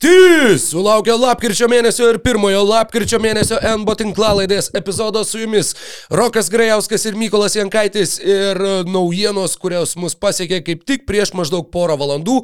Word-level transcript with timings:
Sulaukia 0.00 1.12
lapkričio 1.12 1.66
mėnesio 1.68 2.06
ir 2.08 2.18
pirmojo 2.24 2.62
lapkričio 2.64 3.18
mėnesio 3.20 3.58
NBO 3.82 3.92
tinklalaidės 4.00 4.70
epizodo 4.72 5.20
su 5.28 5.42
jumis. 5.42 5.74
Rokas 6.08 6.48
Grajauskas 6.48 7.04
ir 7.04 7.18
Mykolas 7.20 7.52
Jankaitis 7.58 8.14
ir 8.24 8.56
naujienos, 8.88 9.58
kurios 9.60 9.92
mus 10.00 10.16
pasiekė 10.16 10.62
kaip 10.64 10.86
tik 10.88 11.04
prieš 11.04 11.34
maždaug 11.36 11.68
porą 11.68 11.98
valandų, 12.00 12.38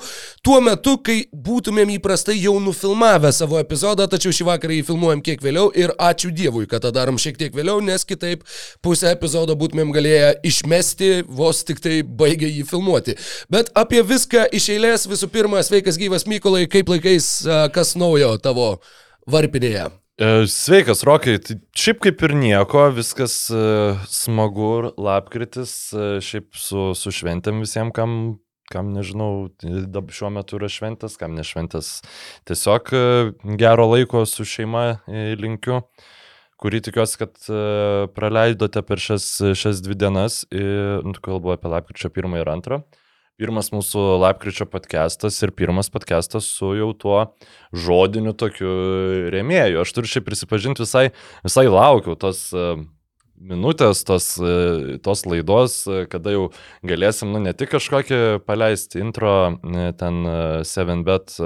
tuo 0.44 0.58
metu, 0.60 0.98
kai 1.00 1.22
būtumėm 1.32 1.94
įprastai 1.94 2.36
jau 2.36 2.58
nufilmavę 2.60 3.32
savo 3.32 3.56
epizodą, 3.62 4.04
tačiau 4.04 4.36
šį 4.36 4.48
vakarą 4.50 4.76
jį 4.76 4.84
filmuojam 4.90 5.24
kiek 5.24 5.40
vėliau 5.40 5.72
ir 5.72 5.94
ačiū 5.96 6.34
Dievui, 6.36 6.66
kad 6.68 6.84
tą 6.84 6.92
darom 6.92 7.16
šiek 7.16 7.40
tiek 7.40 7.56
vėliau, 7.56 7.80
nes 7.80 8.04
kitaip 8.04 8.44
pusę 8.84 9.14
epizodo 9.16 9.56
būtumėm 9.56 9.96
galėję 9.96 10.28
išmesti, 10.52 11.10
vos 11.24 11.64
tik 11.64 11.80
tai 11.80 12.02
baigę 12.04 12.52
jį 12.52 12.68
filmuoti. 12.68 13.16
Bet 13.48 13.72
apie 13.72 14.04
viską 14.04 14.44
iš 14.52 14.68
eilės 14.76 15.08
visų 15.08 15.32
pirma, 15.32 15.64
sveikas 15.64 15.96
gyvas 15.96 16.28
Mykolai, 16.28 16.66
kaip 16.68 16.92
laikais, 16.92 17.45
kas 17.74 17.94
naujo 17.98 18.34
tavo 18.42 18.76
varpinėje? 19.30 19.88
E, 20.16 20.46
sveikas, 20.48 21.02
Rokai. 21.04 21.36
Tai 21.44 21.58
šiaip 21.76 22.00
kaip 22.06 22.22
ir 22.24 22.32
nieko, 22.40 22.86
viskas 22.96 23.34
e, 23.52 23.60
smagu, 24.08 24.94
lapkritis, 24.96 25.74
e, 25.92 26.06
šiaip 26.24 26.56
su, 26.56 26.88
su 26.96 27.12
šventėm 27.12 27.60
visiems, 27.60 27.92
kam, 27.96 28.14
kam 28.72 28.94
nežinau, 28.96 29.50
šiuo 29.60 30.32
metu 30.32 30.56
yra 30.56 30.72
šventas, 30.72 31.18
kam 31.20 31.36
nešventas. 31.36 31.98
Tiesiog 32.48 32.88
gero 33.60 33.90
laiko 33.92 34.24
su 34.24 34.48
šeima 34.48 35.02
linkiu 35.36 35.82
kurį 36.56 36.80
tikiuosi, 36.86 37.18
kad 37.20 37.36
praleidote 38.16 38.80
per 38.88 39.02
šias, 39.02 39.26
šias 39.60 39.82
dvi 39.84 39.98
dienas, 40.00 40.46
nu, 40.48 41.12
kalbu 41.20 41.52
apie 41.52 41.68
lapkričio 41.68 42.08
pirmą 42.08 42.40
ir 42.40 42.48
antrą 42.48 42.80
pirmas 43.40 43.68
mūsų 43.72 44.02
lapkričio 44.22 44.66
podcastas 44.70 45.36
ir 45.44 45.52
pirmas 45.56 45.90
podcastas 45.92 46.48
su 46.48 46.72
jau 46.78 46.90
tuo 46.96 47.18
žodiniu 47.76 48.32
tokiu 48.32 48.70
rėmėju. 49.32 49.82
Aš 49.82 49.92
turiu 49.96 50.10
šiaip 50.10 50.26
prisipažinti, 50.28 50.84
visai, 50.86 51.10
visai 51.44 51.66
laukiau 51.68 52.16
tos 52.20 52.46
e, 52.56 52.64
minutės, 53.36 54.00
tos, 54.08 54.30
e, 54.40 54.96
tos 55.04 55.26
laidos, 55.28 55.82
e, 55.84 56.06
kada 56.12 56.32
jau 56.32 56.46
galėsim, 56.88 57.34
nu, 57.34 57.42
ne 57.44 57.52
tik 57.56 57.74
kažkokį 57.76 58.22
paleisti 58.48 59.04
intro, 59.04 59.36
ten 60.00 60.24
7bet 60.64 61.36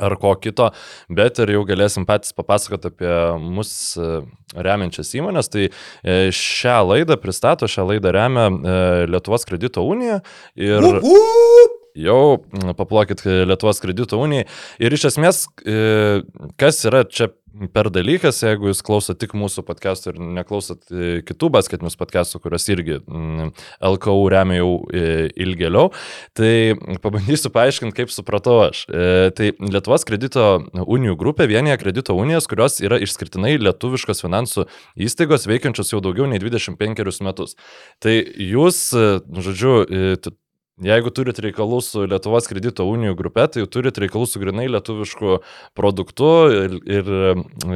ar 0.00 0.16
ko 0.20 0.34
kito, 0.40 0.70
bet 1.12 1.40
ir 1.42 1.54
jau 1.56 1.64
galėsim 1.68 2.06
patys 2.08 2.34
papasakoti 2.36 2.90
apie 2.90 3.16
mus 3.40 3.72
e, 4.00 4.22
remiančias 4.56 5.12
įmonės. 5.18 5.50
Tai 5.52 5.66
e, 5.68 6.16
šią 6.34 6.78
laidą 6.88 7.18
pristato, 7.20 7.68
šią 7.70 7.86
laidą 7.92 8.14
remia 8.16 8.48
e, 8.48 8.80
Lietuvos 9.10 9.46
kredito 9.48 9.84
unija 9.86 10.22
ir... 10.56 10.80
Up, 10.80 11.04
up! 11.04 11.76
Jau 12.00 12.38
paplokit 12.78 13.24
Lietuvos 13.26 13.80
kredito 13.82 14.20
unijai. 14.22 14.44
Ir 14.78 14.94
iš 14.94 15.08
esmės, 15.08 15.40
kas 16.60 16.78
yra 16.86 17.00
čia 17.02 17.32
per 17.74 17.90
dalykas, 17.92 18.38
jeigu 18.44 18.70
jūs 18.70 18.80
klausot 18.86 19.18
tik 19.20 19.34
mūsų 19.38 19.64
podcastų 19.66 20.12
ir 20.12 20.20
neklausot 20.38 20.90
e, 20.92 21.10
kitų 21.26 21.50
basketinius 21.56 21.98
podcastų, 22.00 22.40
kurios 22.44 22.66
irgi 22.70 22.98
mm, 23.00 23.50
LKU 23.90 24.24
remia 24.32 24.60
jau 24.60 24.70
e, 24.94 25.04
ilgėliau, 25.44 25.90
tai 26.36 26.74
pabandysiu 27.02 27.52
paaiškinti, 27.54 27.96
kaip 27.98 28.14
supratau 28.14 28.58
aš. 28.68 28.84
E, 28.88 29.30
tai 29.36 29.52
Lietuvos 29.60 30.06
kredito 30.08 30.46
unijų 30.84 31.16
grupė 31.20 31.48
vienyje 31.50 31.78
kredito 31.82 32.16
unijas, 32.18 32.48
kurios 32.50 32.80
yra 32.84 33.00
išskirtinai 33.02 33.56
lietuviškos 33.60 34.24
finansų 34.24 34.66
įstaigos 35.00 35.48
veikiančios 35.50 35.94
jau 35.94 36.02
daugiau 36.04 36.28
nei 36.30 36.40
25 36.42 37.24
metus. 37.26 37.56
Tai 38.02 38.14
jūs, 38.40 38.84
žodžiu, 38.94 39.74
Jeigu 40.80 41.10
turit 41.12 41.36
reikalų 41.42 41.80
su 41.84 42.04
Lietuvos 42.08 42.46
kredito 42.48 42.86
unijų 42.88 43.16
grupė, 43.18 43.44
tai 43.52 43.64
turit 43.68 43.98
reikalų 44.00 44.26
su 44.28 44.40
grinai 44.40 44.64
lietuvišku 44.70 45.40
produktu 45.76 46.30
ir, 46.56 46.76
ir 46.88 47.10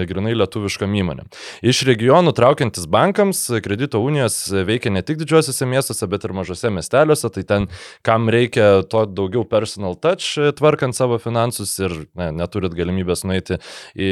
grinai 0.08 0.32
lietuviškam 0.38 0.94
įmonėm. 1.02 1.28
Iš 1.64 1.82
regionų 1.88 2.32
traukiantis 2.36 2.86
bankams, 2.90 3.42
kredito 3.64 4.00
unijos 4.00 4.38
veikia 4.68 4.92
ne 4.94 5.02
tik 5.04 5.20
didžiuosiuose 5.20 5.68
miestuose, 5.68 6.08
bet 6.08 6.24
ir 6.24 6.34
mažose 6.36 6.70
miesteliuose, 6.72 7.30
tai 7.34 7.44
ten, 7.48 7.68
kam 8.06 8.30
reikia 8.32 8.84
to 8.88 9.04
daugiau 9.10 9.44
personal 9.48 9.98
touch, 10.00 10.38
tvarkant 10.56 10.96
savo 10.96 11.20
finansus 11.20 11.76
ir 11.84 11.96
ne, 12.16 12.30
neturit 12.40 12.72
galimybės 12.76 13.26
nueiti 13.28 13.60
į 13.92 14.10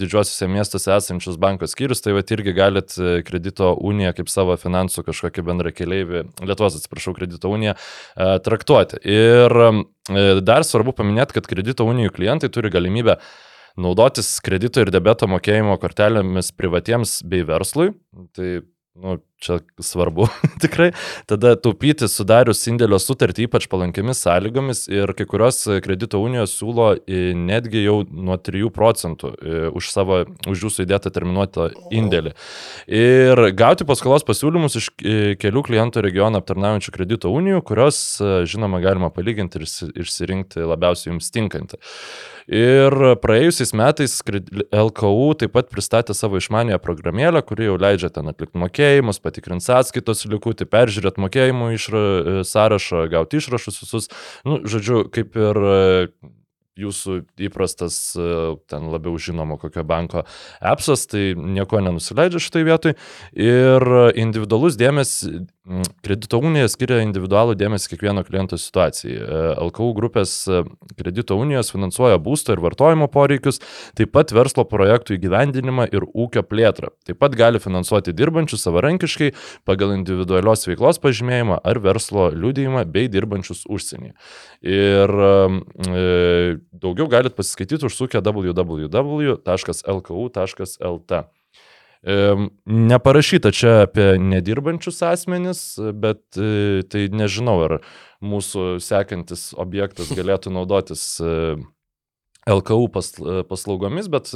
didžiuosiuose 0.00 0.50
miestuose 0.52 0.94
esančius 0.96 1.36
banko 1.40 1.68
skyrius, 1.68 2.00
tai 2.04 2.16
va 2.16 2.24
irgi 2.24 2.56
galit 2.56 2.96
kredito 3.28 3.74
uniją 3.76 4.16
kaip 4.16 4.32
savo 4.32 4.56
finansų 4.56 5.04
kažkokį 5.10 5.48
bendrą 5.52 5.76
keliaivį, 5.76 6.26
Lietuvos 6.42 6.80
atsiprašau, 6.80 7.12
kredito 7.18 7.50
uniją 7.52 7.76
E, 8.21 8.21
traktuoti. 8.44 9.00
Ir 9.08 9.56
e, 9.62 9.72
dar 10.44 10.66
svarbu 10.66 10.94
paminėti, 10.98 11.38
kad 11.38 11.48
kredito 11.50 11.86
unijų 11.88 12.14
klientai 12.16 12.50
turi 12.52 12.72
galimybę 12.72 13.18
naudotis 13.80 14.34
kredito 14.44 14.82
ir 14.82 14.92
debeto 14.92 15.28
mokėjimo 15.30 15.78
kortelėmis 15.80 16.52
privatiems 16.56 17.20
bei 17.28 17.44
verslui. 17.48 17.92
Tai 18.36 18.48
nu, 19.00 19.18
čia 19.42 19.58
svarbu 19.82 20.28
tikrai, 20.62 20.90
tada 21.30 21.54
taupyti 21.60 22.08
sudarius 22.10 22.62
indėlio 22.70 23.00
sutartį 23.02 23.48
ypač 23.48 23.68
palankiamis 23.72 24.22
sąlygomis 24.24 24.84
ir 24.92 25.12
kai 25.18 25.26
kurios 25.28 25.64
kredito 25.84 26.20
unijos 26.22 26.54
siūlo 26.58 26.92
netgi 27.48 27.84
jau 27.84 28.00
nuo 28.10 28.38
3 28.38 28.70
procentų 28.74 29.32
už 29.76 29.90
savo, 29.92 30.22
už 30.50 30.66
jūsų 30.66 30.86
įdėtą 30.86 31.12
terminuotą 31.14 31.70
indėlį. 31.94 32.34
Ir 32.92 33.44
gauti 33.58 33.86
paskolos 33.88 34.26
pasiūlymus 34.28 34.78
iš 34.80 34.90
kelių 35.42 35.64
klientų 35.66 36.04
regioną 36.06 36.42
aptarnaujančių 36.42 36.94
kredito 36.94 37.32
unijų, 37.32 37.62
kurios, 37.66 38.02
žinoma, 38.48 38.82
galima 38.84 39.10
palyginti 39.14 39.60
ir 39.60 39.66
išsirinkti 40.04 40.68
labiausiai 40.68 41.12
jums 41.12 41.32
tinkantį. 41.34 41.80
Ir 42.50 42.94
praėjusiais 43.22 43.70
metais 43.78 44.16
LKU 44.74 45.28
taip 45.38 45.52
pat 45.54 45.68
pristatė 45.70 46.14
savo 46.16 46.40
išmanėją 46.40 46.80
programėlę, 46.82 47.42
kuri 47.46 47.68
jau 47.68 47.76
leidžia 47.78 48.10
ten 48.10 48.26
atlikti 48.32 48.58
mokėjimus, 48.58 49.20
patikrinti 49.32 49.66
sąskaitos 49.66 50.26
likutį, 50.28 50.68
peržiūrėti 50.68 51.24
mokėjimų 51.24 51.72
išra, 51.78 52.04
sąrašą, 52.44 53.06
gauti 53.12 53.40
išrašus 53.40 53.80
visus. 53.82 54.12
Nu, 54.44 54.60
žodžiu, 54.68 55.06
kaip 55.12 55.36
ir 55.40 55.64
jūsų 56.80 57.18
įprastas, 57.48 57.96
e, 58.16 58.28
ten 58.70 58.88
labiau 58.92 59.18
žinomo 59.20 59.58
kokio 59.60 59.84
banko 59.84 60.24
appsas, 60.60 61.06
tai 61.10 61.32
nieko 61.36 61.82
nenusileidžia 61.84 62.40
šitai 62.42 62.64
vietoj. 62.68 62.94
Ir 63.36 63.88
individualus 64.16 64.78
dėmesys, 64.80 65.44
kredito 66.02 66.40
unija 66.42 66.66
skiria 66.70 66.98
individualų 67.04 67.54
dėmesį 67.54 67.92
kiekvieno 67.92 68.24
kliento 68.26 68.58
situacijai. 68.58 69.14
E, 69.14 69.42
LKU 69.68 69.92
grupės 69.94 70.34
e, 70.50 70.62
kredito 70.98 71.36
unijos 71.38 71.70
finansuoja 71.74 72.18
būsto 72.22 72.56
ir 72.56 72.62
vartojimo 72.64 73.06
poreikius, 73.12 73.60
taip 73.98 74.10
pat 74.16 74.34
verslo 74.34 74.64
projektų 74.68 75.18
įgyvendinimą 75.18 75.86
ir 75.94 76.06
ūkio 76.08 76.42
plėtrą. 76.48 76.90
Taip 77.06 77.20
pat 77.22 77.36
gali 77.38 77.62
finansuoti 77.62 78.14
dirbančius 78.16 78.66
savarankiškai 78.66 79.30
pagal 79.68 79.94
individualios 79.94 80.66
veiklos 80.66 80.98
pažymėjimą 81.02 81.60
ar 81.62 81.82
verslo 81.84 82.30
liūdėjimą 82.34 82.84
bei 82.90 83.06
dirbančius 83.12 83.62
užsienyje. 83.70 84.16
Ir 84.62 85.10
e, 85.10 86.58
daugiau 86.70 87.08
galite 87.10 87.34
pasiskaityti 87.34 87.86
užsukę 87.88 88.22
www.lku.lt. 88.22 88.62
Neparašyta 92.66 93.50
čia 93.54 93.82
apie 93.86 94.18
nedirbančius 94.18 95.02
asmenis, 95.06 95.78
bet 95.78 96.38
e, 96.38 96.82
tai 96.90 97.06
nežinau, 97.14 97.58
ar 97.66 97.76
mūsų 98.22 98.78
sekantis 98.82 99.50
objektas 99.58 100.10
galėtų 100.14 100.50
naudotis 100.54 101.04
e, 101.22 101.56
LKU 102.50 102.88
paslaugomis, 103.48 104.08
bet 104.10 104.32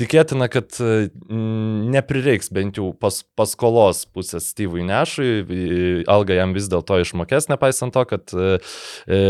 tikėtina, 0.00 0.48
kad 0.50 0.74
neprireiks 1.30 2.50
bent 2.54 2.80
jau 2.80 2.90
pas, 2.98 3.20
paskolos 3.38 4.02
pusės 4.10 4.50
Steve'ui 4.50 4.82
Nešui, 4.86 6.04
alga 6.10 6.40
jam 6.40 6.54
vis 6.56 6.66
dėlto 6.72 6.98
išmokės, 7.04 7.46
nepaisant 7.52 7.94
to, 7.94 8.02
kad 8.10 8.34
e, 8.34 9.28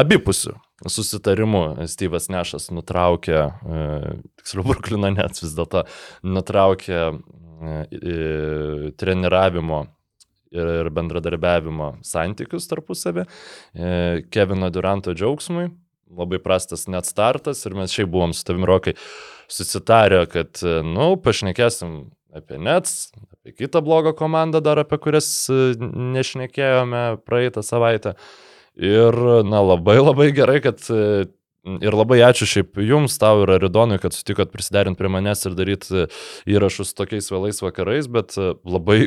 abipusių 0.00 0.54
susitarimu 0.88 1.64
Steve'as 1.90 2.30
Nešas 2.32 2.70
nutraukė, 2.72 3.40
e, 3.44 3.84
tiksliau, 4.40 4.64
Bruklino 4.70 5.12
net 5.12 5.42
vis 5.42 5.52
dėlto 5.56 5.84
nutraukė 6.24 7.00
e, 7.04 8.16
treniravimo 8.96 9.84
ir 10.54 10.90
bendradarbiavimo 10.94 11.96
santykius 12.06 12.68
tarpusavį. 12.70 13.24
E, 13.74 13.88
Kevino 14.32 14.70
Duranto 14.72 15.14
džiaugsmui 15.16 15.68
labai 16.16 16.40
prastas 16.42 16.86
net 16.90 17.08
startas 17.08 17.64
ir 17.66 17.76
mes 17.78 17.94
šiaip 17.94 18.10
buvom 18.12 18.34
su 18.34 18.44
tavim 18.46 18.66
rokai 18.68 18.96
susitarę, 19.50 20.24
kad, 20.32 20.62
nu, 20.86 21.14
pašnekėsim 21.20 21.98
apie 22.34 22.58
Nets, 22.58 23.12
apie 23.36 23.54
kitą 23.54 23.82
blogą 23.84 24.14
komandą 24.16 24.62
dar, 24.64 24.80
apie 24.82 24.98
kurias 24.98 25.28
e, 25.52 25.76
nešnekėjome 25.78 27.04
praeitą 27.26 27.62
savaitę. 27.62 28.16
Ir, 28.74 29.14
na, 29.46 29.62
labai 29.62 30.00
labai 30.02 30.30
gerai, 30.34 30.60
kad 30.64 30.82
e, 30.90 31.26
Ir 31.64 31.94
labai 31.96 32.18
ačiū 32.20 32.44
šiaip 32.44 32.76
jums, 32.84 33.14
tau 33.16 33.38
ir 33.40 33.54
Aridonui, 33.54 33.96
kad 33.96 34.12
sutikot 34.12 34.50
prisiderinti 34.52 35.00
prie 35.00 35.08
manęs 35.08 35.46
ir 35.48 35.54
daryti 35.56 36.02
įrašus 36.52 36.92
tokiais 36.92 37.30
vėlais 37.32 37.62
vakarais, 37.64 38.04
bet 38.12 38.36
e, 38.36 38.50
labai 38.68 38.98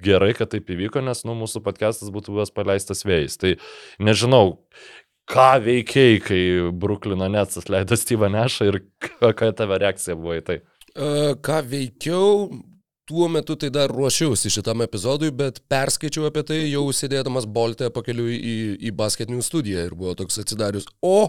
gerai, 0.00 0.30
kad 0.36 0.48
taip 0.54 0.70
įvyko, 0.72 1.02
nes 1.04 1.20
nu, 1.28 1.34
mūsų 1.36 1.60
podcastas 1.66 2.08
būtų 2.14 2.32
buvęs 2.32 2.54
paleistas 2.56 3.04
vėjais. 3.04 3.36
Tai 3.36 3.52
nežinau, 4.00 4.56
ką 5.30 5.48
veikiai, 5.64 6.20
kai 6.22 6.40
Bruklino 6.72 7.28
Netsas 7.32 7.68
leido 7.72 7.98
Steve'ą 7.98 8.30
Nešą 8.32 8.70
ir 8.70 8.80
kokia 9.18 9.52
tavo 9.56 9.78
reakcija 9.82 10.16
buvo 10.18 10.38
į 10.38 10.44
tai. 10.46 10.58
Uh, 10.96 11.34
ką 11.44 11.60
veikiau, 11.68 12.46
tuo 13.06 13.28
metu 13.30 13.56
tai 13.60 13.70
dar 13.74 13.92
ruošiausi 13.92 14.50
šitam 14.54 14.84
epizodui, 14.86 15.32
bet 15.34 15.60
perskaičiau 15.70 16.28
apie 16.30 16.44
tai 16.46 16.62
jau 16.64 16.86
sėdėdamas 16.94 17.48
Bolte 17.50 17.90
pakeliu 17.94 18.26
į, 18.32 18.56
į 18.80 18.94
basketinių 18.96 19.44
studiją 19.44 19.86
ir 19.90 19.94
buvo 19.98 20.16
toks 20.18 20.40
atsidarius. 20.42 20.88
O, 21.04 21.28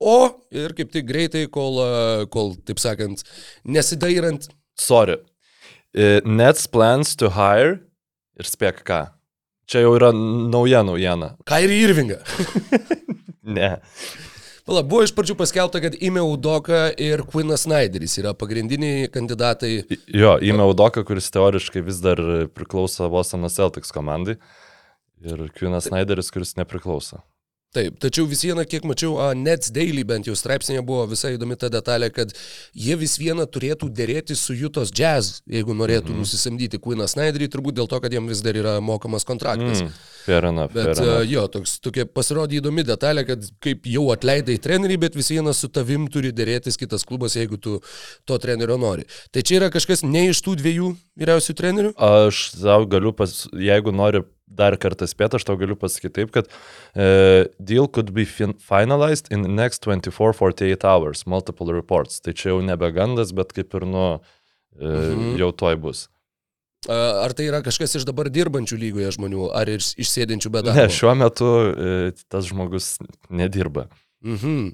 o, 0.00 0.18
ir 0.50 0.74
kaip 0.76 0.92
tik 0.94 1.08
greitai, 1.08 1.46
kol, 1.52 1.80
uh, 1.84 2.26
kol 2.32 2.56
taip 2.66 2.82
sakant, 2.82 3.24
nesidairant. 3.64 4.48
Sorry. 4.80 5.20
Uh, 5.96 6.18
Nets 6.24 6.66
plans 6.68 7.14
to 7.16 7.30
hire 7.36 7.78
ir 8.36 8.48
spėk 8.48 8.82
ką. 8.88 9.06
Čia 9.66 9.82
jau 9.82 9.96
yra 9.98 10.12
nauja 10.14 10.84
naujiena. 10.86 11.32
Kairi 11.48 11.80
Irvinga. 11.82 12.20
ne. 13.56 13.76
Pala, 14.66 14.82
buvo 14.82 15.04
iš 15.06 15.12
pradžių 15.14 15.36
paskelbta, 15.38 15.78
kad 15.82 15.94
Ime 16.02 16.22
Udoka 16.26 16.88
ir 16.98 17.22
Quinas 17.30 17.66
Snyderis 17.66 18.16
yra 18.18 18.32
pagrindiniai 18.34 19.06
kandidatai. 19.14 19.72
Jo, 20.10 20.36
Ime 20.42 20.66
Udoka, 20.66 21.04
kuris 21.06 21.30
teoriškai 21.34 21.84
vis 21.86 22.00
dar 22.02 22.18
priklauso 22.54 23.06
Boston 23.10 23.46
Celtics 23.50 23.94
komandai. 23.94 24.40
Ir 25.22 25.46
Quinas 25.54 25.86
Snyderis, 25.86 26.32
kuris 26.34 26.56
nepriklauso. 26.58 27.22
Taip, 27.76 27.98
tačiau 28.00 28.24
vis 28.28 28.40
viena, 28.40 28.64
kiek 28.64 28.86
mačiau, 28.88 29.18
a, 29.20 29.32
Nets 29.36 29.68
Daily 29.74 30.00
bent 30.08 30.28
jau 30.28 30.36
straipsnėje 30.38 30.80
buvo 30.86 31.02
visai 31.10 31.34
įdomi 31.34 31.58
ta 31.60 31.68
detalė, 31.72 32.08
kad 32.14 32.32
jie 32.72 32.96
vis 32.96 33.18
viena 33.20 33.44
turėtų 33.44 33.90
dėrėti 33.92 34.36
su 34.38 34.56
Jutos 34.56 34.92
Jazz, 34.96 35.42
jeigu 35.44 35.76
norėtų 35.76 36.14
mm. 36.14 36.22
nusisamdyti 36.22 36.80
Queeną 36.80 37.04
Snyderį, 37.10 37.50
turbūt 37.52 37.76
dėl 37.76 37.90
to, 37.90 38.00
kad 38.00 38.14
jiem 38.16 38.30
vis 38.32 38.40
dar 38.44 38.56
yra 38.56 38.78
mokamas 38.80 39.28
kontraktas. 39.28 39.82
Mm. 39.84 39.98
Fair 40.26 40.46
enough. 40.48 40.72
Bet 40.72 40.88
fair 40.88 41.02
enough. 41.02 41.20
Uh, 41.20 41.26
jo, 41.28 41.44
toks, 41.52 41.74
tokia 41.84 42.06
pasirodė 42.08 42.62
įdomi 42.62 42.86
detalė, 42.86 43.26
kad 43.28 43.44
kaip 43.62 43.84
jau 43.92 44.06
atleidai 44.14 44.56
trenerį, 44.62 44.96
bet 45.04 45.18
vis 45.18 45.28
viena 45.34 45.52
su 45.54 45.68
tavim 45.68 46.08
turi 46.12 46.32
dėrėtis 46.34 46.80
kitas 46.80 47.04
klubas, 47.06 47.36
jeigu 47.36 47.60
tu 47.60 47.76
to 48.24 48.40
trenerio 48.40 48.78
nori. 48.80 49.04
Tai 49.36 49.44
čia 49.44 49.60
yra 49.60 49.68
kažkas 49.74 50.00
ne 50.06 50.30
iš 50.30 50.40
tų 50.46 50.56
dviejų 50.62 50.94
vyriausių 51.20 51.56
trenerių? 51.60 51.92
Aš 52.08 52.46
tau 52.56 52.80
galiu, 52.88 53.12
pas, 53.16 53.36
jeigu 53.52 53.92
nori 53.94 54.24
dar 54.46 54.76
kartą 54.80 55.08
spėti, 55.10 55.38
aš 55.38 55.46
tau 55.46 55.56
galiu 55.58 55.76
pasakyti 55.78 56.14
taip, 56.20 56.32
kad 56.34 56.48
uh, 56.48 57.46
deal 57.58 57.88
could 57.90 58.12
be 58.14 58.24
fin 58.28 58.54
finalized 58.62 59.30
in 59.34 59.46
next 59.58 59.86
24-48 59.86 60.86
hours, 60.86 61.26
multiple 61.26 61.74
reports. 61.74 62.20
Tai 62.22 62.34
čia 62.36 62.52
jau 62.54 62.60
nebe 62.64 62.90
gandas, 62.94 63.34
bet 63.36 63.52
kaip 63.56 63.74
ir 63.74 63.88
nu, 63.90 64.06
uh, 64.16 64.84
mhm. 64.84 65.34
jau 65.42 65.50
toj 65.52 65.80
bus. 65.82 66.06
Ar 66.86 67.32
tai 67.34 67.48
yra 67.48 67.58
kažkas 67.66 67.96
iš 67.98 68.04
dabar 68.06 68.28
dirbančių 68.30 68.76
lygoje 68.78 69.08
žmonių, 69.16 69.48
ar 69.58 69.66
iš, 69.72 69.90
iš 69.98 70.12
sėdinčių 70.12 70.52
be 70.54 70.60
darbo? 70.62 70.78
Ne, 70.78 70.92
šiuo 70.92 71.16
metu 71.18 71.48
uh, 71.50 72.26
tas 72.30 72.46
žmogus 72.46 72.94
nedirba. 73.26 73.88
Mhm. 74.26 74.70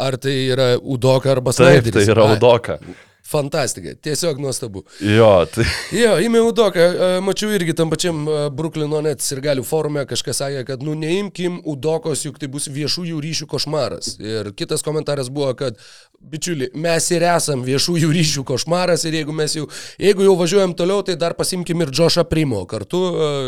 Ar 0.00 0.16
tai 0.20 0.34
yra 0.50 0.72
Udoka 0.76 1.30
arba 1.32 1.52
Snyderis? 1.54 1.92
Taip, 1.92 1.94
tai 1.94 2.08
yra 2.12 2.24
Udoka. 2.34 2.76
A, 2.80 3.11
Fantastika, 3.32 3.94
tiesiog 4.04 4.40
nuostabu. 4.42 4.84
Jo, 5.00 5.32
tai. 5.50 5.66
Jo, 5.96 6.14
įmėjau 6.22 6.52
Udoką, 6.52 6.86
mačiau 7.24 7.52
irgi 7.56 7.74
tam 7.78 7.92
pačiam 7.92 8.24
Bruklino 8.52 9.00
net 9.04 9.24
ir 9.32 9.42
galių 9.44 9.64
forume 9.66 10.04
kažkas 10.08 10.42
sakė, 10.42 10.64
kad 10.68 10.84
nu 10.84 10.94
neimkim 10.98 11.60
Udokos, 11.68 12.26
juk 12.26 12.40
tai 12.42 12.50
bus 12.52 12.68
viešųjų 12.72 13.20
ryšių 13.24 13.48
košmaras. 13.50 14.16
Ir 14.20 14.52
kitas 14.58 14.84
komentaras 14.84 15.32
buvo, 15.32 15.52
kad 15.58 15.80
bičiuli, 16.22 16.68
mes 16.78 17.08
ir 17.10 17.24
esam 17.26 17.64
viešųjų 17.66 18.12
ryšių 18.14 18.44
košmaras 18.46 19.06
ir 19.08 19.16
jeigu 19.18 19.34
mes 19.34 19.56
jau, 19.56 19.66
jeigu 19.98 20.26
jau 20.26 20.36
važiuojam 20.38 20.74
toliau, 20.78 21.02
tai 21.06 21.16
dar 21.18 21.34
pasimkim 21.38 21.82
ir 21.82 21.90
Džošą 21.90 22.24
Primo 22.30 22.62
kartu, 22.70 23.00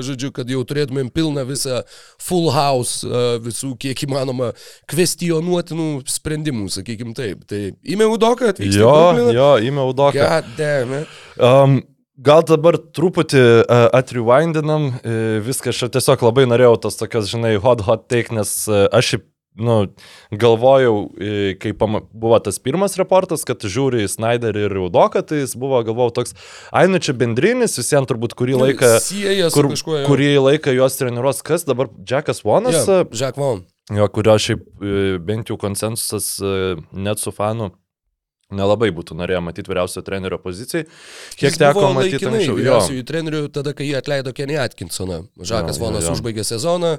žodžiu, 0.07 0.33
kad 0.35 0.51
jau 0.51 0.65
turėtumėm 0.67 1.13
pilną 1.15 1.45
visą 1.47 1.83
full 2.19 2.51
house 2.55 3.07
visų 3.45 3.75
kiek 3.81 4.03
įmanoma 4.09 4.51
kvestionuotinų 4.91 5.89
sprendimų, 6.11 6.67
sakykim 6.75 7.15
taip. 7.17 7.45
Tai 7.51 7.61
įmėjau 7.83 8.17
Udoką, 8.17 8.51
atvykti. 8.55 8.81
Jo, 8.81 9.31
jo, 9.35 9.51
įmiau 9.75 9.93
doką. 9.99 10.23
Um, 11.37 11.81
gal 12.25 12.47
dabar 12.47 12.79
truputį 12.79 13.45
uh, 13.67 13.89
atrewindinam, 13.99 14.93
uh, 15.03 15.21
viską 15.45 15.75
aš 15.75 15.85
tiesiog 15.99 16.23
labai 16.31 16.47
norėjau 16.51 16.79
tos 16.87 17.01
tokios, 17.03 17.29
žinai, 17.35 17.57
hot 17.61 17.83
hot 17.85 18.07
take, 18.09 18.31
nes 18.35 18.57
uh, 18.71 18.87
aš 18.95 19.17
nu, 19.55 19.75
galvojau, 20.35 20.95
kai 21.63 21.71
buvo 21.79 22.39
tas 22.43 22.57
pirmas 22.59 22.97
reportas, 22.99 23.45
kad 23.47 23.63
žiūri 23.63 24.01
į 24.03 24.09
Snyderį 24.11 24.65
ir 24.67 24.75
Raudoką, 24.75 25.23
tai 25.23 25.45
jis 25.45 25.55
buvo, 25.55 25.79
galvojau, 25.87 26.11
toks, 26.17 26.35
ai, 26.75 26.89
nu 26.91 26.99
čia 26.99 27.15
bendrinis, 27.15 27.77
visiems 27.79 28.11
turbūt 28.11 28.35
kurį 28.35 28.57
Nu, 28.59 28.65
laiką, 28.67 28.91
kur, 29.55 29.71
kažkuo, 29.71 30.01
kurį 30.09 30.33
laiką 30.43 30.75
juos 30.75 30.99
treniruos, 30.99 31.45
kas 31.47 31.63
dabar, 31.69 31.87
Jackas 32.03 32.43
Vonas, 32.43 32.81
Ja, 32.83 33.05
Jack 33.15 33.39
Vaughn. 33.39 33.63
jo, 33.95 34.09
kurio 34.11 34.35
šiaip 34.43 34.67
e, 34.83 35.19
bent 35.23 35.55
jau 35.55 35.59
konsensusas 35.61 36.35
e, 36.43 36.75
net 36.91 37.23
su 37.23 37.31
fanu 37.31 37.71
nelabai 38.53 38.91
būtų 38.95 39.17
norėję 39.19 39.41
matyti 39.45 39.71
vyriausio 39.71 40.03
trenerio 40.05 40.39
pozicijai. 40.43 40.89
Kiek 41.39 41.49
Jis 41.49 41.61
teko 41.61 41.93
matyti 41.97 42.29
anksčiau. 42.29 42.55
Jo, 42.55 42.61
vyriausiųjų 42.61 43.07
trenerių 43.09 43.43
tada, 43.55 43.75
kai 43.77 43.89
jie 43.89 43.97
atleido 43.99 44.35
Kenny 44.37 44.59
Atkinsoną. 44.61 45.23
Žakas 45.39 45.79
Jo, 45.79 45.81
jo, 45.81 45.85
Vonas 45.85 46.09
jo. 46.09 46.15
užbaigė 46.17 46.45
sezoną, 46.47 46.93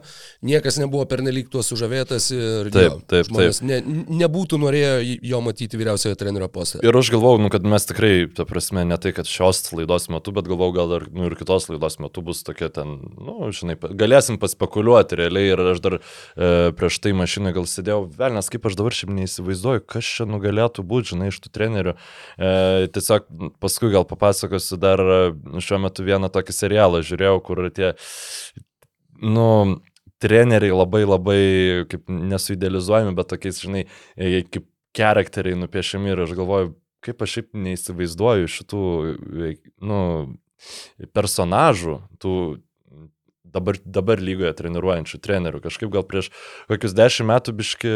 niekas 0.46 0.80
nebuvo 0.82 1.06
pernelyg 1.10 1.50
tuo 1.52 1.64
sužavėtas 1.66 2.32
ir 2.36 2.72
Taip, 2.74 2.90
jo, 2.90 3.00
taip, 3.12 3.30
žmonės 3.30 3.62
Ne, 3.66 3.80
nebūtų 4.22 4.60
norėję 4.62 5.20
jo 5.26 5.40
matyti 5.44 5.80
vyriausiojo 5.80 6.18
trenerio 6.20 6.50
postą. 6.52 6.82
Ir 6.86 6.98
aš 6.98 7.10
galvau, 7.14 7.36
nu, 7.42 7.50
kad 7.54 7.66
mes 7.68 7.88
tikrai, 7.88 8.28
ta 8.36 8.46
prasme, 8.48 8.84
ne 8.88 8.98
tai, 9.02 9.14
kad 9.16 9.30
šios 9.30 9.64
laidos 9.74 10.08
metu, 10.14 10.34
bet 10.36 10.50
galvau, 10.50 10.72
gal 10.76 10.96
ir, 11.00 11.08
nu, 11.16 11.30
ir 11.30 11.38
kitos 11.40 11.70
laidos 11.72 11.98
metu 12.04 12.24
bus 12.26 12.44
tokia 12.46 12.70
ten, 12.74 12.98
nu, 13.18 13.50
žinai, 13.56 13.78
galėsim 13.98 14.40
paspekuliuoti 14.42 15.20
realiai 15.22 15.54
ir 15.54 15.64
aš 15.74 15.82
dar 15.86 15.98
e, 16.00 16.52
prieš 16.78 17.00
tai 17.04 17.16
mašinai 17.18 17.56
gal 17.56 17.68
sėdėjau, 17.70 18.04
velnas, 18.20 18.52
kaip 18.54 18.68
aš 18.70 18.78
dabar 18.80 18.96
šiaip 18.96 19.14
neįsivaizduoju, 19.16 19.86
kas 19.96 20.12
čia 20.18 20.30
nugalėtų 20.30 20.86
būti, 20.86 21.14
žinai, 21.14 21.32
iš 21.34 21.42
tų 21.46 21.54
trenerių. 21.56 21.96
E, 21.96 22.54
tiesiog 22.96 23.28
paskui 23.64 23.94
gal 23.94 24.08
papasakosiu 24.10 24.80
dar 24.82 25.02
e, 25.02 25.20
šiuo 25.64 25.82
metu 25.88 26.06
vieną 26.08 26.32
tokį 26.34 26.56
serialą 26.56 27.04
žiūrėjau, 27.06 27.42
kur 27.46 27.66
tie, 27.76 27.94
nu, 29.24 29.50
treneriai 30.24 30.74
labai 30.76 31.04
labai 31.06 31.42
kaip 31.92 32.10
nesuidealizuojami, 32.10 33.16
bet 33.18 33.30
tokiais, 33.34 33.62
žinai, 33.62 33.86
e, 34.18 34.42
kaip 34.50 34.68
charakteriai 34.96 35.60
nupiešiami 35.60 36.14
ir 36.14 36.24
aš 36.26 36.36
galvoju, 36.38 36.74
kaip 37.06 37.22
aš 37.22 37.38
šiaip 37.38 37.52
neįsivaizduoju 37.68 38.52
šitų, 38.52 38.84
e, 39.46 39.54
nu, 39.86 40.00
personažų, 41.16 42.00
tų 42.22 42.36
dabar, 43.56 43.80
dabar 43.86 44.22
lygoje 44.22 44.54
treniruojančių 44.60 45.20
trenerių. 45.24 45.64
Kažkaip 45.66 45.92
gal 45.94 46.06
prieš 46.08 46.32
kokius 46.72 46.96
dešimt 46.98 47.32
metų 47.32 47.56
biški, 47.60 47.94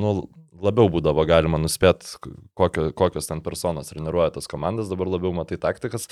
nu, 0.00 0.14
labiau 0.60 0.90
būdavo 0.92 1.24
galima 1.28 1.60
nuspėti, 1.60 2.16
kokio, 2.58 2.90
kokios 2.96 3.28
ten 3.30 3.42
personos 3.44 3.92
treniruoja 3.92 4.34
tas 4.36 4.48
komandas, 4.50 4.90
dabar 4.92 5.10
labiau 5.10 5.32
matai 5.36 5.60
taktikas, 5.60 6.08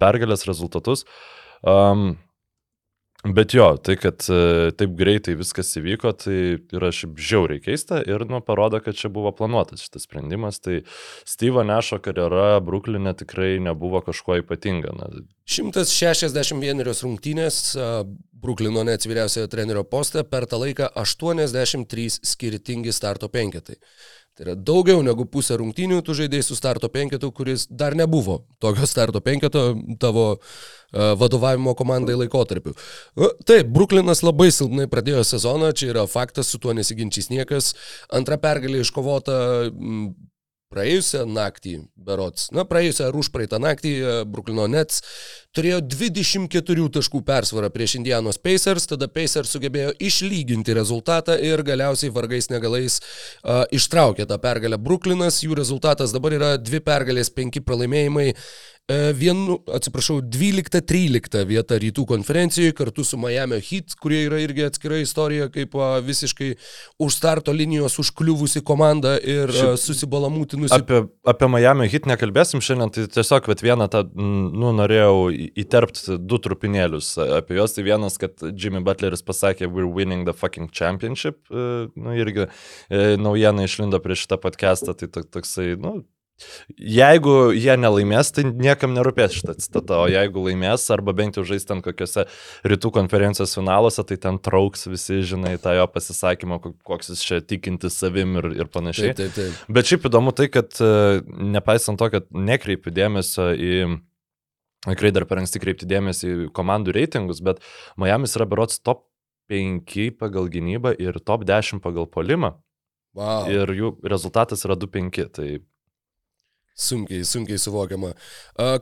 pergalės 0.00 0.46
rezultatus. 0.48 1.06
Um, 1.66 2.16
Bet 3.34 3.54
jo, 3.54 3.66
tai 3.82 3.96
kad 3.98 4.22
e, 4.30 4.70
taip 4.78 4.92
greitai 4.98 5.34
viskas 5.38 5.72
įvyko, 5.80 6.12
tai 6.20 6.36
yra 6.76 6.90
šiaip 6.94 7.16
žiauriai 7.18 7.62
keista 7.64 7.98
ir 8.06 8.22
nu, 8.30 8.38
parodo, 8.44 8.78
kad 8.84 8.98
čia 8.98 9.10
buvo 9.12 9.32
planuotas 9.34 9.82
šitas 9.82 10.06
sprendimas. 10.06 10.60
Tai 10.62 10.82
Steve'o 11.26 11.64
Nešo 11.66 11.98
karjera 12.04 12.60
Bruklinė 12.64 13.16
tikrai 13.18 13.56
nebuvo 13.62 14.02
kažkuo 14.06 14.38
ypatinga. 14.44 14.94
Na, 14.98 15.10
161 15.50 16.84
rungtynės 16.86 17.60
a, 17.74 17.90
Bruklino 18.46 18.84
Nets 18.84 19.08
vyriausiojo 19.08 19.48
trenerio 19.50 19.82
postą 19.88 20.22
per 20.28 20.44
tą 20.46 20.60
laiką 20.60 20.90
83 21.00 22.20
skirtingi 22.22 22.92
starto 22.94 23.30
penketai. 23.32 23.78
Tai 24.36 24.44
yra 24.44 24.54
daugiau 24.60 25.00
negu 25.00 25.24
pusę 25.32 25.56
rungtynių 25.56 26.02
tu 26.04 26.12
žaidėjai 26.12 26.44
su 26.44 26.56
starto 26.58 26.90
penketu, 26.92 27.30
kuris 27.32 27.62
dar 27.72 27.94
nebuvo 27.96 28.42
tokio 28.60 28.84
starto 28.84 29.22
penketo 29.24 29.62
tavo 30.02 30.26
uh, 30.36 31.14
vadovavimo 31.16 31.72
komandai 31.78 32.18
laikotarpiu. 32.20 32.74
Uh, 33.16 33.32
taip, 33.48 33.70
Bruklinas 33.72 34.20
labai 34.20 34.50
silpnai 34.52 34.90
pradėjo 34.92 35.24
sezoną, 35.24 35.72
čia 35.72 35.88
yra 35.94 36.04
faktas, 36.04 36.52
su 36.52 36.60
tuo 36.60 36.76
nesiginčys 36.76 37.32
niekas. 37.32 37.72
Antra 38.12 38.36
pergalė 38.36 38.84
iškovota 38.84 39.38
praėjusią 40.76 41.24
naktį, 41.32 41.78
berots, 41.96 42.50
na, 42.52 42.66
praėjusią 42.68 43.08
ar 43.08 43.16
užpraeitą 43.16 43.60
naktį 43.62 43.92
e, 43.96 44.14
Bruklino 44.28 44.68
Nets 44.68 45.00
turėjo 45.56 45.80
24 45.80 46.86
taškų 46.98 47.22
persvarą 47.24 47.70
prieš 47.72 47.96
Indianos 48.00 48.36
Pacers, 48.42 48.84
tada 48.90 49.08
Pacers 49.08 49.54
sugebėjo 49.54 49.94
išlyginti 49.96 50.76
rezultatą 50.76 51.38
ir 51.40 51.64
galiausiai 51.64 52.12
vargais 52.12 52.50
negalais 52.52 52.98
uh, 53.00 53.64
ištraukė 53.72 54.28
tą 54.28 54.36
pergalę. 54.42 54.76
Bruklinas, 54.76 55.40
jų 55.44 55.56
rezultatas 55.56 56.12
dabar 56.12 56.36
yra 56.36 56.50
dvi 56.60 56.82
pergalės, 56.84 57.32
penki 57.32 57.64
pralaimėjimai 57.64 58.34
vienu, 59.18 59.56
atsiprašau, 59.74 60.20
12-13 60.22 61.40
vieta 61.48 61.74
rytų 61.82 62.04
konferencijoje 62.06 62.74
kartu 62.78 63.02
su 63.04 63.18
Miami 63.18 63.58
Heat, 63.58 63.96
kurie 63.98 64.20
yra 64.28 64.38
irgi 64.38 64.62
atskira 64.68 65.00
istorija, 65.02 65.48
kaip 65.50 65.74
visiškai 66.06 66.52
už 67.02 67.16
starto 67.16 67.52
linijos 67.52 67.98
užkliuvusi 67.98 68.62
komanda 68.66 69.16
ir 69.18 69.50
susibalamūtinusi. 69.82 70.76
Apie, 70.78 71.02
apie 71.26 71.48
Miami 71.50 71.88
hit 71.90 72.06
nekalbėsim 72.06 72.62
šiandien, 72.62 72.94
tai 72.94 73.08
tiesiog 73.10 73.50
vat, 73.50 73.64
vieną 73.66 73.88
tą, 73.90 74.04
nu, 74.14 74.70
norėjau 74.78 75.32
įterpti 75.34 76.20
du 76.22 76.38
trupinėlius 76.46 77.16
apie 77.40 77.58
juos. 77.58 77.74
Tai 77.74 77.86
vienas, 77.90 78.20
kad 78.22 78.38
Jimmy 78.54 78.84
Butleris 78.86 79.24
pasakė, 79.26 79.66
we're 79.66 79.90
winning 79.90 80.28
the 80.30 80.34
fucking 80.36 80.70
championship. 80.70 81.42
Nu, 81.50 82.14
irgi 82.14 82.46
naujiena 83.18 83.66
išlindo 83.66 83.98
prieš 84.04 84.28
šitą 84.28 84.38
podcastą, 84.46 84.94
tai 84.94 85.10
to- 85.10 85.26
toksai, 85.26 85.74
nu, 85.80 86.04
Jeigu 86.76 87.54
jie 87.56 87.72
nelaimės, 87.80 88.28
tai 88.36 88.44
niekam 88.44 88.92
nerūpės 88.92 89.38
šitą 89.38 89.54
citatą, 89.56 90.02
o 90.04 90.08
jeigu 90.12 90.42
laimės, 90.44 90.84
arba 90.92 91.14
bent 91.16 91.38
jau 91.38 91.44
žais 91.48 91.64
ten 91.64 91.80
kokiuose 91.84 92.26
rytų 92.68 92.90
konferencijos 92.92 93.54
finaluose, 93.56 94.04
tai 94.04 94.18
ten 94.20 94.36
trauks 94.44 94.84
visi, 94.90 95.22
žinai, 95.24 95.54
tą 95.62 95.72
jo 95.78 95.86
pasisakymą, 95.88 96.58
kok- 96.60 96.76
koks 96.84 97.14
jis 97.14 97.22
čia 97.24 97.40
tikintis 97.40 97.96
savim 97.96 98.36
ir, 98.42 98.50
ir 98.58 98.68
panašiai. 98.72 99.14
Taip, 99.16 99.32
taip, 99.32 99.54
taip. 99.56 99.72
Bet 99.78 99.88
šiaip 99.88 100.04
įdomu 100.10 100.34
tai, 100.36 100.50
kad 100.52 100.76
e, 100.84 100.90
nepaisant 101.56 102.00
to, 102.02 102.10
kad 102.12 102.28
nekreipiu 102.32 102.92
dėmesio 102.92 103.52
į... 103.56 103.72
Tikrai 104.86 105.10
dar 105.10 105.24
per 105.26 105.40
anksti 105.40 105.58
kreipti 105.58 105.88
dėmesį 105.88 106.28
į 106.28 106.48
komandų 106.54 106.92
reitingus, 106.94 107.40
bet 107.42 107.64
Miami's 107.98 108.36
yra 108.38 108.44
berots 108.46 108.78
top 108.84 109.06
5 109.50 110.12
pagal 110.20 110.50
gynybą 110.52 110.92
ir 111.00 111.16
top 111.24 111.42
10 111.48 111.80
pagal 111.82 112.06
polimą. 112.12 112.52
Wow. 113.16 113.48
Ir 113.50 113.72
jų 113.72 113.90
rezultatas 114.04 114.62
yra 114.68 114.76
2-5. 114.78 115.24
Tai 115.32 115.48
Sunkiai, 116.76 117.24
sunkiai 117.24 117.56
suvokiama. 117.58 118.10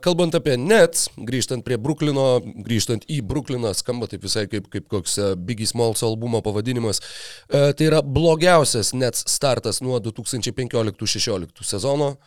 Kalbant 0.03 0.35
apie 0.35 0.57
Nets, 0.59 1.05
grįžtant 1.15 1.63
prie 1.63 1.77
Bruklino, 1.79 2.41
grįžtant 2.65 3.05
į 3.07 3.21
Brukliną, 3.23 3.71
skamba 3.71 4.09
taip 4.11 4.25
visai 4.27 4.49
kaip, 4.51 4.67
kaip 4.73 4.89
koks 4.91 5.15
a, 5.23 5.29
Biggie 5.39 5.67
Smalls 5.69 6.03
albumo 6.03 6.41
pavadinimas. 6.43 6.99
A, 7.47 7.69
Tai 7.71 7.87
yra 7.87 8.01
blogiausias 8.03 8.91
Nets 8.99 9.23
startas 9.31 9.79
nuo 9.79 10.01
2015-16 10.03 11.63
sezono. 11.63 12.17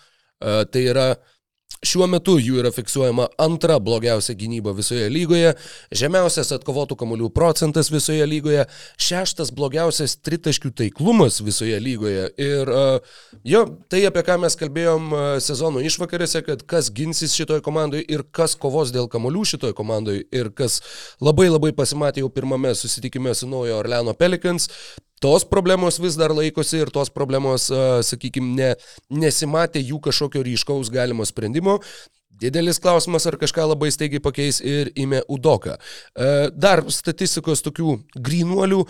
A, 0.41 0.63
Tai 0.65 0.87
yra 0.89 1.11
Šiuo 1.79 2.09
metu 2.11 2.35
jų 2.43 2.57
yra 2.59 2.73
fiksuojama 2.75 3.29
antra 3.39 3.77
blogiausia 3.79 4.35
gynyba 4.35 4.73
visoje 4.75 5.05
lygoje, 5.15 5.53
žemiausias 5.95 6.51
atkovotų 6.57 6.97
kamolių 6.99 7.29
procentas 7.31 7.93
visoje 7.93 8.25
lygoje, 8.27 8.65
šeštas 8.99 9.53
blogiausias 9.55 10.17
tritaškių 10.27 10.73
taiklumas 10.81 11.39
visoje 11.45 11.79
lygoje. 11.79 12.27
Ir 12.35 12.73
uh, 12.75 13.23
jo, 13.47 13.63
tai 13.87 14.03
apie 14.11 14.27
ką 14.27 14.41
mes 14.43 14.59
kalbėjom 14.59 15.09
uh, 15.15 15.27
sezono 15.45 15.85
išvakarėse, 15.87 16.43
kad 16.49 16.67
kas 16.67 16.91
ginsis 16.91 17.37
šitoj 17.39 17.63
komandai 17.63 18.03
ir 18.03 18.27
kas 18.27 18.59
kovos 18.59 18.91
dėl 18.91 19.07
kamolių 19.13 19.47
šitoj 19.55 19.77
komandai 19.79 20.25
ir 20.35 20.51
kas 20.59 20.81
labai 21.23 21.47
labai 21.47 21.71
pasimatė 21.79 22.27
jau 22.27 22.33
pirmame 22.35 22.75
susitikime 22.75 23.37
su 23.39 23.47
Naujo 23.47 23.79
Orleano 23.79 24.19
Pelicans, 24.19 24.67
Tos 25.23 25.45
problemos 25.49 25.99
vis 26.03 26.19
dar 26.19 26.35
laikosi 26.35 26.85
ir 26.85 26.93
tos 26.95 27.11
problemos, 27.11 27.69
sakykime, 28.07 28.55
ne, 28.59 28.71
nesimatė 29.11 29.83
jų 29.83 29.99
kažkokio 30.09 30.45
ryškaus 30.47 30.93
galimo 30.95 31.27
sprendimo. 31.27 31.79
Didelis 32.39 32.79
klausimas, 32.79 33.27
ar 33.27 33.35
kažką 33.41 33.65
labai 33.67 33.91
staigiai 33.91 34.23
pakeis 34.23 34.61
ir 34.63 34.93
įmė 34.95 35.25
Udoka. 35.27 35.75
Dar 36.55 36.85
statistikos 36.95 37.65
tokių 37.67 37.97
grinuolių. 38.15 38.85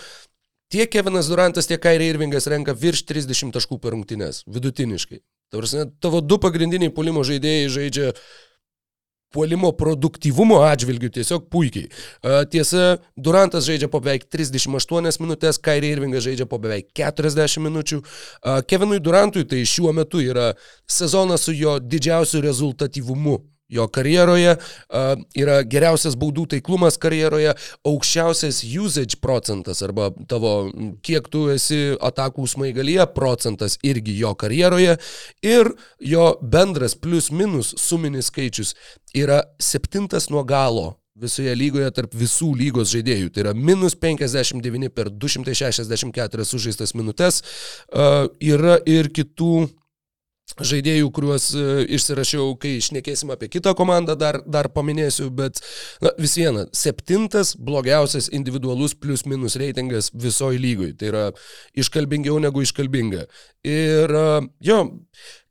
Tiek 0.68 0.90
Kevinas 0.92 1.30
Durantas, 1.32 1.64
tiek 1.64 1.80
Kairė 1.80 2.10
Irvingas 2.12 2.44
renka 2.52 2.74
virš 2.76 3.06
30 3.08 3.54
taškų 3.56 3.78
per 3.80 3.94
rungtynės, 3.96 4.42
vidutiniškai. 4.52 5.22
Tavarsime, 5.48 5.86
tavo 6.04 6.20
du 6.20 6.36
pagrindiniai 6.36 6.92
pulimo 6.92 7.22
žaidėjai 7.24 7.70
žaidžia 7.72 8.10
puolimo 9.34 9.72
produktyvumo 9.76 10.60
atžvilgių 10.68 11.10
tiesiog 11.18 11.48
puikiai. 11.52 11.88
Tiesa, 12.52 12.98
Durantas 13.16 13.66
žaidžia 13.68 13.90
po 13.92 14.00
beveik 14.04 14.28
38 14.32 15.20
minutės, 15.22 15.60
Kairė 15.60 15.92
Irvingas 15.96 16.24
žaidžia 16.26 16.48
po 16.48 16.60
beveik 16.62 16.90
40 16.96 17.64
minučių. 17.66 18.00
Kevinui 18.70 19.02
Durantui 19.04 19.44
tai 19.48 19.64
šiuo 19.68 19.92
metu 19.96 20.22
yra 20.24 20.52
sezonas 20.88 21.46
su 21.48 21.56
jo 21.56 21.78
didžiausiu 21.82 22.42
rezultatyvumu. 22.44 23.40
Jo 23.68 23.84
karjeroje 23.92 24.54
yra 25.36 25.58
geriausias 25.68 26.14
baudų 26.16 26.46
taiklumas 26.54 26.96
karjeroje, 27.00 27.52
aukščiausias 27.88 28.62
usage 28.80 29.18
procentas 29.20 29.82
arba 29.84 30.08
tavo, 30.30 30.70
kiek 31.04 31.28
tu 31.28 31.46
esi 31.52 31.96
atakų 32.00 32.46
smaigalyje 32.48 33.04
procentas 33.16 33.76
irgi 33.84 34.16
jo 34.22 34.32
karjeroje 34.40 34.96
ir 35.44 35.72
jo 36.00 36.30
bendras 36.40 36.96
plus 36.96 37.28
minus 37.30 37.74
suminis 37.76 38.32
skaičius 38.32 38.72
yra 39.16 39.42
septintas 39.60 40.30
nuo 40.32 40.44
galo 40.48 40.94
visoje 41.18 41.54
lygoje 41.58 41.90
tarp 41.94 42.14
visų 42.16 42.52
lygos 42.58 42.92
žaidėjų. 42.94 43.32
Tai 43.34 43.44
yra 43.46 43.54
minus 43.56 43.96
59 43.98 44.92
per 44.94 45.10
264 45.10 46.46
sužaistas 46.46 46.94
minutės. 46.96 47.42
Uh, 47.90 48.28
yra 48.38 48.78
ir 48.86 49.10
kitų 49.14 49.68
žaidėjų, 50.56 51.10
kuriuos 51.14 51.48
e, 51.54 51.64
išsirašiau, 51.96 52.52
kai 52.60 52.76
išnekėsim 52.78 53.32
apie 53.34 53.50
kitą 53.52 53.74
komandą, 53.78 54.16
dar, 54.18 54.40
dar 54.46 54.70
paminėsiu, 54.74 55.28
bet 55.34 55.60
na, 56.04 56.12
vis 56.20 56.36
viena, 56.40 56.66
septintas 56.76 57.54
blogiausias 57.54 58.30
individualus 58.34 58.96
plus 58.98 59.26
minus 59.28 59.58
reitingas 59.60 60.12
visoji 60.14 60.62
lygoj. 60.62 60.94
Tai 60.98 61.10
yra 61.12 61.26
iškalbingiau 61.78 62.40
negu 62.42 62.64
iškalbinga. 62.64 63.26
Ir 63.68 64.16
e, 64.22 64.30
jo, 64.70 64.80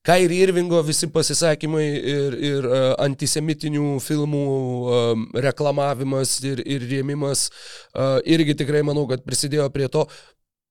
Kairi 0.07 0.37
Irvingo 0.39 0.79
visi 0.87 1.09
pasisakymai 1.11 1.83
ir, 1.83 2.35
ir 2.39 2.65
uh, 2.69 2.93
antisemitinių 3.03 3.97
filmų 3.99 4.43
um, 4.47 5.25
reklamavimas 5.35 6.37
ir, 6.47 6.61
ir 6.63 6.85
rėmimas 6.87 7.49
uh, 7.49 8.15
irgi 8.23 8.55
tikrai 8.61 8.85
manau, 8.87 9.03
kad 9.09 9.25
prisidėjo 9.27 9.67
prie 9.75 9.89
to. 9.91 10.05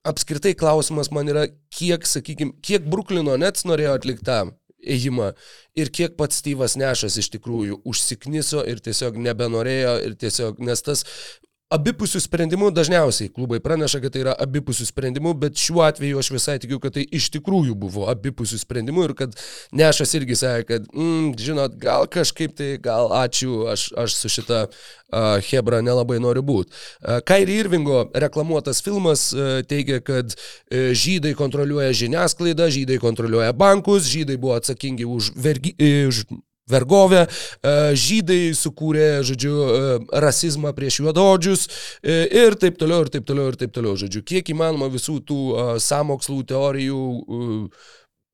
Apskritai 0.07 0.55
klausimas 0.59 1.11
man 1.15 1.29
yra, 1.33 1.47
kiek, 1.75 2.07
sakykime, 2.07 2.55
kiek 2.63 2.87
Bruklino 2.87 3.35
Nets 3.41 3.67
norėjo 3.67 3.97
atlikti 3.99 4.27
tą 4.29 4.41
ėjimą 4.87 5.33
ir 5.79 5.91
kiek 5.95 6.15
pats 6.19 6.39
Styvas 6.43 6.77
Nešas 6.79 7.17
iš 7.21 7.31
tikrųjų 7.35 7.81
užsikniso 7.89 8.63
ir 8.71 8.83
tiesiog 8.85 9.19
nebenorėjo 9.19 9.97
ir 10.07 10.15
tiesiog, 10.21 10.61
nes 10.63 10.85
tas 10.87 11.03
abipusių 11.75 12.21
sprendimų 12.23 12.69
dažniausiai 12.75 13.31
klubai 13.35 13.59
praneša, 13.63 13.99
kad 14.05 14.15
tai 14.15 14.23
yra 14.23 14.35
abipusių 14.45 14.87
sprendimų, 14.87 15.33
bet 15.43 15.59
šiuo 15.59 15.83
atveju 15.83 16.21
aš 16.21 16.31
visai 16.37 16.57
tikiu, 16.63 16.79
kad 16.83 16.95
tai 16.95 17.03
iš 17.19 17.27
tikrųjų 17.35 17.75
buvo 17.79 18.07
abipusių 18.13 18.61
sprendimų 18.63 19.09
ir 19.09 19.15
kad 19.19 19.35
Nešas 19.77 20.15
irgi 20.15 20.39
sakė, 20.39 20.67
kad, 20.69 20.87
mm, 20.95 21.35
žinot, 21.43 21.75
gal 21.83 22.07
kažkaip 22.11 22.55
tai, 22.57 22.77
gal 22.83 23.11
ačiū, 23.19 23.65
aš, 23.73 23.89
aš 23.99 24.15
su 24.15 24.31
šita 24.37 24.61
uh, 24.69 25.43
Hebra 25.49 25.83
nelabai 25.83 26.21
noriu 26.23 26.45
būti. 26.47 26.71
Uh, 26.71 27.19
Kairi 27.27 27.59
Irvingo 27.65 28.05
reklamuotas 28.15 28.83
filmas 28.87 29.33
uh, 29.35 29.59
teigia, 29.67 29.99
kad 30.07 30.37
uh, 30.39 30.93
žydai 30.95 31.35
kontroliuoja 31.35 31.91
žiniasklaidą, 31.99 32.71
žydai 32.79 33.01
kontroliuoja 33.03 33.51
bankus, 33.59 34.07
žydai 34.13 34.39
buvo 34.39 34.55
atsakingi 34.55 35.09
už, 35.09 35.35
vergi, 35.35 35.75
uh, 35.75 36.13
už 36.15 36.23
vergovę, 36.71 37.27
e, 37.27 37.75
žydai 37.95 38.55
sukūrė, 38.59 39.23
žodžiu, 39.27 39.55
e, 39.55 39.99
rasizmą 40.23 40.73
prieš 40.75 41.01
juododžius 41.05 41.69
e, 42.03 42.25
ir 42.43 42.59
taip 42.59 42.79
toliau, 42.81 43.05
ir 43.07 43.13
taip 43.15 43.27
toliau, 43.29 43.53
ir 43.53 43.61
taip 43.61 43.75
toliau, 43.75 43.95
žodžiu, 43.99 44.25
kiek 44.27 44.51
įmanoma 44.51 44.91
visų 44.91 45.21
tų 45.27 45.39
samokslų 45.83 46.43
teorijų 46.51 47.05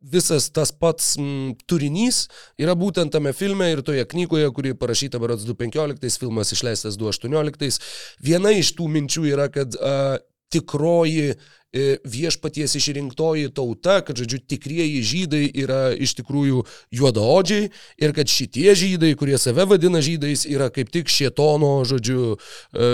visas 0.03 0.49
tas 0.51 0.73
pats 0.75 1.13
m, 1.21 1.53
turinys 1.71 2.25
yra 2.59 2.75
būtent 2.75 3.13
tame 3.15 3.31
filme 3.37 3.69
ir 3.71 3.85
toje 3.87 4.03
knygoje, 4.09 4.49
kuri 4.57 4.75
parašyta 4.75 5.21
berods 5.23 5.45
2015, 5.47 6.19
filmas 6.19 6.51
išleistas 6.57 6.99
2018. 6.99 7.79
Viena 8.25 8.51
iš 8.57 8.73
tų 8.79 8.89
minčių 8.97 9.29
yra, 9.31 9.47
kad 9.53 9.77
a, 9.79 10.19
tikroji 10.53 11.33
e, 11.33 11.97
viešpaties 12.05 12.77
išrinktoji 12.79 13.51
tauta, 13.57 14.01
kad, 14.07 14.19
žodžiu, 14.21 14.43
tikrieji 14.53 15.03
žydai 15.09 15.43
yra 15.65 15.83
iš 15.97 16.15
tikrųjų 16.21 16.63
juodaodžiai 17.01 17.71
ir 18.03 18.15
kad 18.17 18.31
šitie 18.31 18.75
žydai, 18.79 19.15
kurie 19.19 19.41
save 19.41 19.67
vadina 19.71 20.03
žydais, 20.05 20.45
yra 20.51 20.71
kaip 20.75 20.93
tik 20.93 21.13
šietono, 21.13 21.75
žodžiu, 21.89 22.37
e, 22.77 22.91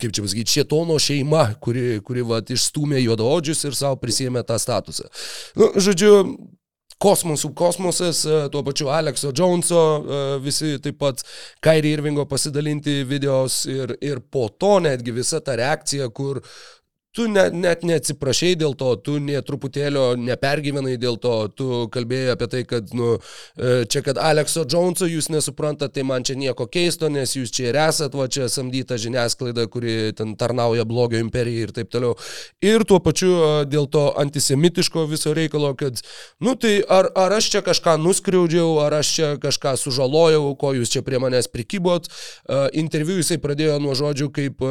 kaip 0.00 0.16
čia 0.16 0.24
pasakyti, 0.24 0.56
šietono 0.58 0.96
šeima, 1.02 1.44
kuri, 1.60 2.00
kuri 2.04 2.24
vat, 2.24 2.52
išstumė 2.52 3.02
juodaodžius 3.02 3.66
ir 3.68 3.76
savo 3.76 4.00
prisėmė 4.00 4.44
tą 4.48 4.56
statusą. 4.60 5.10
Nu, 5.60 5.74
žodžiu, 5.76 6.14
kosmosų 7.00 7.52
kosmosas, 7.56 8.24
e, 8.28 8.40
tuo 8.52 8.62
pačiu 8.66 8.90
Alekso 8.92 9.32
Joneso, 9.36 9.80
e, 10.00 10.20
visi 10.44 10.74
taip 10.84 10.98
pat 11.00 11.24
Kairi 11.64 11.94
Irvingo 11.96 12.26
pasidalinti 12.28 13.00
videos 13.08 13.62
ir, 13.70 13.96
ir 14.04 14.20
po 14.20 14.48
to 14.52 14.78
netgi 14.84 15.14
visa 15.16 15.40
ta 15.44 15.56
reakcija, 15.58 16.10
kur 16.12 16.42
tu 17.12 17.26
net, 17.26 17.54
net 17.58 17.82
neatsiprašai 17.82 18.52
dėl 18.58 18.76
to, 18.78 18.92
tu 19.02 19.16
nie 19.18 19.38
truputėlio 19.42 20.14
nepergyvenai 20.20 20.94
dėl 21.00 21.16
to, 21.18 21.34
tu 21.58 21.68
kalbėjai 21.90 22.36
apie 22.36 22.46
tai, 22.52 22.60
kad, 22.70 22.92
nu, 22.94 23.16
e, 23.58 23.82
čia, 23.90 24.02
kad 24.06 24.18
Alekso 24.22 24.62
Joneso 24.62 25.08
jūs 25.10 25.26
nesuprantate, 25.34 25.96
tai 25.98 26.04
man 26.06 26.22
čia 26.26 26.36
nieko 26.38 26.68
keisto, 26.70 27.10
nes 27.10 27.34
jūs 27.34 27.50
čia 27.56 27.72
ir 27.72 27.78
esat, 27.82 28.14
va 28.14 28.28
čia 28.30 28.46
samdyta 28.52 28.98
žiniasklaida, 29.00 29.66
kuri 29.72 30.12
ten 30.14 30.36
tarnauja 30.38 30.84
blogio 30.86 31.18
imperijai 31.18 31.66
ir 31.66 31.72
taip 31.74 31.90
toliau. 31.90 32.14
Ir 32.62 32.86
tuo 32.86 33.00
pačiu 33.02 33.32
e, 33.34 33.50
dėl 33.70 33.90
to 33.90 34.06
antisemitiško 34.22 35.08
viso 35.10 35.34
reikalo, 35.34 35.72
kad, 35.80 35.98
nu, 36.38 36.54
tai 36.54 36.76
ar, 36.86 37.10
ar 37.18 37.34
aš 37.40 37.50
čia 37.56 37.64
kažką 37.66 37.96
nuskriaudžiau, 38.04 38.78
ar 38.86 39.00
aš 39.00 39.12
čia 39.16 39.32
kažką 39.42 39.74
sužalojau, 39.82 40.54
ko 40.62 40.76
jūs 40.78 40.94
čia 40.94 41.02
prie 41.02 41.18
manęs 41.18 41.50
prikybot. 41.50 42.06
E, 42.06 42.62
interviu 42.84 43.18
jisai 43.18 43.42
pradėjo 43.42 43.82
nuo 43.82 43.98
žodžių, 43.98 44.30
kaip 44.30 44.66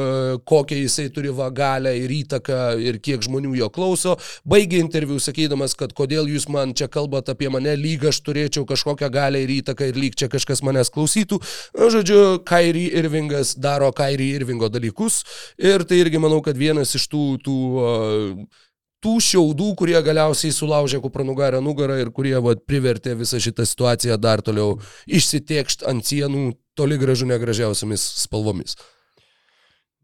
kokią 0.48 0.78
jisai 0.86 1.10
turi 1.12 1.36
vagalę 1.36 1.98
ir 2.00 2.12
įtaką 2.22 2.29
įtaką 2.30 2.78
ir 2.78 3.00
kiek 3.02 3.26
žmonių 3.26 3.56
jo 3.58 3.70
klauso. 3.74 4.18
Baigė 4.46 4.80
interviu 4.84 5.20
sakydamas, 5.20 5.76
kad 5.76 5.94
kodėl 5.98 6.30
jūs 6.30 6.48
man 6.50 6.74
čia 6.78 6.88
kalbate 6.88 7.34
apie 7.34 7.50
mane, 7.50 7.74
lyg 7.76 8.06
aš 8.06 8.22
turėčiau 8.22 8.66
kažkokią 8.70 9.10
galę 9.10 9.42
ir 9.44 9.50
įtaką 9.60 9.90
ir 9.90 9.98
lyg 9.98 10.16
čia 10.16 10.30
kažkas 10.30 10.62
manęs 10.62 10.94
klausytų. 10.94 11.42
Žodžiu, 11.74 12.44
Kairi 12.46 12.90
Irvingas 13.00 13.56
daro 13.58 13.92
Kairi 13.92 14.32
Irvingo 14.38 14.70
dalykus 14.70 15.24
ir 15.58 15.84
tai 15.84 16.04
irgi 16.04 16.22
manau, 16.22 16.42
kad 16.46 16.58
vienas 16.58 16.96
iš 16.96 17.10
tų, 17.10 17.24
tų 17.44 17.58
uh, 17.80 18.66
tų 19.04 19.16
šiaudų, 19.24 19.74
kurie 19.80 20.00
galiausiai 20.04 20.52
sulaužė 20.52 21.00
kupranugarę 21.00 21.62
nugarą 21.64 22.00
ir 22.02 22.12
kurie 22.12 22.36
vat, 22.44 22.66
privertė 22.68 23.16
visą 23.16 23.40
šitą 23.40 23.66
situaciją 23.68 24.20
dar 24.20 24.44
toliau 24.44 24.76
išsitiekšt 25.08 25.88
ant 25.88 26.06
sienų 26.06 26.52
toli 26.76 27.00
gražu 27.00 27.28
negražiausiamis 27.30 28.04
spalvomis. 28.26 28.76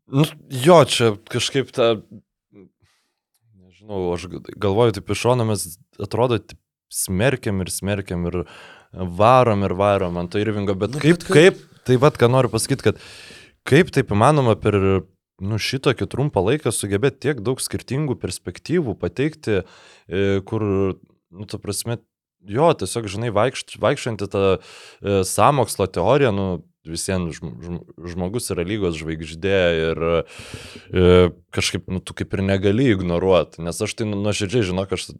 Nu, 0.08 0.26
jo, 0.54 0.78
čia 0.86 1.16
kažkaip 1.32 1.72
ta, 1.74 1.96
nežinau, 3.58 4.14
aš 4.14 4.28
galvoju, 4.54 4.98
taip 5.00 5.10
iš 5.16 5.24
šono 5.26 5.48
mes 5.50 5.66
atrodo 6.02 6.38
taip, 6.40 6.60
smerkiam 6.94 7.64
ir 7.64 7.72
smerkiam 7.74 8.28
ir 8.30 8.44
varom 8.94 9.66
ir 9.66 9.74
varom 9.76 10.20
ant 10.22 10.32
to 10.32 10.40
irvingo, 10.40 10.76
bet 10.78 10.94
Nu, 10.94 11.02
kaip, 11.02 11.18
bet 11.18 11.28
kaip- 11.28 11.58
kaip, 11.58 11.64
tai 11.90 11.98
vad, 12.02 12.20
ką 12.22 12.30
noriu 12.32 12.52
pasakyti, 12.54 12.86
kad 12.92 13.02
kaip 13.68 13.90
taip 13.92 14.14
įmanoma 14.14 14.54
per 14.62 14.78
nu, 15.42 15.58
šitokį 15.60 16.08
trumpą 16.08 16.44
laiką 16.46 16.72
sugebėti 16.72 17.26
tiek 17.28 17.42
daug 17.44 17.60
skirtingų 17.60 18.16
perspektyvų 18.22 18.96
pateikti, 19.02 19.64
e, 20.08 20.40
kur, 20.48 20.62
nu, 21.34 21.48
ta 21.50 21.58
prasme, 21.60 21.98
jo, 22.46 22.70
tiesiog, 22.78 23.10
žinai, 23.12 23.34
vaikščianti 23.34 24.30
tą 24.32 24.46
e, 24.56 25.24
samokslo 25.28 25.90
teoriją, 25.92 26.32
nu, 26.32 26.48
visiems 26.90 27.38
žm, 27.38 27.52
žm, 27.64 27.78
žmogus 28.14 28.52
yra 28.54 28.66
lygos 28.68 28.98
žvaigždė 29.00 29.60
ir 29.82 30.04
e, 30.08 31.14
kažkaip, 31.56 31.88
nu, 31.92 32.02
tu 32.02 32.16
kaip 32.18 32.34
ir 32.38 32.44
negali 32.46 32.90
ignoruoti, 32.94 33.64
nes 33.66 33.82
aš 33.82 33.98
tai 34.00 34.08
nu- 34.10 34.22
nuoširdžiai 34.24 34.70
žinau, 34.72 34.88
aš 34.90 35.12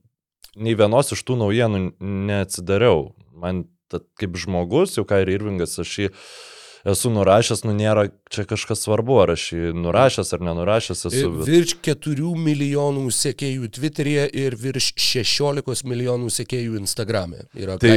nei 0.56 0.76
vienos 0.78 1.12
iš 1.12 1.24
tų 1.28 1.40
naujienų 1.44 1.86
neatsidariau. 2.00 3.14
Man 3.36 3.66
ta, 3.92 4.00
kaip 4.20 4.38
žmogus, 4.40 4.96
jau 4.98 5.06
ką 5.08 5.22
ir 5.24 5.34
Irvingas, 5.36 5.78
aš 5.82 5.96
jį 6.00 6.12
esu 6.86 7.10
nurašęs, 7.10 7.64
nu 7.66 7.74
nėra 7.74 8.08
čia 8.30 8.44
kažkas 8.46 8.84
svarbu, 8.86 9.16
ar 9.24 9.32
aš 9.34 9.44
jį 9.56 9.72
nurašęs 9.74 10.30
ar 10.36 10.44
nenurašęs 10.46 11.02
esu. 11.10 11.32
bet- 11.34 11.48
Virš 11.50 11.74
4 11.82 12.36
milijonų 12.38 13.06
sekėjų 13.10 13.70
Twitter'e 13.74 14.26
ir 14.34 14.56
virš 14.56 14.92
16 15.02 15.84
milijonų 15.84 16.30
sekėjų 16.30 16.78
Instagram'e. 16.84 17.46
Yra 17.58 17.78
Tai 17.82 17.90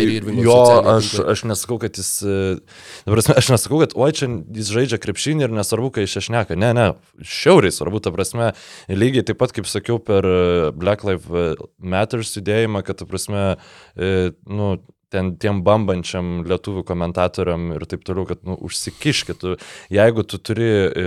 jo, 0.45 0.59
aš, 0.95 1.13
aš 1.35 1.45
nesakau, 1.45 1.79
kad 1.81 1.97
jis, 2.01 2.13
e, 2.23 2.59
prasme, 3.05 3.37
aš 3.37 3.51
nesakau, 3.55 3.81
kad 3.85 3.93
oi 3.95 4.11
čia 4.13 4.29
jis 4.57 4.73
žaidžia 4.73 4.99
krepšinį 5.03 5.49
ir 5.49 5.57
nesvarbu, 5.61 5.93
kai 5.93 6.09
iš 6.09 6.19
šneka. 6.29 6.57
Ne, 6.57 6.73
ne, 6.73 6.89
šiauriai 7.23 7.73
svarbu, 7.75 8.01
ta 8.03 8.11
prasme, 8.15 8.53
lygiai 8.89 9.25
taip 9.25 9.39
pat, 9.39 9.53
kaip 9.53 9.69
sakiau, 9.69 9.99
per 10.01 10.25
e, 10.25 10.71
Black 10.73 11.05
Lives 11.05 11.59
Matters 11.79 12.33
judėjimą, 12.37 12.85
kad, 12.87 12.99
ta 12.99 13.05
prasme, 13.09 13.57
e, 13.97 14.31
nu, 14.49 14.79
ten 15.13 15.35
tiem 15.41 15.63
bambančiam 15.67 16.43
lietuvių 16.49 16.85
komentatoriam 16.89 17.71
ir 17.77 17.87
taip 17.91 18.05
toliau, 18.07 18.27
kad, 18.29 18.43
nu, 18.47 18.59
užsikiškit, 18.69 19.47
jeigu 19.95 20.25
tu 20.29 20.41
turi 20.43 20.69
e, 20.69 21.07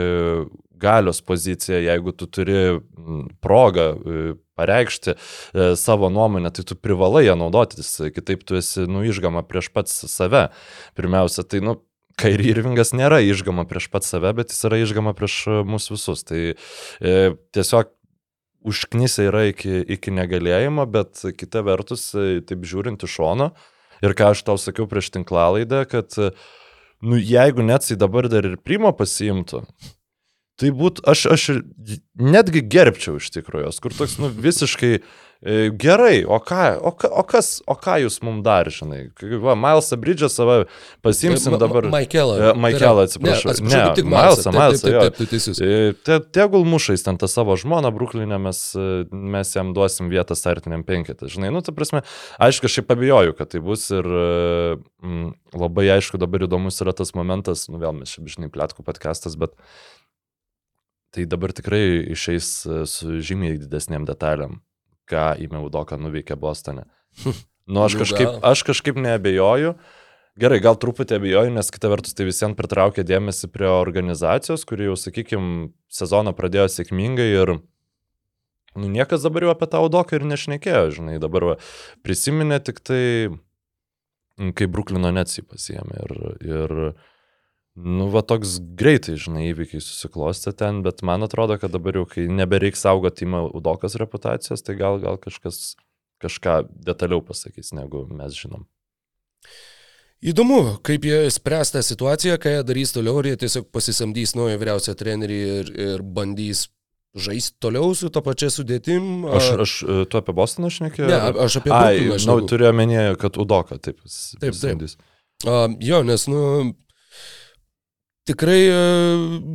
galios 0.82 1.22
poziciją, 1.26 1.82
jeigu 1.86 2.16
tu 2.18 2.28
turi 2.28 2.58
progą 3.44 3.88
e, 3.92 4.24
pareikšti 4.58 5.14
e, 5.14 5.70
savo 5.80 6.10
nuomonę, 6.14 6.54
tai 6.56 6.66
tu 6.68 6.78
privalai 6.78 7.28
ją 7.28 7.38
naudotis, 7.40 7.94
kitaip 8.16 8.44
tu 8.48 8.58
esi, 8.60 8.88
nu, 8.90 9.06
išgama 9.06 9.46
prieš 9.48 9.72
pats 9.74 10.04
save. 10.12 10.50
Pirmiausia, 10.98 11.46
tai, 11.46 11.62
nu, 11.66 11.80
Kairi 12.22 12.52
Irvingas 12.52 12.92
nėra 12.94 13.22
išgama 13.24 13.66
prieš 13.70 13.88
pat 13.94 14.06
save, 14.06 14.34
bet 14.38 14.52
jis 14.54 14.66
yra 14.68 14.80
išgama 14.82 15.16
prieš 15.18 15.38
e, 15.48 15.58
mus 15.68 15.90
visus. 15.92 16.24
Tai 16.28 16.42
e, 16.54 17.14
tiesiog 17.56 17.92
užknisė 18.68 19.28
yra 19.32 19.46
iki, 19.50 19.80
iki 19.96 20.14
negalėjimo, 20.14 20.86
bet 20.92 21.24
kita 21.38 21.64
vertus, 21.66 22.12
e, 22.14 22.42
taip 22.46 22.66
žiūrint 22.68 23.06
iš 23.08 23.18
šono, 23.18 23.52
ir 24.06 24.16
ką 24.18 24.34
aš 24.34 24.44
tau 24.48 24.60
sakiau 24.62 24.88
prieš 24.90 25.12
tinklalaidą, 25.16 25.86
kad, 25.90 26.18
nu, 27.02 27.18
jeigu 27.18 27.66
net 27.66 27.86
jisai 27.86 28.00
dabar 28.02 28.30
dar 28.32 28.48
ir 28.48 28.60
primo 28.62 28.94
pasiimtų, 28.96 29.64
tai 30.62 30.72
būtų, 30.78 31.06
aš, 31.10 31.26
aš 31.34 31.48
netgi 32.22 32.64
gerbčiau 32.66 33.18
iš 33.22 33.32
tikrųjų, 33.38 33.68
jos, 33.70 33.82
kur 33.84 33.96
toks, 33.98 34.18
nu, 34.22 34.30
visiškai 34.30 35.00
gerai, 35.82 36.22
o 36.26 36.38
ką, 36.38 36.78
o, 36.86 36.92
o 36.94 37.24
kas, 37.26 37.48
o 37.66 37.74
ką 37.74 37.96
jūs 38.04 38.20
mums 38.22 38.44
dar, 38.46 38.68
žinai, 38.70 39.08
va, 39.42 39.56
Milesą 39.58 39.98
Bridžą 39.98 40.30
save 40.30 40.58
pasimsim 41.02 41.56
Ma- 41.56 41.60
dabar. 41.64 41.88
Maikelą. 41.90 42.36
E, 42.38 42.52
Maikelą, 42.62 43.08
atsiprašau. 43.08 43.50
Ne, 43.50 43.56
atsiprašau, 43.56 43.88
Ne, 43.90 43.96
tik 43.98 44.06
Milesą, 44.06 44.54
Milesą. 44.54 44.86
Taip, 44.86 44.94
taip, 44.94 45.02
taip, 45.02 45.18
taip, 45.18 45.32
teisus. 45.34 45.62
E, 45.66 45.94
Te, 46.06 46.20
tegul 46.38 46.62
mušais 46.70 47.02
ten 47.06 47.18
tą 47.18 47.26
savo 47.32 47.56
žmoną 47.58 47.90
Bruklinę, 47.96 48.38
mes, 48.38 48.62
e, 48.78 48.88
mes 49.12 49.56
jam 49.58 49.74
duosim 49.74 50.12
vietą 50.14 50.38
startiniam 50.38 50.86
penketą. 50.86 51.26
Žinai, 51.32 51.50
nu, 51.56 51.64
ta 51.66 51.74
prasme, 51.74 52.04
aišku, 52.38 52.70
aš 52.70 52.78
šiaip 52.78 52.94
abejoju, 52.94 53.34
kad 53.42 53.50
tai 53.56 53.64
bus 53.66 53.88
ir 53.90 54.06
e, 54.06 54.78
mm, 55.02 55.32
labai 55.58 55.90
aišku, 55.98 56.22
dabar 56.22 56.46
įdomus 56.46 56.78
yra 56.86 56.94
tas 56.94 57.16
momentas, 57.18 57.66
nu 57.74 57.82
vėl 57.82 57.98
mes 57.98 58.14
šiaip, 58.14 58.30
žinai, 58.38 58.52
plėtkų 58.54 58.86
podcastas, 58.86 59.34
bet 59.42 59.58
tai 61.12 61.26
dabar 61.28 61.52
tikrai 61.52 61.84
išeis 62.14 62.52
e, 62.70 62.84
su 62.88 63.18
žymiai 63.26 63.58
didesniem 63.60 64.06
detalėm, 64.08 64.62
ką 65.12 65.32
įmė 65.46 65.64
Udoka 65.68 66.00
nuveikė 66.00 66.40
Bostone. 66.40 66.88
Nu, 67.72 67.84
aš 67.86 67.94
Nu, 67.94 68.00
kažkaip, 68.02 68.30
aš 68.44 68.64
kažkaip 68.68 68.98
neabejoju. 69.00 69.76
Gerai, 70.42 70.58
gal 70.64 70.76
truputį 70.82 71.20
abejoju, 71.20 71.52
nes 71.54 71.70
kita 71.72 71.92
vertus 71.92 72.16
tai 72.18 72.26
visiems 72.28 72.58
pritraukia 72.58 73.04
dėmesį 73.06 73.48
prie 73.54 73.70
organizacijos, 73.70 74.64
kuri 74.68 74.90
jau, 74.90 74.96
sakykime, 75.00 75.70
sezoną 75.92 76.34
pradėjo 76.36 76.66
sėkmingai 76.74 77.30
ir 77.30 77.54
nu, 78.76 78.88
niekas 78.88 79.24
dabar 79.28 79.46
jau 79.46 79.54
apie 79.54 79.68
tą 79.72 79.84
audoką 79.84 80.18
ir 80.18 80.28
nešnekėjo, 80.32 80.84
žinai, 80.98 81.18
dabar 81.22 81.48
va, 81.52 81.56
prisiminė 82.04 82.62
tik 82.64 82.80
tai, 82.88 83.04
kai 84.58 84.70
Bruklino 84.72 85.12
Nets 85.14 85.38
jį 85.38 85.46
pasiemė 85.52 86.06
ir, 86.06 86.16
ir 86.48 86.76
nu, 87.76 88.10
va 88.12 88.22
toks 88.28 88.58
greitai, 88.78 89.16
žinai, 89.22 89.48
įvykiai 89.54 89.82
susiklostė 89.84 90.54
ten, 90.58 90.82
bet 90.86 91.02
man 91.08 91.24
atrodo, 91.24 91.58
kad 91.62 91.72
dabar 91.72 92.02
jau, 92.02 92.06
kai 92.10 92.28
nebereiks 92.28 92.84
saugoti 92.84 93.26
įmą 93.28 93.46
audokas 93.52 93.96
reputacijos, 94.02 94.64
tai 94.66 94.76
gal, 94.80 95.00
gal 95.04 95.18
kažkas 95.22 95.76
kažką 96.22 96.60
detaliau 96.86 97.22
pasakys, 97.26 97.72
negu 97.74 98.04
mes 98.14 98.36
žinom. 98.38 98.68
Įdomu, 100.22 100.78
kaip 100.86 101.06
jie 101.08 101.24
spręs 101.34 101.72
tą 101.74 101.82
situaciją, 101.82 102.36
ką 102.38 102.52
jie 102.54 102.66
darys 102.68 102.92
toliau, 102.94 103.18
ar 103.24 103.26
jie 103.32 103.40
tiesiog 103.42 103.72
pasisamdys 103.74 104.36
naują 104.38 104.60
vyriausią 104.62 104.94
trenerį 105.00 105.40
ir, 105.56 105.72
ir 105.88 106.04
bandys 106.06 106.68
žaisti 107.18 107.58
toliau 107.60 107.90
su 107.98 108.12
to 108.14 108.22
pačia 108.24 108.52
sudėtim. 108.54 109.26
Aš, 109.34 109.48
ar- 109.56 109.64
aš 109.66 109.74
e, 109.82 109.96
tu 110.06 110.20
apie 110.22 110.36
Bostoną 110.38 110.70
šnekėjau? 110.72 111.10
Ne, 111.10 111.18
aš 111.48 111.58
apie 111.64 111.74
Ai, 111.74 111.96
Brukliną 111.98 112.14
nu, 112.14 112.22
šneku. 112.28 112.52
turiu 112.54 112.70
omenyje, 112.70 113.08
kad 113.24 113.42
Udoka 113.42 113.80
taip. 113.82 113.98
Taip, 114.44 114.60
taip. 114.62 114.86
A, 115.50 115.58
jo, 115.82 116.04
nes, 116.06 116.28
nu, 116.30 116.44
tikrai, 118.32 118.60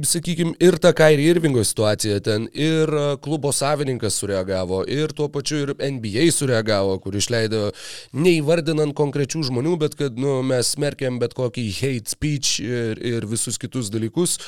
sakykime, 0.07 0.55
ir 0.63 0.77
ta 0.83 0.93
Kairi 0.97 1.27
Irvingo 1.31 1.65
situacija 1.65 2.21
ten, 2.25 2.47
ir 2.53 2.93
a, 2.93 3.07
klubo 3.23 3.53
savininkas 3.55 4.19
sureagavo, 4.21 4.83
ir 4.91 5.13
tuo 5.17 5.29
pačiu 5.33 5.63
ir 5.65 5.73
NBA 5.81 6.29
sureagavo, 6.35 6.99
kur 7.03 7.17
išleido 7.17 7.71
neįvardinant 8.17 8.95
konkrečių 8.97 9.47
žmonių, 9.51 9.77
bet 9.81 9.97
kad, 9.99 10.19
nu, 10.21 10.39
mes 10.47 10.75
smerkiam 10.77 11.21
bet 11.23 11.37
kokį 11.37 11.67
hate 11.79 12.13
speech 12.13 12.61
ir, 12.65 13.01
ir 13.01 13.27
visus 13.29 13.59
kitus 13.61 13.91
dalykus. 13.93 14.39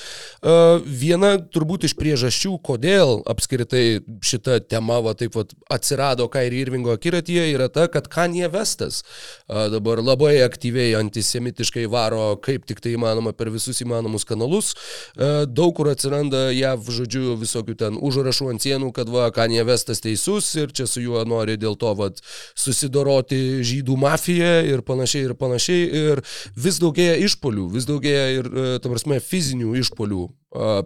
A, 0.43 0.79
Viena 0.85 1.37
turbūt 1.39 1.87
iš 1.89 1.95
priežasčių, 1.99 2.57
kodėl 2.65 3.23
apskritai 3.29 4.01
šita 4.25 4.61
tema 4.69 5.01
va, 5.05 5.15
taip 5.19 5.37
va, 5.39 5.47
atsirado 5.73 6.29
Kairi 6.33 6.63
Irvingo 6.65 6.93
akiratyje, 6.97 7.49
yra 7.55 7.71
ta, 7.73 7.89
kad 7.93 8.11
Kanye 8.13 8.49
Vestas 8.53 9.03
dabar 9.49 10.03
labai 10.05 10.39
aktyviai 10.45 10.97
antisemitiškai 10.99 11.87
varo, 11.91 12.35
kaip 12.43 12.67
tik 12.69 12.83
tai 12.85 12.95
įmanoma 12.97 13.33
per 13.37 13.53
visus 13.55 13.81
įmanomus 13.85 14.18
kanalus. 14.29 14.75
A, 15.17 15.45
Daug 15.47 15.75
kur 15.77 15.91
atsiranda 15.93 16.49
JAV, 16.55 16.89
žodžiu, 16.99 17.37
visokių 17.41 17.77
ten 17.79 17.99
užrašų 18.01 18.51
ant 18.53 18.65
sienų, 18.65 18.93
kad 18.97 19.11
va, 19.13 19.29
Kanye 19.35 19.65
Vestas 19.69 20.03
teisus 20.05 20.51
ir 20.59 20.73
čia 20.75 20.89
su 20.91 21.03
juo 21.05 21.23
nori 21.29 21.59
dėl 21.61 21.77
to 21.79 21.93
va, 21.99 22.11
susidoroti 22.59 23.61
žydų 23.67 23.99
mafija 24.01 24.59
ir 24.67 24.83
panašiai 24.87 25.29
ir 25.29 25.37
panašiai. 25.39 25.87
Ir 26.09 26.25
vis 26.57 26.81
daugėja 26.83 27.19
išpolių, 27.29 27.69
vis 27.75 27.89
daugėja 27.89 28.27
ir, 28.41 28.51
e, 28.51 28.69
ta 28.83 28.91
prasme, 28.91 29.21
fizinių 29.23 29.77
išpolių 29.83 30.29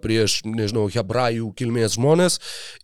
prieš, 0.03 0.41
nežinau, 0.49 0.89
hebrajų 0.91 1.53
kilmės 1.59 1.97
žmonės. 1.97 2.39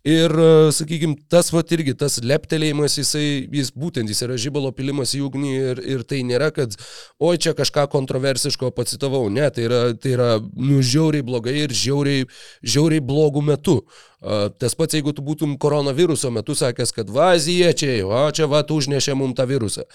Ir, 0.07 0.33
sakykime, 0.75 1.17
tas 1.31 1.51
va 1.53 1.63
irgi, 1.75 1.95
tas 1.99 2.19
leptelėjimas, 2.23 2.97
jisai, 3.01 3.25
jis 3.51 3.71
būtent, 3.75 4.09
jis 4.09 4.23
yra 4.25 4.37
žibalo 4.39 4.71
pilimas 4.75 5.13
į 5.17 5.23
ugnį 5.27 5.53
ir, 5.57 5.83
ir 5.97 6.05
tai 6.07 6.21
nėra, 6.27 6.51
kad, 6.55 6.77
oi, 7.19 7.35
čia 7.37 7.55
kažką 7.57 7.89
kontroversiško 7.91 8.71
pacitavau. 8.75 9.27
Ne, 9.33 9.49
tai 9.53 9.67
yra, 9.67 9.81
tai 9.93 10.15
yra 10.15 10.29
nu, 10.39 10.79
žiauriai 10.79 11.25
blogai 11.25 11.57
ir 11.65 11.75
žiauriai, 11.75 12.29
žiauriai 12.63 13.03
blogų 13.03 13.43
metų. 13.51 13.81
Tas 14.19 14.73
pats, 14.75 14.97
jeigu 14.97 15.13
tu 15.15 15.23
būtum 15.23 15.53
koronaviruso 15.63 16.27
metu 16.35 16.51
sakęs, 16.57 16.91
kad 16.91 17.11
va, 17.15 17.29
azijiečiai, 17.37 18.01
o 18.03 18.25
čia 18.35 18.49
va, 18.51 18.59
tu 18.67 18.75
užnešė 18.81 19.13
mums 19.15 19.37
tą 19.37 19.45
virusą. 19.47 19.85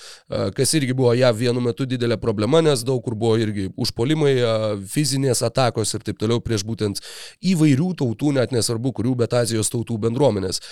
Kas 0.56 0.72
irgi 0.78 0.96
buvo 0.96 1.12
jav 1.12 1.36
vienu 1.36 1.60
metu 1.60 1.84
didelė 1.84 2.16
problema, 2.22 2.62
nes 2.64 2.80
daug 2.88 3.02
kur 3.04 3.18
buvo 3.20 3.36
irgi 3.42 3.66
užpolimai, 3.76 4.32
fizinės 4.88 5.44
atakos 5.44 5.92
ir 5.92 6.06
taip 6.08 6.16
toliau 6.22 6.40
prieš 6.40 6.64
būtent 6.64 7.02
įvairių 7.52 7.90
tautų, 8.00 8.32
net 8.38 8.56
nesvarbu 8.56 8.94
kurių, 8.96 9.12
bet 9.20 9.36
Azijos 9.36 9.68
tautų 9.74 10.00
bendruomenės. 10.06 10.62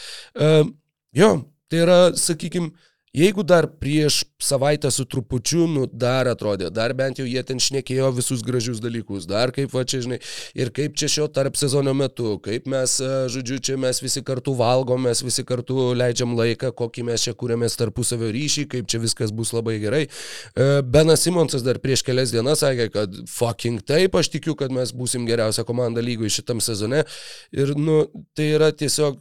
Jo, 1.12 1.30
tai 1.68 1.84
yra, 1.84 2.00
sakykime, 2.16 2.72
Jeigu 3.12 3.42
dar 3.44 3.66
prieš 3.66 4.22
savaitę 4.40 4.90
su 4.90 5.04
trupučiu, 5.04 5.66
nu 5.68 5.82
dar 5.84 6.30
atrodė, 6.30 6.70
dar 6.72 6.94
bent 6.96 7.18
jau 7.20 7.26
jie 7.28 7.42
ten 7.44 7.58
šnekėjo 7.60 8.06
visus 8.16 8.40
gražius 8.40 8.78
dalykus, 8.80 9.26
dar 9.28 9.50
kaip 9.52 9.68
va 9.74 9.82
čia, 9.84 9.98
žinai, 10.06 10.16
ir 10.56 10.70
kaip 10.72 10.94
čia 10.96 11.10
šio 11.12 11.26
tarp 11.28 11.58
sezono 11.60 11.92
metu, 11.92 12.38
kaip 12.40 12.64
mes, 12.72 12.94
e, 13.04 13.10
žodžiu, 13.34 13.58
čia 13.68 13.76
mes 13.76 14.00
visi 14.00 14.22
kartu 14.24 14.54
valgom, 14.56 15.04
mes 15.04 15.20
visi 15.20 15.44
kartu 15.44 15.90
leidžiam 15.92 16.32
laiką, 16.38 16.70
kokį 16.78 17.04
mes 17.10 17.26
čia 17.26 17.34
kūrėmės 17.36 17.76
tarpusavio 17.82 18.30
ryšį, 18.32 18.64
kaip 18.72 18.88
čia 18.88 19.02
viskas 19.02 19.34
bus 19.36 19.52
labai 19.52 19.74
gerai. 19.82 20.06
E, 20.08 20.70
Benas 20.80 21.26
Simonsas 21.26 21.66
dar 21.66 21.82
prieš 21.84 22.06
kelias 22.06 22.32
dienas 22.32 22.64
sakė, 22.64 22.86
kad 22.96 23.18
fucking 23.28 23.84
taip, 23.92 24.16
aš 24.16 24.32
tikiu, 24.38 24.56
kad 24.56 24.72
mes 24.72 24.94
būsim 24.96 25.28
geriausia 25.28 25.66
komanda 25.68 26.00
lygoje 26.00 26.32
šitam 26.38 26.64
sezone. 26.64 27.04
Ir, 27.52 27.76
nu, 27.76 28.06
tai 28.32 28.54
yra 28.54 28.72
tiesiog 28.72 29.20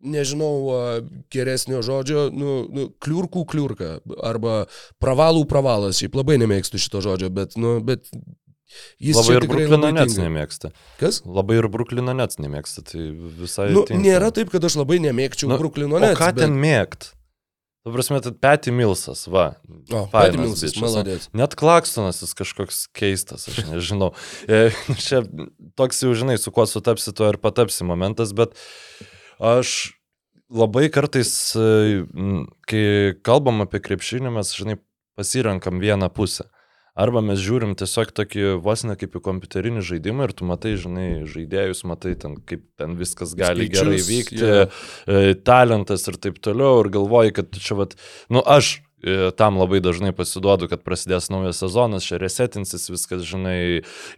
nežinau 0.00 0.52
geresnio 1.32 1.82
žodžio, 1.84 2.28
nu, 2.32 2.56
nu, 2.72 2.88
kliurkų 3.02 3.44
kliurka 3.50 3.98
arba 4.24 4.64
pravalų 5.02 5.46
pravalas. 5.50 6.00
Šiaip 6.00 6.18
labai 6.20 6.38
nemėgstu 6.40 6.80
šito 6.80 7.02
žodžio, 7.04 7.30
bet, 7.34 7.56
nu, 7.60 7.78
bet 7.84 8.08
jis 9.02 9.18
Labai 9.18 9.36
ir 9.36 9.46
Bruklino 9.50 9.92
Nets 9.94 10.18
nemėgsta. 10.20 10.72
Kas? 11.00 11.22
Labai 11.26 11.60
ir 11.60 11.70
Bruklino 11.72 12.14
Nets 12.16 12.40
nemėgsta, 12.40 12.84
tai 12.90 13.08
visai... 13.12 13.70
Nu, 13.74 13.84
tinka. 13.88 14.02
nėra 14.02 14.30
taip, 14.34 14.52
kad 14.52 14.64
aš 14.66 14.78
labai 14.80 15.00
nemėgčiau 15.04 15.50
Nu, 15.50 15.58
Bruklino 15.60 15.98
O 15.98 16.02
Nets. 16.02 16.18
ką 16.20 16.30
bet... 16.32 16.44
ten 16.44 16.56
mėgt? 16.60 17.12
Tu 17.80 17.92
prasme, 17.94 18.18
tai 18.20 18.34
Petty 18.36 18.72
Millsas, 18.76 19.24
va. 19.32 19.54
O, 19.88 20.02
Millsas, 20.36 20.74
bičas, 20.74 20.82
maladės. 20.84 21.28
Net 21.32 21.54
Klakstonas 21.56 22.20
jis 22.20 22.36
kažkoks 22.36 22.82
keistas, 22.92 23.48
aš 23.48 23.62
nežinau. 23.70 24.12
E, 24.52 24.68
Čia 25.00 25.22
toks 25.80 26.02
jau 26.04 26.12
žinai, 26.12 26.36
su 26.36 26.52
kuo 26.52 26.66
sutapsi, 26.68 27.14
tuo 27.16 27.30
ir 27.32 27.40
patapsi 27.40 27.86
momentas, 27.88 28.34
bet 28.36 28.52
aš 29.40 29.96
labai 30.50 30.88
kartais, 30.92 31.32
e, 31.56 32.04
kai 32.68 32.84
kalbam 33.26 33.64
apie 33.64 33.80
krepšinį, 33.82 34.32
mes, 34.34 34.54
žinai, 34.56 34.80
pasirenkam 35.18 35.80
vieną 35.82 36.10
pusę. 36.12 36.48
Arba 36.98 37.22
mes 37.24 37.38
žiūrim 37.40 37.76
tiesiog 37.78 38.10
tokį 38.18 38.56
vos 38.64 38.82
ne 38.84 38.96
kaip 38.98 39.14
į 39.16 39.22
kompiuterinį 39.24 39.82
žaidimą 39.86 40.26
ir 40.26 40.34
tu 40.36 40.46
matai, 40.48 40.74
žinai, 40.80 41.22
žaidėjus, 41.30 41.84
matai 41.88 42.16
ten, 42.18 42.34
kaip 42.44 42.66
ten 42.80 42.96
viskas 42.98 43.32
gali 43.38 43.68
Skaičius, 43.68 43.78
gerai 43.78 44.00
vykti, 44.04 44.50
e, 44.50 45.34
talentas 45.46 46.04
ir 46.10 46.18
taip 46.20 46.40
toliau 46.42 46.82
ir 46.82 46.90
galvoji, 46.92 47.36
kad 47.38 47.54
čia, 47.56 47.78
vat, 47.78 47.94
nu 48.28 48.42
aš 48.42 48.80
e, 49.00 49.30
tam 49.38 49.60
labai 49.62 49.80
dažnai 49.84 50.10
pasiduodu, 50.16 50.68
kad 50.72 50.82
prasidės 50.84 51.30
naujas 51.32 51.62
sezonas, 51.62 52.04
čia 52.10 52.18
resetinsis 52.20 52.90
viskas, 52.90 53.22
žinai, 53.28 53.60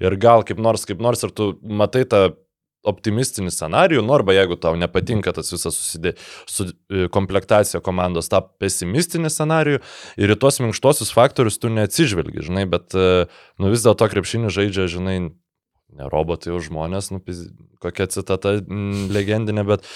ir 0.03 0.19
gal 0.19 0.43
kaip 0.49 0.59
nors, 0.59 0.89
kaip 0.89 1.05
nors, 1.05 1.23
ir 1.23 1.37
tu 1.37 1.53
matai 1.63 2.07
tą 2.09 2.31
optimistinį 2.83 3.53
scenarijų, 3.55 4.03
nu 4.05 4.15
arba 4.17 4.35
jeigu 4.35 4.57
tau 4.61 4.75
nepatinka 4.79 5.33
tas 5.37 5.53
visas 5.55 5.77
susidė, 5.79 6.15
su, 6.51 6.67
e, 6.91 7.07
komplektacija 7.15 7.83
komandos, 7.85 8.31
tą 8.33 8.43
pesimistinį 8.63 9.31
scenarijų 9.31 9.83
ir 10.19 10.35
į 10.35 10.39
tuos 10.43 10.59
minkštuosius 10.63 11.15
faktorius 11.15 11.61
tu 11.63 11.71
neatsižvelgi, 11.73 12.43
žinai, 12.49 12.67
bet 12.71 12.97
e, 12.99 13.29
nu 13.63 13.71
vis 13.73 13.87
dėlto 13.87 14.09
krepšinį 14.11 14.51
žaidžia, 14.55 14.89
žinai, 14.91 15.17
ne 15.93 16.11
robotai, 16.11 16.53
o 16.55 16.61
žmonės, 16.63 17.13
nu, 17.15 17.23
kokia 17.83 18.09
citata 18.11 18.57
mm, 18.61 19.09
legendinė, 19.15 19.67
bet 19.69 19.87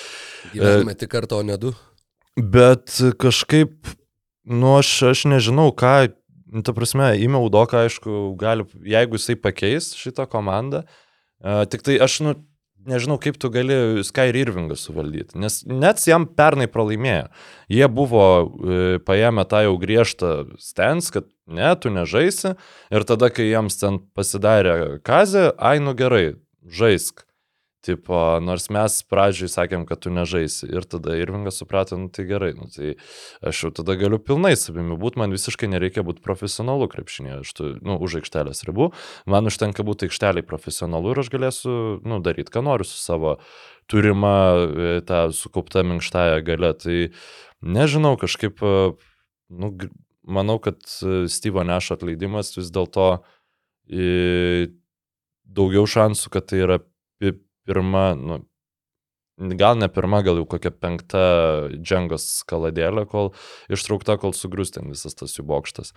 Gyvename 0.52 0.94
tik 0.98 1.10
kartą, 1.14 1.40
o 1.40 1.46
ne 1.46 1.56
du. 1.60 1.72
Bet 2.36 2.92
kažkaip, 3.18 3.94
nu 4.46 4.76
aš, 4.76 4.92
aš 5.10 5.24
nežinau, 5.32 5.70
ką, 5.74 6.12
nu, 6.52 6.62
ta 6.66 6.74
prasme, 6.76 7.14
įmiau 7.18 7.48
doką, 7.52 7.86
aišku, 7.88 8.36
gali, 8.38 8.68
jeigu 8.86 9.18
jisai 9.18 9.38
pakeis 9.40 9.94
šitą 9.98 10.28
komandą, 10.30 10.84
uh, 10.84 11.64
tik 11.72 11.82
tai 11.86 11.96
aš, 12.04 12.20
nu, 12.26 12.36
nežinau, 12.88 13.18
kaip 13.22 13.38
tu 13.42 13.50
gali 13.52 14.04
Sky 14.06 14.32
Irvingą 14.32 14.78
suvaldyti, 14.78 15.36
nes 15.42 15.60
net 15.66 16.00
jam 16.06 16.24
pernai 16.38 16.68
pralaimėjo. 16.70 17.26
Jie 17.72 17.90
buvo 17.92 18.24
e, 18.24 18.80
paėmę 19.06 19.46
tą 19.50 19.64
jau 19.66 19.76
griežtą 19.82 20.32
stens, 20.62 21.10
kad 21.14 21.28
ne, 21.46 21.74
tu 21.80 21.92
nežaisi, 21.92 22.54
ir 22.94 23.06
tada, 23.08 23.30
kai 23.34 23.50
jiems 23.50 23.80
ten 23.82 24.00
pasidarė 24.16 25.02
kazė, 25.06 25.50
ai, 25.58 25.78
nu 25.82 25.96
gerai, 25.98 26.38
žaisk. 26.66 27.25
Tipo, 27.86 28.18
nors 28.42 28.66
mes 28.74 28.96
pradžioj 29.06 29.52
sakėm, 29.52 29.84
kad 29.86 30.00
tu 30.02 30.10
nežaisi. 30.10 30.66
Ir 30.66 30.88
tada 30.90 31.14
Irvingas 31.20 31.60
suprato, 31.62 31.98
nu 32.00 32.10
tai 32.10 32.24
gerai, 32.26 32.50
nu 32.58 32.66
tai 32.72 32.96
aš 33.46 33.66
jau 33.66 33.70
tada 33.78 33.94
galiu 34.00 34.18
pilnai 34.18 34.56
savimi 34.58 34.98
būti, 34.98 35.20
man 35.22 35.34
visiškai 35.34 35.70
nereikia 35.70 36.02
būti 36.06 36.24
profesionalu 36.24 36.90
krepšinėje, 36.90 37.38
aš 37.44 37.54
tu, 37.54 37.70
nu, 37.86 38.00
už 38.02 38.18
aikštelės 38.22 38.64
ribų, 38.66 38.90
man 39.30 39.46
užtenka 39.46 39.86
būti 39.86 40.10
aikšteliai 40.10 40.46
profesionalu 40.46 41.14
ir 41.14 41.22
aš 41.22 41.30
galėsiu, 41.30 41.78
nu, 42.02 42.18
daryti, 42.24 42.50
ką 42.50 42.64
noriu 42.66 42.88
su 42.88 42.98
savo 42.98 43.36
turima 43.86 44.54
e, 44.56 45.00
tą 45.06 45.30
sukaupta 45.32 45.82
minkštąją 45.86 46.42
gale. 46.44 46.72
Tai 46.74 46.98
nežinau, 47.62 48.16
kažkaip, 48.18 48.62
e, 48.62 48.92
nu, 49.50 49.72
manau, 50.26 50.58
kad 50.62 50.82
e, 51.02 51.26
Steve'o 51.30 51.64
Nešo 51.66 51.96
atleidimas 51.96 52.54
vis 52.58 52.72
dėlto 52.74 53.08
daugiau 55.46 55.86
šansų, 55.86 56.30
kad 56.34 56.48
tai 56.50 56.64
yra 56.64 56.80
pirma, 57.66 58.14
nu, 58.14 58.38
gal 59.36 59.76
ne 59.78 59.88
pirma, 59.92 60.22
gal 60.24 60.40
jau 60.40 60.46
kokia 60.48 60.72
penkta 60.72 61.24
džengos 61.76 62.44
kaladėlė, 62.48 63.06
kol 63.10 63.34
ištraukta, 63.72 64.16
kol 64.20 64.32
sugrius 64.36 64.72
ten 64.72 64.88
visas 64.92 65.16
tas 65.18 65.36
jų 65.36 65.44
bokštas. 65.48 65.92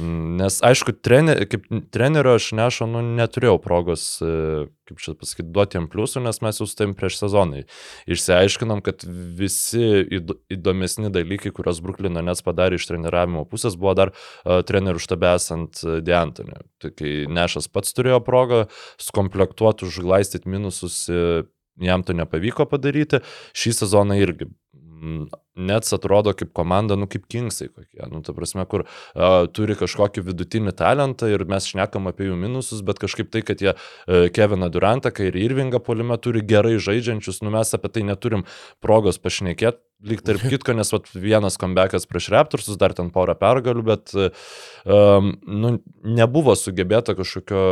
Nes, 0.00 0.56
aišku, 0.64 0.94
trener, 1.04 1.42
kaip 1.52 1.66
trenerio 1.92 2.32
aš 2.38 2.48
nešo, 2.56 2.86
nu, 2.88 3.02
neturėjau 3.18 3.58
progos, 3.62 4.06
e, 4.24 4.66
kaip 4.88 5.02
čia 5.02 5.12
pasakyti, 5.20 5.50
duoti 5.52 5.76
jam 5.76 5.88
pliusų, 5.92 6.22
nes 6.24 6.40
mes 6.42 6.60
jau 6.60 6.66
su 6.66 6.78
tavim 6.78 6.94
prieš 6.96 7.18
sezoną 7.20 7.62
išsiaiškinom, 8.08 8.80
kad 8.84 9.04
visi 9.04 9.84
įdo- 10.16 10.38
įdomesni 10.52 11.12
dalykai, 11.12 11.52
kuriuos 11.54 11.82
Bruklino 11.84 12.24
Nets 12.24 12.44
padarė 12.46 12.80
iš 12.80 12.88
treniravimo 12.88 13.44
pusės, 13.50 13.76
buvo 13.76 13.92
dar 14.00 14.14
uh, 14.16 14.62
trenerių 14.66 15.02
štabe 15.02 15.34
esant 15.36 15.84
Diantonė. 15.84 16.64
Tai 16.82 16.92
kai 16.96 17.12
Nešas 17.28 17.68
pats 17.68 17.92
turėjo 17.96 18.22
progą 18.24 18.64
skomplektuoti, 19.02 19.86
užglaistyti 19.92 20.50
minusus, 20.50 21.04
e, 21.12 21.44
jam 21.80 22.04
to 22.06 22.16
nepavyko 22.16 22.68
padaryti. 22.70 23.22
Šį 23.56 23.76
sezoną 23.82 24.20
irgi. 24.22 24.50
mm, 24.96 25.26
Nets 25.56 25.92
atrodo 25.96 26.34
kaip 26.36 26.50
komanda, 26.56 26.96
nu 27.00 27.06
kaip 27.08 27.24
Kingsai 27.32 27.68
kokie. 27.72 28.02
Nu, 28.12 28.20
ta 28.24 28.34
prasme, 28.36 28.66
kur 28.68 28.84
uh, 28.84 29.46
turi 29.56 29.76
kažkokį 29.78 30.24
vidutinį 30.26 30.74
talentą 30.76 31.30
ir 31.32 31.46
mes 31.48 31.68
šnekam 31.70 32.10
apie 32.10 32.28
jų 32.28 32.36
minusus, 32.40 32.82
bet 32.84 33.00
kažkaip 33.00 33.30
tai, 33.32 33.40
kad 33.46 33.64
jie 33.64 33.72
uh, 33.72 34.28
Keviną 34.36 34.68
Durantą, 34.72 35.12
kai 35.16 35.30
ir 35.30 35.38
Irvingą 35.40 35.80
polime 35.84 36.18
turi 36.20 36.44
gerai 36.44 36.76
žaidžiančius, 36.82 37.40
nu 37.44 37.54
mes 37.54 37.72
apie 37.76 37.92
tai 37.94 38.04
neturim 38.08 38.44
progos 38.84 39.20
pašnekėti. 39.22 39.80
Lyg 40.06 40.20
tarp 40.28 40.44
kitko, 40.52 40.76
nes 40.76 40.92
vat, 40.92 41.08
vienas 41.16 41.56
comebackas 41.60 42.04
prieš 42.08 42.28
Raptorsus, 42.34 42.76
dar 42.80 42.92
ten 42.96 43.08
porą 43.14 43.36
pergalių, 43.40 43.84
bet 43.86 44.12
um, 44.16 45.32
nu, 45.40 45.76
nebuvo 46.04 46.52
sugebėta 46.52 47.16
kažkokio, 47.16 47.62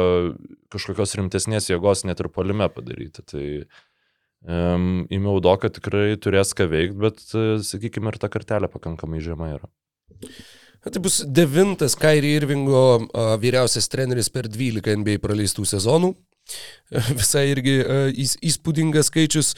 kažkokios 0.72 1.18
rimtesnės 1.20 1.68
jėgos 1.68 2.06
net 2.08 2.24
ir 2.24 2.32
polime 2.32 2.70
padaryti. 2.72 3.28
Tai 3.28 3.44
um, 4.44 5.04
įmiau 5.12 5.40
doką 5.44 5.70
tikrai 5.76 6.14
turės 6.20 6.54
ką 6.56 6.68
veikti, 6.70 6.98
bet, 7.00 7.24
uh, 7.36 7.56
sakykime, 7.64 8.12
ir 8.12 8.20
ta 8.22 8.30
kartelė 8.32 8.70
pakankamai 8.72 9.22
žema 9.24 9.54
yra. 9.56 9.70
Tai 10.84 11.00
bus 11.00 11.22
devintas 11.24 11.94
Kairi 11.96 12.34
Irvingo 12.36 13.06
vyriausias 13.40 13.88
treneris 13.88 14.28
per 14.28 14.50
12 14.52 14.98
NBA 15.00 15.16
praleistų 15.22 15.64
sezonų. 15.68 16.12
Visai 17.20 17.46
irgi 17.54 17.78
įs- 18.20 18.36
įspūdingas 18.44 19.08
skaičius. 19.08 19.54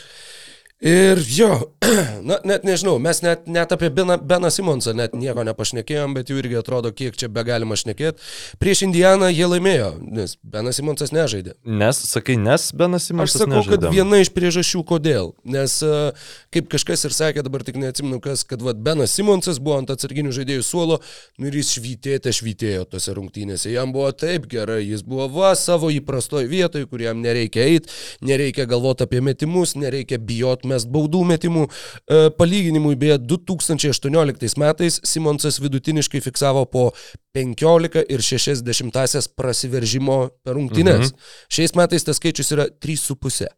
Ir 0.81 1.23
jo, 1.33 1.73
na, 2.29 2.37
net 2.45 2.65
nežinau, 2.69 2.99
mes 3.01 3.23
net, 3.25 3.47
net 3.49 3.71
apie 3.73 3.89
Beną, 3.89 4.19
Beną 4.21 4.51
Simonsą 4.53 4.93
net 4.93 5.15
nieko 5.17 5.41
nepašnekėjom, 5.49 6.13
bet 6.19 6.29
jau 6.29 6.37
irgi 6.37 6.59
atrodo, 6.61 6.91
kiek 6.93 7.15
čia 7.17 7.31
be 7.33 7.41
galima 7.49 7.79
šnekėti. 7.81 8.21
Prieš 8.61 8.83
Indianą 8.85 9.31
jie 9.33 9.49
laimėjo, 9.49 9.95
nes 10.05 10.35
Benas 10.45 10.77
Simonsas 10.77 11.15
nežaidė. 11.17 11.55
Nes, 11.65 12.01
sakai, 12.11 12.37
nes 12.37 12.67
Benas 12.77 13.07
Aš 13.07 13.09
Simonsas 13.09 13.41
sakau, 13.41 13.63
kad 13.65 13.87
nežaidė. 13.87 13.93
viena 13.95 14.19
iš 14.21 14.29
priežasčių, 14.37 14.83
kodėl. 14.91 15.31
Nes, 15.49 15.79
e, 15.81 16.11
kaip 16.53 16.69
kažkas 16.77 17.07
ir 17.09 17.17
sakė, 17.17 17.47
dabar 17.49 17.65
tik 17.65 17.81
neatsimenu, 17.81 18.21
kas, 18.21 18.45
kad 18.45 18.61
vat, 18.61 18.77
Benas 18.77 19.17
Simonsas 19.17 19.57
buvo 19.57 19.79
ant 19.81 19.95
atsarginių 19.97 20.37
žaidėjų 20.37 20.67
suolo 20.69 21.01
nu, 21.41 21.49
ir 21.49 21.57
jis 21.63 21.73
švytėte 21.79 22.35
švytėjo 22.37 22.85
tose 22.93 23.17
rungtynėse. 23.17 23.73
Jam 23.73 23.97
buvo 23.97 24.13
taip 24.13 24.45
gerai, 24.53 24.83
jis 24.85 25.01
buvo 25.09 25.31
va 25.41 25.55
savo 25.57 25.89
įprastoj 25.97 26.45
vietoj, 26.53 26.85
kur 26.93 27.01
jam 27.01 27.25
nereikia 27.25 27.65
eiti, 27.65 27.89
nereikia 28.21 28.69
galvoti 28.69 29.09
apie 29.09 29.25
metimus, 29.25 29.73
nereikia 29.81 30.21
bijoti 30.21 30.66
mes 30.69 30.87
baudų 30.91 31.23
metimų. 31.33 31.67
E, 31.67 32.23
Palyginimui, 32.39 32.95
beje, 33.01 33.19
2018 33.23 34.61
metais 34.63 35.01
Simonsas 35.07 35.61
vidutiniškai 35.63 36.23
fiksavo 36.25 36.65
po 36.71 36.89
15 37.37 38.07
ir 38.13 38.25
60 38.31 39.31
prasiveržimo 39.37 40.19
per 40.45 40.59
rungtynės. 40.59 41.13
Mhm. 41.13 41.31
Šiais 41.59 41.77
metais 41.79 42.07
tas 42.07 42.21
skaičius 42.21 42.53
yra 42.57 42.69
3,5. 42.83 43.49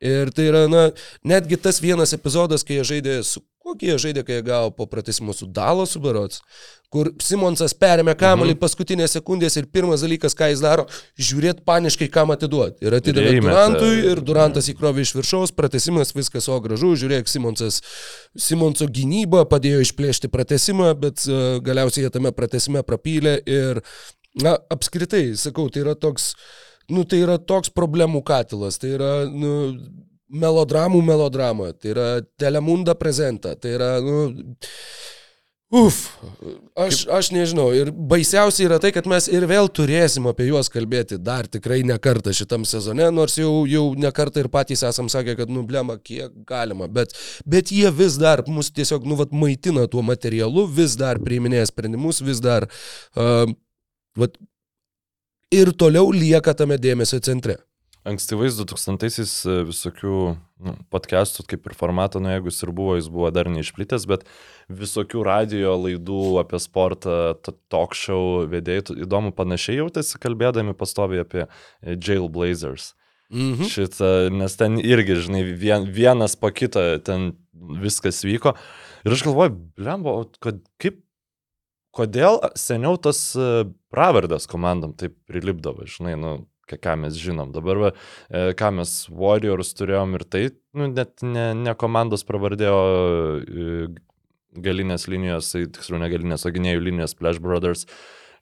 Ir 0.00 0.30
tai 0.32 0.46
yra, 0.48 0.64
na, 0.70 0.86
netgi 1.28 1.58
tas 1.60 1.80
vienas 1.84 2.14
epizodas, 2.16 2.64
kai 2.64 2.78
jie 2.78 2.86
žaidė 2.94 3.20
su... 3.26 3.42
Kokį 3.70 3.86
jie 3.86 3.96
žaidė, 4.02 4.22
kai 4.26 4.40
jie 4.40 4.44
gavo 4.48 4.72
po 4.74 4.86
pratesimo 4.90 5.34
su 5.36 5.46
Dalosu 5.46 6.00
berots, 6.02 6.40
kur 6.90 7.12
Simonsas 7.22 7.70
perėmė 7.78 8.16
kamuolį 8.18 8.56
mhm. 8.56 8.60
paskutinės 8.64 9.14
sekundės 9.14 9.54
ir 9.60 9.68
pirmas 9.70 10.02
dalykas, 10.02 10.34
ką 10.34 10.48
jis 10.50 10.62
daro, 10.64 10.88
žiūrėt 11.14 11.62
paniškai, 11.68 12.08
kam 12.10 12.34
atiduoti. 12.34 12.82
Ir 12.82 12.96
atidavė. 12.98 13.36
Durantui 13.44 13.92
ir 14.10 14.22
Durantas 14.26 14.70
įkrovė 14.72 15.04
iš 15.06 15.14
viršaus, 15.20 15.54
pratesimas, 15.54 16.10
viskas 16.16 16.50
o 16.50 16.58
gražu, 16.64 16.96
žiūrėk, 16.98 17.30
Simonsas, 17.30 17.78
Simonso 18.34 18.90
gynyba 18.90 19.44
padėjo 19.50 19.84
išplėšti 19.86 20.32
pratesimą, 20.34 20.90
bet 20.98 21.22
uh, 21.30 21.60
galiausiai 21.62 22.08
jie 22.08 22.12
tame 22.16 22.34
pratesime 22.34 22.82
prapylė 22.86 23.38
ir, 23.46 23.84
na, 24.42 24.58
apskritai, 24.74 25.28
sakau, 25.38 25.70
tai 25.70 25.84
yra 25.86 25.94
toks, 25.94 26.32
nu, 26.90 27.06
tai 27.06 27.22
yra 27.22 27.38
toks 27.38 27.70
problemų 27.70 28.24
katilas, 28.26 28.82
tai 28.82 28.96
yra, 28.98 29.14
nu, 29.30 29.54
melodramų 30.30 31.02
melodrama, 31.04 31.72
tai 31.74 31.94
yra 31.94 32.08
telemunda 32.38 32.94
prezenta, 32.98 33.56
tai 33.58 33.74
yra, 33.76 33.92
nu, 34.04 34.28
Uf, 35.70 36.00
aš, 36.74 37.04
aš 37.06 37.28
nežinau. 37.30 37.68
Ir 37.70 37.92
baisiausia 37.94 38.64
yra 38.66 38.80
tai, 38.82 38.90
kad 38.90 39.06
mes 39.06 39.28
ir 39.30 39.44
vėl 39.46 39.68
turėsim 39.70 40.24
apie 40.26 40.48
juos 40.48 40.66
kalbėti 40.66 41.14
dar 41.22 41.46
tikrai 41.46 41.84
ne 41.86 41.94
kartą 42.02 42.34
šitam 42.34 42.64
sezone, 42.66 43.06
nors 43.14 43.36
jau, 43.38 43.52
jau 43.70 43.84
ne 43.94 44.10
kartą 44.10 44.42
ir 44.42 44.48
patys 44.50 44.82
esam 44.88 45.06
sakę, 45.12 45.36
kad 45.38 45.52
nublema 45.54 45.94
kiek 46.02 46.34
galima. 46.48 46.90
Bet, 46.90 47.14
bet 47.46 47.70
jie 47.70 47.86
vis 47.94 48.18
dar 48.18 48.42
mus 48.50 48.72
tiesiog 48.74 49.06
nuvat 49.06 49.30
maitina 49.30 49.86
tuo 49.86 50.02
materialu, 50.02 50.66
vis 50.66 50.98
dar 50.98 51.22
priiminėja 51.22 51.70
sprendimus, 51.70 52.18
vis 52.26 52.42
dar 52.42 52.66
uh, 52.66 53.46
vat, 54.18 54.34
ir 55.54 55.70
toliau 55.78 56.10
lieka 56.10 56.56
tame 56.58 56.82
dėmesio 56.82 57.22
centre. 57.22 57.60
Ankstyvais 58.08 58.56
2000-aisiais 58.56 59.32
e, 59.44 59.54
visokių 59.68 60.12
nu, 60.64 60.72
podcastų, 60.92 61.44
kaip 61.50 61.66
ir 61.68 61.74
formato, 61.76 62.20
nu 62.22 62.30
jeigu 62.32 62.48
jis 62.48 62.62
ir 62.64 62.72
buvo, 62.72 62.94
jis 62.96 63.10
buvo 63.12 63.28
dar 63.34 63.50
neišplitęs, 63.52 64.06
bet 64.08 64.24
visokių 64.72 65.24
radio 65.26 65.74
laidų 65.76 66.22
apie 66.40 66.60
sportą, 66.64 67.34
talk 67.68 67.92
show 67.98 68.46
vedėjai, 68.48 68.96
įdomu, 69.04 69.34
panašiai 69.36 69.82
jautėsi 69.82 70.20
kalbėdami 70.22 70.72
pastoviai 70.80 71.26
apie 71.26 71.44
e, 71.44 71.98
Jailblazers. 71.98 72.94
Mhm. 73.30 73.68
Šitą, 73.70 74.10
nes 74.32 74.56
ten 74.58 74.80
irgi, 74.80 75.20
žinai, 75.28 75.44
vien, 75.54 75.84
vienas 75.86 76.34
po 76.40 76.48
kito 76.50 76.82
ten 77.04 77.34
viskas 77.52 78.24
vyko. 78.24 78.56
Ir 79.04 79.14
aš 79.14 79.28
galvoju, 79.28 79.58
blembo, 79.78 80.16
kad 80.42 80.64
kaip, 80.80 80.98
kodėl 81.94 82.40
seniau 82.58 82.96
tas 82.96 83.20
e, 83.36 83.68
pravardas 83.92 84.48
komandom 84.50 84.96
taip 84.96 85.20
prilipdavo, 85.28 85.84
žinai, 85.84 86.16
nu, 86.16 86.32
ką 86.78 86.96
mes 87.02 87.18
žinom. 87.18 87.50
Dabar, 87.56 87.80
va, 87.82 87.90
e, 88.28 88.52
ką 88.58 88.70
mes 88.78 88.94
Warriors 89.10 89.74
turėjom 89.78 90.14
ir 90.18 90.26
tai, 90.30 90.44
nu, 90.78 90.90
net 90.92 91.24
ne, 91.26 91.50
ne 91.58 91.74
komandos 91.78 92.26
pravardėjo 92.28 92.78
e, 92.78 93.66
galinės 94.60 95.08
linijos, 95.10 95.52
tai 95.54 95.66
tiksliau 95.66 96.00
ne 96.02 96.10
galinės, 96.12 96.46
o 96.46 96.54
gynėjų 96.54 96.86
linijos 96.86 97.16
Splash 97.16 97.42
Brothers. 97.42 97.86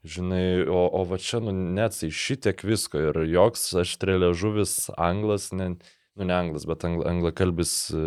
Žinai, 0.07 0.63
o, 0.71 0.85
o 0.95 1.01
va 1.09 1.17
čia, 1.19 1.41
nu, 1.43 1.51
net 1.51 1.97
tai 1.97 2.07
šitiek 2.15 2.61
visko 2.63 3.01
ir 3.09 3.17
joks 3.27 3.65
aštrėlė 3.81 4.31
žuvis, 4.37 4.75
anglas, 4.95 5.49
ne, 5.51 5.73
nu, 6.19 6.27
ne 6.29 6.35
anglas, 6.35 6.65
bet 6.69 6.83
angla, 6.87 7.07
anglakalbis 7.09 7.73
e, 7.95 8.03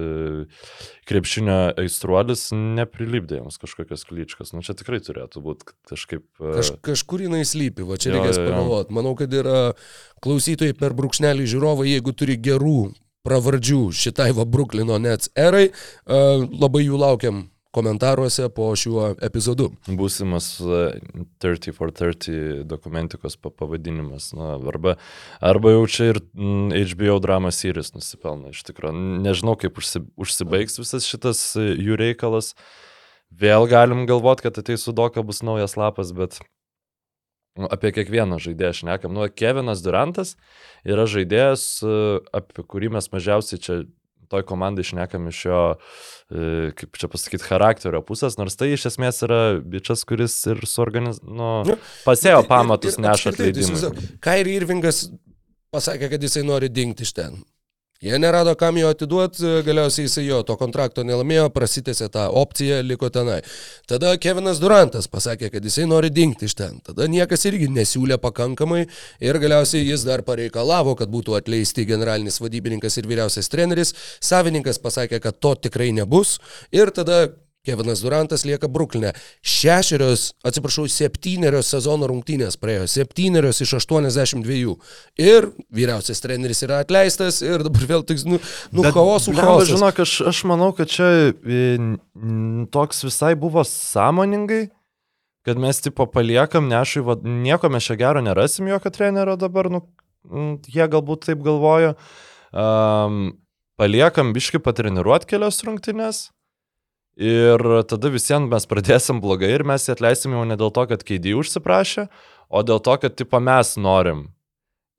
krepšinio 1.08 1.58
aistruolis 1.80 2.50
neprilipdė 2.52 3.40
jiems 3.40 3.60
kažkokios 3.62 4.04
klyčkas. 4.08 4.52
Nu, 4.56 4.62
čia 4.64 4.76
tikrai 4.78 5.00
turėtų 5.04 5.42
būti 5.44 5.72
kažkaip... 5.90 6.26
e, 6.40 6.56
Kaž, 6.58 6.74
kažkur 6.84 7.24
jinai 7.26 7.44
slypi, 7.48 7.86
va 7.88 7.98
čia 8.00 8.12
Jo, 8.12 8.18
reikės 8.18 8.40
pagalvoti. 8.42 8.96
Manau, 8.96 9.14
kad 9.18 9.32
yra 9.34 9.60
klausytojai 10.24 10.76
per 10.78 10.96
brūkšnelį 10.98 11.48
žiūrovai, 11.54 11.88
jeigu 11.94 12.14
turi 12.16 12.38
gerų 12.40 12.92
pravardžių 13.26 13.84
šitai 13.94 14.32
va 14.34 14.46
Bruklino 14.48 14.98
Nets 14.98 15.30
erai, 15.38 15.68
uh, 15.70 16.42
labai 16.42 16.82
jų 16.88 16.98
laukiam 16.98 17.44
komentaruose 17.72 18.48
po 18.52 18.68
šiuo 18.76 19.14
epizodu. 19.24 19.70
Būsimas 19.88 20.48
e, 20.60 20.82
30 21.42 21.72
for 21.76 21.92
30 21.92 22.64
dokumentikos 22.68 23.38
pa- 23.40 23.52
pavadinimas. 23.56 24.30
Na, 24.36 24.54
arba, 24.68 24.96
arba 25.40 25.72
jau 25.74 25.86
čia 25.88 26.10
ir 26.12 26.20
HBO 26.92 27.18
drama 27.24 27.52
series 27.54 27.94
nusipelno 27.96 28.52
iš 28.52 28.62
tikrųjų. 28.68 28.94
Nežinau, 29.24 29.56
kaip 29.60 29.80
užsi, 29.80 30.04
užsibaigs 30.20 30.80
visas 30.82 31.08
šitas 31.08 31.44
e, 31.56 31.70
jų 31.80 31.96
reikalas. 32.00 32.52
Vėl 33.32 33.64
galim 33.70 34.04
galvoti, 34.08 34.44
kad 34.44 34.60
ateis 34.60 34.84
su 34.84 34.92
doka 34.92 35.24
bus 35.24 35.40
naujas 35.40 35.78
lapas, 35.80 36.12
bet 36.12 36.36
nu, 37.56 37.68
apie 37.72 37.94
kiekvieną 37.96 38.36
žaidėją 38.42 38.82
šnekam. 38.82 39.16
Nu, 39.16 39.24
Kevinas 39.32 39.80
Durantas 39.84 40.36
yra 40.84 41.08
žaidėjas, 41.08 41.64
e, 41.80 41.96
apie 42.36 42.68
kurį 42.68 42.92
mes 42.98 43.08
mažiausiai 43.12 43.64
čia 43.64 43.80
toj 44.32 44.46
komandai 44.48 44.84
šnekam 44.88 45.28
iš 45.30 45.44
jo, 45.46 45.62
e, 46.32 46.72
kaip 46.78 46.98
čia 47.00 47.10
pasakyti, 47.12 47.46
charakterio 47.46 48.02
pusės, 48.06 48.38
nors 48.40 48.58
tai 48.58 48.72
iš 48.74 48.88
esmės 48.92 49.22
yra 49.26 49.42
bičias, 49.60 50.06
kuris 50.08 50.38
ir 50.50 50.64
suorganiz... 50.68 51.20
Nu, 51.22 51.52
Nu, 51.68 51.76
pasėjo 52.06 52.42
pamatus 52.48 52.98
neša 53.02 53.34
įsivaizduok, 53.34 54.00
Kairi 54.24 54.56
Irvingas 54.58 55.04
pasakė, 55.72 56.10
kad 56.12 56.22
jisai 56.22 56.44
nori 56.46 56.70
dingti 56.72 57.06
iš 57.06 57.14
ten. 57.16 57.38
Jie 58.02 58.18
nerado, 58.18 58.56
kam 58.58 58.74
jo 58.80 58.88
atiduoti, 58.90 59.44
galiausiai 59.62 60.08
jisai 60.08 60.24
jo 60.26 60.40
to 60.42 60.56
kontrakto 60.58 61.04
nelaimėjo, 61.06 61.44
prasitėsi 61.54 62.08
tą 62.10 62.24
opciją, 62.40 62.80
liko 62.82 63.06
tenai. 63.14 63.36
Tada 63.86 64.16
Kevinas 64.18 64.58
Durantas 64.58 65.06
pasakė, 65.12 65.52
kad 65.54 65.62
jisai 65.62 65.84
nori 65.86 66.10
dingti 66.10 66.48
iš 66.50 66.56
ten. 66.58 66.80
Tada 66.82 67.06
niekas 67.06 67.46
irgi 67.46 67.68
nesiūlė 67.70 68.18
pakankamai 68.24 68.80
ir 69.22 69.38
galiausiai 69.44 69.84
jis 69.86 70.02
dar 70.08 70.24
pareikalavo, 70.26 70.96
kad 70.98 71.14
būtų 71.14 71.38
atleisti 71.38 71.86
generalinis 71.86 72.40
vadybininkas 72.42 72.98
ir 72.98 73.06
vyriausias 73.06 73.52
treneris. 73.54 73.94
Savininkas 74.18 74.82
pasakė, 74.82 75.22
kad 75.22 75.38
to 75.38 75.54
tikrai 75.68 75.92
nebus. 75.94 76.40
Ir 76.74 76.90
tada 76.90 77.28
Kevinas 77.62 78.00
Durantas 78.02 78.42
lieka 78.42 78.66
Bruklinė. 78.66 79.12
Šešerios, 79.46 80.32
atsiprašau, 80.42 80.88
septynerios 80.90 81.68
sezono 81.70 82.08
rungtynės 82.10 82.56
praėjo, 82.58 82.88
septynerios 82.90 83.62
iš 83.62 83.76
82. 83.78 84.74
Ir 85.22 85.46
vyriausias 85.70 86.24
treneris 86.24 86.64
yra 86.66 86.80
atleistas 86.82 87.38
ir 87.44 87.62
dabar 87.62 87.86
vėl 87.92 88.02
tik, 88.08 88.24
nu, 88.26 88.40
nu 88.74 88.82
Bet, 88.82 88.90
chaosų 88.96 89.36
chaosas. 89.38 89.70
Žinok, 89.76 90.02
aš, 90.02 90.16
aš 90.32 90.42
manau, 90.50 90.72
kad 90.74 90.90
čia 90.90 91.08
e, 91.30 91.62
toks 92.74 93.06
visai 93.06 93.36
buvo 93.38 93.62
sąmoningai, 93.68 94.64
kad 95.46 95.62
mes 95.62 95.78
tipo 95.86 96.10
paliekam 96.10 96.66
nešui, 96.66 97.06
va, 97.06 97.18
nieko 97.22 97.70
mes 97.70 97.86
čia 97.86 97.98
gero 98.02 98.26
nerasim 98.26 98.74
jokio 98.74 98.90
trenerio 98.94 99.38
dabar, 99.38 99.70
nu, 99.70 99.84
jie 100.66 100.90
galbūt 100.90 101.28
taip 101.30 101.46
galvoja. 101.46 101.94
Um, 102.52 103.36
paliekam 103.78 104.34
biški 104.34 104.58
patreniruoti 104.66 105.30
kelias 105.30 105.62
rungtynes. 105.62 106.26
Ir 107.22 107.62
tada 107.86 108.10
visiems 108.10 108.50
mes 108.50 108.66
pradėsim 108.66 109.20
blogai 109.22 109.52
ir 109.54 109.62
mes 109.68 109.84
jį 109.86 109.94
atleisim 109.94 110.34
jau 110.34 110.44
ne 110.48 110.56
dėl 110.58 110.72
to, 110.74 110.86
kad 110.90 111.04
keidį 111.06 111.36
užsiprašė, 111.38 112.08
o 112.50 112.62
dėl 112.66 112.80
to, 112.82 112.96
kad 113.04 113.14
tipo 113.18 113.38
mes 113.38 113.76
norim. 113.78 114.30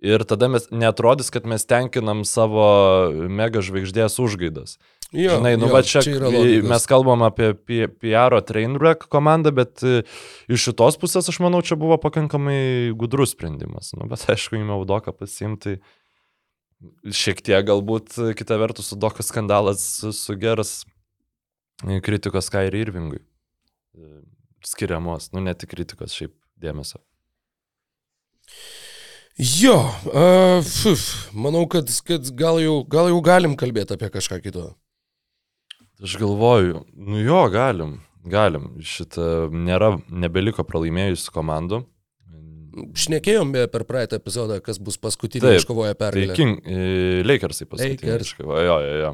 Ir 0.03 0.23
tada 0.27 0.49
mes 0.51 0.67
netrodys, 0.71 1.31
kad 1.31 1.45
mes 1.47 1.63
tenkinam 1.67 2.25
savo 2.27 2.63
mega 3.31 3.63
žvaigždės 3.63 4.19
užgaidas. 4.23 4.77
Jo, 5.13 5.37
Žinai, 5.37 5.53
nu 5.61 5.67
jo, 5.69 5.73
va 5.75 5.81
čia, 5.85 6.01
čia 6.01 6.17
mes 6.65 6.85
kalbam 6.89 7.21
apie 7.27 7.51
PR 8.01 8.33
Trainwreck 8.41 9.05
komandą, 9.13 9.51
bet 9.53 9.83
e, 9.85 10.01
iš 10.49 10.69
šitos 10.71 10.97
pusės 10.97 11.29
aš 11.29 11.37
manau, 11.43 11.61
čia 11.61 11.77
buvo 11.77 11.99
pakankamai 12.01 12.91
gudrus 12.97 13.35
sprendimas. 13.35 13.91
Nu, 13.93 14.07
bet 14.09 14.25
aišku, 14.33 14.57
įmiau 14.57 14.87
doką 14.89 15.13
pasimti. 15.13 15.77
Šiek 17.05 17.43
tiek 17.45 17.61
galbūt 17.69 18.17
e, 18.17 18.31
kita 18.35 18.57
vertus 18.59 18.89
su 18.89 18.97
dokas 18.99 19.29
skandalas 19.29 19.85
su- 20.01 20.15
sugers 20.17 20.81
e, 20.81 20.92
kritikos 22.03 22.49
Kairi 22.53 22.83
Irvingui. 22.85 23.21
E, 23.95 24.21
Skiriamos, 24.63 25.31
nu 25.33 25.43
ne 25.43 25.53
tik 25.57 25.73
kritikos, 25.73 26.15
šiaip 26.15 26.33
dėmesio. 26.63 27.01
Jo, 29.33 29.79
uh, 30.13 30.59
fuf, 30.61 31.31
manau, 31.33 31.63
kad, 31.65 31.89
kad 32.05 32.27
gal, 32.37 32.59
jau, 32.61 32.75
gal 32.85 33.09
jau 33.09 33.17
galim 33.25 33.55
kalbėti 33.57 33.95
apie 33.95 34.11
kažką 34.13 34.37
kito. 34.43 34.67
Aš 36.03 36.19
galvoju, 36.21 36.83
nu 36.93 37.21
jo, 37.23 37.39
galim, 37.49 37.95
galim. 38.29 38.69
Šitą 38.85 39.49
nėra, 39.49 39.95
nebeliko 40.09 40.65
pralaimėjusių 40.67 41.33
komandų. 41.33 41.81
Šnekėjom 42.73 43.53
per 43.71 43.85
praeitą 43.89 44.17
epizodą, 44.21 44.59
kas 44.63 44.79
bus 44.81 44.97
paskutinė 45.01 45.51
Taip, 45.51 45.61
iškovoję 45.61 45.93
Tai 45.93 45.99
pergalę. 46.05 46.37
King, 46.37 46.63
e, 46.65 47.21
Lakersai 47.27 47.67
pasakė. 47.69 47.99
Lakers. 48.01 48.33
Jo, 48.39 48.57
jo, 48.65 48.79
jo. 49.03 49.13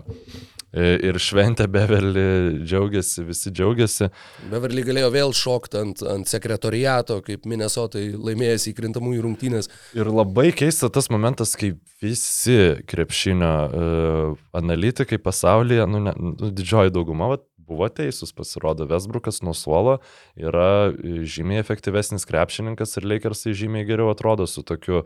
E, 0.69 0.93
Ir 1.09 1.17
šventė 1.17 1.65
Beverly 1.71 2.61
džiaugiasi, 2.61 3.23
visi 3.25 3.51
džiaugiasi. 3.51 4.09
Beverly 4.51 4.83
galėjo 4.85 5.09
vėl 5.15 5.33
šokti 5.33 5.79
ant, 5.81 6.03
ant 6.05 6.29
sekretoriato, 6.29 7.19
kaip 7.25 7.47
Minnesotai 7.49 8.11
laimėjęs 8.13 8.69
įkrintamųjų 8.73 9.25
rungtynės. 9.25 9.71
Ir 9.97 10.11
labai 10.13 10.51
keista 10.53 10.91
tas 10.93 11.09
momentas, 11.09 11.55
kai 11.57 11.73
visi 12.03 12.59
krepšinio 12.87 13.53
uh, 13.65 14.43
analitikai 14.55 15.17
pasaulyje, 15.19 15.89
nu, 15.89 16.03
ne, 16.05 16.13
nu 16.15 16.53
didžioji 16.53 16.93
dauguma, 16.95 17.33
vat, 17.33 17.48
buvo 17.69 17.89
teisūs, 17.93 18.33
pasirodo, 18.35 18.87
Vesbrukas 18.89 19.41
nuo 19.45 19.55
suolo 19.57 19.99
yra 20.39 20.89
e, 20.89 21.21
žymiai 21.29 21.61
efektyvesnis 21.63 22.27
krepšininkas 22.29 22.97
ir 22.97 23.07
Lakersai 23.09 23.55
žymiai 23.57 23.87
geriau 23.87 24.11
atrodo 24.13 24.47
su 24.49 24.63
tokiu, 24.65 25.03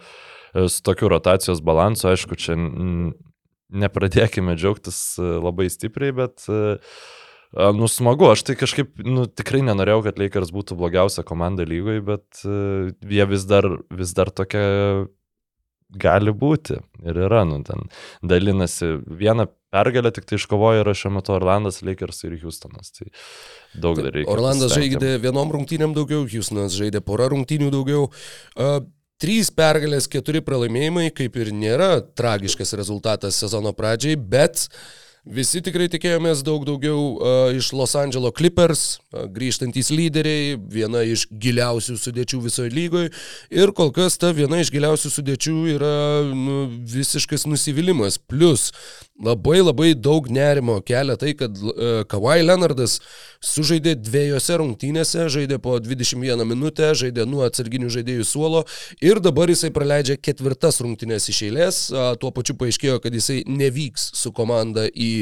e, 0.53 0.67
su 0.67 0.83
tokiu 0.85 1.11
rotacijos 1.13 1.63
balansu. 1.65 2.09
Aišku, 2.13 2.39
čia 2.39 2.57
nepradėkime 3.73 4.55
džiaugtis 4.59 5.03
e, 5.19 5.35
labai 5.43 5.69
stipriai, 5.73 6.15
bet 6.23 6.47
Nu, 7.53 7.85
smagu, 7.85 8.25
aš 8.33 8.41
tai 8.47 8.55
kažkaip, 8.57 8.95
nu, 9.05 9.27
tikrai 9.29 9.59
nenorėjau, 9.61 9.99
kad 10.07 10.17
Lakers 10.17 10.49
būtų 10.55 10.73
blogiausia 10.79 11.21
komanda 11.21 11.61
lygoje, 11.69 12.01
bet 12.01 12.39
uh, 12.49 12.87
jie 13.05 13.27
vis 13.29 13.43
dar, 13.45 13.67
vis 13.93 14.13
dar 14.17 14.31
tokia 14.33 14.63
gali 15.93 16.33
būti. 16.33 16.79
Ir 17.05 17.19
yra, 17.27 17.43
nu, 17.45 17.59
ten 17.65 17.85
dalinasi. 18.25 18.95
Vieną 19.05 19.47
pergalę 19.73 20.13
tik 20.15 20.27
tai 20.29 20.39
iškovojo 20.39 20.83
yra 20.85 20.95
šiuo 20.97 21.15
metu 21.17 21.35
Orlandas, 21.35 21.81
Lakers 21.85 22.23
ir 22.27 22.37
Houstonas. 22.43 22.93
Tai 22.95 23.09
daug 23.73 24.01
dar 24.01 24.13
reikia. 24.13 24.31
Orlandas 24.33 24.75
žaidė 24.77 25.15
vienom 25.23 25.53
rungtynėm 25.57 25.95
daugiau, 25.97 26.27
Houstonas 26.29 26.77
žaidė 26.77 27.03
porą 27.05 27.31
rungtynių 27.33 27.71
daugiau. 27.73 28.11
Uh, 28.57 28.83
Trys 29.23 29.47
pergalės, 29.55 30.09
keturi 30.11 30.41
pralaimėjimai, 30.43 31.05
kaip 31.15 31.37
ir 31.39 31.53
nėra 31.55 32.01
tragiškas 32.17 32.73
rezultatas 32.75 33.37
sezono 33.39 33.71
pradžiai, 33.77 34.17
bet 34.17 34.65
visi 35.23 35.61
tikrai 35.63 35.87
tikėjomės 35.91 36.41
daug 36.43 36.65
daugiau 36.67 36.99
uh, 37.15 37.55
iš 37.55 37.71
Los 37.75 37.95
Angeles 37.95 38.33
Clippers, 38.35 38.83
uh, 39.13 39.23
grįžtantys 39.31 39.91
lyderiai, 39.95 40.57
viena 40.57 41.03
iš 41.07 41.25
giliausių 41.31 41.95
sudėčių 41.99 42.41
visoje 42.43 42.73
lygoje 42.73 43.13
ir 43.53 43.71
kol 43.75 43.93
kas 43.95 44.19
ta 44.19 44.33
viena 44.35 44.59
iš 44.59 44.71
giliausių 44.73 45.13
sudėčių 45.13 45.55
yra 45.77 45.95
nu, 46.35 46.65
visiškas 46.67 47.47
nusivylimas. 47.47 48.19
Plus 48.19 48.71
labai 49.23 49.61
labai 49.61 49.93
daug 49.95 50.27
nerimo 50.27 50.79
kelia 50.83 51.15
tai, 51.19 51.31
kad 51.39 51.55
uh, 51.55 52.03
Kawhi 52.09 52.43
Leonardas 52.43 52.97
sužaidė 53.43 53.95
dviejose 54.01 54.59
rungtynėse, 54.59 55.29
žaidė 55.31 55.61
po 55.63 55.77
21 55.79 56.43
minutę, 56.49 56.91
žaidė 56.99 57.27
nuo 57.29 57.45
atsarginių 57.47 57.93
žaidėjų 57.95 58.27
suolo 58.27 58.65
ir 59.03 59.23
dabar 59.23 59.51
jisai 59.51 59.71
praleidžia 59.75 60.19
ketvirtas 60.19 60.81
rungtynės 60.83 61.29
iš 61.31 61.43
eilės. 61.47 61.81
A, 61.93 62.11
Tuo 62.19 62.29
pačiu 62.35 62.55
paaiškėjo, 62.59 62.99
kad 63.03 63.15
jisai 63.15 63.41
nevyks 63.49 64.11
su 64.19 64.31
komanda 64.35 64.85
į 64.91 65.12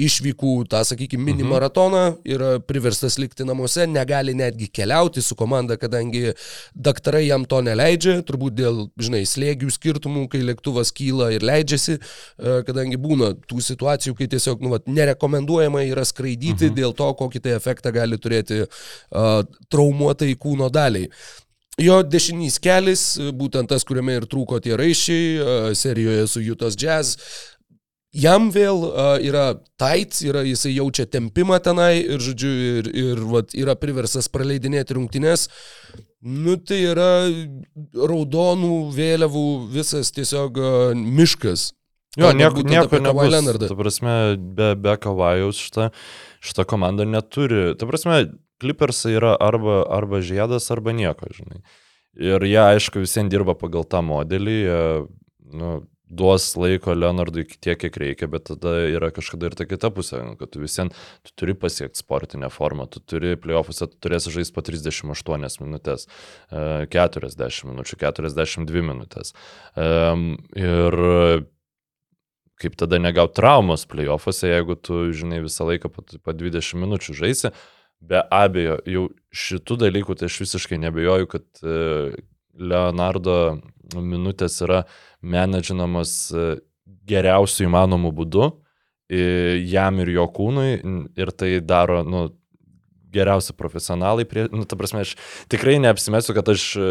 išvykų, 0.00 0.54
tą 0.70 0.82
sakykime, 0.86 1.24
mini 1.30 1.46
maratoną, 1.46 2.04
yra 2.28 2.52
priverstas 2.64 3.18
likti 3.20 3.46
namuose, 3.48 3.86
negali 3.90 4.34
netgi 4.38 4.70
keliauti 4.72 5.22
su 5.24 5.36
komanda, 5.38 5.78
kadangi 5.80 6.34
daktarai 6.74 7.26
jam 7.26 7.46
to 7.48 7.60
neleidžia, 7.66 8.20
turbūt 8.28 8.56
dėl, 8.58 8.82
žinai, 9.00 9.22
slėgių 9.28 9.72
skirtumų, 9.74 10.26
kai 10.32 10.42
lėktuvas 10.44 10.92
kyla 10.96 11.30
ir 11.36 11.46
leidžiasi, 11.46 11.98
a, 12.00 12.60
kadangi 12.66 13.00
būna 13.00 13.34
tų 13.50 13.62
situacijų, 13.70 14.16
kai 14.18 14.30
tiesiog, 14.32 14.64
nu, 14.64 14.74
vat, 14.76 14.88
nerekomenduojama 14.90 15.84
yra 15.88 16.06
skraidyti 16.08 16.70
mhm. 16.70 16.78
dėl 16.78 16.96
to, 16.96 17.12
kokį 17.20 17.44
tai 17.44 17.54
efektą 17.58 17.92
gali 17.94 18.18
turėti 18.20 18.64
uh, 18.64 19.44
traumuotai 19.72 20.34
kūno 20.40 20.70
daliai. 20.72 21.10
Jo 21.80 22.00
dešinys 22.04 22.58
kelias, 22.60 23.02
būtent 23.36 23.70
tas, 23.70 23.86
kuriame 23.88 24.18
ir 24.18 24.26
trūko 24.28 24.58
tie 24.60 24.74
raiščiai, 24.76 25.28
uh, 25.40 25.68
serijoje 25.78 26.26
su 26.28 26.42
Jutos 26.44 26.76
Jazz. 26.76 27.16
Jam 28.10 28.48
vėl 28.50 28.80
uh, 28.88 29.16
yra 29.22 29.52
tight, 29.78 30.16
yra, 30.26 30.42
jisai 30.42 30.72
jaučia 30.74 31.04
tempimą 31.06 31.60
tenai 31.62 32.00
ir, 32.02 32.18
žodžiu, 32.18 32.50
ir, 32.80 32.88
ir 32.90 33.20
vat, 33.30 33.54
yra 33.54 33.76
priversas 33.78 34.26
praleidinėti 34.32 34.96
rungtynes. 34.98 35.46
Nu, 36.20 36.56
tai 36.58 36.80
yra 36.90 37.10
raudonų 37.94 38.90
vėliavų 38.96 39.44
visas 39.70 40.10
tiesiog 40.16 40.58
uh, 40.58 40.72
miškas. 40.98 41.70
Jo, 42.18 42.32
nieko, 42.34 42.64
nieko 42.66 42.98
nebus. 42.98 43.30
Leonardą. 43.30 43.68
Ta 43.70 43.78
prasme, 43.78 44.14
be, 44.58 44.72
be 44.74 44.96
Kavajaus 44.98 45.60
šita, 45.62 45.92
šita 46.42 46.66
komanda 46.66 47.06
neturi. 47.06 47.76
Ta 47.78 47.86
prasme, 47.86 48.24
Clippersai 48.60 49.14
yra 49.16 49.36
arba, 49.40 49.84
arba 49.88 50.18
žiedas, 50.20 50.66
arba 50.74 50.92
nieko, 50.92 51.30
žinai. 51.32 51.62
Ir 52.18 52.42
jie, 52.44 52.58
aišku, 52.58 53.00
visiems 53.06 53.30
dirba 53.32 53.54
pagal 53.56 53.86
tą 53.88 54.02
modelį. 54.04 54.56
Jie, 54.66 54.82
nu, 55.54 55.70
duos 56.10 56.48
laiko 56.58 56.94
Leonardui 56.96 57.44
tiek, 57.46 57.78
kiek 57.78 57.96
reikia, 58.02 58.28
bet 58.30 58.48
tada 58.50 58.74
yra 58.90 59.12
kažkada 59.14 59.50
ir 59.50 59.56
ta 59.58 59.66
kita 59.70 59.92
pusė, 59.94 60.22
kad 60.40 60.50
tu 60.50 60.62
visiems 60.62 60.96
tu 61.26 61.34
turi 61.38 61.54
pasiekti 61.54 62.02
sportinę 62.02 62.50
formą, 62.50 62.88
tu 62.90 63.00
turi 63.00 63.36
playoffuose, 63.40 63.88
tu 63.92 64.02
turėsi 64.02 64.34
žaisti 64.34 64.56
po 64.56 64.64
38 64.66 65.62
minutės, 65.62 66.08
e, 66.50 66.90
40 66.90 67.70
minučių, 67.70 68.00
42 68.02 68.84
minutės. 68.90 69.32
Ir 69.80 70.96
kaip 72.60 72.76
tada 72.76 72.98
negauti 73.00 73.38
traumos 73.38 73.86
playoffuose, 73.88 74.50
jeigu 74.50 74.76
tu, 74.76 75.04
žinai, 75.16 75.40
visą 75.44 75.66
laiką 75.68 75.90
po, 75.92 76.04
po 76.04 76.34
20 76.36 76.82
minučių 76.82 77.16
žaisi. 77.22 77.54
Be 78.00 78.22
abejo, 78.32 78.78
jau 78.88 79.06
šitų 79.36 79.76
dalykų 79.82 80.16
tai 80.16 80.28
aš 80.30 80.38
visiškai 80.42 80.78
nebejoju, 80.80 81.28
kad 81.28 81.44
e, 81.60 81.74
Leonardo 82.56 83.60
minutės 83.96 84.60
yra 84.64 84.84
menedžinamas 85.22 86.16
e, 86.32 86.50
geriausių 87.10 87.66
įmanomų 87.68 88.12
būdų 88.20 88.44
e, 88.48 89.22
jam 89.68 90.00
ir 90.02 90.14
jo 90.16 90.26
kūnui 90.34 90.68
ir 91.18 91.32
tai 91.36 91.56
daro, 91.64 92.02
nu, 92.06 92.28
geriausi 93.10 93.54
profesionalai. 93.58 94.24
Prie, 94.28 94.46
nu, 94.54 94.64
ta 94.68 94.78
prasme, 94.78 95.02
aš 95.04 95.16
tikrai 95.50 95.78
neapsimesiu, 95.82 96.34
kad 96.36 96.50
aš 96.52 96.66
e, 96.78 96.88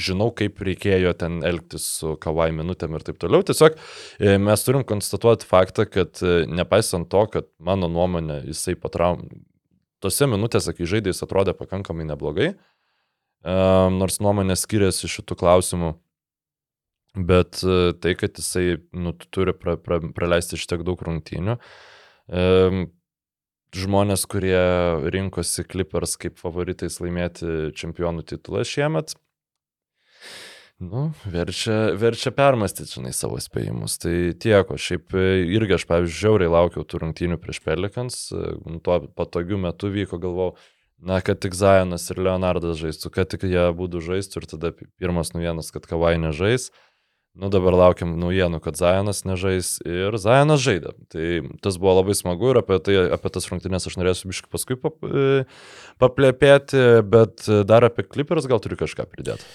žinau, 0.00 0.30
kaip 0.36 0.60
reikėjo 0.64 1.12
ten 1.20 1.40
elgtis 1.46 1.86
su 2.00 2.16
kavai 2.22 2.50
minutėm 2.56 2.96
ir 2.96 3.06
taip 3.06 3.20
toliau. 3.20 3.44
Tiesiog 3.46 3.76
e, 3.76 4.36
mes 4.40 4.66
turim 4.66 4.86
konstatuoti 4.88 5.48
faktą, 5.48 5.86
kad 5.90 6.22
nepaisant 6.48 7.10
to, 7.12 7.24
kad 7.32 7.48
mano 7.58 7.90
nuomonė 7.92 8.42
jisai 8.50 8.76
patraum... 8.80 9.28
Tose 10.00 10.24
minutėse, 10.24 10.72
kai 10.72 10.86
žaidė, 10.88 11.12
jis 11.12 11.26
atrodė 11.26 11.52
pakankamai 11.52 12.06
neblogai, 12.08 12.54
e, 12.54 13.56
nors 13.92 14.16
nuomonė 14.24 14.56
skiriasi 14.56 15.10
šitų 15.12 15.36
klausimų. 15.42 15.90
Bet 17.14 17.62
e, 17.66 17.92
tai, 17.98 18.14
kad 18.14 18.38
jisai 18.38 18.78
nu, 18.94 19.12
tu 19.12 19.26
turi 19.34 19.54
pra, 19.56 19.74
pra, 19.76 19.98
praleisti 20.14 20.58
šitiek 20.60 20.84
daug 20.86 21.00
rungtynių, 21.02 21.56
e, 22.30 22.44
žmonės, 23.74 24.26
kurie 24.30 24.60
rinkosi 25.10 25.64
Clippers 25.66 26.14
kaip 26.22 26.38
favoritais 26.38 27.00
laimėti 27.02 27.72
čempionų 27.74 28.22
titulą 28.30 28.62
šiemet, 28.66 29.16
nu, 30.78 31.08
verčia, 31.26 31.96
verčia 31.98 32.30
permastyti, 32.34 32.94
žinai, 32.94 33.10
savo 33.16 33.40
spėjimus. 33.42 33.98
Tai 34.00 34.14
tiek, 34.38 34.70
o 34.70 34.78
šiaip 34.78 35.10
e, 35.18 35.24
irgi 35.50 35.80
aš, 35.80 35.86
pavyzdžiui, 35.90 36.20
žiauriai 36.22 36.52
laukiau 36.54 36.86
tų 36.86 37.02
rungtynių 37.02 37.40
prieš 37.42 37.58
Pelikans, 37.66 38.20
nu, 38.30 38.78
tuo 38.78 39.00
patogiu 39.18 39.58
metu 39.58 39.90
vyko, 39.90 40.22
galvau, 40.22 40.52
na, 41.02 41.18
kad 41.26 41.42
tik 41.42 41.58
Zajonas 41.58 42.06
ir 42.12 42.22
Leonardas 42.22 42.78
žaistų, 42.78 43.10
kad 43.18 43.34
tik 43.34 43.50
jie 43.50 43.66
būtų 43.74 44.04
žaistų 44.12 44.44
ir 44.44 44.48
tada 44.54 44.72
pirmas 44.78 45.34
naujienas, 45.34 45.74
kad 45.74 45.90
Kavai 45.90 46.14
nežais. 46.22 46.70
Nu 47.38 47.46
dabar 47.46 47.76
laukiam 47.78 48.16
naujienų, 48.18 48.58
kad 48.64 48.78
Zajonas 48.78 49.22
nežais 49.22 49.76
ir 49.86 50.16
Zajonas 50.18 50.60
žaidė. 50.64 50.96
Tai 51.12 51.26
tas 51.62 51.78
buvo 51.78 52.00
labai 52.00 52.16
smagu 52.18 52.50
ir 52.50 52.58
apie, 52.58 52.80
tai, 52.82 52.96
apie 53.14 53.30
tas 53.30 53.46
rungtynės 53.52 53.86
aš 53.86 53.96
norėsiu 54.00 54.32
biškai 54.32 54.50
paskui 54.50 54.76
pap, 54.80 54.98
e, 55.06 55.44
paplėpėti, 56.02 56.82
bet 57.06 57.46
dar 57.70 57.86
apie 57.86 58.04
Clippers 58.08 58.50
gal 58.50 58.58
turiu 58.62 58.80
kažką 58.82 59.06
pridėti. 59.12 59.46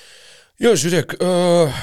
Jo, 0.64 0.72
žiūrėk, 0.80 1.18
uh, 1.20 1.74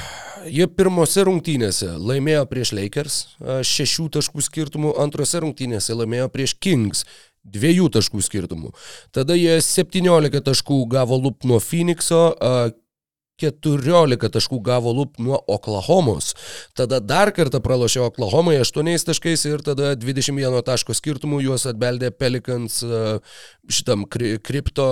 jie 0.48 0.64
pirmose 0.72 1.26
rungtynėse 1.28 1.90
laimėjo 2.00 2.46
prieš 2.48 2.70
Lakers, 2.72 3.16
uh, 3.36 3.58
šešių 3.60 4.06
taškų 4.16 4.44
skirtumų, 4.46 4.94
antrose 5.02 5.42
rungtynėse 5.44 5.92
laimėjo 5.92 6.30
prieš 6.32 6.54
Kings, 6.56 7.04
dviejų 7.44 7.90
taškų 7.92 8.24
skirtumų. 8.24 8.72
Tada 9.12 9.36
jie 9.36 9.58
17 9.60 10.40
taškų 10.48 10.78
gavo 10.88 11.20
lup 11.20 11.44
nuo 11.44 11.60
Phoenixo, 11.60 12.30
uh, 12.32 12.72
14 13.42 14.30
taškų 14.36 14.60
gavo 14.64 14.92
lup 14.96 15.18
nuo 15.22 15.40
Oklahomos. 15.50 16.32
Tada 16.78 17.00
dar 17.02 17.32
kartą 17.34 17.60
pralošė 17.64 18.04
Oklahomai 18.06 18.58
8 18.62 18.92
taškais 19.08 19.46
ir 19.50 19.64
tada 19.66 19.94
21 19.98 20.60
taško 20.66 20.94
skirtumų 20.96 21.42
juos 21.46 21.66
atbeldė 21.70 22.12
Pelicans 22.14 22.80
e, 22.82 23.02
šitam 23.72 24.04
kri- 24.10 24.38
kripto, 24.42 24.86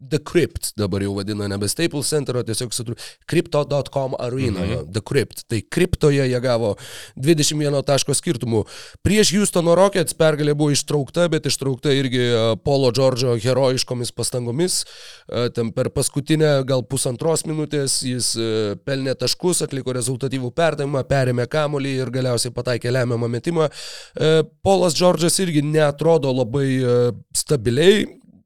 The 0.00 0.20
Crypt 0.24 0.72
dabar 0.78 1.02
jau 1.04 1.14
vadina 1.18 1.48
nebe 1.50 1.68
Staples 1.68 2.08
Center, 2.12 2.36
o 2.38 2.44
tiesiog 2.46 2.74
sutru, 2.74 2.96
crypto.com 3.30 4.16
arenoje, 4.20 4.80
mhm. 4.80 4.92
The 4.92 5.02
Crypt. 5.04 5.44
Tai 5.50 5.60
kriptoje 5.70 6.28
jie 6.28 6.40
gavo 6.44 6.74
21 7.16 7.80
taško 7.86 8.14
skirtumų. 8.16 8.64
Prieš 9.04 9.34
Houstono 9.34 9.74
Rockets 9.78 10.16
pergalė 10.18 10.54
buvo 10.56 10.74
ištraukta, 10.74 11.26
bet 11.32 11.48
ištraukta 11.50 11.92
irgi 11.96 12.22
e, 12.22 12.42
Polo 12.64 12.92
Džordžo 12.94 13.36
herojiškomis 13.42 14.14
pastangomis. 14.14 14.82
E, 15.28 15.48
Ten 15.54 15.72
per 15.74 15.90
paskutinę 15.94 16.60
gal 16.68 16.84
pusantros 16.86 17.33
minutės 17.42 17.96
jis 18.06 18.30
e, 18.38 18.48
pelnė 18.86 19.16
taškus, 19.18 19.64
atliko 19.66 19.94
rezultatyvų 19.96 20.52
perdavimą, 20.54 21.02
perėmė 21.10 21.48
kamolį 21.50 21.96
ir 22.04 22.12
galiausiai 22.14 22.54
pataikė 22.54 22.92
lemiamą 22.94 23.28
metimą. 23.32 23.66
E, 23.66 24.44
Polas 24.62 24.94
Džordžas 24.94 25.40
irgi 25.42 25.64
netrodo 25.66 26.30
labai 26.30 26.68
e, 26.78 26.98
stabiliai. 27.34 28.04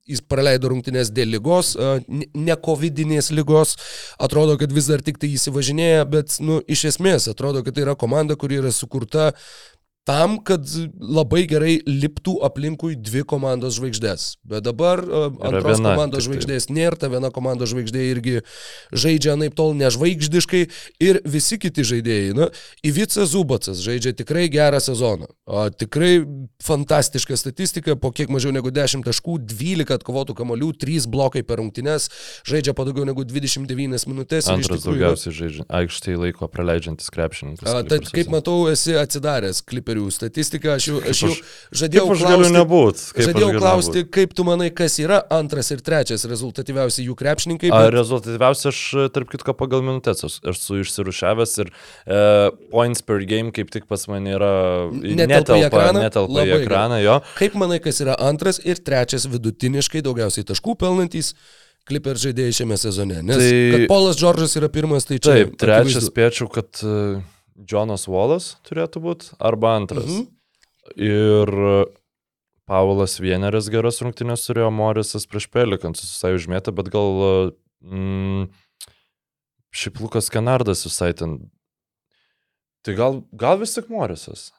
Jis 0.08 0.22
praleido 0.24 0.70
rungtynės 0.72 1.10
dėl 1.12 1.34
lygos, 1.34 1.74
ne 2.08 2.54
covidinės 2.64 3.26
lygos. 3.28 3.74
Atrodo, 4.16 4.54
kad 4.56 4.72
vis 4.72 4.86
dar 4.88 5.02
tik 5.04 5.18
tai 5.20 5.28
įsivažinėja, 5.36 6.06
bet, 6.08 6.38
nu, 6.40 6.62
iš 6.64 6.86
esmės, 6.94 7.26
atrodo, 7.28 7.60
kad 7.66 7.76
tai 7.76 7.84
yra 7.84 7.92
komanda, 7.92 8.32
kuri 8.40 8.56
yra 8.62 8.72
sukurta 8.72 9.34
tam, 10.08 10.38
kad 10.40 10.64
labai 10.98 11.42
gerai 11.50 11.74
liptų 11.84 12.38
aplinkui 12.46 12.94
dvi 12.96 13.20
komandos 13.28 13.76
žvaigždės. 13.76 14.24
Bet 14.48 14.64
dabar 14.64 15.02
uh, 15.04 15.26
antros 15.44 15.76
viena 15.76 15.92
komandos 15.92 16.22
tiktai. 16.22 16.26
žvaigždės 16.30 16.68
nėra, 16.72 16.96
ta 16.96 17.10
viena 17.12 17.28
komandos 17.34 17.74
žvaigždė 17.74 18.04
irgi 18.14 18.36
žaidžia 18.96 19.34
naip 19.36 19.52
tol 19.58 19.74
nežvaigždiškai 19.76 20.62
ir 21.04 21.20
visi 21.28 21.58
kiti 21.60 21.84
žaidėjai. 21.84 22.32
Na, 22.38 22.48
Ivica 22.86 23.26
Zubacas 23.28 23.82
žaidžia 23.84 24.14
tikrai 24.16 24.46
gerą 24.52 24.80
sezoną. 24.80 25.28
O, 25.44 25.66
tikrai 25.70 26.22
fantastiška 26.64 27.36
statistika, 27.36 27.96
po 28.00 28.10
kiek 28.14 28.32
mažiau 28.32 28.52
negu 28.54 28.72
10 28.72 29.04
taškų, 29.06 29.36
12 29.52 29.92
atkovotų 29.98 30.36
kamolių, 30.40 30.72
3 30.80 31.06
blokai 31.12 31.44
per 31.44 31.60
rungtynes, 31.60 32.08
žaidžia 32.48 32.72
po 32.76 32.86
daugiau 32.88 33.04
negu 33.08 33.26
29 33.28 34.08
minutės. 34.08 34.48
Antras 34.48 34.80
tikrųjų- 34.80 34.88
daugiausiai 34.88 35.36
žaidžia, 35.42 35.68
aikštėje 35.68 36.22
laiko 36.24 36.48
praleidžiantis 36.48 37.12
krepšininkas. 37.12 37.68
A, 37.68 37.84
Tad, 37.88 38.08
kaip 38.12 38.28
matau, 38.32 38.56
esi 38.72 38.96
atsidaręs 39.00 39.62
kliperių 39.68 39.97
statistiką, 40.14 40.76
aš 40.78 40.84
jau, 40.88 40.98
aš 41.02 41.20
jau 41.24 41.30
aš- 41.34 41.40
žadėjau 41.82 42.04
Kaip 42.06 42.14
aš 42.14 42.22
klausti, 42.24 42.52
nebūt? 42.56 43.02
Kaip 43.08 43.18
aš 43.22 43.26
žadėjau 43.28 43.48
galiu 43.50 43.62
klausti 43.64 43.96
nebūt? 43.98 44.10
kaip 44.16 44.34
tu 44.38 44.46
manai, 44.46 44.68
kas 44.78 44.96
yra 45.02 45.18
antras 45.34 45.70
ir 45.74 45.82
trečias 45.84 46.24
rezultatyviausi 46.30 47.06
jų 47.08 47.16
krepšininkai. 47.18 47.70
Bet- 47.74 47.92
rezultatyviausia, 47.98 48.70
aš 48.70 48.80
tarp 49.16 49.28
kitko 49.34 49.54
pagal 49.58 49.82
minutės 49.82 50.22
esu- 50.22 50.78
išsirušiavęs 50.84 51.56
ir 51.64 51.72
e, 52.06 52.50
points 52.70 53.02
per 53.02 53.24
game 53.26 53.50
kaip 53.52 53.70
tik 53.74 53.86
pas 53.90 54.06
mane 54.08 54.30
yra 54.38 54.52
Netelpa 54.92 55.58
į 55.58 55.66
ekraną? 55.68 56.02
netelpa 56.06 56.44
į 56.46 56.52
ekraną, 56.62 57.00
jo. 57.02 57.20
Kaip 57.38 57.54
manai, 57.58 57.80
kas 57.82 57.98
yra 58.04 58.14
antras 58.18 58.60
ir 58.64 58.76
trečias 58.78 59.26
vidutiniškai 59.26 60.02
daugiausiai 60.06 60.46
taškų 60.48 60.76
pelnantys 60.78 61.34
kliper 61.88 62.18
žaidėjai 62.20 62.52
šiame 62.52 62.76
sezone? 62.76 63.22
Nes 63.24 63.36
tai... 63.40 63.86
Polas 63.88 64.18
Džordžas 64.20 64.52
yra 64.60 64.68
pirmas, 64.68 65.06
tai 65.08 65.16
čia. 65.18 65.32
Taip, 65.38 65.54
trečias 65.60 66.04
spėčiau, 66.10 66.50
kad 66.52 66.68
e, 66.84 67.22
Jonas 67.58 68.06
Wallas 68.10 68.56
turėtų 68.68 69.02
būti 69.02 69.32
arba 69.42 69.74
antras. 69.78 70.06
Mhm. 70.06 70.28
Ir 70.98 71.50
Paulas 72.68 73.18
Vieneris 73.20 73.70
geras 73.72 74.02
rungtynės 74.04 74.46
turėjo, 74.46 74.68
Morisas 74.72 75.26
prieš 75.28 75.48
Pelikans 75.52 76.04
visai 76.04 76.34
užmėtė, 76.36 76.72
bet 76.76 76.90
gal 76.92 77.08
mm, 77.80 78.48
šiaip 79.72 80.00
Lukas 80.04 80.28
Kanardas 80.32 80.84
visai 80.86 81.14
ten. 81.16 81.38
Tai 82.84 82.94
gal, 82.96 83.22
gal 83.36 83.58
vis 83.60 83.74
tik 83.76 83.88
Morisas. 83.92 84.50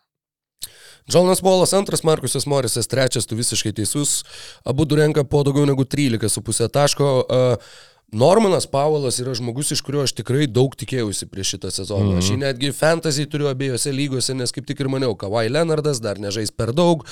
Džonas 1.10 1.42
Bolas 1.42 1.72
antras, 1.74 2.04
Markusas 2.06 2.46
Morisas 2.46 2.90
trečias, 2.90 3.26
tu 3.26 3.38
visiškai 3.38 3.72
teisus. 3.78 4.20
Abu 4.68 4.86
du 4.86 4.98
renka 5.00 5.24
po 5.26 5.42
daugiau 5.46 5.66
negu 5.66 5.86
13,5 5.86 6.68
taško. 6.76 7.08
Uh, 7.26 7.72
Normanas 8.12 8.66
Paulas 8.66 9.20
yra 9.22 9.34
žmogus, 9.38 9.72
iš 9.72 9.82
kurio 9.86 10.02
aš 10.04 10.16
tikrai 10.18 10.48
daug 10.50 10.74
tikėjausi 10.78 11.28
prieš 11.30 11.54
šitą 11.54 11.70
sezoną. 11.72 12.06
Mm 12.06 12.14
-hmm. 12.14 12.24
Aš 12.24 12.30
jį 12.32 12.38
netgi 12.42 12.72
fantasy 12.74 13.26
turiu 13.26 13.48
abiejose 13.48 13.92
lygose, 13.92 14.34
nes 14.34 14.52
kaip 14.52 14.66
tik 14.66 14.80
ir 14.80 14.90
maniau, 14.90 15.16
Kawhi 15.16 15.50
Leonardas 15.50 16.02
dar 16.02 16.18
nežais 16.18 16.52
per 16.52 16.74
daug, 16.74 17.06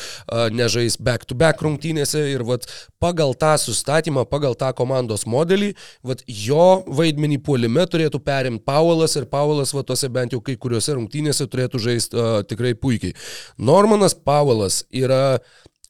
nežais 0.51 0.97
back-to-back 0.97 1.61
rungtynėse 1.61 2.23
ir 2.33 2.43
vat, 2.43 2.65
pagal 2.99 3.35
tą 3.35 3.57
sustatymą, 3.57 4.25
pagal 4.25 4.55
tą 4.55 4.73
komandos 4.73 5.25
modelį, 5.25 5.75
vat, 6.03 6.23
jo 6.27 6.83
vaidmenį 6.87 7.37
puolime 7.43 7.85
turėtų 7.85 8.19
perimti 8.19 8.63
Paulas 8.65 9.15
ir 9.15 9.25
Paulas 9.25 9.73
va 9.73 9.83
tose 9.83 10.09
bent 10.09 10.33
jau 10.33 10.41
kai 10.41 10.55
kuriuose 10.55 10.93
rungtynėse 10.93 11.47
turėtų 11.47 11.79
žaisti 11.79 12.17
uh, 12.17 12.43
tikrai 12.43 12.73
puikiai. 12.73 13.13
Normanas 13.57 14.13
Paulas 14.13 14.83
yra 14.91 15.39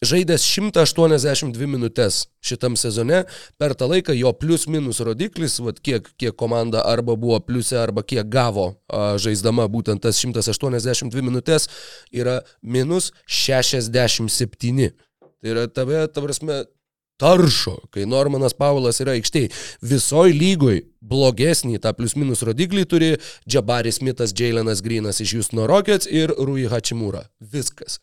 žaidęs 0.06 0.44
182 0.46 1.68
minutės 1.70 2.28
šitam 2.44 2.78
sezone, 2.78 3.24
per 3.58 3.76
tą 3.78 3.90
laiką 3.90 4.16
jo 4.18 4.32
plius 4.38 4.68
minus 4.70 5.02
rodiklis, 5.04 5.58
vat, 5.64 5.82
kiek, 5.84 6.08
kiek 6.20 6.36
komanda 6.38 6.84
arba 6.86 7.18
buvo 7.18 7.40
pliuse, 7.44 7.78
arba 7.80 8.04
kiek 8.06 8.30
gavo 8.30 8.70
a, 8.88 9.18
žaisdama 9.22 9.68
būtent 9.72 10.04
tas 10.06 10.20
182 10.22 11.26
minutės, 11.26 11.68
yra 12.14 12.42
minus 12.62 13.12
67. 13.26 14.92
Tai 15.38 15.54
yra 15.54 15.68
tave, 15.70 16.06
ta 16.10 16.24
prasme, 16.24 16.64
taršo, 17.18 17.78
kai 17.94 18.06
Normanas 18.10 18.54
Paulas 18.58 19.02
yra 19.02 19.16
aikštėje. 19.18 19.50
Visoji 19.82 20.36
lygoj 20.38 20.84
blogesnį 21.02 21.82
tą 21.82 21.94
plius 21.98 22.14
minus 22.18 22.44
rodiklį 22.46 22.86
turi 22.90 23.10
Jabaris 23.50 24.00
Smithas, 24.02 24.36
Jailenas 24.38 24.84
Greenas 24.86 25.22
iš 25.24 25.34
Houston 25.38 25.66
Rockets 25.70 26.10
ir 26.10 26.34
Rui 26.38 26.68
Hachimura. 26.70 27.26
Viskas. 27.42 27.98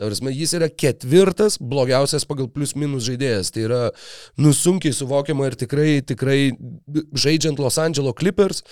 Ta 0.00 0.08
prasme, 0.08 0.30
jis 0.32 0.54
yra 0.56 0.70
ketvirtas 0.72 1.58
blogiausias 1.60 2.24
pagal 2.24 2.46
plius 2.48 2.70
minus 2.72 3.04
žaidėjas. 3.04 3.50
Tai 3.52 3.64
yra 3.66 3.80
nusunkiai 4.40 4.96
suvokiama 4.96 5.50
ir 5.50 5.56
tikrai, 5.60 5.90
tikrai 6.00 6.38
žaidžiant 7.12 7.60
Los 7.60 7.76
Angeles 7.82 8.16
Clippers, 8.16 8.62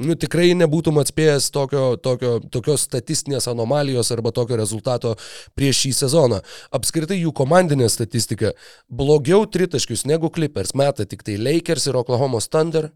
nu, 0.00 0.16
tikrai 0.16 0.54
nebūtum 0.56 0.96
atspėjęs 1.02 1.50
tokio, 1.52 1.82
tokio, 2.00 2.38
tokios 2.54 2.86
statistinės 2.88 3.50
anomalijos 3.52 4.08
arba 4.16 4.32
tokio 4.32 4.56
rezultato 4.56 5.12
prieš 5.58 5.82
šį 5.82 5.92
sezoną. 5.98 6.40
Apskritai 6.80 7.20
jų 7.20 7.34
komandinė 7.36 7.90
statistika 7.92 8.54
blogiau 8.88 9.44
tritaškius 9.44 10.06
negu 10.08 10.32
Clippers 10.32 10.72
meta 10.72 11.04
tik 11.04 11.26
tai 11.26 11.36
Lakers 11.36 11.90
ir 11.90 12.00
Oklahoma 12.00 12.40
Thunder. 12.48 12.88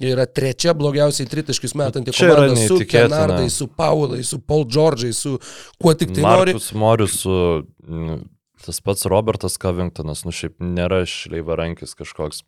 Yra 0.00 0.24
trečia 0.24 0.72
blogiausiai 0.72 1.28
tritaškius 1.28 1.74
metanti 1.76 2.12
komanda 2.16 2.56
su. 2.56 2.78
Kenardai, 2.88 3.50
su 3.52 3.66
Paulai, 3.76 4.22
su 4.24 4.38
Paul 4.40 4.64
George'ai, 4.64 5.12
su 5.12 5.34
kuo 5.76 5.92
tik 5.94 6.14
tai 6.16 6.24
nori. 6.24 6.54
Markus 6.54 6.72
Morius, 6.72 7.18
mm, 7.26 8.22
tas 8.64 8.80
pats 8.80 9.04
Robertas 9.12 9.58
Covingtonas, 9.60 10.24
nu 10.24 10.32
šiaip 10.32 10.56
nėra 10.64 11.02
šleivarankis 11.08 11.92
kažkoks. 11.98 12.44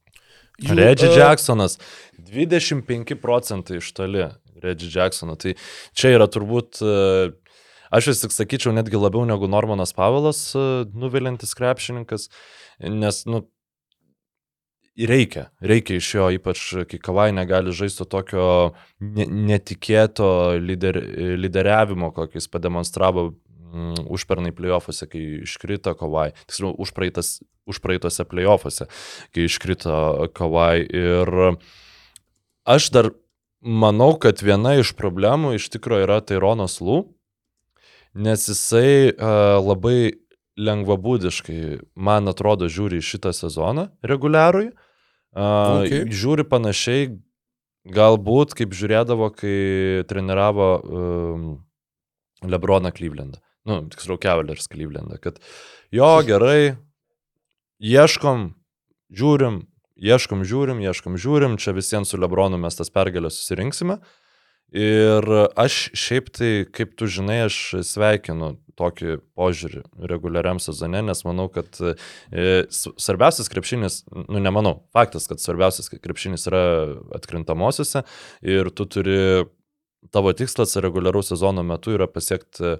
Jų, 0.63 0.77
Reggie 0.77 1.09
e, 1.09 1.17
Jacksonas, 1.17 1.79
25 2.29 3.17
procentai 3.21 3.81
iš 3.81 3.93
toli 3.97 4.27
Reggie 4.63 4.91
Jacksono. 4.93 5.37
Tai 5.41 5.55
čia 5.97 6.13
yra 6.17 6.29
turbūt, 6.31 6.83
e, 6.85 7.33
aš 7.93 8.13
vis 8.13 8.25
tik 8.25 8.37
sakyčiau, 8.37 8.75
netgi 8.77 9.01
labiau 9.01 9.25
negu 9.29 9.49
Normanas 9.51 9.95
Pavelas 9.97 10.45
e, 10.57 10.67
nuvilintis 10.93 11.57
krepšininkas, 11.59 12.29
nes, 12.85 13.25
nu, 13.29 13.47
reikia, 14.97 15.47
reikia 15.61 15.97
iš 15.97 16.09
jo, 16.15 16.27
ypač 16.37 16.65
kai 16.91 17.01
Kavai 17.01 17.31
negali 17.33 17.73
žaisti 17.75 18.05
tokio 18.09 18.75
ne, 19.01 19.27
netikėto 19.27 20.59
lider, 20.61 20.99
lyderiavimo, 21.41 22.13
kokį 22.13 22.41
jis 22.41 22.51
pademonstravo 22.53 23.31
mm, 23.31 24.05
užpernai 24.13 24.53
playoffuose, 24.57 25.09
kai 25.09 25.25
iškrito 25.47 25.95
Kavai, 25.99 26.31
tiksliau, 26.47 26.75
užpraeitose 26.77 28.29
playoffuose, 28.29 28.89
kai 29.33 29.49
iškrito 29.49 30.29
Kavai. 30.37 30.85
Ir 30.85 31.35
aš 32.69 32.93
dar 32.93 33.13
manau, 33.63 34.13
kad 34.21 34.43
viena 34.45 34.77
iš 34.81 34.93
problemų 34.99 35.57
iš 35.57 35.71
tikrųjų 35.73 36.09
yra 36.09 36.21
Taironas 36.27 36.81
Lū, 36.85 37.05
nes 38.13 38.45
jisai 38.51 39.13
uh, 39.15 39.57
labai 39.63 40.22
lengvabūdiškai, 40.61 41.61
man 41.97 42.29
atrodo, 42.29 42.69
žiūri 42.69 43.01
į 43.01 43.07
šitą 43.07 43.33
sezoną 43.37 43.89
reguliarui. 44.05 44.71
Uh, 44.73 44.89
Okay. 45.33 46.05
Žiūri 46.13 46.45
panašiai, 46.45 47.07
galbūt 47.89 48.53
kaip 48.59 48.75
žiūrėdavo, 48.77 49.31
kai 49.33 50.05
treniravo 50.11 50.69
um, 50.85 51.47
Lebroną 52.45 52.93
Klyvlendą. 52.93 53.41
Nu, 53.65 53.81
tiksliau, 53.89 54.19
Cavaliers 54.21 54.69
Klyvlendą. 54.69 55.17
Kad 55.23 55.41
jo, 55.95 56.11
gerai, 56.29 56.77
ieškom, 57.81 58.51
žiūrim, 59.09 59.63
ieškom, 59.97 60.45
žiūrim, 60.45 60.83
ieškom, 60.85 61.17
žiūrim, 61.17 61.57
čia 61.57 61.73
visiems 61.77 62.13
su 62.13 62.21
Lebronu 62.21 62.61
mes 62.61 62.77
tas 62.77 62.93
pergalės 62.93 63.41
susirinksime. 63.41 64.03
Ir 64.73 65.27
aš 65.61 65.91
šiaip 65.99 66.31
tai, 66.33 66.51
kaip 66.73 66.95
tu 66.97 67.09
žinai, 67.11 67.43
aš 67.51 67.85
sveikinu 67.85 68.55
tokį 68.81 69.19
požiūrį 69.37 69.83
reguliariam 70.09 70.61
sezone, 70.63 71.03
nes 71.05 71.21
manau, 71.29 71.49
kad 71.53 71.77
e, 71.85 71.93
svarbiausias 72.73 73.53
krepšinis, 73.53 73.99
nu 74.33 74.41
nemanau, 74.41 74.79
faktas, 74.97 75.29
kad 75.29 75.43
svarbiausias 75.45 75.93
krepšinis 75.93 76.49
yra 76.49 76.63
atkrintamosiose 77.19 78.07
ir 78.41 78.73
tu 78.73 78.89
turi, 78.89 79.19
tavo 80.11 80.33
tikslas 80.33 80.75
reguliaraus 80.81 81.29
sezono 81.35 81.63
metu 81.67 81.93
yra 81.95 82.09
pasiekti 82.11 82.79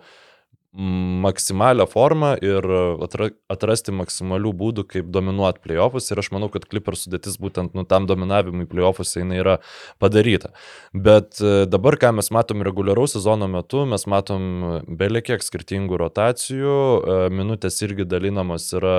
maksimalią 0.73 1.85
formą 1.87 2.33
ir 2.41 2.65
atra, 3.05 3.29
atrasti 3.53 3.93
maksimalių 3.93 4.53
būdų, 4.57 4.85
kaip 4.89 5.11
dominuoti 5.13 5.61
playoffus. 5.67 6.09
Ir 6.11 6.23
aš 6.23 6.31
manau, 6.33 6.49
kad 6.53 6.65
Clippers 6.65 7.05
sudėtis 7.05 7.37
būtent 7.41 7.77
nu, 7.77 7.85
tam 7.89 8.07
dominavimui 8.09 8.65
playoffus 8.71 9.13
jinai 9.19 9.43
yra 9.43 9.59
padaryta. 10.01 10.55
Bet 10.97 11.43
e, 11.45 11.67
dabar, 11.69 11.99
ką 12.01 12.15
mes 12.17 12.33
matom 12.33 12.65
reguliaraus 12.65 13.19
sezono 13.19 13.51
metu, 13.53 13.85
mes 13.89 14.09
matom 14.09 14.49
beliekiek 14.89 15.45
skirtingų 15.45 16.01
rotacijų, 16.01 16.79
e, 16.81 17.21
minutės 17.37 17.77
irgi 17.85 18.09
dalinamos 18.09 18.71
yra, 18.79 18.97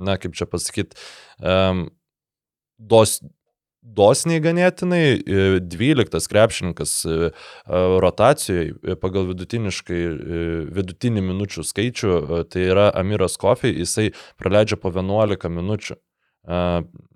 na 0.00 0.16
kaip 0.20 0.32
čia 0.38 0.48
pasakyti, 0.48 0.96
um, 1.44 1.90
dos, 2.80 3.18
dosniai 3.80 4.42
ganėtinai, 4.44 5.22
12 5.64 6.28
krepšininkas 6.30 6.92
rotacijoje 8.04 8.96
pagal 9.00 9.26
vidutiniškai 9.30 10.00
vidutinį 10.76 11.24
minučių 11.30 11.64
skaičių, 11.64 12.12
tai 12.52 12.66
yra 12.68 12.90
Amiras 13.00 13.38
Kofi, 13.40 13.72
jisai 13.72 14.10
praleidžia 14.40 14.76
po 14.80 14.92
11 14.92 15.48
minučių 15.56 15.96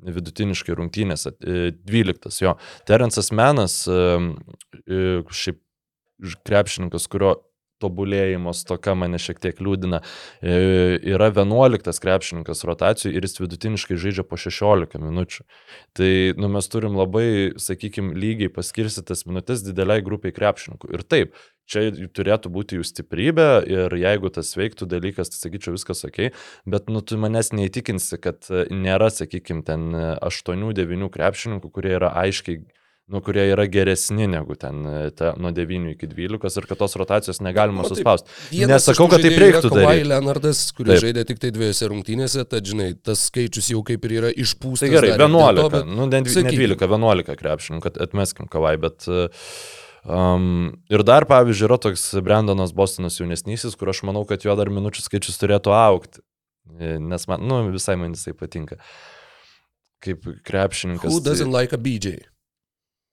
vidutiniškai 0.05 0.75
rungtynėse, 0.77 1.33
12 1.41 2.43
jo. 2.45 2.57
Terensas 2.89 3.33
Menas, 3.33 3.83
šiaip 4.85 5.61
krepšininkas, 6.45 7.09
kurio 7.13 7.37
tobulėjimo 7.85 8.55
stoka 8.57 8.97
mane 8.99 9.21
šiek 9.21 9.41
tiek 9.45 9.61
liūdina. 9.63 10.01
E, 10.41 10.99
yra 11.15 11.31
11 11.35 12.03
krepšininkas 12.03 12.65
rotacijų 12.67 13.15
ir 13.15 13.29
jis 13.29 13.41
vidutiniškai 13.43 13.99
žaidžia 14.01 14.27
po 14.27 14.41
16 14.41 14.99
minučių. 15.05 15.45
Tai 15.97 16.13
nu, 16.41 16.51
mes 16.57 16.71
turim 16.73 16.97
labai, 16.99 17.27
sakykime, 17.61 18.15
lygiai 18.19 18.53
paskirstytas 18.53 19.27
minutės 19.29 19.65
dideliai 19.67 20.05
grupiai 20.05 20.35
krepšininkų. 20.35 20.93
Ir 20.97 21.05
taip, 21.07 21.39
čia 21.71 21.89
turėtų 22.15 22.53
būti 22.53 22.79
jų 22.79 22.87
stiprybė 22.89 23.49
ir 23.71 23.97
jeigu 23.99 24.31
tas 24.35 24.53
veiktų 24.59 24.89
dalykas, 24.91 25.33
tai 25.33 25.41
sakyčiau 25.41 25.75
viskas 25.77 26.05
ok, 26.09 26.31
bet 26.69 26.91
nu, 26.93 27.03
tu 27.05 27.19
manęs 27.21 27.53
neįtikinsi, 27.57 28.21
kad 28.23 28.49
nėra, 28.71 29.11
sakykime, 29.13 29.65
ten 29.67 29.91
8-9 29.95 31.11
krepšininkų, 31.15 31.73
kurie 31.75 31.95
yra 31.99 32.13
aiškiai 32.25 32.63
nu, 33.07 33.21
kurie 33.21 33.43
yra 33.53 33.67
geresni 33.69 34.27
negu 34.31 34.57
ten 34.57 34.87
e, 34.89 35.11
ta, 35.17 35.35
nuo 35.37 35.53
9 35.53 35.93
iki 35.93 36.09
12 36.09 36.61
ir 36.61 36.67
kad 36.71 36.81
tos 36.81 36.97
rotacijos 36.97 37.41
negalima 37.45 37.85
nu, 37.85 37.91
suspausti. 37.91 38.33
Nesakau, 38.71 39.11
kad 39.13 39.21
taip 39.25 39.37
reiktų 39.43 39.71
daryti. 39.75 40.09
Leonardas, 40.09 40.65
kuris 40.77 40.97
taip. 40.97 41.05
žaidė 41.05 41.27
tik 41.29 41.43
tai 41.43 41.53
dviejose 41.55 41.91
rungtynėse, 41.93 42.47
tad 42.49 42.65
žinai, 42.71 42.91
tas 42.97 43.27
skaičius 43.29 43.71
jau 43.75 43.85
kaip 43.87 44.09
ir 44.09 44.19
yra 44.23 44.33
išpūstas. 44.33 44.87
Tai 44.87 44.93
gerai, 44.97 45.15
11, 45.19 45.61
to, 45.61 45.71
bet, 45.77 45.89
nu, 45.93 46.09
ne 46.09 46.23
12, 46.25 46.85
11 46.89 47.41
krepšininkų, 47.45 47.89
kad 47.89 48.05
atmeskim 48.09 48.51
kavai, 48.51 48.77
bet... 48.89 49.09
Um, 50.05 50.75
ir 50.93 51.01
dar, 51.01 51.25
pavyzdžiui, 51.25 51.65
yra 51.65 51.79
toks 51.81 52.03
Brandonas 52.21 52.75
Bostonas 52.77 53.17
jaunesnysis, 53.17 53.73
kur 53.81 53.89
aš 53.89 54.03
manau, 54.05 54.27
kad 54.29 54.45
jo 54.45 54.53
dar 54.57 54.69
minučių 54.69 55.01
skaičius 55.01 55.41
turėtų 55.41 55.73
aukti. 55.73 56.21
E, 56.77 56.99
nes 57.01 57.25
man, 57.31 57.45
nu, 57.49 57.63
visai 57.73 57.97
man 58.01 58.13
jisai 58.13 58.35
patinka. 58.37 58.77
Kaip 60.05 60.29
krepšininkas. 60.45 61.09
Who 61.09 61.25
doesn't 61.25 61.53
like 61.53 61.73
a 61.73 61.81
BJ? 61.81 62.19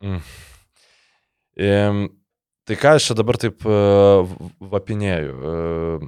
Mm. 0.01 0.21
E, 1.61 1.69
tai 2.65 2.77
ką 2.79 2.95
aš 2.97 3.11
čia 3.11 3.17
dabar 3.19 3.37
taip 3.41 3.65
uh, 3.67 4.29
vapinėju? 4.71 5.33
Uh, 5.35 6.05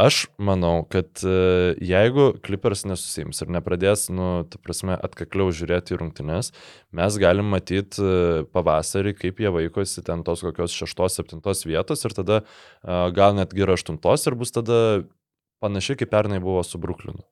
aš 0.00 0.24
manau, 0.38 0.86
kad 0.90 1.10
uh, 1.26 1.74
jeigu 1.82 2.30
Clippers 2.44 2.84
nesusims 2.88 3.42
ir 3.44 3.52
nepradės, 3.54 4.06
nu, 4.14 4.46
ta 4.48 4.60
prasme, 4.62 4.96
atkakliau 4.96 5.52
žiūrėti 5.54 5.96
į 5.96 6.00
rungtynes, 6.00 6.52
mes 6.94 7.20
galim 7.20 7.52
matyti 7.52 8.00
uh, 8.00 8.46
pavasarį, 8.54 9.16
kaip 9.20 9.44
jie 9.44 9.52
vaikosi 9.54 10.06
ten 10.06 10.24
tos 10.26 10.46
kokios 10.46 10.76
šeštos, 10.76 11.20
septintos 11.20 11.66
vietos 11.68 12.06
ir 12.06 12.16
tada 12.16 12.42
uh, 12.44 13.10
gal 13.14 13.36
netgi 13.36 13.66
ir 13.66 13.76
aštuntos 13.76 14.28
ir 14.30 14.38
bus 14.38 14.54
tada 14.54 14.80
panašiai 15.64 16.00
kaip 16.00 16.12
pernai 16.12 16.42
buvo 16.44 16.64
su 16.66 16.80
Brooklynu 16.80 17.24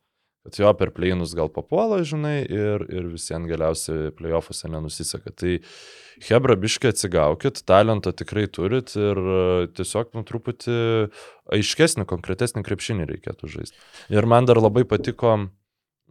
kad 0.42 0.58
jo 0.58 0.72
per 0.74 0.90
pleinus 0.94 1.36
gal 1.38 1.50
papuola, 1.52 2.00
žinai, 2.06 2.42
ir, 2.50 2.84
ir 2.90 3.08
visiems 3.12 3.48
galiausiai 3.50 4.10
playoffuose 4.18 4.70
nenusiseka. 4.72 5.34
Tai 5.38 5.58
Hebra 6.26 6.56
biškai 6.60 6.92
atsigaukit, 6.92 7.62
talento 7.66 8.12
tikrai 8.14 8.48
turit 8.50 8.92
ir 8.98 9.18
e, 9.18 9.40
tiesiog 9.78 10.12
nu, 10.18 10.24
truputį 10.28 10.76
aiškesnį, 11.56 12.06
konkretesnį 12.10 12.64
krepšinį 12.66 13.08
reikėtų 13.14 13.50
žaisti. 13.54 13.80
Ir 14.12 14.28
man 14.28 14.46
dar 14.50 14.60
labai 14.60 14.84
patiko 14.88 15.38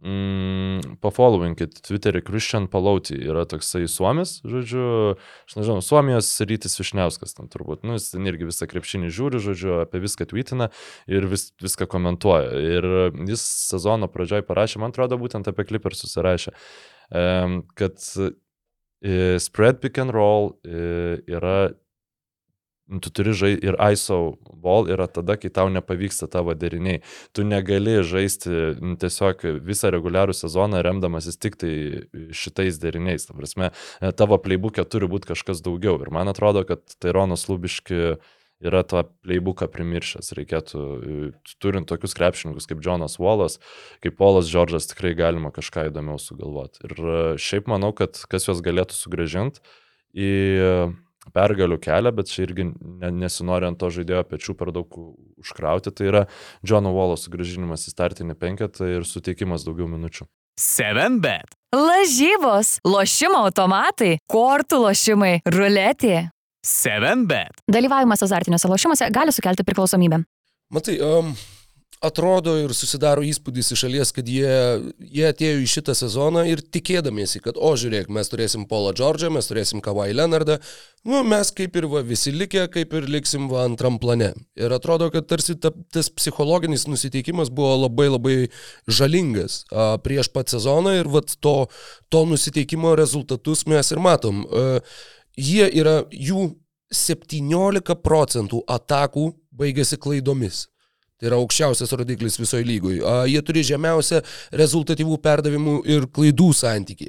Mm, 0.02 0.96
Pafollowinkit 0.98 1.76
Twitterį 1.86 2.24
Christian 2.26 2.64
Palauti 2.70 3.14
yra 3.22 3.44
toksai 3.46 3.84
suomis, 3.86 4.40
žodžiu, 4.42 4.86
aš 5.46 5.54
nežinau, 5.54 5.84
Suomijos 5.86 6.30
rytis 6.42 6.74
Višniauskas 6.80 7.36
tam 7.36 7.46
turbūt, 7.52 7.84
nu, 7.86 7.94
jis 7.94 8.08
ten 8.10 8.26
irgi 8.26 8.48
visą 8.48 8.66
krepšinį 8.66 9.12
žiūri, 9.14 9.38
žodžiu, 9.44 9.76
apie 9.84 10.00
viską 10.02 10.26
tweetina 10.32 10.72
ir 11.06 11.28
vis, 11.30 11.52
viską 11.62 11.86
komentuoja. 11.92 12.50
Ir 12.58 12.88
jis 13.30 13.44
sezono 13.68 14.10
pradžioj 14.10 14.42
parašė, 14.48 14.80
man 14.82 14.90
atrodo, 14.90 15.20
būtent 15.22 15.46
apie 15.46 15.68
klipą 15.70 15.92
ir 15.92 15.98
susirašė, 16.00 16.56
kad 17.78 18.08
e, 18.18 18.32
spread 19.38 19.78
pick 19.84 20.02
and 20.02 20.10
roll 20.18 20.56
e, 20.66 21.22
yra 21.30 21.76
tu 23.00 23.10
turi 23.14 23.32
žaisti 23.32 23.66
ir 23.66 23.76
ISO 23.92 24.18
ball 24.62 24.90
yra 24.90 25.06
tada, 25.10 25.36
kai 25.40 25.50
tau 25.54 25.70
nepavyksta 25.72 26.28
tavo 26.30 26.54
deriniai. 26.58 27.02
Tu 27.32 27.44
negali 27.46 28.00
žaisti 28.06 28.52
nu, 28.82 28.96
tiesiog 29.00 29.46
visą 29.64 29.92
reguliarų 29.94 30.34
sezoną 30.36 30.82
remdamasis 30.84 31.38
tik 31.40 31.58
tai 31.62 31.72
šitais 32.34 32.80
deriniais. 32.82 33.28
Ta 33.28 33.38
prasme, 33.38 33.72
tavo 34.18 34.38
playbook'e 34.42 34.84
turi 34.88 35.08
būti 35.10 35.32
kažkas 35.32 35.64
daugiau. 35.64 35.98
Ir 36.02 36.12
man 36.14 36.32
atrodo, 36.32 36.66
kad 36.68 36.84
Taironas 37.02 37.48
Lubiški 37.48 38.16
yra 38.62 38.82
tą 38.86 39.04
playbooką 39.26 39.66
primiršęs. 39.72 40.32
Reikėtų, 40.38 40.82
turint 41.62 41.88
tokius 41.90 42.14
krepšininkus 42.18 42.68
kaip 42.70 42.82
Jonas 42.84 43.18
Wallas, 43.22 43.58
kaip 44.04 44.18
Polas 44.20 44.50
Džordžas, 44.50 44.86
tikrai 44.92 45.16
galima 45.18 45.50
kažką 45.54 45.88
įdomiau 45.90 46.20
sugalvoti. 46.22 46.84
Ir 46.86 47.38
šiaip 47.42 47.70
manau, 47.70 47.90
kad 47.96 48.20
kas 48.30 48.46
juos 48.46 48.62
galėtų 48.62 48.94
sugražinti 48.98 49.64
į 50.14 50.30
pergalių 51.30 51.78
kelią, 51.82 52.12
bet 52.16 52.30
čia 52.32 52.44
irgi 52.46 52.66
nesinori 53.14 53.68
ant 53.68 53.78
to 53.78 53.90
žaidėjo 53.94 54.24
pečių 54.30 54.56
per 54.58 54.72
daug 54.74 54.98
užkrauti, 55.42 55.92
tai 55.94 56.10
yra 56.10 56.22
Džono 56.66 56.92
Volo 56.96 57.16
sugražinimas 57.20 57.86
į 57.86 57.94
startinį 57.94 58.38
penketą 58.40 58.90
ir 58.90 59.06
suteikimas 59.08 59.66
daugiau 59.66 59.88
minučių. 59.90 60.26
7bet. 60.60 61.54
Lažybos, 61.72 62.76
lošimo 62.84 63.46
automatai, 63.46 64.18
kortų 64.28 64.82
lošimai, 64.82 65.38
ruletė. 65.48 66.28
7bet. 66.66 67.64
Dalyvavimas 67.72 68.22
azartiniuose 68.22 68.68
lošimuose 68.70 69.08
gali 69.14 69.32
sukelti 69.34 69.64
priklausomybę. 69.66 70.20
Matai, 70.72 70.98
um, 71.02 71.32
atrodo 72.02 72.54
ir 72.58 72.72
susidaro 72.74 73.22
įspūdis 73.24 73.72
iš 73.74 73.84
šalies, 73.84 74.10
kad 74.14 74.26
jie, 74.28 74.50
jie 74.98 75.24
atėjo 75.28 75.60
į 75.62 75.68
šitą 75.70 75.94
sezoną 75.96 76.42
ir 76.50 76.62
tikėdamiesi, 76.74 77.40
kad, 77.44 77.56
o 77.56 77.72
žiūrėk, 77.78 78.10
mes 78.12 78.30
turėsim 78.32 78.64
Paulą 78.70 78.90
Džordžą, 78.98 79.30
mes 79.34 79.46
turėsim 79.48 79.82
Kawhi 79.84 80.16
Leonardą, 80.16 80.58
nu, 81.08 81.20
mes 81.26 81.52
kaip 81.54 81.78
ir 81.78 81.86
va, 81.92 82.02
visi 82.06 82.34
likę, 82.34 82.66
kaip 82.74 82.96
ir 82.98 83.06
liksim 83.10 83.46
va, 83.52 83.62
antram 83.68 84.00
plane. 84.02 84.32
Ir 84.58 84.74
atrodo, 84.74 85.12
kad 85.14 85.28
tarsi 85.30 85.54
ta, 85.62 85.70
tas 85.94 86.10
psichologinis 86.10 86.88
nusiteikimas 86.90 87.52
buvo 87.54 87.76
labai 87.84 88.08
labai 88.10 88.36
žalingas 88.90 89.62
a, 89.70 89.92
prieš 90.02 90.32
pat 90.34 90.50
sezoną 90.52 90.96
ir 90.98 91.12
va, 91.12 91.22
to, 91.22 91.56
to 92.10 92.24
nusiteikimo 92.28 92.96
rezultatus 92.98 93.64
mes 93.70 93.94
ir 93.94 94.02
matom. 94.02 94.42
A, 94.50 94.82
jie 95.38 95.70
yra 95.70 96.02
jų 96.10 96.50
17 96.92 97.96
procentų 98.04 98.66
atakų 98.68 99.30
baigėsi 99.56 99.96
klaidomis. 100.02 100.66
Tai 101.22 101.30
yra 101.30 101.36
aukščiausias 101.38 101.92
rodiklis 101.94 102.34
visoje 102.40 102.66
lygoje. 102.66 102.98
Jie 103.30 103.42
turi 103.46 103.62
žemiausią 103.62 104.18
rezultatyvų 104.58 105.20
perdavimų 105.22 105.76
ir 105.86 106.08
klaidų 106.10 106.48
santykį. 106.58 107.06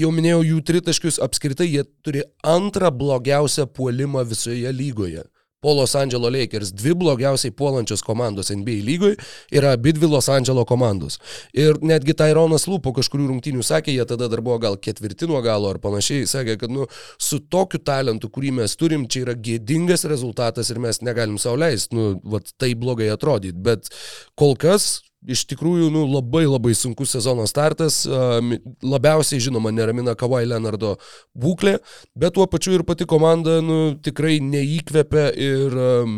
Jau 0.00 0.12
minėjau 0.16 0.40
jų 0.54 0.62
tritaškius, 0.70 1.20
apskritai 1.20 1.68
jie 1.68 1.84
turi 2.00 2.24
antrą 2.40 2.88
blogiausią 2.96 3.68
puolimą 3.76 4.24
visoje 4.32 4.72
lygoje 4.72 5.26
po 5.62 5.74
Los 5.78 5.94
Angeles 5.98 6.32
Lakers. 6.34 6.72
Dvi 6.74 6.94
blogiausiai 6.98 7.54
puolančios 7.54 8.02
komandos 8.02 8.50
NBA 8.50 8.82
lygoje 8.86 9.16
yra 9.54 9.72
abi 9.76 9.94
dvi 9.94 10.10
Los 10.10 10.28
Angeles 10.28 10.66
komandos. 10.68 11.18
Ir 11.54 11.78
netgi 11.82 12.16
Tyronas 12.18 12.66
Lūpo 12.70 12.92
kažkurių 12.96 13.28
rungtynių 13.30 13.62
sakė, 13.66 13.94
jie 13.94 14.06
tada 14.08 14.28
dar 14.32 14.42
buvo 14.42 14.58
gal 14.62 14.78
ketvirti 14.82 15.30
nuo 15.30 15.38
galo 15.44 15.70
ar 15.70 15.78
panašiai, 15.82 16.26
sakė, 16.26 16.58
kad 16.64 16.74
nu, 16.74 16.88
su 17.18 17.38
tokiu 17.52 17.78
talentu, 17.78 18.30
kurį 18.32 18.56
mes 18.58 18.74
turim, 18.78 19.06
čia 19.06 19.22
yra 19.26 19.38
gėdingas 19.38 20.06
rezultatas 20.10 20.72
ir 20.74 20.82
mes 20.82 21.00
negalim 21.06 21.38
sauliaisti, 21.38 21.94
nu, 21.94 22.10
vat, 22.34 22.50
tai 22.58 22.74
blogai 22.78 23.12
atrodyti. 23.14 23.58
Bet 23.62 23.90
kol 24.38 24.58
kas 24.58 24.98
iš 25.26 25.44
tikrųjų 25.52 25.90
nu, 25.94 26.04
labai 26.10 26.44
labai 26.46 26.74
sunkus 26.78 27.14
sezono 27.14 27.46
startas. 27.50 28.02
Labiausiai, 28.06 29.42
žinoma, 29.42 29.72
neramina 29.74 30.16
Kawhi 30.18 30.48
Leonardo 30.50 30.96
būklė, 31.38 31.78
bet 32.18 32.36
tuo 32.38 32.48
pačiu 32.50 32.76
ir 32.78 32.86
pati 32.88 33.06
komanda 33.08 33.60
nu, 33.64 33.94
tikrai 34.02 34.38
neįkvepia 34.44 35.28
ir 35.38 35.78
um, 35.78 36.16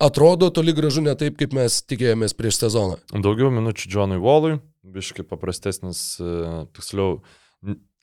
atrodo 0.00 0.50
toli 0.54 0.74
gražu 0.76 1.04
ne 1.04 1.14
taip, 1.18 1.36
kaip 1.40 1.54
mes 1.56 1.80
tikėjomės 1.90 2.34
prieš 2.38 2.62
sezoną. 2.64 2.98
Daugiau 3.12 3.52
minučių 3.54 3.90
Džonui 3.92 4.20
Volui, 4.22 4.56
biškai 4.86 5.26
paprastesnis, 5.28 6.02
e, 6.22 6.64
tiksliau, 6.76 7.18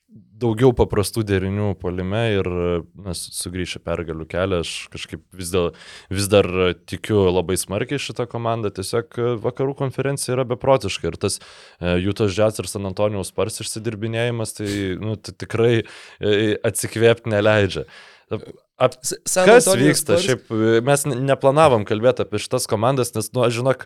daugiau 0.08 0.72
paprastų 0.76 1.24
derinių 1.26 1.72
polime 1.80 2.20
ir 2.36 2.48
mes 3.04 3.20
sugrįžę 3.36 3.80
pergalių 3.84 4.26
kelią, 4.30 4.60
aš 4.64 4.72
kažkaip 4.92 5.24
vis, 5.36 5.50
dėl, 5.52 5.72
vis 6.12 6.28
dar 6.32 6.48
tikiu 6.88 7.26
labai 7.28 7.58
smarkiai 7.60 8.00
šitą 8.02 8.28
komandą, 8.30 8.72
tiesiog 8.74 9.18
vakarų 9.44 9.76
konferencija 9.78 10.36
yra 10.36 10.46
beprotiška 10.48 11.10
ir 11.10 11.18
tas 11.20 11.40
e, 11.40 11.96
Jūtos 12.04 12.32
Džets 12.36 12.62
ir 12.62 12.70
San 12.70 12.88
Antonijaus 12.88 13.32
Spars 13.32 13.60
išsidirbinėjimas, 13.64 14.56
tai 14.60 14.70
nu, 15.02 15.18
tai 15.20 15.36
tikrai 15.44 15.74
e, 15.82 16.54
atsikvėpti 16.70 17.34
neleidžia. 17.34 17.84
Ap, 18.78 18.94
kas 18.94 19.66
vyksta? 19.74 20.14
Spurs? 20.14 20.24
Šiaip 20.24 20.52
mes 20.86 21.02
neplanavom 21.10 21.82
kalbėti 21.88 22.22
apie 22.22 22.38
šitas 22.38 22.68
komandas, 22.70 23.10
nes, 23.16 23.26
nu, 23.34 23.42
aš 23.42 23.56
žinok, 23.56 23.80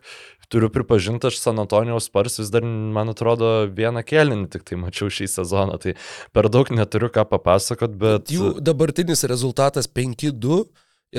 turiu 0.53 0.69
pripažinti, 0.73 1.31
aš 1.31 1.39
San 1.41 1.63
Antonijaus 1.63 2.11
Spurs 2.11 2.37
vis 2.43 2.51
dar, 2.53 2.67
man 2.67 3.09
atrodo, 3.15 3.53
vieną 3.73 4.05
kėlinį 4.05 4.51
tik 4.53 4.67
tai 4.69 4.77
mačiau 4.81 5.09
šį 5.09 5.31
sezoną, 5.33 5.79
tai 5.81 5.97
per 6.37 6.51
daug 6.53 6.69
neturiu 6.77 7.09
ką 7.15 7.25
papasakot, 7.31 7.97
bet... 7.97 8.27
bet 8.29 8.35
jų 8.37 8.53
dabartinis 8.61 9.25
rezultatas 9.33 9.89
5-2 9.89 10.61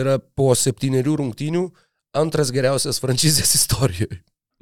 yra 0.03 0.19
po 0.21 0.51
septyniarių 0.57 1.17
rungtynių 1.23 1.65
antras 2.13 2.53
geriausias 2.53 3.01
franšizės 3.01 3.55
istorijoje. 3.59 4.21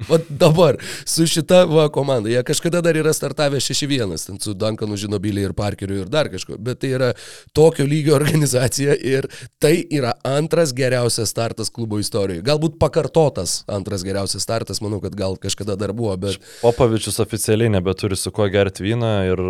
O 0.10 0.18
dabar 0.30 0.78
su 1.06 1.28
šita 1.28 1.64
va, 1.70 1.88
komanda, 1.94 2.30
jie 2.30 2.44
kažkada 2.44 2.82
dar 2.82 2.98
yra 2.98 3.14
startavę 3.14 3.60
6-1, 3.62 4.16
ten 4.26 4.40
su 4.40 4.54
Duncanu 4.54 4.98
Žinobiliai 4.98 5.50
ir 5.50 5.54
Parkeriu 5.58 6.02
ir 6.02 6.10
dar 6.10 6.30
kažko, 6.32 6.58
bet 6.58 6.82
tai 6.82 6.94
yra 6.98 7.12
tokio 7.54 7.86
lygio 7.86 8.16
organizacija 8.20 8.96
ir 8.96 9.28
tai 9.62 9.76
yra 9.90 10.14
antras 10.28 10.74
geriausias 10.74 11.30
startas 11.30 11.70
klubo 11.70 12.00
istorijoje. 12.02 12.44
Galbūt 12.46 12.80
pakartotas 12.82 13.62
antras 13.72 14.06
geriausias 14.08 14.44
startas, 14.44 14.82
manau, 14.82 15.02
kad 15.04 15.16
gal 15.18 15.38
kažkada 15.42 15.76
dar 15.80 15.94
buvo, 15.94 16.16
bet... 16.18 16.40
Popavičius 16.62 17.20
oficialiai 17.24 17.72
nebeturi 17.72 18.18
su 18.18 18.32
kuo 18.32 18.48
gerti 18.52 18.86
vyną 18.86 19.12
ir 19.30 19.44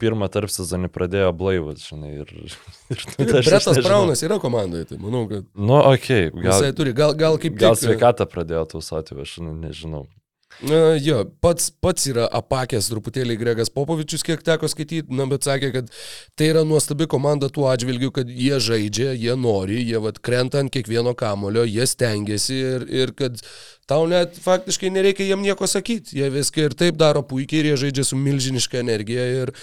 pirmą 0.00 0.28
tarp 0.32 0.52
sezonį 0.52 0.90
pradėjo 0.94 1.32
blaivas, 1.36 1.84
žinai. 1.90 2.14
Ir, 2.24 2.32
ir, 2.40 2.56
ir 3.18 3.34
Bretas 3.48 3.80
Braunas 3.84 4.22
yra 4.24 4.38
komandoje, 4.42 4.88
tai 4.90 4.98
manau, 5.02 5.24
kad... 5.30 5.46
Nu, 5.54 5.78
okei. 5.80 6.28
Okay, 6.30 6.42
gal, 6.42 6.52
Jisai 6.52 6.74
turi, 6.76 6.94
gal, 6.96 7.14
gal 7.18 7.38
kaip... 7.42 7.56
Gal 7.60 7.76
tik, 7.76 7.88
sveikatą 7.88 8.26
pradėjo 8.30 8.64
tausoti, 8.74 9.16
aš 9.24 9.36
ne, 9.44 9.73
nežinau. 9.74 10.06
Na, 10.62 10.94
jo, 11.02 11.24
pats, 11.42 11.66
pats 11.82 12.04
yra 12.06 12.28
apakęs 12.30 12.86
truputėlį 12.86 13.34
Gregas 13.40 13.72
Popovičius, 13.74 14.22
kiek 14.22 14.42
teko 14.46 14.68
skaityti, 14.70 15.10
na, 15.10 15.24
bet 15.26 15.42
sakė, 15.42 15.72
kad 15.74 15.88
tai 16.38 16.52
yra 16.52 16.62
nuostabi 16.62 17.08
komanda 17.10 17.48
tuo 17.50 17.66
atžvilgiu, 17.72 18.12
kad 18.14 18.30
jie 18.30 18.60
žaidžia, 18.62 19.16
jie 19.18 19.34
nori, 19.34 19.80
jie 19.82 19.98
vat 20.04 20.20
krenta 20.22 20.62
ant 20.62 20.70
kiekvieno 20.70 21.16
kamulio, 21.18 21.64
jie 21.66 21.88
stengiasi 21.90 22.60
ir, 22.68 22.86
ir 22.86 23.14
kad 23.18 23.42
tau 23.90 24.06
net 24.06 24.38
faktiškai 24.44 24.92
nereikia 24.94 25.26
jiem 25.26 25.42
nieko 25.42 25.66
sakyti, 25.66 26.20
jie 26.20 26.30
viską 26.36 26.68
ir 26.68 26.78
taip 26.84 27.02
daro 27.02 27.24
puikiai 27.26 27.64
ir 27.64 27.72
jie 27.72 27.80
žaidžia 27.88 28.06
su 28.12 28.20
milžiniška 28.20 28.78
energija 28.84 29.26
ir 29.42 29.54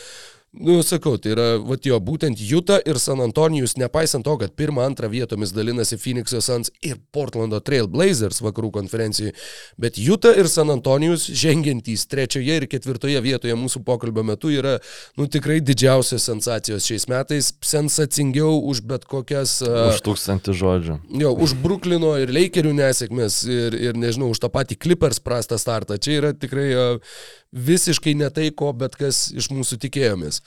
Nu, 0.52 0.82
sakau, 0.84 1.16
tai 1.16 1.32
yra, 1.32 1.44
va 1.64 1.78
jo, 1.80 1.96
būtent 2.04 2.36
Juta 2.44 2.76
ir 2.84 2.98
San 3.00 3.22
Antonijus, 3.24 3.78
nepaisant 3.80 4.26
to, 4.28 4.34
kad 4.36 4.52
pirmą, 4.60 4.84
antrą 4.84 5.08
vietomis 5.08 5.54
dalinasi 5.56 5.96
Phoenix 5.96 6.36
Suns 6.44 6.68
ir 6.84 6.98
Portlando 7.16 7.62
Trail 7.64 7.88
Blazers 7.88 8.42
vakarų 8.44 8.74
konferencijai, 8.76 9.32
bet 9.80 9.96
Juta 9.96 10.34
ir 10.36 10.50
San 10.52 10.74
Antonijus 10.74 11.30
žengiantys 11.40 12.04
trečioje 12.12 12.58
ir 12.60 12.68
ketvirtoje 12.68 13.22
vietoje 13.24 13.56
mūsų 13.56 13.80
pokalbio 13.88 14.26
metu 14.28 14.52
yra, 14.52 14.76
nu, 15.16 15.30
tikrai 15.32 15.62
didžiausios 15.64 16.28
sensacijos 16.28 16.84
šiais 16.84 17.08
metais, 17.08 17.54
sensacingiau 17.64 18.60
už 18.74 18.84
bet 18.92 19.08
kokias... 19.08 19.62
Už 19.64 20.04
tūkstantį 20.04 20.58
žodžių. 20.66 21.00
Jo, 21.24 21.32
už 21.32 21.56
Bruklino 21.64 22.18
ir 22.20 22.36
Lakerių 22.36 22.76
nesėkmės 22.76 23.46
ir, 23.48 23.80
ir 23.88 24.04
nežinau, 24.04 24.34
už 24.36 24.44
tą 24.44 24.52
patį 24.52 24.82
Clippers 24.84 25.24
prastą 25.24 25.56
startą. 25.56 25.96
Čia 25.96 26.20
yra 26.20 26.36
tikrai 26.36 26.68
uh, 26.76 27.16
visiškai 27.52 28.16
ne 28.16 28.30
tai, 28.34 28.50
ko 28.56 28.72
bet 28.78 28.96
kas 29.00 29.28
iš 29.36 29.52
mūsų 29.52 29.80
tikėjomės. 29.86 30.42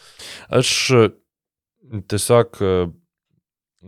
Aš 0.53 0.73
e, 0.97 1.05
tiesiog, 2.11 2.61
e, 2.61 2.75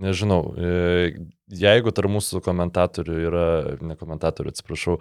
nežinau, 0.07 0.41
e, 0.57 1.11
jeigu 1.57 1.93
tarp 1.97 2.13
mūsų 2.17 2.43
komentatorių 2.45 3.21
yra, 3.27 3.51
ne 3.81 3.99
komentatorių, 3.99 4.55
atsiprašau, 4.55 5.01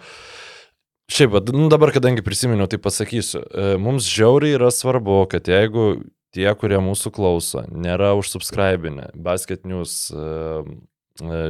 Šiaip, 1.05 1.35
nu 1.53 1.67
dabar, 1.69 1.91
kadangi 1.93 2.23
prisiminiau, 2.25 2.65
tai 2.65 2.79
pasakysiu. 2.81 3.43
Mums 3.77 4.07
žiauriai 4.09 4.55
yra 4.57 4.71
svarbu, 4.73 5.19
kad 5.29 5.45
jeigu 5.45 5.99
tie, 6.33 6.47
kurie 6.57 6.79
mūsų 6.81 7.11
klauso, 7.13 7.61
nėra 7.69 8.15
užsubscribinę 8.17 9.11
Basket 9.13 9.67
News 9.69 10.09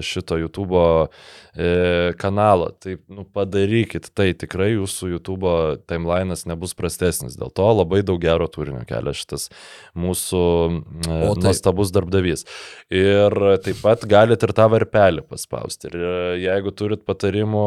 šito 0.02 0.38
YouTube 0.38 1.08
e, 1.56 2.14
kanalo. 2.18 2.70
Tai 2.80 2.98
nu, 3.08 3.26
padarykit 3.26 4.12
tai, 4.14 4.34
tikrai 4.38 4.76
jūsų 4.76 5.10
YouTube 5.16 5.52
timelinas 5.90 6.46
nebus 6.46 6.76
prastesnis. 6.78 7.38
Dėl 7.40 7.54
to 7.56 7.68
labai 7.74 8.04
daug 8.06 8.22
gero 8.22 8.48
turinio 8.52 8.84
kelia 8.88 9.16
šitas 9.16 9.50
mūsų 9.98 10.44
e, 10.46 10.80
o, 11.10 11.34
tai... 11.34 11.48
nuostabus 11.48 11.94
darbdavys. 11.96 12.46
Ir 12.94 13.38
taip 13.66 13.82
pat 13.82 14.06
galite 14.10 14.46
ir 14.46 14.56
tą 14.56 14.70
varpelį 14.74 15.26
paspausti. 15.30 15.90
Ir 15.90 16.42
jeigu 16.44 16.76
turit 16.76 17.06
patarimų 17.08 17.66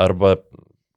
arba 0.00 0.36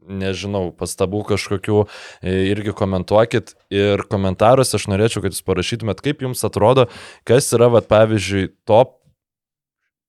nežinau, 0.03 0.65
pastabų 0.75 1.21
kažkokių, 1.29 1.85
irgi 2.27 2.73
komentuokit. 2.75 3.53
Ir 3.71 4.03
komentaruose 4.11 4.75
aš 4.75 4.89
norėčiau, 4.91 5.23
kad 5.23 5.31
jūs 5.31 5.45
parašytumėt, 5.47 6.03
kaip 6.03 6.25
jums 6.25 6.43
atrodo, 6.43 6.89
kas 7.23 7.47
yra, 7.55 7.69
vat, 7.71 7.87
pavyzdžiui, 7.87 8.49
top 8.67 8.97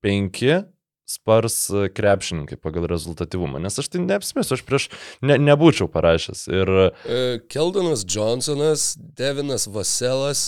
penki 0.05 0.61
spars 1.05 1.69
krepšininkai 1.93 2.57
pagal 2.57 2.87
rezultatyvumą, 2.89 3.59
nes 3.61 3.77
aš 3.77 3.91
tai 3.93 4.01
neapsimėsiu, 4.01 4.57
aš 4.57 4.63
prieš 4.65 4.87
ne, 5.21 5.37
nebūčiau 5.37 5.87
parašęs. 5.93 6.47
Ir... 6.49 6.71
E, 7.05 7.19
Keldonas 7.51 8.01
Johnsonas, 8.09 8.93
Devinas 8.97 9.67
Vaselas, 9.69 10.47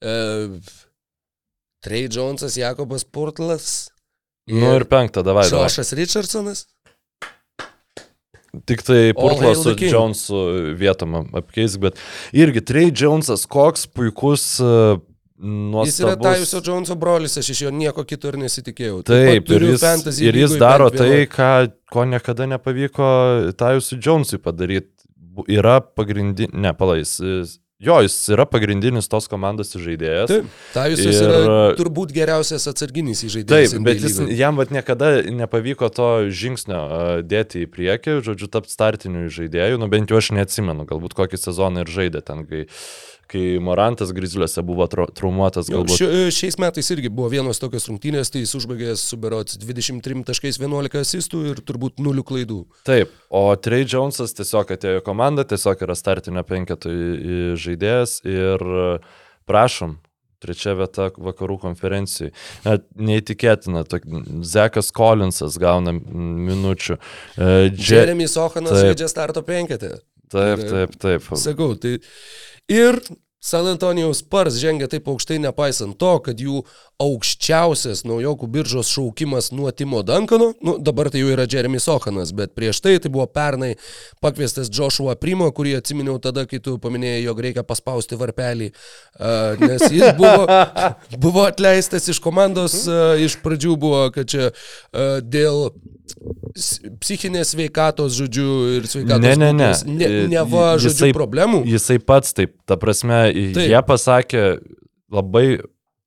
e, 0.00 0.14
Trey 1.84 2.08
Jonesas, 2.08 2.56
Jakobas 2.60 3.04
Portlas. 3.04 3.90
Nu 4.48 4.72
ir 4.76 4.86
penktą, 4.88 5.22
davai. 5.24 5.46
Joshas 5.52 5.92
Richardsonas. 5.96 6.64
Tik 8.66 8.82
tai 8.82 9.12
Portlas 9.14 9.60
su 9.62 9.76
Jonesu 9.78 10.40
vietom 10.80 11.20
apkeis, 11.38 11.76
bet 11.80 12.00
irgi 12.34 12.64
Trey 12.66 12.90
Jonesas, 12.90 13.44
koks 13.46 13.84
puikus 13.94 14.48
Nuostabus. 15.40 15.88
Jis 15.88 16.00
yra 16.04 16.16
Tajusio 16.20 16.60
Džonso 16.60 16.96
brolis, 17.00 17.38
aš 17.40 17.48
iš 17.54 17.62
jo 17.64 17.70
nieko 17.72 18.04
kito 18.04 18.28
ir 18.28 18.36
nesitikėjau. 18.42 19.00
Taip, 19.08 19.30
Taip 19.30 19.54
ir 19.56 19.66
jis, 19.70 20.20
ir 20.20 20.36
jis 20.42 20.56
daro 20.60 20.90
tai, 20.92 21.24
ką, 21.32 21.50
ko 21.92 22.04
niekada 22.08 22.48
nepavyko 22.50 23.08
Tajusui 23.60 23.98
Džonsui 24.00 24.42
padaryti. 24.44 24.92
Yra 25.48 25.78
pagrindinė, 25.80 26.52
ne, 26.60 26.72
palais, 26.76 27.14
Jo, 27.80 27.94
jis 28.04 28.14
yra 28.34 28.44
pagrindinis 28.44 29.06
tos 29.08 29.24
komandos 29.32 29.72
žaidėjas. 29.72 30.28
Taip, 30.28 30.48
Tajus 30.74 31.00
ir... 31.00 31.14
yra 31.24 31.60
turbūt 31.78 32.10
geriausias 32.12 32.68
atsarginis 32.68 33.22
žaidėjas. 33.24 33.72
Taip, 33.72 33.84
bet 33.86 34.02
jis, 34.04 34.18
jam 34.36 34.60
vat 34.60 34.74
niekada 34.74 35.22
nepavyko 35.32 35.88
to 35.96 36.08
žingsnio 36.28 36.82
dėti 37.24 37.64
į 37.64 37.70
priekį, 37.72 38.18
žodžiu, 38.26 38.50
tapti 38.52 38.74
startiniu 38.76 39.30
žaidėju, 39.32 39.80
nu 39.80 39.88
bent 39.88 40.12
jau 40.12 40.20
aš 40.20 40.28
neatsimenu, 40.36 40.84
galbūt 40.90 41.16
kokį 41.16 41.40
sezoną 41.40 41.86
ir 41.86 41.94
žaidė 41.94 42.20
ten, 42.26 42.44
kai 42.50 42.66
kai 43.30 43.44
Morantas 43.62 44.12
Grizliuose 44.16 44.64
buvo 44.66 44.86
traumuotas 44.90 45.70
galbūt. 45.70 45.96
Ši, 46.00 46.10
šiais 46.34 46.58
metais 46.62 46.90
irgi 46.94 47.12
buvo 47.12 47.30
vienos 47.32 47.62
tokios 47.62 47.86
rungtynės, 47.90 48.32
tai 48.32 48.44
jis 48.44 48.56
užbaigė 48.58 48.96
su 48.98 49.18
berots 49.20 49.58
23.11 49.62 51.00
asistų 51.00 51.44
ir 51.52 51.62
turbūt 51.66 52.02
nulių 52.02 52.26
klaidų. 52.26 52.60
Taip, 52.88 53.14
o 53.30 53.46
Trey 53.62 53.86
Jonesas 53.86 54.34
tiesiog 54.38 54.74
atėjo 54.76 55.02
į 55.02 55.06
komandą, 55.06 55.46
tiesiog 55.48 55.86
yra 55.86 55.98
startinio 55.98 56.44
penketų 56.46 56.94
žaidėjas 57.60 58.20
ir 58.26 58.66
prašom, 59.50 59.98
trečia 60.40 60.74
vieta 60.78 61.10
vakarų 61.20 61.58
konferencijai. 61.64 62.32
Net 62.64 62.86
neįtikėtina, 62.96 63.84
tok, 63.88 64.06
Zekas 64.46 64.90
Collinsas 64.96 65.58
gauna 65.60 65.94
minučių. 65.94 66.96
Uh, 66.96 67.66
Jeremy 67.76 68.28
Sohanas 68.30 68.80
žaidžia 68.80 69.10
starto 69.12 69.44
penketę. 69.46 69.98
Taip, 70.30 70.62
taip, 70.62 70.94
taip. 71.02 71.24
Sakau, 71.34 71.72
tai 71.74 71.96
Ir 72.70 73.00
San 73.42 73.66
Antonijaus 73.66 74.18
Spurs 74.20 74.58
žengia 74.60 74.84
taip 74.92 75.06
aukštai, 75.08 75.38
nepaisant 75.40 75.96
to, 75.96 76.10
kad 76.26 76.40
jų 76.44 76.60
aukščiausias 77.00 78.02
naujokų 78.04 78.48
biržos 78.52 78.90
šaukimas 78.92 79.48
nuo 79.56 79.70
Timo 79.72 80.02
Dankano, 80.04 80.50
nu, 80.60 80.74
dabar 80.76 81.08
tai 81.08 81.22
jau 81.22 81.30
yra 81.32 81.46
Jeremy 81.48 81.80
Sohanas, 81.80 82.34
bet 82.36 82.52
prieš 82.52 82.82
tai 82.84 82.98
tai 83.00 83.08
buvo 83.08 83.24
pernai 83.32 83.70
pakviestas 84.20 84.68
Joshua 84.68 85.14
Primo, 85.16 85.48
kurį 85.56 85.78
atsiminiau 85.78 86.18
tada, 86.20 86.44
kai 86.50 86.60
tu 86.60 86.76
paminėjai, 86.82 87.22
jog 87.24 87.40
reikia 87.46 87.64
paspausti 87.64 88.18
varpelį, 88.20 88.68
nes 89.64 89.86
jis 89.88 90.12
buvo, 90.20 90.60
buvo 91.24 91.46
atleistas 91.48 92.10
iš 92.12 92.20
komandos, 92.20 92.82
iš 93.24 93.38
pradžių 93.40 93.78
buvo, 93.80 94.04
kad 94.12 94.28
čia 94.28 94.50
dėl 95.24 95.70
psichinės 97.00 97.54
sveikatos, 97.54 98.14
žodžiu, 98.18 98.50
ir 98.76 98.88
sveikatos. 98.90 99.22
Ne, 99.22 99.34
ne, 99.38 99.50
ne. 99.54 99.70
Ne, 99.86 100.08
neva, 100.30 100.74
žodžiu, 100.76 100.90
jisai, 100.90 101.10
problemų. 101.16 101.62
Jisai 101.70 101.98
pats 102.02 102.34
taip, 102.36 102.54
ta 102.68 102.76
prasme, 102.80 103.29
taip. 103.34 103.66
jie 103.70 103.82
pasakė 103.86 104.44
labai 105.10 105.46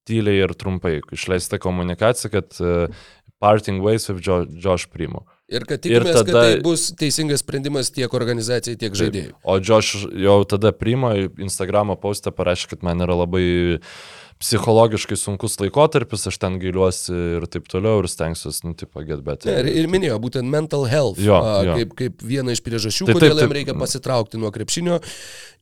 tyliai 0.07 0.43
ir 0.43 0.55
trumpai, 0.59 0.97
išleista 1.15 1.59
komunikacija, 1.63 2.31
kad 2.33 2.57
uh, 2.59 3.05
parting 3.43 3.83
ways 3.83 4.09
with 4.09 4.23
jo, 4.25 4.43
Josh 4.51 4.89
Primo. 4.91 5.25
Ir 5.51 5.67
kad 5.69 5.83
tikimės, 5.83 6.07
ir 6.07 6.17
tada, 6.17 6.25
kad 6.25 6.35
tai 6.39 6.63
bus 6.65 6.87
teisingas 6.97 7.43
sprendimas 7.43 7.91
tiek 7.93 8.11
organizacijai, 8.15 8.79
tiek 8.79 8.95
žaidėjai. 8.97 9.35
O 9.43 9.59
Josh 9.59 10.07
jau 10.07 10.39
tada 10.49 10.73
Primo 10.75 11.11
Instagramo 11.15 11.95
postą 11.99 12.33
parašė, 12.35 12.73
kad 12.73 12.85
man 12.87 13.03
yra 13.05 13.15
labai 13.23 13.45
uh, 13.77 13.95
psichologiškai 14.43 15.17
sunkus 15.19 15.55
laikotarpis, 15.61 16.27
aš 16.29 16.37
ten 16.41 16.59
gailiuosi 16.61 17.15
ir 17.37 17.47
taip 17.51 17.69
toliau 17.71 18.03
ir 18.03 18.09
stengsiuosi, 18.11 18.65
nu, 18.67 18.75
tipo, 18.77 19.03
get 19.07 19.23
better. 19.25 19.63
Ir, 19.63 19.71
ir 19.83 19.89
minėjo 19.91 20.19
būtent 20.23 20.49
mental 20.49 20.85
health 20.91 21.21
jo, 21.23 21.39
a, 21.39 21.55
jo. 21.67 21.79
Kaip, 21.79 21.95
kaip 22.01 22.27
vieną 22.33 22.55
iš 22.55 22.63
priežasčių, 22.65 23.07
tai, 23.09 23.17
kodėl 23.17 23.43
jam 23.45 23.55
reikia 23.55 23.77
pasitraukti 23.79 24.41
nuo 24.41 24.51
krepšinio. 24.53 24.99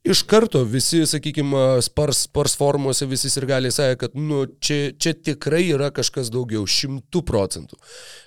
Iš 0.02 0.24
karto 0.26 0.64
visi, 0.66 1.04
sakykime, 1.06 1.78
spars, 1.86 2.24
spars 2.26 2.56
formuose 2.58 3.06
visi 3.06 3.30
ir 3.38 3.46
gali 3.46 3.70
sakė, 3.70 4.00
kad 4.02 4.16
nu, 4.18 4.48
čia, 4.58 4.96
čia 4.98 5.14
tikrai 5.14 5.68
yra 5.76 5.92
kažkas 5.94 6.32
daugiau, 6.34 6.64
šimtų 6.66 7.22
procentų. 7.28 7.78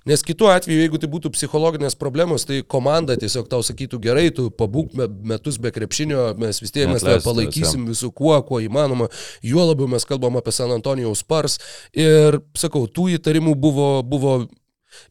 Nes 0.07 0.23
kitu 0.23 0.47
atveju, 0.53 0.85
jeigu 0.85 1.01
tai 1.03 1.09
būtų 1.11 1.33
psichologinės 1.35 1.97
problemos, 1.99 2.45
tai 2.47 2.61
komanda 2.63 3.17
tiesiog 3.19 3.49
tau 3.51 3.65
sakytų 3.67 3.99
gerai, 4.05 4.29
tu 4.37 4.51
pabūk 4.55 4.95
metus 5.27 5.59
be 5.59 5.73
krepšinio, 5.75 6.29
mes 6.39 6.63
vis 6.63 6.75
tiek 6.77 6.87
mes 6.93 7.03
tave 7.03 7.19
palaikysim 7.25 7.89
visų 7.89 8.13
kuo, 8.15 8.37
kuo 8.47 8.61
įmanoma. 8.63 9.09
Juo 9.43 9.65
labiau 9.67 9.89
mes 9.91 10.07
kalbam 10.07 10.37
apie 10.39 10.44
San 10.53 10.75
Antonijaus 10.75 11.25
spars. 11.25 11.59
Ir 11.93 12.41
sakau, 12.59 12.85
tų 12.91 13.15
įtarimų 13.17 13.55
buvo, 13.57 13.89
buvo 14.03 14.37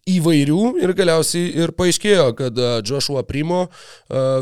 įvairių 0.08 0.60
ir 0.84 0.94
galiausiai 0.96 1.50
ir 1.64 1.74
paaiškėjo, 1.76 2.26
kad 2.38 2.60
Joshua 2.88 3.24
Primo 3.28 3.66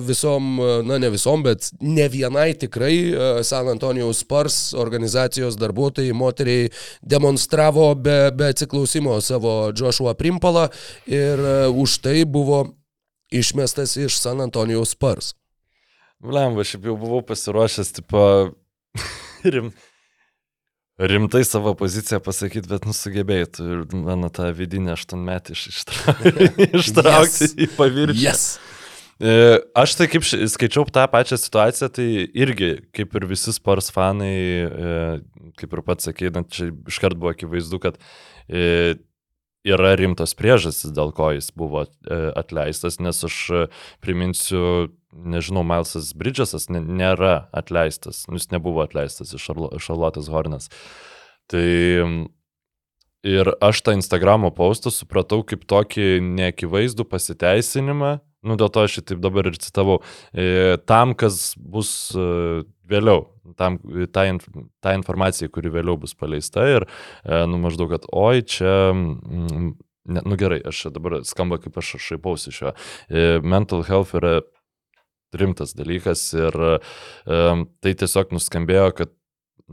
visom, 0.06 0.60
na 0.88 1.00
ne 1.02 1.12
visom, 1.14 1.46
bet 1.46 1.70
ne 1.82 2.08
vienai 2.12 2.52
tikrai 2.58 3.44
San 3.48 3.70
Antonijaus 3.72 4.24
Spars 4.26 4.60
organizacijos 4.78 5.58
darbuotojai, 5.62 6.14
moteriai 6.18 6.70
demonstravo 7.02 7.92
be, 7.96 8.18
be 8.38 8.52
atsiklausimo 8.54 9.20
savo 9.22 9.72
Joshua 9.78 10.16
Primpalą 10.18 10.68
ir 11.10 11.42
už 11.72 12.00
tai 12.06 12.24
buvo 12.26 12.66
išmestas 13.32 13.96
iš 13.98 14.20
San 14.20 14.42
Antonijaus 14.44 14.96
Spars. 14.98 15.34
Lemba, 16.22 16.62
šiaip 16.68 16.86
jau 16.86 16.98
buvau 17.02 17.24
pasiruošęs, 17.26 17.96
tipo, 17.98 18.22
rim, 19.54 19.72
rimtai 21.02 21.43
savo 21.47 21.74
poziciją 21.78 22.20
pasakyti, 22.24 22.70
bet 22.70 22.86
nusugebėjai 22.89 23.47
tu 23.58 23.70
ir 23.76 23.86
mano 23.95 24.30
tą 24.34 24.52
vidinę 24.56 24.93
aštuonmetį 24.95 25.56
iš, 25.56 25.64
ištra... 25.74 26.18
ištraukti 26.82 27.47
yes. 27.47 27.56
į 27.58 27.70
paviršių. 27.78 28.22
Yes. 28.22 28.45
E, 29.22 29.60
aš 29.78 29.93
tai 29.99 30.08
kaip 30.10 30.26
skaičiau 30.26 30.88
tą 30.89 31.06
pačią 31.12 31.38
situaciją, 31.38 31.91
tai 31.93 32.08
irgi, 32.26 32.72
kaip 32.95 33.14
ir 33.18 33.28
visi 33.30 33.54
spars 33.54 33.91
fanai, 33.93 34.34
e, 34.66 34.95
kaip 35.62 35.76
ir 35.78 35.84
pats 35.86 36.10
sakė, 36.10 36.32
čia 36.49 36.72
iškart 36.89 37.20
buvo 37.22 37.34
akivaizdu, 37.36 37.82
kad 37.84 37.99
e, 38.49 38.97
yra 39.62 39.93
rimtos 39.99 40.34
priežastys, 40.38 40.93
dėl 40.97 41.14
ko 41.14 41.30
jis 41.36 41.52
buvo 41.54 41.86
atleistas, 42.34 42.97
nes 42.97 43.20
aš 43.28 43.38
priminsiu, 44.02 44.89
nežinau, 45.12 45.64
Milesas 45.68 46.14
Bridgesas 46.18 46.70
nėra 46.72 47.47
atleistas, 47.55 48.26
nu, 48.28 48.39
jis 48.39 48.51
nebuvo 48.53 48.84
atleistas 48.86 49.34
iš 49.36 49.49
Šarlotės 49.84 50.30
Hornas. 50.32 50.70
Tai 51.51 51.68
ir 53.28 53.53
aš 53.62 53.84
tą 53.86 53.95
Instagramo 53.97 54.51
postą 54.55 54.91
supratau 54.93 55.43
kaip 55.47 55.66
tokį 55.70 56.22
neakivaizdų 56.26 57.05
pasiteisinimą, 57.09 58.18
nu 58.47 58.57
dėl 58.57 58.72
to 58.74 58.86
aš 58.86 58.99
šitaip 58.99 59.22
dabar 59.22 59.51
ir 59.51 59.59
citavau, 59.62 59.99
e, 60.34 60.78
tam, 60.89 61.14
kas 61.18 61.53
bus 61.57 61.91
e, 62.16 62.64
vėliau, 62.89 63.28
tam, 63.59 63.78
ta, 64.14 64.26
ta 64.82 64.95
informacija, 64.97 65.51
kuri 65.53 65.74
vėliau 65.74 65.99
bus 66.01 66.16
paleista 66.18 66.66
ir, 66.70 66.88
e, 67.24 67.43
nu 67.49 67.62
maždaug, 67.62 67.93
kad 67.93 68.09
oi, 68.09 68.41
čia... 68.41 68.74
Mm, 68.95 69.76
ne, 70.12 70.24
nu 70.26 70.38
gerai, 70.39 70.57
aš 70.66 70.88
dabar 70.95 71.20
skamba 71.28 71.59
kaip 71.62 71.78
aš 71.78 71.93
šaipausi 72.01 72.49
šio. 72.55 72.72
Mental 73.45 73.84
health 73.86 74.16
yra 74.18 74.39
rimtas 75.38 75.75
dalykas 75.77 76.23
ir 76.36 76.57
um, 76.61 77.65
tai 77.84 77.95
tiesiog 77.97 78.34
nuskambėjo, 78.36 78.91
kad 78.97 79.13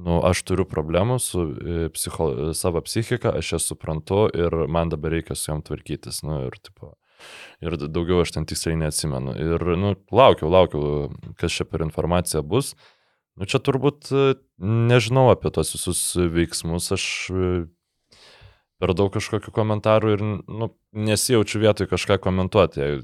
nu, 0.04 0.18
aš 0.26 0.42
turiu 0.46 0.66
problemų 0.68 1.18
su 1.22 1.44
e, 1.44 1.88
psicho, 1.94 2.28
savo 2.56 2.82
psichika, 2.84 3.32
aš 3.38 3.54
jas 3.56 3.68
suprantu 3.70 4.26
ir 4.34 4.54
man 4.70 4.92
dabar 4.92 5.16
reikia 5.16 5.36
su 5.38 5.50
jom 5.50 5.62
tvarkytis. 5.66 6.22
Nu, 6.26 6.40
ir, 6.48 6.58
tipo, 6.62 6.92
ir 7.64 7.78
daugiau 7.86 8.22
aš 8.22 8.36
ten 8.36 8.46
tiksliai 8.48 8.78
neatsimenu. 8.84 9.34
Ir 9.38 9.66
nu, 9.80 9.94
laukiau, 10.14 10.50
laukiau, 10.52 11.08
kas 11.40 11.58
čia 11.58 11.66
per 11.68 11.84
informacija 11.86 12.42
bus. 12.42 12.74
Nu, 13.38 13.46
čia 13.46 13.62
turbūt 13.62 14.10
e, 14.10 14.28
nežinau 14.62 15.28
apie 15.32 15.52
tos 15.54 15.74
visus 15.76 16.02
veiksmus, 16.18 16.90
aš 16.94 17.04
e, 17.30 17.52
per 18.78 18.94
daug 18.98 19.12
kažkokių 19.14 19.54
komentarų 19.54 20.14
ir 20.16 20.26
nu, 20.26 20.72
nesijaučiu 20.94 21.62
vietoj 21.62 21.90
kažką 21.90 22.18
komentuoti 22.22 23.00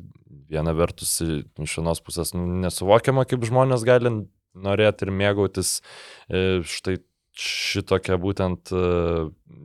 viena 0.51 0.75
vertus 0.77 1.17
iš 1.23 1.79
vienos 1.81 2.03
pusės 2.05 2.35
nu, 2.37 2.45
nesuvokiama, 2.65 3.27
kaip 3.29 3.45
žmonės 3.47 3.87
gali 3.87 4.13
norėti 4.55 5.07
ir 5.07 5.15
mėgautis 5.15 5.79
e, 6.29 6.63
štai 6.63 7.01
šitokia 7.35 8.15
būtent 8.23 8.71
e, 8.71 8.83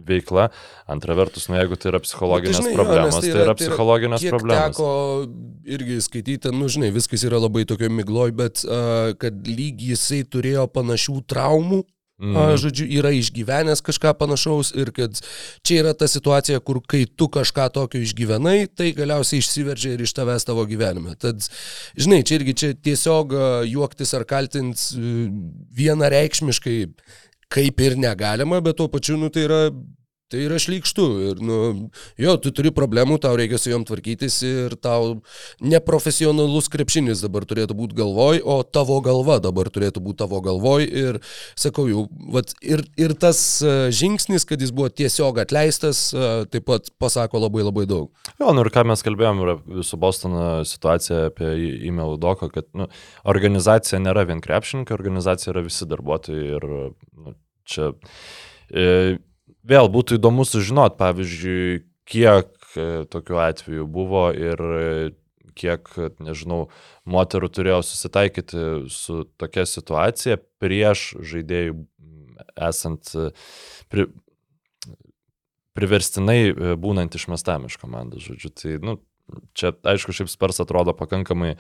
veikla. 0.10 0.48
Antra 0.90 1.14
vertus, 1.18 1.46
nu, 1.52 1.58
jeigu 1.60 1.78
tai 1.78 1.92
yra 1.92 2.02
psichologinės 2.02 2.58
tai, 2.58 2.64
žinai, 2.66 2.78
problemos, 2.80 3.20
jo, 3.20 3.22
tai, 3.22 3.30
yra, 3.30 3.38
tai 3.38 3.46
yra 3.46 3.56
psichologinės 3.60 4.24
tai 4.24 4.32
yra, 4.32 4.40
problemos. 4.40 4.80
Teko 4.80 5.76
irgi 5.78 6.00
skaityti, 6.02 6.54
nu, 6.56 6.70
žinai, 6.72 6.90
viskas 6.96 7.26
yra 7.30 7.42
labai 7.42 7.68
tokio 7.70 7.92
migloj, 7.94 8.34
bet 8.40 8.66
uh, 8.66 9.14
kad 9.22 9.46
lyg 9.46 9.86
jisai 9.92 10.24
turėjo 10.26 10.66
panašių 10.74 11.20
traumų 11.30 11.84
Mm. 12.20 12.58
Žodžiu, 12.60 12.84
yra 13.00 13.14
išgyvenęs 13.16 13.80
kažką 13.86 14.12
panašaus 14.20 14.74
ir 14.76 14.92
kad 14.96 15.16
čia 15.64 15.78
yra 15.84 15.94
ta 15.96 16.08
situacija, 16.12 16.60
kur 16.60 16.82
kai 16.84 17.06
tu 17.08 17.30
kažką 17.32 17.70
tokio 17.78 18.02
išgyvenai, 18.04 18.68
tai 18.76 18.90
galiausiai 18.98 19.40
išsiveržia 19.40 19.94
ir 19.96 20.04
iš 20.04 20.14
tavęs 20.18 20.44
tavo 20.50 20.66
gyvenime. 20.68 21.16
Tad, 21.20 21.48
žinai, 21.96 22.20
čia 22.28 22.42
irgi 22.42 22.58
čia 22.60 22.74
tiesiog 22.76 23.36
juoktis 23.72 24.12
ar 24.20 24.28
kaltinti 24.28 25.00
vienareikšmiškai 25.80 26.78
kaip 27.50 27.82
ir 27.82 27.96
negalima, 27.98 28.60
bet 28.62 28.78
tuo 28.78 28.90
pačiu, 28.92 29.16
nu, 29.18 29.32
tai 29.34 29.48
yra 29.48 29.62
Tai 30.30 30.42
yra 30.46 30.60
šlykštu 30.62 31.04
ir, 31.26 31.40
nu, 31.42 31.56
jo, 32.22 32.34
tu 32.38 32.52
turi 32.54 32.70
problemų, 32.76 33.16
tau 33.24 33.34
reikia 33.40 33.58
su 33.58 33.72
juom 33.72 33.82
tvarkytis 33.88 34.36
ir 34.46 34.76
tau 34.78 35.16
neprofesionalus 35.58 36.68
krepšinis 36.70 37.24
dabar 37.26 37.48
turėtų 37.50 37.74
būti 37.80 37.98
galvoj, 37.98 38.44
o 38.46 38.60
tavo 38.62 39.00
galva 39.02 39.40
dabar 39.42 39.72
turėtų 39.74 40.04
būti 40.06 40.20
tavo 40.22 40.38
galvoj 40.46 40.86
ir, 40.86 41.18
sakau 41.58 41.88
jau, 41.90 42.04
vat, 42.36 42.54
ir, 42.62 42.84
ir 43.02 43.16
tas 43.18 43.40
e, 43.66 43.72
žingsnis, 43.96 44.46
kad 44.46 44.62
jis 44.62 44.70
buvo 44.76 44.92
tiesiog 44.94 45.40
atleistas, 45.42 46.04
e, 46.14 46.28
taip 46.54 46.68
pat 46.70 46.92
pasako 47.02 47.42
labai 47.42 47.66
labai 47.66 47.88
daug. 47.90 48.12
Jo, 48.38 48.52
nu 48.54 48.62
ir 48.62 48.70
ką 48.76 48.84
mes 48.92 49.02
kalbėjom 49.08 49.42
su 49.88 49.98
Bostono 49.98 50.44
situacija 50.62 51.32
apie 51.32 51.56
e-mail 51.90 52.20
doką, 52.22 52.52
kad 52.54 52.70
nu, 52.78 52.86
organizacija 53.34 53.98
nėra 54.04 54.28
vien 54.30 54.46
krepšininkai, 54.46 54.94
organizacija 54.94 55.56
yra 55.56 55.66
visi 55.66 55.90
darbuotojai 55.90 56.46
ir 56.60 56.70
nu, 56.70 57.34
čia... 57.66 57.90
E, 58.70 59.18
vėl 59.70 59.90
būtų 59.92 60.18
įdomu 60.20 60.46
sužinot, 60.48 60.98
pavyzdžiui, 61.00 61.84
kiek 62.10 62.52
e, 62.76 62.88
tokių 63.10 63.42
atvejų 63.46 63.88
buvo 63.90 64.30
ir 64.34 64.64
e, 64.64 64.86
kiek, 65.60 65.90
nežinau, 66.24 66.70
moterų 67.10 67.50
turėjo 67.52 67.82
susitaikyti 67.86 68.64
su 68.94 69.24
tokia 69.40 69.66
situacija 69.68 70.40
prieš 70.62 71.12
žaidėjų 71.20 71.78
esant 72.70 73.12
e, 73.18 73.30
pri, 73.92 74.08
priverstinai 75.78 76.76
būnant 76.82 77.16
išmestam 77.16 77.70
iš 77.70 77.78
komandos, 77.80 78.26
žodžiu. 78.26 78.52
Tai, 78.56 78.74
nu, 78.84 78.98
čia, 79.58 79.74
aišku, 79.94 80.16
šiaip 80.16 80.32
Spars 80.32 80.62
atrodo 80.64 80.96
pakankamai 80.98 81.56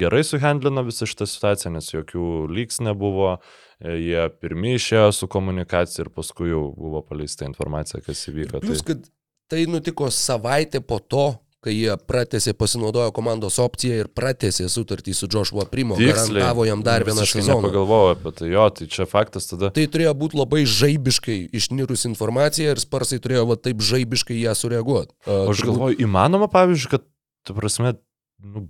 gerai 0.00 0.22
suhandlino 0.26 0.84
visą 0.86 1.08
šitą 1.08 1.28
situaciją, 1.30 1.74
nes 1.76 1.92
jokių 1.94 2.28
lygs 2.52 2.80
nebuvo, 2.84 3.38
E, 3.80 3.96
jie 3.96 4.26
pirmie 4.42 4.74
išėjo 4.76 5.08
su 5.16 5.28
komunikacija 5.30 6.04
ir 6.04 6.12
paskui 6.12 6.50
jau 6.50 6.66
buvo 6.76 7.00
paleista 7.06 7.46
informacija, 7.48 8.02
kas 8.04 8.26
įvyko. 8.28 8.60
Plus, 8.64 8.82
tai... 8.82 8.92
kad 8.92 9.06
tai 9.50 9.62
nutiko 9.70 10.10
savaitę 10.12 10.82
po 10.84 11.00
to, 11.00 11.24
kai 11.64 11.74
jie 11.76 11.96
pratėsi, 12.08 12.54
pasinaudojo 12.56 13.12
komandos 13.16 13.58
opciją 13.60 13.98
ir 14.02 14.08
pratėsi 14.16 14.68
sutartį 14.72 15.14
su 15.16 15.28
Joshua 15.30 15.66
Primo, 15.68 15.98
Tiksliai. 15.98 16.14
garantavo 16.16 16.64
jam 16.68 16.84
dar 16.86 17.04
vieną 17.04 17.26
sezoną. 17.28 17.60
Nepagalvojau 17.60 18.14
apie 18.14 18.32
tai, 18.38 18.48
jo, 18.54 18.64
tai 18.78 18.88
čia 18.94 19.06
faktas 19.10 19.50
tada. 19.50 19.72
Tai 19.76 19.84
turėjo 19.92 20.14
būti 20.22 20.40
labai 20.40 20.62
žaibiškai 20.64 21.38
išnirus 21.60 22.06
informacija 22.08 22.72
ir 22.72 22.80
sparsai 22.80 23.20
turėjo 23.20 23.44
va 23.52 23.58
taip 23.60 23.84
žaibiškai 23.84 24.40
ją 24.40 24.56
sureaguoti. 24.56 25.12
O 25.28 25.42
Aš 25.52 25.64
galvoju, 25.68 26.00
įmanoma, 26.00 26.48
pavyzdžiui, 26.52 26.92
kad, 26.96 27.04
tu 27.44 27.56
prasme, 27.56 27.94
nu, 28.40 28.66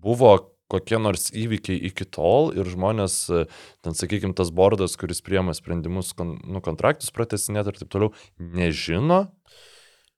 buvo 0.00 0.36
kokie 0.70 1.00
nors 1.02 1.30
įvykiai 1.34 1.80
iki 1.90 2.06
tol 2.06 2.52
ir 2.54 2.68
žmonės, 2.70 3.16
ten 3.82 3.96
sakykime, 3.98 4.36
tas 4.38 4.52
bordas, 4.54 4.94
kuris 5.00 5.22
priema 5.24 5.54
sprendimus, 5.56 6.12
kon, 6.16 6.36
nu, 6.46 6.62
kontraktus 6.64 7.10
pratesinėti 7.14 7.72
ir 7.72 7.80
taip 7.82 7.90
toliau, 7.90 8.12
nežino. 8.38 9.24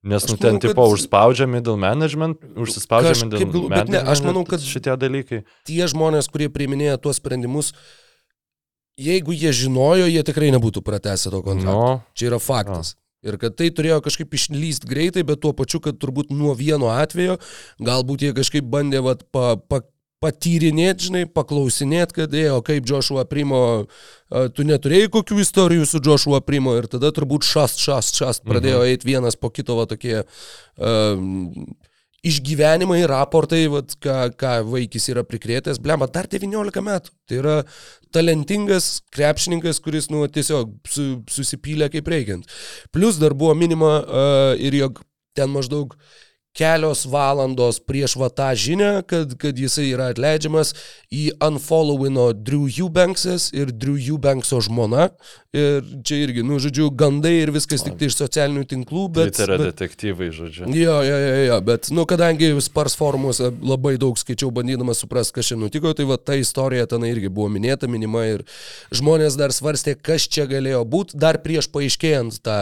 Nes, 0.03 0.25
nu, 0.27 0.35
ten, 0.37 0.57
manau, 0.57 0.61
kad- 0.61 0.71
tipo, 0.75 0.83
užspaudžia 0.91 1.47
middle 1.47 1.77
management, 1.79 2.41
užsispaudžia 2.59 3.15
middle 3.23 3.39
gal- 3.39 3.69
bet 3.71 3.87
ne, 3.87 4.03
management. 4.03 4.09
aš 4.11 4.23
manau, 4.27 4.43
kad- 4.45 4.61
šitie 4.61 4.97
dalykai. 4.99 5.45
tie 5.65 5.85
žmonės, 5.87 6.27
kurie 6.27 6.49
priiminėja 6.51 6.99
tuos 6.99 7.21
sprendimus, 7.23 7.71
jeigu 8.99 9.33
jie 9.33 9.53
žinojo, 9.55 10.09
jie 10.11 10.23
tikrai 10.27 10.51
nebūtų 10.55 10.83
pratęsę 10.83 11.31
to 11.31 11.43
kontrakto. 11.43 11.71
Nu, 11.79 12.03
Čia 12.19 12.27
yra 12.33 12.41
faktas. 12.43 12.97
Ir 13.23 13.37
kad 13.39 13.55
tai 13.55 13.71
turėjo 13.71 14.01
kažkaip 14.03 14.35
išlyst 14.35 14.83
greitai, 14.91 15.23
bet 15.23 15.39
tuo 15.41 15.53
pačiu, 15.55 15.79
kad 15.79 15.95
turbūt 16.03 16.33
nuo 16.35 16.57
vieno 16.59 16.91
atvejo, 16.91 17.39
galbūt 17.79 18.19
jie 18.27 18.33
kažkaip 18.35 18.67
bandė 18.67 18.99
vat, 19.07 19.23
pa, 19.31 19.55
pa, 19.57 19.83
patyrinėti, 20.23 21.09
žinai, 21.09 21.23
paklausinėti, 21.31 22.21
kad, 22.21 22.35
ėjo, 22.39 22.61
kaip 22.67 22.89
Joshua 22.89 23.25
Primo, 23.29 23.63
tu 24.57 24.67
neturėjai 24.67 25.11
kokių 25.13 25.41
istorijų 25.43 25.89
su 25.89 26.03
Joshua 26.05 26.43
Primo 26.47 26.77
ir 26.79 26.89
tada 26.93 27.11
turbūt 27.15 27.47
šast, 27.49 27.83
šast, 27.83 28.21
šast 28.23 28.47
pradėjo 28.47 28.85
eiti 28.87 29.11
vienas 29.11 29.39
po 29.39 29.51
kito 29.55 29.77
va, 29.79 29.89
tokie 29.91 30.21
um, 30.23 31.51
išgyvenimai, 32.23 33.03
raportai, 33.11 33.65
vat, 33.71 33.97
ką, 34.03 34.17
ką 34.39 34.55
vaikis 34.71 35.09
yra 35.11 35.25
prikrėtęs, 35.27 35.81
blemba, 35.83 36.07
dar 36.11 36.29
19 36.31 36.85
metų. 36.87 37.15
Tai 37.29 37.39
yra 37.41 37.57
talentingas 38.15 39.01
krepšininkas, 39.15 39.83
kuris, 39.83 40.09
nu, 40.13 40.23
tiesiog 40.31 40.77
su, 40.89 41.07
susipylė 41.33 41.91
kaip 41.93 42.11
reikiant. 42.13 42.47
Plus 42.95 43.19
dar 43.19 43.35
buvo 43.39 43.57
minima 43.59 43.97
uh, 44.03 44.53
ir 44.55 44.79
jog 44.79 45.03
ten 45.37 45.51
maždaug 45.51 45.97
kelios 46.57 47.05
valandos 47.09 47.81
prieš 47.81 48.17
va 48.21 48.29
tą 48.33 48.51
žinią, 48.59 48.93
kad, 49.09 49.37
kad 49.41 49.59
jisai 49.59 49.89
yra 49.95 50.11
atleidžiamas, 50.13 50.75
į 51.13 51.31
unfollowino 51.45 52.31
Drew 52.37 52.69
Eubanksas 52.69 53.51
ir 53.57 53.73
Drew 53.73 53.97
Eubankso 54.01 54.61
žmona. 54.65 55.11
Ir 55.53 55.85
čia 56.01 56.17
irgi, 56.25 56.41
nu, 56.49 56.57
žodžiu, 56.57 56.87
gandai 56.97 57.35
ir 57.43 57.51
viskas 57.53 57.83
tik 57.85 57.99
tai 58.01 58.07
iš 58.09 58.15
socialinių 58.17 58.63
tinklų, 58.71 59.03
bet... 59.13 59.35
tai 59.37 59.45
yra 59.45 59.59
bet 59.61 59.75
detektyvai, 59.75 60.31
žodžiu. 60.33 60.71
Jo, 60.73 60.95
jo, 61.05 61.19
jo, 61.21 61.35
jo, 61.45 61.59
bet, 61.67 61.91
nu, 61.93 62.07
kadangi 62.09 62.49
Spars 62.65 62.97
forumuose 62.97 63.51
labai 63.61 63.99
daug 64.01 64.17
skaičiau 64.17 64.49
bandydamas 64.55 65.03
suprasti, 65.05 65.35
kas 65.37 65.51
čia 65.51 65.59
nutiko, 65.61 65.93
tai 65.93 66.07
va 66.09 66.17
ta 66.17 66.39
istorija 66.41 66.89
ten 66.89 67.05
irgi 67.05 67.29
buvo 67.29 67.51
minėta, 67.53 67.91
minima 67.93 68.25
ir 68.31 68.47
žmonės 68.97 69.37
dar 69.37 69.53
svarstė, 69.53 69.93
kas 70.01 70.25
čia 70.25 70.49
galėjo 70.49 70.87
būti, 70.89 71.21
dar 71.21 71.43
prieš 71.45 71.69
paaiškėjant 71.77 72.41
tą, 72.41 72.57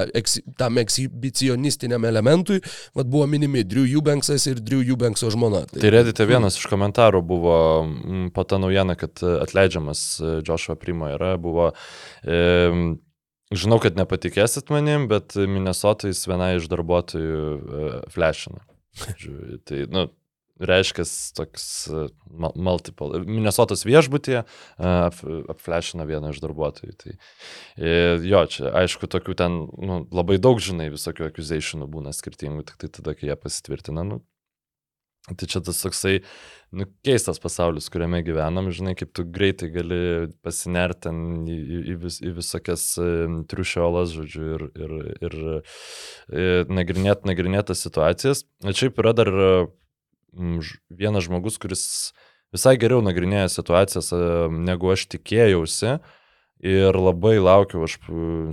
tam 0.58 0.82
ekshibicionistiniam 0.82 2.10
elementui, 2.10 2.58
va 2.98 3.06
buvo 3.06 3.30
minimi 3.30 3.62
Drew 3.62 3.79
Eubanksas 3.88 4.46
ir 4.50 4.60
Drew 4.64 4.82
Eubankso 4.84 5.30
žmona. 5.32 5.64
Tai 5.70 5.92
redite 5.92 6.26
vienas 6.28 6.58
iš 6.58 6.66
komentarų 6.70 7.22
buvo 7.26 7.58
mm, 7.84 8.30
po 8.36 8.44
tą 8.48 8.60
naujieną, 8.62 8.96
kad 9.00 9.22
e, 9.24 9.36
atleidžiamas 9.44 10.02
e, 10.20 10.32
Joshua 10.46 10.76
Primo 10.80 11.10
yra, 11.12 11.34
buvo, 11.40 11.70
e, 12.24 12.38
žinau, 13.50 13.80
kad 13.82 13.98
nepatikėsit 13.98 14.72
manim, 14.74 15.08
bet 15.10 15.36
Minnesotais 15.38 16.22
viena 16.30 16.52
iš 16.58 16.68
darbuotojų 16.72 17.44
e. 18.12 18.66
Žodžiu, 19.00 19.60
Tai, 19.68 19.84
nu, 19.94 20.06
reiškia 20.60 21.04
toks 21.36 21.66
e, 21.88 22.06
mu- 22.30 22.52
multiple. 22.56 23.22
Minnesotos 23.26 23.84
viešbutyje 23.88 24.42
e, 24.42 24.46
ap, 24.86 25.20
apflashina 25.52 26.06
vieną 26.08 26.34
iš 26.34 26.42
darbuotojų. 26.44 26.96
Tai, 27.00 27.16
e, 27.76 27.94
jo, 28.28 28.44
čia 28.52 28.74
aišku, 28.82 29.10
tokių 29.10 29.36
ten 29.40 29.62
nu, 29.66 30.02
labai 30.14 30.40
daug, 30.42 30.60
žinai, 30.62 30.90
visokių 30.92 31.30
accusationų 31.30 31.88
būna 31.90 32.14
skirtingų, 32.16 32.66
tik 32.68 32.84
tai 32.84 32.92
tada, 33.00 33.16
kai 33.16 33.32
jie 33.32 33.38
pasitvirtina. 33.40 34.06
Nu, 34.06 34.22
Tai 35.28 35.46
čia 35.46 35.60
tas 35.60 35.76
toksai, 35.82 36.22
nu, 36.72 36.86
keistas 37.04 37.38
pasaulis, 37.42 37.90
kuriame 37.92 38.22
gyvenam, 38.24 38.70
žinai, 38.72 38.94
kaip 38.98 39.10
tu 39.14 39.22
greitai 39.28 39.68
gali 39.70 39.98
pasinerti 40.40 41.04
ten 41.06 41.18
į, 41.44 41.58
į, 41.92 41.96
vis, 42.00 42.16
į 42.24 42.32
visokias 42.38 42.86
triušiolas, 43.52 44.14
žodžiu, 44.16 44.46
ir, 44.56 44.64
ir, 44.80 44.94
ir, 45.28 45.36
ir 46.40 46.72
nagrinėti, 46.72 47.28
nagrinėti 47.28 47.68
tas 47.74 47.84
situacijas. 47.84 48.42
Šiaip 48.64 49.04
yra 49.04 49.12
dar 49.20 49.32
vienas 50.32 51.26
žmogus, 51.26 51.58
kuris 51.62 51.84
visai 52.54 52.76
geriau 52.80 53.02
nagrinėja 53.04 53.50
situacijas, 53.52 54.12
negu 54.50 54.92
aš 54.94 55.06
tikėjausi. 55.16 55.98
Ir 56.60 56.92
labai 56.92 57.38
laukiu 57.40 57.86
aš 57.86 57.94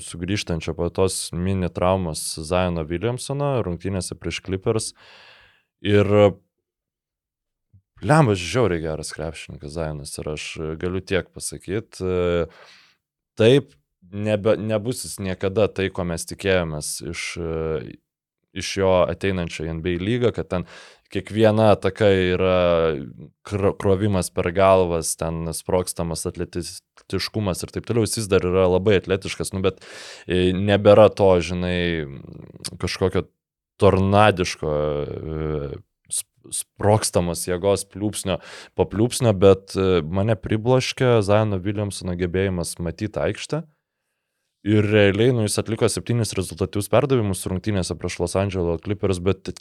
sugrįžtančio 0.06 0.72
po 0.78 0.88
tos 0.88 1.34
mini 1.36 1.68
traumos 1.68 2.22
Zaino 2.40 2.86
Williamsono 2.88 3.58
rungtynėse 3.66 4.16
prieš 4.16 4.40
Clippers. 4.46 4.94
Ir 5.84 6.08
Lemba 8.02 8.36
žiauriai 8.38 8.84
geras 8.84 9.10
krepšininkas 9.16 9.74
Zainas 9.74 10.12
ir 10.22 10.28
aš 10.30 10.44
e, 10.62 10.74
galiu 10.78 11.02
tiek 11.02 11.30
pasakyti. 11.34 12.06
Taip, 13.38 13.72
nebe, 14.14 14.54
nebus 14.58 15.02
jis 15.06 15.18
niekada 15.22 15.66
tai, 15.68 15.90
ko 15.90 16.06
mes 16.06 16.26
tikėjomės 16.30 16.92
iš, 17.10 17.24
e, 17.42 17.96
iš 18.58 18.76
jo 18.84 18.92
ateinančio 19.10 19.66
NBA 19.80 19.98
lygą, 20.04 20.34
kad 20.36 20.50
ten 20.54 20.68
kiekviena 21.14 21.72
ataka 21.76 22.10
yra 22.12 22.58
kro- 23.48 23.74
krovimas 23.80 24.30
per 24.34 24.52
galvas, 24.56 25.14
ten 25.20 25.48
sprokstamas 25.56 26.26
atletiškumas 26.30 27.64
ir 27.64 27.74
taip 27.74 27.88
toliau. 27.88 28.08
Jis 28.08 28.30
dar 28.32 28.46
yra 28.48 28.68
labai 28.72 28.98
atletiškas, 29.02 29.54
nu, 29.56 29.64
bet 29.66 29.84
e, 30.28 30.52
nebėra 30.56 31.08
to, 31.14 31.30
žinai, 31.44 31.80
kažkokio 32.82 33.28
tornadiško 33.82 34.74
e, 34.74 35.72
sp- 36.12 36.54
sprokstamos 36.60 37.46
jėgos 37.48 37.88
pliūpsnio 37.94 38.40
po 38.76 38.88
pliūpsnio, 38.90 39.34
bet 39.38 39.78
e, 39.78 40.04
mane 40.04 40.38
pribloškė 40.40 41.18
Zaino 41.26 41.62
Williamsono 41.64 42.18
gebėjimas 42.20 42.78
matyti 42.84 43.22
aikštę. 43.24 43.64
Ir 44.68 44.84
realiai, 44.84 45.32
nu, 45.32 45.46
jis 45.46 45.62
atliko 45.62 45.88
septynis 45.88 46.34
rezultatyvius 46.36 46.90
perdavimus 46.92 47.46
rungtynėse 47.48 47.96
prieš 47.96 48.18
Los 48.20 48.34
Angeles 48.36 48.82
Clippers, 48.84 49.22
bet 49.24 49.54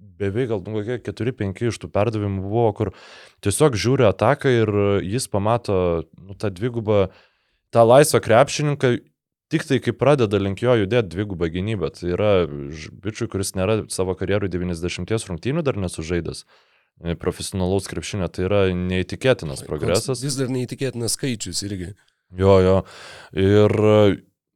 beveik 0.00 0.50
gal 0.52 0.62
nu, 0.64 0.80
kokie 0.80 1.12
4-5 1.12 1.68
iš 1.70 1.78
tų 1.82 1.90
perdavimų 1.92 2.44
buvo, 2.46 2.70
kur 2.76 2.92
tiesiog 3.44 3.78
žiūri 3.80 4.06
ataką 4.08 4.52
ir 4.52 4.72
jis 5.06 5.28
pamato 5.32 5.76
nu, 6.18 6.36
tą 6.38 6.52
dvigubą, 6.54 7.08
tą 7.74 7.84
laisvą 7.86 8.20
krepšininką, 8.24 8.96
tik 9.50 9.66
tai 9.66 9.80
kai 9.82 9.94
pradeda 9.96 10.40
link 10.40 10.62
jo 10.62 10.76
judėti 10.82 11.14
dvigubą 11.14 11.50
gynybą. 11.52 11.92
Tai 11.96 12.12
yra 12.14 12.32
bičiui, 12.48 13.30
kuris 13.32 13.54
nėra 13.58 13.82
savo 13.92 14.16
karjerų 14.18 14.50
90 14.52 15.30
rungtynių 15.30 15.64
dar 15.66 15.80
nesužaidęs 15.80 16.44
e, 16.44 17.16
profesionalaus 17.20 17.88
krepšinio, 17.90 18.30
tai 18.32 18.46
yra 18.48 18.62
neįtikėtinas 18.76 19.64
progresas. 19.66 20.24
Vis 20.24 20.38
dar 20.38 20.52
neįtikėtinas 20.54 21.18
skaičius 21.18 21.64
irgi. 21.66 21.94
Jo, 22.38 22.60
jo. 22.62 22.76
Ir, 23.34 23.74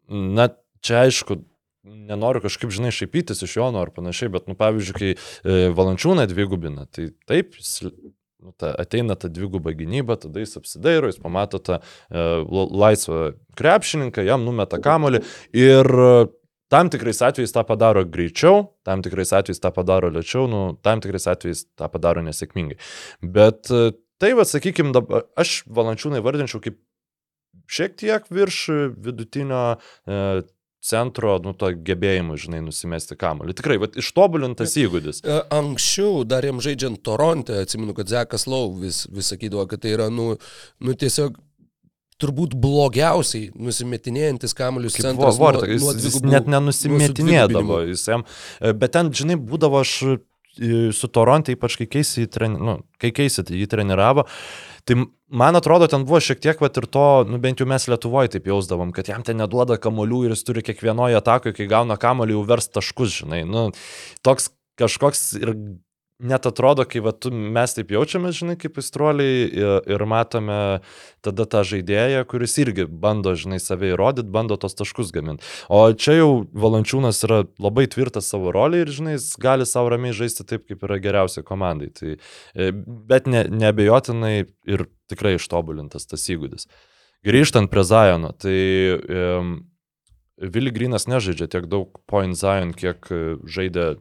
na, 0.09 0.49
čia 0.85 1.01
aišku, 1.09 1.41
nenoriu 1.85 2.43
kažkaip, 2.45 2.73
žinai, 2.75 2.93
šaipytis 2.95 3.45
iš 3.45 3.57
jo 3.59 3.71
ar 3.79 3.93
panašiai, 3.95 4.33
bet, 4.33 4.49
nu, 4.49 4.57
pavyzdžiui, 4.59 4.99
kai 4.99 5.11
e, 5.15 5.73
valančiūną 5.77 6.27
dvigubina, 6.31 6.87
tai 6.91 7.11
taip, 7.29 7.59
jis, 7.61 7.85
nu, 7.85 8.55
ta, 8.61 8.73
ateina 8.81 9.17
ta 9.21 9.29
dviguba 9.33 9.75
gynyba, 9.77 10.17
tada 10.21 10.43
jis 10.45 10.57
apsidairo, 10.61 11.11
jis 11.13 11.21
pamato 11.23 11.61
tą 11.61 11.81
e, 11.81 11.83
la- 12.15 12.71
laisvą 12.85 13.35
krepšininką, 13.59 14.25
jam 14.25 14.47
numeta 14.47 14.81
kamolį 14.85 15.23
ir 15.57 15.93
tam 16.73 16.91
tikrais 16.91 17.21
atvejais 17.23 17.53
tą 17.55 17.63
padaro 17.69 18.05
greičiau, 18.09 18.65
tam 18.87 19.05
tikrais 19.05 19.35
atvejais 19.37 19.61
tą 19.63 19.71
padaro 19.75 20.11
lėčiau, 20.15 20.49
nu, 20.51 20.63
tam 20.83 21.05
tikrais 21.05 21.29
atvejais 21.31 21.67
tą 21.77 21.91
padaro 21.93 22.25
nesėkmingai. 22.25 22.81
Bet 23.23 23.71
e, 23.71 23.93
tai, 24.19 24.33
va, 24.39 24.49
sakykime, 24.49 24.95
dabar 24.97 25.29
aš 25.39 25.63
valančiūnai 25.69 26.25
vardinčiau 26.25 26.65
kaip 26.65 26.81
šiek 27.71 27.95
tiek 28.01 28.27
virš 28.33 28.65
vidutinio 28.97 29.63
e, 29.77 30.43
centro, 30.85 31.39
nu, 31.45 31.55
to 31.57 31.71
gebėjimo, 31.87 32.37
žinai, 32.41 32.61
nusimesti 32.65 33.17
kamuolį. 33.17 33.57
Tikrai, 33.57 33.79
va, 33.81 33.89
ištobulintas 34.01 34.77
įgūdis. 34.81 35.23
E, 35.25 35.39
Anksčiau, 35.57 36.25
dar 36.29 36.45
jam 36.45 36.61
žaidžiant 36.65 37.01
Toronte, 37.07 37.57
atsimenu, 37.65 37.97
kad 37.97 38.11
Zekas 38.13 38.45
Lau 38.51 38.69
vis, 38.81 39.05
vis 39.09 39.33
sakydavo, 39.33 39.65
kad 39.71 39.83
tai 39.85 39.95
yra, 39.97 40.11
nu, 40.13 40.35
nu 40.85 40.97
tiesiog 41.01 41.39
turbūt 42.21 42.55
blogiausiai 42.61 43.49
nusimetinėjantis 43.59 44.55
kamuolius 44.57 44.95
centras. 45.01 45.39
buvo 45.39 45.49
Vorta, 45.49 45.67
jis, 45.71 45.83
jis 45.83 46.05
dvigubų- 46.05 46.31
net 46.37 46.47
nuo 46.47 46.61
nenusimetinėdavo. 46.61 47.81
Jis 47.89 48.07
jam, 48.13 48.25
e, 48.61 48.73
bet 48.73 48.93
ten, 48.95 49.11
žinai, 49.11 49.37
būdavo 49.41 49.81
aš 49.81 49.97
e, 50.05 50.93
su 50.95 51.11
Toronte, 51.11 51.57
ypač 51.57 51.81
kai 51.81 51.89
keisi, 51.97 52.29
nu, 52.55 52.79
kai 53.03 53.11
keisi 53.11 53.43
jį 53.43 53.67
treniravo, 53.73 54.29
tai 54.89 54.97
man 55.29 55.59
atrodo, 55.59 55.89
ten 55.91 56.05
buvo 56.07 56.21
šiek 56.23 56.43
tiek, 56.45 56.61
va 56.61 56.69
ir 56.69 56.87
to, 56.87 57.07
nu, 57.29 57.41
bent 57.43 57.61
jau 57.61 57.69
mes 57.69 57.89
Lietuvoje 57.89 58.35
taip 58.35 58.49
jausdavom, 58.51 58.93
kad 58.97 59.09
jam 59.09 59.25
ten 59.27 59.41
neduoda 59.41 59.79
kamolių 59.81 60.25
ir 60.27 60.35
jis 60.37 60.45
turi 60.47 60.65
kiekvienoje 60.67 61.19
atakoje, 61.21 61.57
kai 61.59 61.71
gauna 61.71 61.97
kamolių, 62.01 62.39
jau 62.39 62.45
vers 62.53 62.69
taškus, 62.73 63.21
žinai. 63.23 63.43
Nu, 63.49 63.71
toks 64.27 64.53
kažkoks 64.81 65.27
ir 65.41 65.55
net 66.23 66.47
atrodo, 66.47 66.85
kai 66.87 67.03
va, 67.03 67.13
tu, 67.13 67.31
mes 67.33 67.75
taip 67.75 67.91
jaučiamės, 67.95 68.37
žinai, 68.39 68.55
kaip 68.61 68.79
įstruoliai 68.79 69.49
ir, 69.49 69.89
ir 69.91 70.05
matome 70.09 70.59
tada 71.25 71.47
tą 71.51 71.65
žaidėją, 71.67 72.23
kuris 72.31 72.55
irgi 72.63 72.87
bando, 72.87 73.35
žinai, 73.39 73.59
save 73.63 73.91
įrodyti, 73.93 74.31
bando 74.35 74.59
tos 74.61 74.79
taškus 74.79 75.11
gaminti. 75.15 75.45
O 75.73 75.83
čia 75.93 76.21
jau 76.21 76.31
Valančiūnas 76.55 77.23
yra 77.27 77.43
labai 77.63 77.89
tvirtas 77.91 78.31
savo 78.31 78.55
rolį 78.55 78.85
ir, 78.85 78.95
žinai, 78.95 79.19
jis 79.19 79.33
gali 79.43 79.67
savo 79.69 79.91
ramiai 79.95 80.15
žaisti 80.17 80.47
taip, 80.47 80.67
kaip 80.71 80.87
yra 80.87 81.01
geriausia 81.03 81.45
komandai. 81.47 81.91
Tai, 81.99 82.17
e, 82.55 82.73
bet 83.11 83.31
ne, 83.31 83.45
nebejotinai 83.51 84.35
ir 84.71 84.89
tikrai 85.11 85.37
ištobulintas 85.41 86.07
tas 86.11 86.31
įgūdis. 86.31 86.69
Grįžtant 87.25 87.71
prie 87.73 87.83
Zajono, 87.89 88.35
tai 88.37 88.59
um, 89.01 89.55
Vili 90.35 90.73
Grinas 90.75 91.07
nežaidžia 91.07 91.47
tiek 91.51 91.69
daug 91.71 92.01
point 92.11 92.35
Zion, 92.35 92.73
kiek 92.75 93.07
e, 93.15 93.37
žaidė 93.47 93.95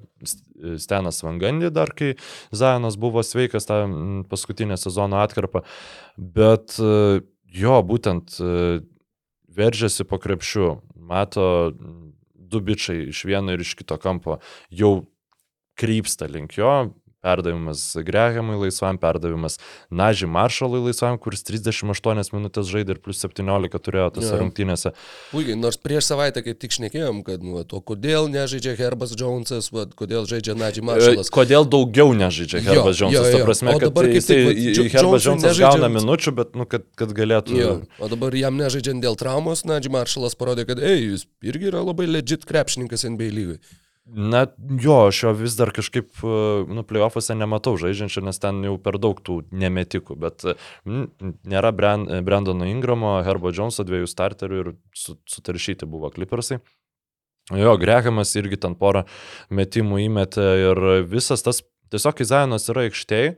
Stenas 0.82 1.22
Vangandį 1.22 1.70
dar, 1.76 1.92
kai 1.94 2.16
Zajonas 2.56 2.98
buvo 2.98 3.22
sveikas 3.26 3.70
tą 3.70 3.84
paskutinę 4.32 4.80
sezono 4.82 5.22
atkarpą. 5.22 5.62
Bet 6.18 6.80
e, 6.82 7.22
jo, 7.54 7.78
būtent 7.86 8.40
e, 8.42 8.82
veržiasi 9.54 10.08
po 10.10 10.18
krepšiu, 10.18 10.80
mato 10.98 11.46
du 12.34 12.62
bičiai 12.66 13.10
iš 13.14 13.26
vieno 13.30 13.54
ir 13.54 13.62
iš 13.62 13.76
kito 13.78 14.00
kampo, 14.02 14.40
jau 14.74 15.04
krypsta 15.78 16.26
link 16.30 16.58
jo, 16.58 16.94
perdavimas 17.24 17.96
Grehamui 18.04 18.58
laisvam, 18.60 18.98
perdavimas 19.00 19.60
Naži 19.90 20.28
Maršalui 20.28 20.82
laisvam, 20.84 21.18
kuris 21.22 21.46
38 21.48 22.34
minutės 22.36 22.68
žaidė 22.72 22.98
ir 22.98 23.02
plus 23.04 23.22
17 23.24 23.80
turėjo 23.86 24.10
tose 24.18 24.40
rungtynėse. 24.40 24.92
Puikiai, 25.32 25.56
nors 25.60 25.80
prieš 25.80 26.10
savaitę 26.12 26.44
kaip 26.46 26.60
tik 26.60 26.76
šnekėjom, 26.76 27.22
kad, 27.28 27.44
nu, 27.46 27.62
o 27.64 27.82
kodėl 27.86 28.28
nežaidžia 28.34 28.76
Herbas 28.80 29.16
Jonesas, 29.20 29.70
va, 29.74 29.86
kodėl 30.00 30.28
žaidžia 30.30 30.58
Naži 30.60 30.84
Maršalas. 30.86 31.32
E, 31.32 31.36
kodėl 31.38 31.68
daugiau 31.70 32.12
nežaidžia 32.18 32.64
Herbas 32.66 33.00
jo, 33.00 33.08
Jonesas, 33.08 33.30
jo, 33.30 33.38
jo. 33.38 33.40
ta 33.40 33.48
prasme, 33.48 33.78
kad 33.78 33.88
dabar, 33.88 34.10
jisai, 34.12 34.40
tai, 34.50 34.90
Herbas 34.98 35.30
Jonesas 35.30 35.62
gauna 35.64 35.92
minučių, 35.94 36.36
bet, 36.42 36.58
nu, 36.60 36.68
kad, 36.70 36.90
kad 37.00 37.16
galėtų. 37.16 37.56
Jo, 37.60 37.78
o 38.04 38.12
dabar 38.12 38.36
jam 38.36 38.60
nežaidžiant 38.60 39.04
dėl 39.04 39.16
traumos, 39.20 39.64
Naži 39.70 39.94
Maršalas 39.94 40.36
parodė, 40.40 40.68
kad, 40.68 40.84
ei, 40.84 41.14
jis 41.14 41.28
irgi 41.46 41.72
yra 41.72 41.86
labai 41.86 42.10
legit 42.10 42.44
krepšininkas 42.50 43.08
NBA 43.08 43.32
lygai. 43.38 43.62
Na, 44.06 44.48
jo, 44.84 44.98
aš 45.08 45.22
jo 45.24 45.32
vis 45.40 45.54
dar 45.56 45.70
kažkaip, 45.72 46.10
e, 46.20 46.40
nu, 46.76 46.84
playoffuose 46.84 47.38
nematau 47.40 47.78
žaidžiančio, 47.80 48.20
nes 48.28 48.40
ten 48.42 48.60
jau 48.68 48.76
per 48.84 48.98
daug 49.00 49.22
tų 49.24 49.38
nemetikų, 49.56 50.18
bet 50.20 50.44
m, 50.84 51.06
nėra 51.48 51.72
Brand, 51.72 52.12
Brandono 52.28 52.68
Ingramo, 52.68 53.16
Herbo 53.24 53.54
Joneso 53.56 53.86
dviejų 53.88 54.10
starterių 54.12 54.60
ir 54.60 54.72
sutaršyti 55.32 55.88
buvo 55.88 56.12
klipersai. 56.12 56.60
Jo, 57.52 57.78
Grehamas 57.80 58.36
irgi 58.40 58.60
ten 58.66 58.76
porą 58.80 59.06
metimų 59.52 60.04
įmetė 60.06 60.46
ir 60.66 60.84
visas 61.08 61.44
tas, 61.44 61.64
tiesiog 61.92 62.22
Izainas 62.24 62.68
yra 62.72 62.86
aikštėje, 62.90 63.34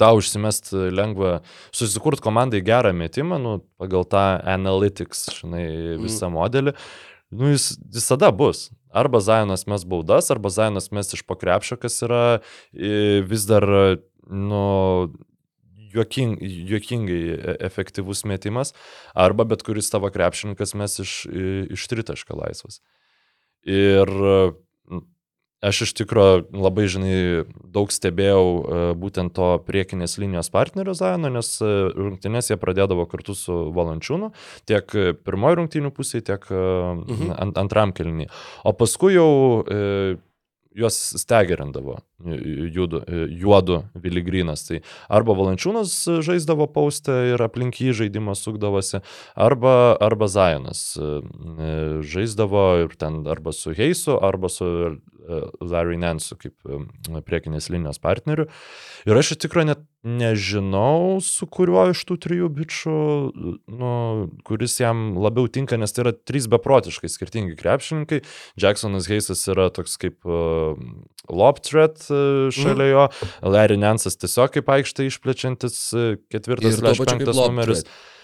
tau 0.00 0.18
užsimest 0.20 0.72
lengva 0.72 1.38
susikurti 1.72 2.24
komandai 2.24 2.60
gerą 2.64 2.92
metimą, 2.96 3.36
nu, 3.40 3.54
pagal 3.80 4.08
tą 4.08 4.24
analytics, 4.48 5.28
žinai, 5.38 5.68
visą 6.00 6.28
mm. 6.28 6.36
modelį. 6.36 6.76
Nu, 7.36 7.52
jis 7.52 7.74
visada 7.92 8.32
bus. 8.32 8.70
Arba 8.90 9.20
Zajonas 9.20 9.66
mes 9.68 9.84
baudas, 9.84 10.30
arba 10.30 10.50
Zajonas 10.52 10.90
mes 10.94 11.12
iš 11.14 11.24
pakrepšio, 11.28 11.76
kas 11.80 12.00
yra 12.06 12.22
vis 12.72 13.46
dar, 13.48 13.66
nu, 14.28 14.62
juoking, 15.92 16.38
juokingai 16.42 17.20
e, 17.34 17.56
efektyvus 17.68 18.24
metimas, 18.28 18.74
arba 19.14 19.46
bet 19.48 19.64
kuris 19.66 19.90
tavo 19.92 20.10
krepšininkas 20.12 20.74
mes 20.78 20.98
iš, 21.04 21.18
iš 21.74 21.88
tritašką 21.90 22.36
laisvas. 22.38 22.80
Ir 23.68 24.08
Aš 25.64 25.80
iš 25.88 25.92
tikrųjų 25.98 26.54
labai, 26.54 26.84
žinai, 26.90 27.14
daug 27.74 27.90
stebėjau 27.90 28.42
uh, 28.42 28.82
būtent 28.98 29.34
to 29.34 29.48
priekinės 29.66 30.14
linijos 30.22 30.52
partnerio 30.54 30.94
Zaino, 30.94 31.32
nes 31.34 31.50
uh, 31.58 31.88
rungtynės 31.96 32.52
jie 32.52 32.58
pradėdavo 32.62 33.08
kartu 33.10 33.34
su 33.34 33.56
Valančiūnu, 33.74 34.30
tiek 34.70 34.94
pirmoji 35.26 35.58
rungtynių 35.58 35.90
pusėje, 35.96 36.28
tiek 36.30 36.46
mhm. 36.52 37.34
ant, 37.34 37.58
antram 37.58 37.94
kelnį. 37.96 38.28
O 38.62 38.74
paskui 38.78 39.16
jau 39.16 39.30
uh, 39.64 40.14
juos 40.78 41.00
stegerindavo 41.24 41.98
judu, 42.74 43.02
juodu 43.28 43.82
Viligrynas. 43.94 44.64
Tai 44.66 44.80
arba 45.08 45.36
Valančiūnas 45.38 45.94
žaisdavo 46.26 46.66
paustę 46.72 47.34
ir 47.34 47.42
aplink 47.44 47.78
jį 47.80 47.94
žaidimas 48.02 48.42
sukdavosi, 48.44 49.02
arba, 49.36 49.94
arba 50.00 50.28
Zajonas 50.30 50.82
žaisdavo 52.02 52.66
ir 52.84 52.98
ten 52.98 53.22
arba 53.28 53.54
su 53.54 53.74
Heisu, 53.76 54.18
arba 54.18 54.50
su 54.52 54.98
Larry 55.60 55.98
Nansu 56.00 56.38
kaip 56.40 56.56
priekinės 57.26 57.68
linijos 57.72 58.00
partneriu. 58.02 58.48
Ir 59.08 59.18
aš 59.18 59.34
iš 59.34 59.42
tikrųjų 59.44 59.68
net 59.70 59.84
nežinau, 60.08 61.18
su 61.24 61.46
kuriuo 61.50 61.88
iš 61.92 62.04
tų 62.08 62.16
trijų 62.22 62.48
bičių, 62.54 62.96
nu, 63.80 63.92
kuris 64.46 64.78
jam 64.80 65.18
labiau 65.20 65.50
tinka, 65.52 65.76
nes 65.80 65.92
tai 65.92 66.06
yra 66.06 66.14
trys 66.16 66.48
beprotiškai 66.50 67.10
skirtingi 67.12 67.58
krepšininkai. 67.58 68.22
Jacksonas 68.60 69.10
Heisas 69.10 69.44
yra 69.50 69.68
toks 69.74 69.98
kaip 70.00 70.24
uh, 70.24 70.78
lob 71.28 71.60
threat 71.66 72.07
šalia 72.54 72.90
jo, 72.92 73.08
Larry 73.54 73.78
Nansas 73.80 74.18
tiesiog 74.20 74.54
kaip 74.58 74.70
aikštė 74.78 75.08
išplečiantis 75.08 75.80
uh, 75.96 76.14
ketvirtas 76.32 76.80
ir 76.80 77.04
penktas 77.04 77.36
numeris. 77.38 77.84
Threat. 77.84 78.14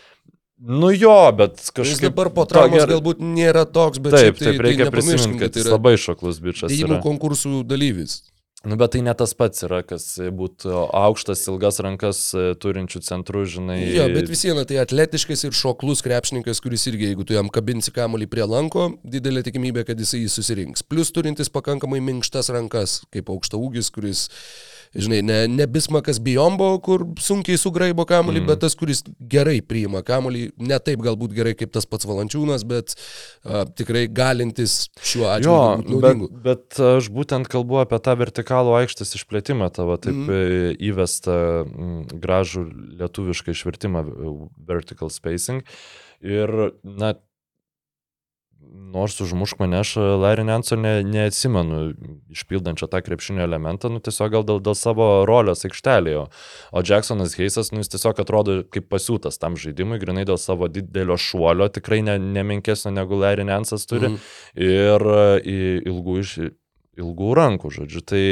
Nu 0.65 0.93
jo, 0.95 1.33
bet 1.37 1.59
kažkaip... 1.59 1.91
Jis 1.91 2.03
dabar 2.05 2.31
po 2.33 2.45
traumos 2.49 2.79
ger... 2.79 2.93
galbūt 2.95 3.19
nėra 3.21 3.65
toks, 3.69 3.99
bet 4.01 4.15
taip, 4.15 4.39
tai, 4.39 4.53
taip 4.53 4.63
reikia 4.65 4.87
tai 4.87 4.95
prisiminti, 4.95 5.41
kad 5.43 5.59
jis 5.59 5.67
labai 5.69 5.97
šoklus 6.01 6.39
bičias. 6.41 6.71
Dėjimų 6.71 7.01
konkursų 7.05 7.65
dalyvis. 7.69 8.21
Nu, 8.65 8.79
bet 8.81 8.95
tai 8.95 9.03
ne 9.05 9.13
tas 9.13 9.35
pats 9.37 9.67
yra, 9.67 9.83
kas 9.85 10.07
būtų 10.33 10.73
aukštas, 10.97 11.43
ilgas 11.53 11.81
rankas 11.85 12.21
e, 12.33 12.45
turinčių 12.61 13.03
centrų, 13.05 13.45
žinai. 13.57 13.77
Jo, 13.93 14.07
bet 14.15 14.31
vis 14.33 14.45
viena 14.47 14.65
tai 14.69 14.79
atletiškas 14.81 15.45
ir 15.45 15.57
šoklus 15.57 16.01
krepšininkas, 16.07 16.63
kuris 16.65 16.87
irgi, 16.89 17.11
jeigu 17.11 17.27
tu 17.29 17.37
jam 17.37 17.51
kabinsi 17.53 17.93
kamuolį 17.95 18.31
prie 18.33 18.47
lanko, 18.49 18.89
didelė 19.05 19.45
tikimybė, 19.45 19.85
kad 19.89 20.01
jisai 20.01 20.23
jį 20.23 20.31
susirinks. 20.33 20.87
Plus 20.89 21.13
turintis 21.13 21.53
pakankamai 21.53 22.01
minkštas 22.05 22.49
rankas, 22.55 23.03
kaip 23.13 23.29
aukšta 23.35 23.61
ūgis, 23.61 23.93
kuris 23.93 24.31
žinai, 24.95 25.21
ne, 25.27 25.39
ne 25.51 25.67
Bismakas 25.71 26.21
Bijombo, 26.23 26.69
kur 26.85 27.05
sunkiai 27.21 27.59
sugraibo 27.61 28.07
kamuolį, 28.09 28.43
mm. 28.43 28.51
bet 28.51 28.63
tas, 28.65 28.77
kuris 28.79 29.03
gerai 29.19 29.59
priima 29.65 30.05
kamuolį, 30.07 30.47
ne 30.63 30.79
taip 30.83 31.03
galbūt 31.05 31.35
gerai 31.37 31.55
kaip 31.59 31.75
tas 31.75 31.89
pats 31.91 32.09
Valančiūnas, 32.09 32.67
bet 32.69 32.95
a, 32.95 33.65
tikrai 33.67 34.07
galintis 34.13 34.89
šiuo 35.03 35.29
atveju. 35.33 35.99
Bet, 36.05 36.25
bet 36.47 36.81
aš 36.95 37.11
būtent 37.15 37.51
kalbu 37.51 37.83
apie 37.83 38.01
tą 38.05 38.17
vertikalų 38.23 38.79
aikštės 38.83 39.17
išplėtimą, 39.19 39.71
tavo 39.75 39.99
taip 40.01 40.17
mm. 40.17 40.81
įvestą 40.93 41.39
gražų 42.15 42.67
lietuvišką 43.03 43.55
išvertimą 43.55 44.07
vertical 44.69 45.13
spacing. 45.13 45.67
Ir, 46.25 46.51
na, 46.83 47.15
nors 48.95 49.21
užmušk 49.21 49.59
mane, 49.59 49.81
aš 49.83 49.97
Larry 49.97 50.45
Nanso 50.47 50.77
ne, 50.79 51.03
neatsimenu 51.03 51.81
išpildančio 52.35 52.87
tą 52.91 53.01
krepšinio 53.03 53.43
elementą, 53.45 53.91
nu 53.91 54.03
tiesiog 54.05 54.33
gal 54.37 54.47
dėl, 54.47 54.61
dėl 54.65 54.77
savo 54.79 55.09
rolės 55.29 55.67
aikštelėje. 55.67 56.27
O 56.71 56.83
Jacksonas 56.87 57.35
Heisas, 57.39 57.73
nu 57.75 57.83
jis 57.83 57.91
tiesiog 57.97 58.23
atrodo 58.23 58.61
kaip 58.75 58.87
pasiūtas 58.93 59.41
tam 59.43 59.59
žaidimui, 59.61 59.99
grinai 60.03 60.27
dėl 60.29 60.39
savo 60.41 60.71
didelio 60.71 61.19
šuolio, 61.21 61.69
tikrai 61.75 62.03
ne, 62.07 62.19
nemenkesnio 62.23 62.95
negu 62.95 63.19
Larry 63.19 63.47
Nansas 63.49 63.89
turi. 63.91 64.15
Mm. 64.15 64.21
Ir 64.71 65.09
į, 65.43 65.59
ilgų 65.91 66.21
iš 66.23 66.37
ilgų 66.95 67.33
rankų, 67.35 67.73
žodžiu. 67.75 68.01
Tai 68.07 68.23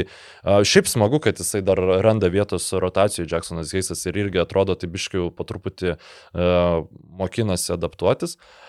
šiaip 0.62 0.86
smagu, 0.86 1.18
kad 1.24 1.40
jisai 1.42 1.64
dar 1.66 1.80
randa 2.04 2.28
vietos 2.30 2.68
rotacijų, 2.70 3.26
Jacksonas 3.26 3.74
Heisas 3.74 4.06
ir 4.06 4.20
irgi 4.22 4.38
atrodo 4.38 4.76
taip 4.78 4.94
iškiau 4.94 5.32
po 5.34 5.42
truputį 5.48 5.96
a, 5.96 5.96
mokinasi 7.18 7.72
adaptuotis. 7.74 8.36
A, 8.38 8.61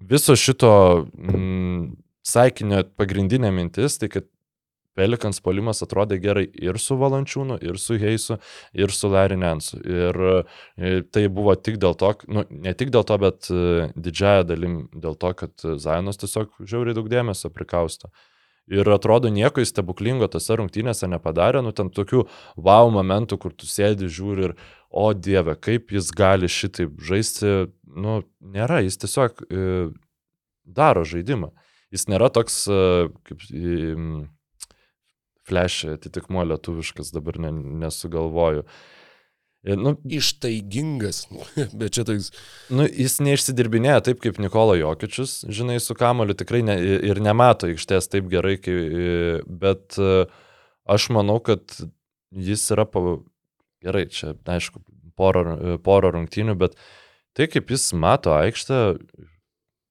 viso 0.00 0.36
šito 0.38 0.72
mm, 1.14 1.94
saikinio 2.26 2.82
pagrindinė 2.98 3.52
mintis, 3.54 3.98
tai 4.00 4.10
kad 4.12 4.28
Pelikans 4.98 5.38
polimas 5.44 5.78
atrodė 5.84 6.18
gerai 6.18 6.46
ir 6.58 6.78
su 6.82 6.96
Valančiūnu, 6.98 7.60
ir 7.62 7.76
su 7.78 7.94
Heisu, 8.02 8.38
ir 8.74 8.90
su 8.90 9.10
Larinensu. 9.12 9.78
Ir 9.86 10.18
e, 10.26 10.96
tai 11.14 11.28
buvo 11.30 11.54
tik 11.54 11.78
dėl 11.82 11.94
to, 12.00 12.10
nu, 12.34 12.42
ne 12.50 12.72
tik 12.74 12.90
dėl 12.94 13.06
to, 13.06 13.18
bet 13.22 13.50
e, 13.54 13.60
didžiaja 13.94 14.48
dalim 14.48 14.80
dėl 14.90 15.14
to, 15.22 15.30
kad 15.38 15.68
Zainas 15.84 16.18
tiesiog 16.18 16.58
žiauriai 16.64 16.98
daug 16.98 17.10
dėmesio 17.12 17.52
prikausto. 17.54 18.10
Ir 18.68 18.88
atrodo, 18.92 19.30
nieko 19.32 19.62
įstebuklingo 19.64 20.28
tose 20.28 20.58
rungtynėse 20.60 21.08
nepadarė, 21.08 21.62
nu 21.64 21.72
ten 21.72 21.88
tokių 21.94 22.26
wow 22.60 22.90
momentų, 22.92 23.38
kur 23.40 23.54
tu 23.56 23.68
sėdi, 23.68 24.10
žiūri 24.12 24.50
ir, 24.50 24.54
o 24.88 25.12
dieve, 25.16 25.54
kaip 25.56 25.92
jis 25.92 26.10
gali 26.16 26.48
šitaip 26.52 27.00
žaisti, 27.04 27.70
nu, 27.88 28.20
nėra, 28.40 28.82
jis 28.84 29.00
tiesiog 29.00 29.40
e, 29.48 29.62
daro 30.64 31.04
žaidimą. 31.08 31.52
Jis 31.92 32.04
nėra 32.12 32.28
toks 32.32 32.66
e, 32.68 33.08
kaip 33.28 33.48
e, 33.48 33.96
flash 35.48 35.88
atitikmuo 35.88 36.44
lietuviškas, 36.52 37.12
dabar 37.16 37.40
ne, 37.40 37.52
nesugalvoju. 37.84 38.66
Nu, 39.66 39.96
Ištaigingas, 40.04 41.24
bet 41.78 41.96
čia 41.96 42.04
toks. 42.06 42.30
Nu, 42.70 42.86
jis 42.86 43.18
neišsidirbinėja 43.24 44.04
taip 44.06 44.20
kaip 44.22 44.38
Nikola 44.42 44.76
Jokičius, 44.78 45.40
žinai, 45.50 45.80
su 45.82 45.96
kamoliu 45.98 46.36
tikrai 46.38 46.62
ne, 46.66 46.76
ir 47.10 47.18
nemato 47.24 47.66
aikštės 47.66 48.06
taip 48.12 48.28
gerai, 48.30 48.54
kai, 48.62 48.76
bet 49.48 49.98
e, 49.98 50.28
aš 50.86 51.08
manau, 51.16 51.40
kad 51.42 51.74
jis 52.30 52.68
yra, 52.76 52.86
pa, 52.86 53.02
gerai, 53.84 54.06
čia, 54.14 54.36
aišku, 54.46 54.84
poro, 55.18 55.58
poro 55.82 56.14
rungtynių, 56.14 56.54
bet 56.62 56.78
tai 57.34 57.50
kaip 57.50 57.74
jis 57.74 57.90
mato 57.98 58.36
aikštę, 58.36 58.80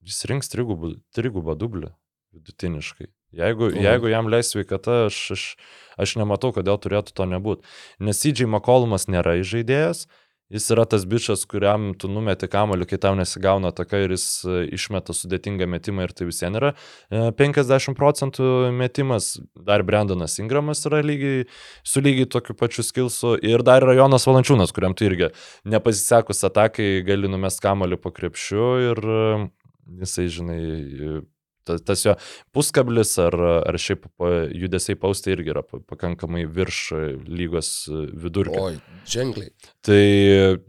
jis 0.08 0.24
rinks 0.32 0.52
trigubą, 0.54 0.96
trigubą 1.16 1.58
dublį 1.60 1.92
vidutiniškai. 2.38 3.12
Jeigu, 3.38 3.72
mhm. 3.72 3.82
jeigu 3.86 4.14
jam 4.14 4.30
leis 4.34 4.54
sveikata, 4.54 5.04
aš, 5.08 5.20
aš, 5.38 5.50
aš 6.02 6.16
nematau, 6.22 6.54
kodėl 6.56 6.80
turėtų 6.82 7.14
to 7.18 7.28
nebūti. 7.30 7.68
Nes 8.02 8.24
CJ 8.24 8.50
McCollumas 8.50 9.06
nėra 9.12 9.38
žaidėjas, 9.46 10.08
jis 10.54 10.70
yra 10.72 10.86
tas 10.88 11.04
bičias, 11.06 11.44
kuriam 11.50 11.92
tu 12.00 12.08
numeti 12.12 12.48
kamoliu, 12.48 12.88
kai 12.88 13.00
tau 13.04 13.16
nesigauna 13.20 13.74
taka 13.76 14.00
ir 14.06 14.14
jis 14.16 14.26
e, 14.48 14.62
išmeta 14.78 15.16
sudėtingą 15.16 15.68
metimą 15.70 16.08
ir 16.08 16.14
tai 16.16 16.30
vis 16.30 16.40
vien 16.44 16.56
yra 16.60 16.72
50 17.12 17.92
e, 17.92 17.96
procentų 18.00 18.52
metimas. 18.76 19.34
Dar 19.68 19.84
Brendanas 19.88 20.40
Ingramas 20.42 20.86
yra 20.88 21.04
lygiai, 21.06 21.46
su 21.84 22.04
lygiai 22.04 22.30
tokiu 22.32 22.56
pačiu 22.58 22.86
skilsu 22.88 23.36
ir 23.44 23.66
dar 23.68 23.84
yra 23.84 23.98
Jonas 24.00 24.28
Valančiūnas, 24.30 24.74
kuriam 24.76 24.96
tu 24.96 25.08
irgi 25.10 25.34
nepasisekus 25.68 26.46
atakai 26.48 27.04
gali 27.08 27.32
numest 27.32 27.62
kamoliu 27.64 28.00
po 28.00 28.16
krepšiu 28.16 28.70
ir 28.92 29.04
e, 29.04 29.26
jisai, 30.04 30.30
žinai, 30.32 30.62
tas, 31.68 31.84
tas 31.86 32.04
jo 32.06 32.16
puskablis 32.56 33.16
ar, 33.24 33.36
ar 33.68 33.80
šiaip 33.82 34.08
judesiai 34.56 35.00
paustai 35.00 35.36
irgi 35.36 35.54
yra 35.54 35.66
pakankamai 35.68 36.46
virš 36.50 36.84
lygos 37.28 37.72
vidurkio. 37.92 38.70
Oi, 38.70 39.02
ženkliai. 39.10 39.52
Tai 39.86 40.04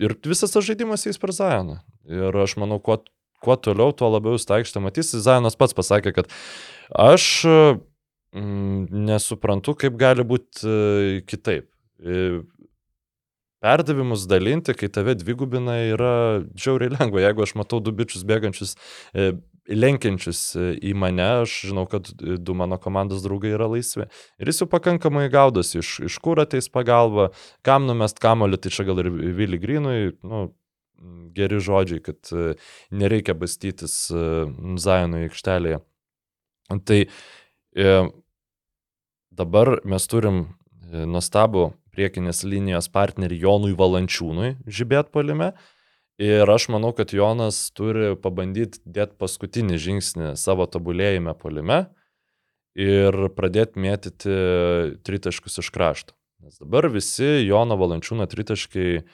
ir 0.05 0.19
visas 0.27 0.55
tas 0.55 0.67
žaidimas 0.67 1.07
eis 1.09 1.21
per 1.21 1.35
Zajoną. 1.37 1.81
Ir 2.09 2.37
aš 2.43 2.57
manau, 2.61 2.81
kuo, 2.81 3.01
kuo 3.45 3.57
toliau, 3.61 3.93
tuo 3.97 4.11
labiau 4.13 4.39
staikštę 4.41 4.83
matys. 4.83 5.13
Zajonas 5.13 5.59
pats 5.61 5.77
pasakė, 5.77 6.15
kad 6.17 6.31
aš 6.97 7.47
mm, 7.47 8.87
nesuprantu, 9.09 9.77
kaip 9.79 9.99
gali 10.01 10.25
būti 10.27 10.65
e, 10.65 11.19
kitaip. 11.29 11.69
E, 11.99 12.41
perdavimus 13.63 14.27
dalinti, 14.31 14.75
kai 14.79 14.89
tave 14.93 15.17
dvigubina, 15.19 15.77
yra 15.91 16.13
žiauriai 16.59 16.95
lengva. 16.95 17.23
Jeigu 17.27 17.45
aš 17.45 17.57
matau 17.59 17.83
du 17.83 17.95
bičius 17.95 18.25
bėgančius 18.29 18.77
e, 19.13 19.33
lenkiančius 19.69 20.43
e, 20.57 20.69
į 20.91 20.95
mane, 20.99 21.27
aš 21.45 21.57
žinau, 21.71 21.85
kad 21.91 22.09
du 22.17 22.57
mano 22.57 22.79
komandos 22.81 23.25
draugai 23.25 23.53
yra 23.57 23.69
laisvi. 23.71 24.09
Ir 24.41 24.53
jis 24.53 24.63
jau 24.65 24.71
pakankamai 24.71 25.27
gaudosi, 25.33 25.83
iš, 25.83 25.99
iš 26.09 26.21
kur 26.25 26.41
ateis 26.43 26.71
pagalba, 26.73 27.31
kam 27.67 27.89
numest 27.89 28.23
kamolį, 28.23 28.63
tai 28.63 28.73
čia 28.75 28.89
gal 28.89 29.03
ir 29.03 29.13
Vili 29.13 29.61
Grinui, 29.61 30.15
nu, 30.27 30.49
geri 31.35 31.61
žodžiai, 31.63 32.03
kad 32.03 32.33
e, 32.33 32.55
nereikia 32.91 33.37
bastytis 33.39 34.09
e, 34.11 34.23
Zajonui 34.81 35.27
aikštelėje. 35.29 35.81
Tai 36.89 37.01
e, 37.05 37.97
dabar 39.31 39.79
mes 39.89 40.09
turim 40.11 40.45
nuostabų 40.89 41.71
priekinės 41.95 42.45
linijos 42.47 42.89
partnerį 42.93 43.43
Jonui 43.43 43.75
Valančiūnui 43.79 44.55
žibėt 44.67 45.13
palime. 45.15 45.53
Ir 46.19 46.51
aš 46.51 46.67
manau, 46.75 46.91
kad 46.99 47.13
Jonas 47.15 47.69
turi 47.79 48.17
pabandyti 48.19 48.81
dėti 48.83 49.15
paskutinį 49.23 49.77
žingsnį 49.79 50.33
savo 50.35 50.67
tobulėjime 50.67 51.35
polime 51.39 51.85
ir 52.79 53.15
pradėti 53.37 53.79
mėtyti 53.83 54.35
tritaškus 55.07 55.61
iš 55.63 55.71
krašto. 55.75 56.17
Nes 56.43 56.59
dabar 56.59 56.89
visi 56.91 57.47
Jono 57.47 57.79
Valančiūno 57.79 58.27
tritaškai 58.31 59.05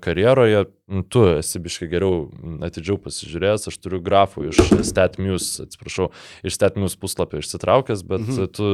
karjeroje, 0.00 0.64
nu, 0.86 1.02
tu 1.02 1.22
esi 1.38 1.60
biškai 1.60 1.86
geriau, 1.88 2.26
atidžiau 2.64 2.98
pasižiūrėjęs, 3.00 3.62
aš 3.70 3.78
turiu 3.80 4.00
grafų 4.04 4.50
iš 4.50 4.60
StatMuse, 4.90 5.64
atsiprašau, 5.64 6.10
iš 6.44 6.58
StatMuse 6.58 6.98
puslapio 7.00 7.40
išsitraukęs, 7.40 8.02
bet 8.08 8.26
mhm. 8.26 8.50
tu 8.52 8.68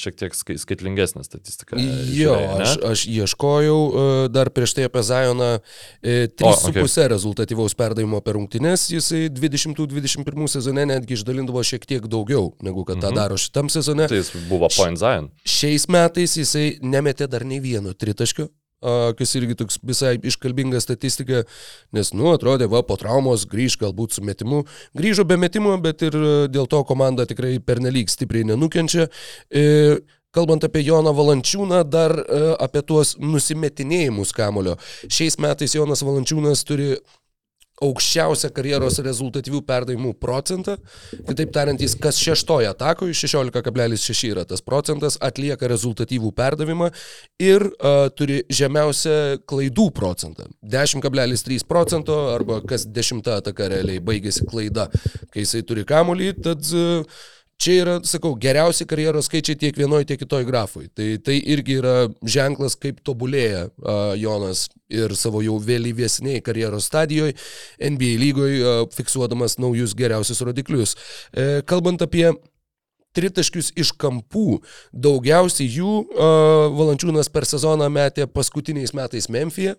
šiek 0.00 0.16
tiek 0.22 0.36
skaitlingesnę 0.36 1.26
statistiką. 1.28 1.76
Jo, 1.76 2.38
žiūrėjai, 2.38 2.56
aš, 2.64 2.74
aš 2.88 3.04
ieškojau 3.12 3.76
e, 3.84 4.06
dar 4.32 4.48
prieš 4.54 4.76
tai 4.78 4.88
apie 4.88 5.04
Zajoną 5.04 5.50
3,5 6.00 6.72
okay. 6.72 7.08
rezultatyvaus 7.12 7.76
perdavimo 7.76 8.24
per 8.24 8.38
rungtynes, 8.38 8.88
jisai 8.96 9.26
20-21 9.28 10.52
sezone 10.56 10.88
netgi 10.88 11.20
išdalindavo 11.20 11.64
šiek 11.68 11.84
tiek 11.84 12.08
daugiau, 12.08 12.54
negu 12.64 12.88
kad 12.88 12.96
tą 12.96 13.12
mhm. 13.12 13.20
daro 13.20 13.40
šitam 13.40 13.68
sezone. 13.72 14.08
Tai 14.08 14.24
jis 14.24 14.32
buvo 14.48 14.72
Point 14.72 15.04
Zion. 15.04 15.32
Šiais 15.44 15.84
metais 15.92 16.40
jisai 16.40 16.78
nemetė 16.80 17.28
dar 17.28 17.44
nei 17.44 17.60
vieno 17.60 17.92
tritaškio 17.92 18.48
kas 19.18 19.34
irgi 19.38 19.56
toks 19.58 19.78
visai 19.82 20.14
iškalbinga 20.20 20.80
statistika, 20.82 21.44
nes, 21.96 22.12
nu, 22.16 22.30
atrodė, 22.34 22.68
va, 22.70 22.84
po 22.86 22.98
traumos 23.00 23.46
grįž 23.50 23.78
galbūt 23.80 24.16
su 24.18 24.24
metimu. 24.26 24.64
Grįžo 24.98 25.26
be 25.28 25.38
metimo, 25.40 25.76
bet 25.82 26.04
ir 26.06 26.18
dėl 26.52 26.68
to 26.70 26.82
komanda 26.88 27.26
tikrai 27.28 27.56
pernelyg 27.64 28.12
stipriai 28.12 28.46
nenukenčia. 28.52 29.08
E, 29.48 29.64
kalbant 30.34 30.66
apie 30.66 30.82
Joną 30.84 31.14
Valančiūną, 31.14 31.82
dar 31.88 32.14
apie 32.62 32.82
tuos 32.86 33.14
nusimetinėjimus 33.22 34.34
kamulio. 34.36 34.78
Šiais 35.06 35.38
metais 35.42 35.76
Jonas 35.76 36.02
Valančiūnas 36.04 36.66
turi 36.66 36.94
aukščiausią 37.82 38.50
karjeros 38.54 39.00
rezultatyvių 39.02 39.60
perdavimų 39.66 40.12
procentą. 40.22 40.76
Kitaip 41.26 41.52
tariant, 41.54 41.80
jis 41.82 41.96
kas 41.98 42.20
šeštoje 42.22 42.70
atakoje, 42.70 43.16
16,6 43.18 44.30
yra 44.30 44.44
tas 44.48 44.62
procentas, 44.64 45.18
atlieka 45.24 45.68
rezultatyvų 45.70 46.30
perdavimą 46.36 46.90
ir 47.42 47.66
uh, 47.66 48.06
turi 48.14 48.42
žemiausią 48.52 49.44
klaidų 49.50 49.88
procentą. 49.96 50.48
10,3 50.62 51.66
procento 51.68 52.18
arba 52.34 52.60
kas 52.66 52.86
dešimta 52.86 53.40
ataka 53.42 53.70
realiai 53.72 54.02
baigėsi 54.04 54.46
klaida, 54.48 54.88
kai 55.34 55.42
jisai 55.42 55.64
turi 55.66 55.86
kamulį, 55.88 56.34
tad 56.46 56.70
uh, 56.78 57.24
Čia 57.62 57.74
yra, 57.80 57.92
sakau, 58.04 58.32
geriausi 58.40 58.84
karjeros 58.88 59.28
skaičiai 59.28 59.56
tiek 59.58 59.76
vienoje, 59.78 60.08
tiek 60.08 60.18
kitoje 60.20 60.46
grafui. 60.48 60.88
Tai, 60.92 61.06
tai 61.24 61.36
irgi 61.54 61.78
yra 61.80 61.94
ženklas, 62.20 62.74
kaip 62.80 62.98
tobulėja 63.06 63.68
uh, 63.68 64.14
Jonas 64.18 64.66
ir 64.92 65.14
savo 65.16 65.40
jau 65.44 65.56
vėlyvesniai 65.62 66.42
karjeros 66.44 66.90
stadijoje, 66.90 67.36
NBA 67.78 68.18
lygoje, 68.20 68.58
uh, 68.58 68.82
fiksuodamas 68.94 69.56
naujus 69.62 69.94
geriausius 69.96 70.42
rodiklius. 70.44 70.96
Uh, 71.30 71.62
kalbant 71.70 72.02
apie 72.04 72.26
tritaškius 73.14 73.70
iš 73.78 73.94
kampų. 74.02 74.60
Daugiausiai 75.06 75.70
jų 75.70 75.96
uh, 76.02 76.68
Valančiūnas 76.74 77.30
per 77.32 77.46
sezoną 77.48 77.88
metė 77.92 78.26
paskutiniais 78.26 78.94
metais 78.98 79.30
Memphije 79.30 79.76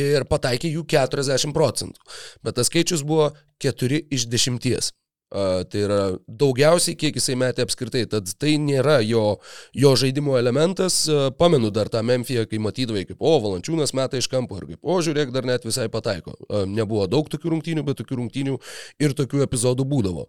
ir 0.00 0.24
pataikė 0.28 0.72
jų 0.72 0.86
40 0.88 1.52
procentų. 1.56 2.14
Bet 2.44 2.56
tas 2.56 2.72
skaičius 2.72 3.04
buvo 3.04 3.34
4 3.62 4.06
iš 4.14 4.28
10. 4.32 4.94
Tai 5.34 5.80
yra 5.80 6.00
daugiausiai, 6.28 6.94
kiek 6.98 7.16
jisai 7.18 7.34
metė 7.40 7.64
apskritai. 7.64 8.04
Tad 8.10 8.28
tai 8.38 8.54
nėra 8.62 9.00
jo, 9.02 9.38
jo 9.74 9.94
žaidimo 9.98 10.36
elementas. 10.38 11.00
Pamenu 11.40 11.72
dar 11.74 11.90
tą 11.90 12.04
Memphiją, 12.06 12.44
kai 12.50 12.60
matydavai, 12.62 13.02
kaip, 13.08 13.18
o, 13.18 13.34
valančiūnas 13.42 13.94
meta 13.98 14.20
iš 14.20 14.28
kampo 14.30 14.60
ir 14.60 14.68
kaip, 14.68 14.80
o, 14.82 15.00
žiūrėk, 15.02 15.32
dar 15.34 15.48
net 15.48 15.66
visai 15.66 15.88
pataiko. 15.90 16.36
Nebuvo 16.70 17.08
daug 17.10 17.30
tokių 17.32 17.54
rungtynių, 17.56 17.86
bet 17.88 17.98
tokių 18.02 18.20
rungtynių 18.20 18.58
ir 19.02 19.16
tokių 19.18 19.42
epizodų 19.48 19.88
būdavo. 19.90 20.28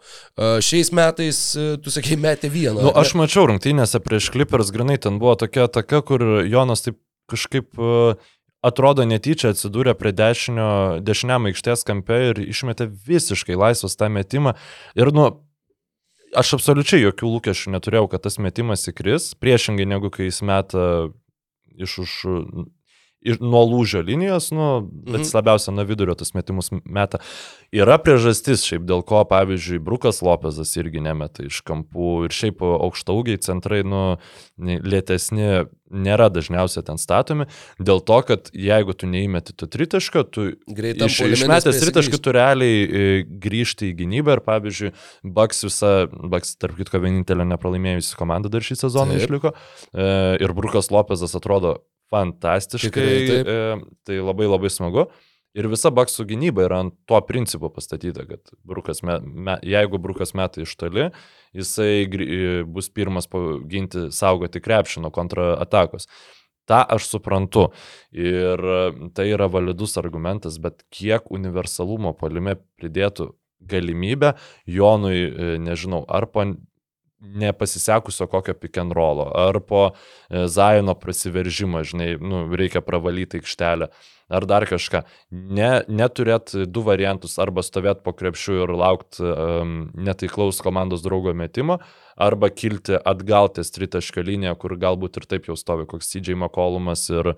Šiais 0.65 0.89
metais, 0.95 1.41
tu 1.55 1.93
sakai, 1.93 2.17
metė 2.17 2.49
vieną. 2.53 2.89
Nu, 2.89 2.93
aš 2.97 3.13
mačiau 3.19 3.45
rungtynėse 3.51 4.01
prieš 4.01 4.31
Clippers, 4.33 4.73
grinai, 4.73 4.97
ten 5.01 5.21
buvo 5.21 5.37
tokia 5.45 5.67
ataka, 5.69 6.01
kur 6.07 6.25
Jonas 6.49 6.85
taip 6.87 6.97
kažkaip 7.29 7.79
uh, 7.81 8.17
atrodo 8.65 9.05
netyčia 9.07 9.53
atsidūrė 9.53 9.95
prie 9.97 10.13
dešinio, 10.15 10.69
dešiniam 11.05 11.49
aikštės 11.51 11.85
kampe 11.87 12.21
ir 12.31 12.41
išmetė 12.45 12.89
visiškai 13.07 13.57
laisvas 13.59 13.97
tą 13.99 14.09
metimą. 14.13 14.55
Ir, 14.97 15.11
nu, 15.15 15.27
aš 16.35 16.55
absoliučiai 16.59 17.03
jokių 17.03 17.35
lūkesčių 17.35 17.75
neturėjau, 17.75 18.09
kad 18.11 18.25
tas 18.25 18.39
metimas 18.41 18.87
įkris, 18.91 19.33
priešingai 19.41 19.87
negu 19.89 20.11
kai 20.13 20.29
jis 20.29 20.41
meta 20.45 20.85
iš 21.75 21.99
už 22.05 22.17
ir 23.25 23.41
nuo 23.41 23.63
lūžio 23.67 24.03
linijos, 24.05 24.51
nu, 24.55 24.69
bet 24.85 25.23
mhm. 25.23 25.31
labiausia 25.37 25.73
nuo 25.75 25.85
vidurio 25.87 26.15
tas 26.17 26.35
metimus 26.37 26.71
meta. 26.71 27.21
Yra 27.75 27.97
priežastis 28.01 28.63
šiaip, 28.67 28.85
dėl 28.87 29.01
ko, 29.07 29.23
pavyzdžiui, 29.29 29.81
Brukas 29.83 30.21
Lopezas 30.25 30.75
irgi 30.79 31.03
nemeta 31.03 31.45
iš 31.47 31.61
kampų 31.65 32.27
ir 32.27 32.35
šiaip 32.35 32.61
aukštaugiai 32.65 33.41
centrai, 33.43 33.81
nu, 33.87 34.03
lėtesni 34.61 35.65
nėra 35.95 36.27
dažniausiai 36.33 36.83
ten 36.85 36.99
statomi, 37.01 37.47
dėl 37.77 38.01
to, 38.05 38.17
kad 38.27 38.49
jeigu 38.53 38.95
tu 38.97 39.09
neįmeti 39.09 39.55
tu 39.57 39.67
tritašką, 39.69 40.23
tu 40.33 40.47
Greitam 40.67 41.11
iš, 41.11 41.19
išmetęs 41.37 41.81
tritašką 41.83 42.19
tu 42.21 42.33
realiai 42.35 42.83
e, 42.85 43.03
grįžti 43.25 43.91
į 43.91 43.97
gynybą 44.01 44.37
ir, 44.37 44.43
pavyzdžiui, 44.45 44.93
Baks 45.35 45.65
visą, 45.67 45.93
Baks, 46.11 46.55
tarp 46.61 46.79
kitko, 46.79 47.01
vienintelė 47.03 47.47
nepralaimėjusi 47.53 48.17
komanda 48.19 48.51
dar 48.51 48.65
šį 48.65 48.79
sezoną 48.81 49.15
Taip. 49.15 49.25
išliko 49.25 49.53
e, 49.53 50.07
ir 50.41 50.55
Brukas 50.57 50.91
Lopezas 50.93 51.37
atrodo 51.37 51.77
fantastiškai. 52.15 52.91
Tikrai, 52.91 53.55
e, 53.55 53.95
tai 54.07 54.19
labai 54.23 54.49
labai 54.49 54.71
smagu. 54.73 55.09
Ir 55.55 55.69
visa 55.71 55.87
baksų 55.95 56.25
gynyba 56.27 56.65
yra 56.65 56.81
ant 56.83 56.95
to 57.07 57.19
principo 57.23 57.69
pastatyta, 57.71 58.25
kad 58.27 58.51
brukas 58.67 58.99
me, 59.07 59.21
me, 59.23 59.55
jeigu 59.63 60.01
brukas 60.03 60.33
metai 60.35 60.65
iš 60.65 60.73
toli, 60.75 61.05
jisai 61.55 62.65
bus 62.67 62.89
pirmas 62.91 63.29
ginti, 63.71 64.09
saugoti 64.11 64.59
krepšį 64.59 65.05
nuo 65.05 65.13
kontraatakos. 65.15 66.09
Ta 66.67 66.81
aš 66.89 67.07
suprantu. 67.07 67.69
Ir 68.11 68.59
tai 69.15 69.29
yra 69.31 69.47
validus 69.47 69.95
argumentas, 70.01 70.59
bet 70.59 70.83
kiek 70.91 71.31
universalumo 71.31 72.11
palime 72.19 72.57
pridėtų 72.75 73.31
galimybę 73.65 74.33
Jonui, 74.67 75.21
e, 75.23 75.57
nežinau, 75.61 76.03
ar 76.09 76.27
po 76.27 76.43
nepasisekusio 77.19 78.27
kokio 78.27 78.53
pick 78.53 78.77
and 78.77 78.93
rollo, 78.93 79.31
ar 79.35 79.59
po 79.59 79.91
e, 80.29 80.47
Zaino 80.47 80.95
prasiveržimo, 80.95 81.83
žinai, 81.83 82.15
nu, 82.21 82.43
reikia 82.55 82.81
pravalyti 82.85 83.39
aikštelę, 83.39 83.89
ar 84.29 84.47
dar 84.49 84.65
kažką. 84.67 85.03
Ne, 85.31 85.69
neturėt 85.87 86.53
du 86.67 86.83
variantus, 86.85 87.37
arba 87.41 87.63
stovėti 87.65 88.03
po 88.05 88.13
krepšiu 88.17 88.57
ir 88.63 88.73
laukti 88.73 89.23
um, 89.23 89.75
netaiklaus 89.95 90.61
komandos 90.65 91.05
draugo 91.05 91.33
metimo, 91.37 91.79
arba 92.17 92.49
kilti 92.49 92.97
atgal 92.97 93.51
ties 93.53 93.71
tritašką 93.75 94.25
liniją, 94.25 94.55
kur 94.59 94.75
galbūt 94.81 95.21
ir 95.21 95.29
taip 95.29 95.47
jau 95.51 95.57
stovi 95.59 95.87
koks 95.89 96.09
CJ 96.13 96.35
McCollumas 96.39 97.07
ir 97.13 97.35
e, 97.35 97.37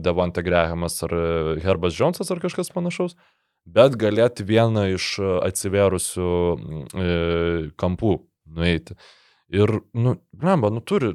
Devonte 0.00 0.44
Grahamas 0.46 1.02
ar 1.06 1.14
Herbas 1.64 1.98
Jonesas 1.98 2.30
ar 2.30 2.40
kažkas 2.42 2.72
panašaus. 2.74 3.18
Bet 3.68 3.98
galėti 4.00 4.46
vieną 4.48 4.86
iš 4.94 5.18
atsivėrusių 5.44 6.28
e, 6.96 7.08
kampų 7.76 8.14
nueiti. 8.56 8.96
Ir, 9.48 9.80
nu, 9.96 10.16
blemba, 10.36 10.70
nu 10.74 10.82
turi, 10.84 11.14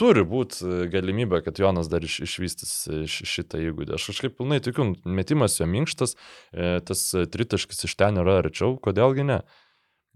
turi 0.00 0.24
būti 0.26 0.64
e, 0.64 0.82
galimybė, 0.92 1.42
kad 1.44 1.58
Jonas 1.60 1.90
dar 1.92 2.04
iš, 2.06 2.20
išvystys 2.26 2.74
e, 2.88 3.00
šitą 3.10 3.60
įgūdį. 3.70 3.96
Aš 3.96 4.10
kažkaip 4.12 4.36
pilnai 4.38 4.60
tikiu, 4.64 4.92
metimas 5.04 5.58
jo 5.60 5.68
minkštas, 5.70 6.16
e, 6.52 6.76
tas 6.86 7.02
tritaškis 7.34 7.88
iš 7.88 7.96
ten 8.00 8.20
yra 8.22 8.40
arčiau, 8.44 8.76
kodėlgi 8.82 9.26
ne. 9.28 9.40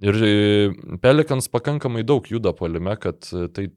Ir 0.03 0.17
Pelikans 1.03 1.47
pakankamai 1.53 2.03
daug 2.07 2.27
juda 2.27 2.51
polime, 2.57 2.97
kad 2.99 3.29
tai 3.55 3.69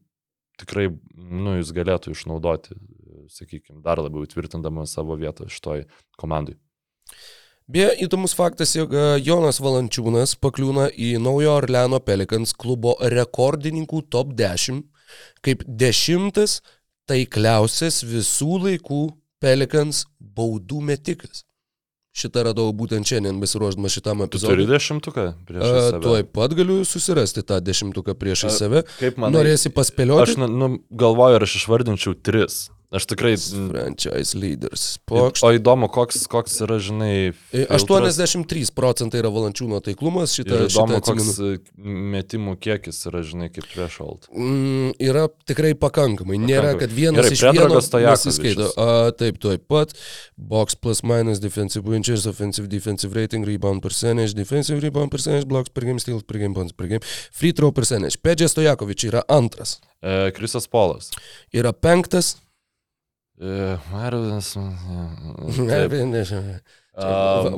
tikrai, 0.58 0.88
nu, 1.14 1.54
jis 1.60 1.70
galėtų 1.76 2.10
išnaudoti, 2.10 2.74
sakykime, 3.30 3.84
dar 3.84 4.02
labiau 4.02 4.26
tvirtindama 4.26 4.86
savo 4.90 5.14
vietą 5.20 5.46
šitoj 5.46 5.86
komandai. 6.18 6.56
Beje, 7.68 7.88
įdomus 8.06 8.32
faktas, 8.32 8.70
jog 8.72 8.94
e, 8.96 9.00
Jonas 9.20 9.58
Valančiūnas 9.60 10.38
pakliūna 10.40 10.86
į 10.96 11.18
Naujo 11.20 11.52
Orleano 11.58 11.98
Pelikans 12.00 12.54
klubo 12.56 12.94
rekordininkų 13.12 14.06
top 14.08 14.30
10 14.38 14.86
kaip 15.44 15.64
dešimtas 15.66 16.62
taikliausias 17.08 18.02
visų 18.08 18.62
laikų 18.64 19.02
Pelikans 19.42 20.06
baudų 20.18 20.80
metikas. 20.84 21.44
Šitą 22.18 22.42
radau 22.48 22.72
būtent 22.74 23.06
šiandien 23.06 23.36
besiruoždamas 23.38 23.94
šitam 23.94 24.24
epizodui. 24.24 24.56
Turi 24.56 24.66
dešimtuką 24.66 25.26
prieš 25.46 25.68
save. 25.68 26.00
Tuoj 26.02 26.24
pat 26.34 26.56
galiu 26.58 26.80
susirasti 26.88 27.44
tą 27.46 27.60
dešimtuką 27.62 28.16
prieš 28.18 28.48
save. 28.56 28.82
Kaip 28.96 29.20
man? 29.22 29.36
Norėsi 29.36 29.70
paspėlioti? 29.76 30.34
Aš 30.34 30.50
nu, 30.50 30.72
galvoju, 30.88 31.38
ar 31.38 31.46
aš 31.46 31.60
išvardinčiau 31.60 32.16
tris. 32.16 32.64
Aš 32.88 33.04
tikrai. 33.04 33.34
Franchise 33.36 34.32
leaders. 34.38 34.96
Pokšt. 35.04 35.44
O 35.44 35.50
įdomu, 35.52 35.90
koks, 35.92 36.22
koks 36.32 36.54
yra, 36.64 36.78
žinai. 36.80 37.34
Filtras. 37.50 37.84
83 37.84 38.70
procentai 38.72 39.20
yra 39.20 39.28
valančiūno 39.34 39.82
taiklumas. 39.84 40.32
Šitą, 40.38 40.62
ir 40.62 40.70
įdomu, 40.70 40.96
šitą 40.96 41.16
koks 41.18 41.28
e, 41.44 41.50
metimų 42.14 42.56
kiekis 42.64 43.02
yra, 43.10 43.20
žinai, 43.28 43.50
kaip 43.52 43.68
alt. 43.76 44.30
Mm, 44.32 44.94
yra 45.04 45.26
tikrai 45.50 45.74
pakankamai. 45.76 46.40
Nėra, 46.40 46.72
kad 46.80 46.96
vienas 46.96 47.28
Gerai, 47.28 47.36
iš 47.36 47.44
vieno 47.58 47.82
nesiskaito. 48.06 48.70
A, 48.80 49.12
taip, 49.12 49.36
taip 49.44 49.68
pat. 49.68 49.92
Box 50.40 50.80
plus 50.80 51.04
minus, 51.04 51.44
defensive 51.44 51.84
winches, 51.84 52.24
offensive 52.30 52.72
defensive 52.72 53.12
rating, 53.12 53.44
rebound 53.44 53.84
percentage, 53.84 54.32
defensive 54.32 54.80
rebound 54.80 55.12
percentage, 55.12 55.44
blocks 55.50 55.68
per 55.68 55.84
game, 55.84 56.00
steals 56.00 56.24
per 56.24 56.40
game, 56.40 56.56
points 56.56 56.72
per 56.72 56.88
game, 56.88 57.04
free 57.36 57.52
throw 57.52 57.68
percentage. 57.68 58.16
Pedžės 58.24 58.56
Stojakovič 58.56 59.10
yra 59.12 59.26
antras. 59.28 59.76
E, 60.00 60.30
Krisas 60.32 60.64
Polas. 60.72 61.12
Yra 61.52 61.76
penktas. 61.76 62.38
Marvinas. 63.92 64.56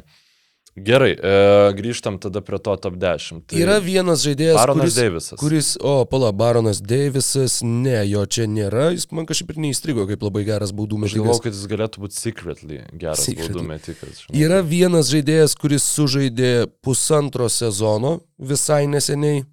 Gerai, 0.76 1.14
e, 1.15 1.35
grįžtam 1.77 2.18
tada 2.19 2.41
prie 2.43 2.57
to 2.60 2.73
top 2.84 2.97
10. 2.99 3.45
Tai 3.47 3.60
yra 3.64 3.77
vienas 3.80 4.26
žaidėjas. 4.26 4.57
Baronas 4.60 4.84
kuris, 4.84 4.95
Deivisas. 4.99 5.39
Kuris, 5.39 5.69
o, 5.80 5.93
pala, 6.11 6.34
Baronas 6.35 6.81
Deivisas, 6.84 7.61
ne, 7.64 8.02
jo 8.10 8.26
čia 8.27 8.43
nėra, 8.52 8.89
jis 8.91 9.07
man 9.15 9.23
kažkaip 9.30 9.53
ir 9.53 9.61
neįstrigo 9.64 10.03
kaip 10.10 10.26
labai 10.27 10.43
geras 10.43 10.73
baudų 10.76 10.99
metikas. 11.06 11.22
Galvoju, 11.22 11.43
kad 11.45 11.56
jis 11.56 11.69
galėtų 11.72 12.03
būti 12.03 12.19
secretly 12.19 12.81
geras 12.91 13.23
secretly. 13.23 13.53
baudų 13.56 13.64
metikas. 13.69 14.26
Žinau. 14.26 14.35
Yra 14.41 14.60
vienas 14.68 15.14
žaidėjas, 15.14 15.56
kuris 15.61 15.88
sužaidė 15.95 16.52
pusantro 16.84 17.47
sezono 17.47 18.18
visai 18.35 18.84
neseniai 18.91 19.45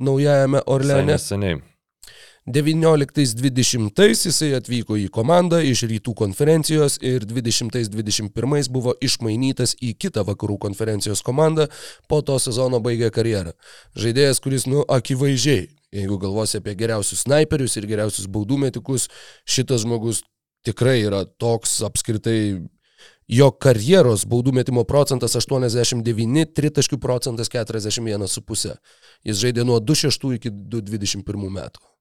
naujajame 0.00 0.64
Orleane. 0.64 1.04
Visai 1.04 1.36
neseniai. 1.36 1.60
19-20 2.50 4.26
jisai 4.26 4.48
atvyko 4.56 4.96
į 4.98 5.04
komandą 5.14 5.60
iš 5.62 5.84
rytų 5.86 6.14
konferencijos 6.18 6.96
ir 6.98 7.22
20-21 7.22 8.70
buvo 8.74 8.96
išmainytas 8.98 9.76
į 9.78 9.92
kitą 9.94 10.24
vakarų 10.26 10.56
konferencijos 10.64 11.22
komandą, 11.22 11.68
po 12.10 12.18
to 12.26 12.40
sezono 12.42 12.80
baigė 12.82 13.12
karjerą. 13.14 13.54
Žaidėjas, 13.94 14.42
kuris, 14.42 14.66
nu, 14.66 14.82
akivaizdžiai, 14.90 15.68
jeigu 15.94 16.18
galvosi 16.18 16.58
apie 16.58 16.74
geriausius 16.74 17.22
snaiperius 17.28 17.78
ir 17.78 17.86
geriausius 17.86 18.26
baudų 18.26 18.58
metikus, 18.64 19.06
šitas 19.46 19.86
žmogus 19.86 20.24
tikrai 20.66 20.98
yra 21.06 21.22
toks 21.38 21.78
apskritai 21.86 22.58
jo 23.30 23.50
karjeros 23.54 24.26
baudų 24.26 24.56
metimo 24.58 24.82
procentas 24.82 25.38
89, 25.38 26.50
tritaškių 26.58 26.98
procentas 26.98 27.54
41,5. 27.54 28.76
Jis 29.22 29.40
žaidė 29.46 29.62
nuo 29.62 29.78
26 29.78 30.34
iki 30.40 30.50
21 30.50 31.46
metų. 31.46 31.91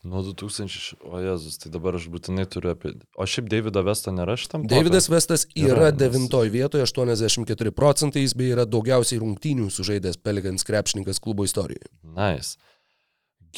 Nuo 0.00 0.22
2000, 0.24 0.94
o 1.04 1.18
Jėzus, 1.20 1.58
tai 1.60 1.68
dabar 1.74 1.98
aš 1.98 2.06
būtinai 2.08 2.46
turiu 2.48 2.70
apie... 2.72 2.94
O 3.20 3.26
šiaip 3.28 3.50
Davido 3.52 3.82
Vestą 3.84 4.14
nėra 4.16 4.32
šitam? 4.40 4.62
Davidas 4.68 5.10
Vestas 5.12 5.44
yra, 5.52 5.74
yra 5.74 5.90
devintoje 5.92 6.48
vietoje, 6.54 6.86
84 6.88 7.72
procentai, 7.76 8.22
jis 8.24 8.32
bei 8.38 8.48
yra 8.54 8.64
daugiausiai 8.64 9.20
rungtynių 9.20 9.68
sužaidęs 9.68 10.16
Peligans 10.24 10.64
krepšininkas 10.64 11.20
klubo 11.20 11.44
istorijoje. 11.44 11.92
Nice. 12.16 12.56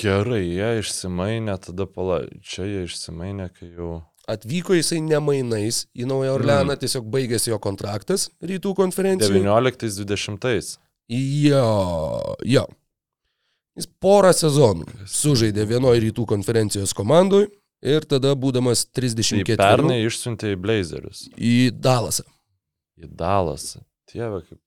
Gerai, 0.02 0.42
jie 0.48 0.72
išsimainė, 0.80 1.54
tada 1.62 1.86
pala, 1.86 2.24
čia 2.42 2.66
jie 2.66 2.84
išsimainė, 2.88 3.52
kai 3.54 3.70
jau... 3.76 4.00
Atvyko 4.32 4.74
jisai 4.74 4.98
nemainais 5.04 5.84
į 5.94 6.10
Naują 6.10 6.34
Orleaną, 6.40 6.74
mm. 6.74 6.82
tiesiog 6.82 7.06
baigėsi 7.12 7.52
jo 7.52 7.62
kontraktas 7.62 8.32
rytų 8.42 8.74
konferencijoje. 8.82 9.46
19-20. 9.46 10.78
Jo, 11.12 11.66
jo. 12.46 12.66
Jis 13.78 13.88
porą 14.04 14.32
sezonų 14.36 15.06
sužaidė 15.08 15.64
vienoje 15.70 16.02
rytų 16.06 16.26
konferencijos 16.28 16.92
komandai, 16.96 17.46
ir 17.82 18.04
tada 18.08 18.34
būdamas 18.38 18.84
Tai 18.86 19.00
34 19.02 19.58
pernai 19.58 20.02
išsiuntė 20.06 20.54
į 20.54 20.58
Blazerius. 20.62 21.24
į 21.36 21.54
Dalasą. 21.82 22.26
Į 23.00 23.08
Dalasą. 23.18 23.82
Tieve, 24.12 24.42
kaip. 24.48 24.58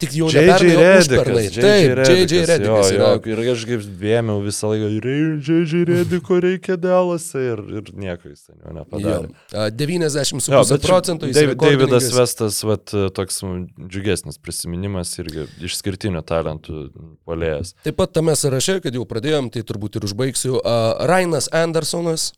Tik 0.00 0.14
jau 0.16 0.26
ne 0.32 0.40
pernai, 0.48 0.74
o 0.74 0.84
užpernai. 0.98 1.42
Taip, 1.54 1.98
JJ 2.08 2.38
Redikas 2.48 2.88
jo, 2.90 2.96
jo, 2.98 3.08
Ir 3.30 3.40
aš 3.52 3.64
kaip 3.68 3.82
vėmiau 4.00 4.40
visą 4.42 4.70
laiką, 4.72 4.88
JJ 5.44 5.82
Rediko 5.90 6.38
reikia 6.42 6.74
Dalasą 6.80 7.42
ir, 7.52 7.60
ir 7.78 7.90
nieko 7.92 8.32
jis 8.32 8.46
ten 8.48 8.56
jau 8.64 8.72
nepadarė. 8.74 9.28
A, 9.52 9.68
90,5 9.70 10.48
Jo, 10.50 10.62
bet 10.72 10.88
procentų 10.88 11.28
jis 11.30 11.36
Dav- 11.36 11.52
yra 11.52 11.58
Davidas. 11.60 12.08
Vestas, 12.16 12.58
vat, 12.66 12.90
toks 13.14 13.42
džiugesnis 13.84 14.40
prisiminimas 14.42 15.12
irgi 15.20 15.46
išskirtinių 15.68 16.24
talentų 16.26 16.88
polėjas. 17.28 17.76
Taip 17.84 18.00
pat 18.00 18.16
tame 18.16 18.34
sąraše, 18.40 18.80
kad 18.82 18.96
jau 18.98 19.04
pradėjom, 19.06 19.52
tai 19.54 19.62
turbūt 19.68 20.00
ir 20.00 20.08
užbaigsiu. 20.08 20.58
Uh, 20.64 21.06
Rainas 21.06 21.52
Andersonas, 21.52 22.32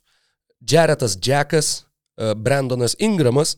Jaretas 0.61 1.15
Jackas, 1.17 1.86
Brandonas 2.17 2.95
Ingramas, 2.99 3.55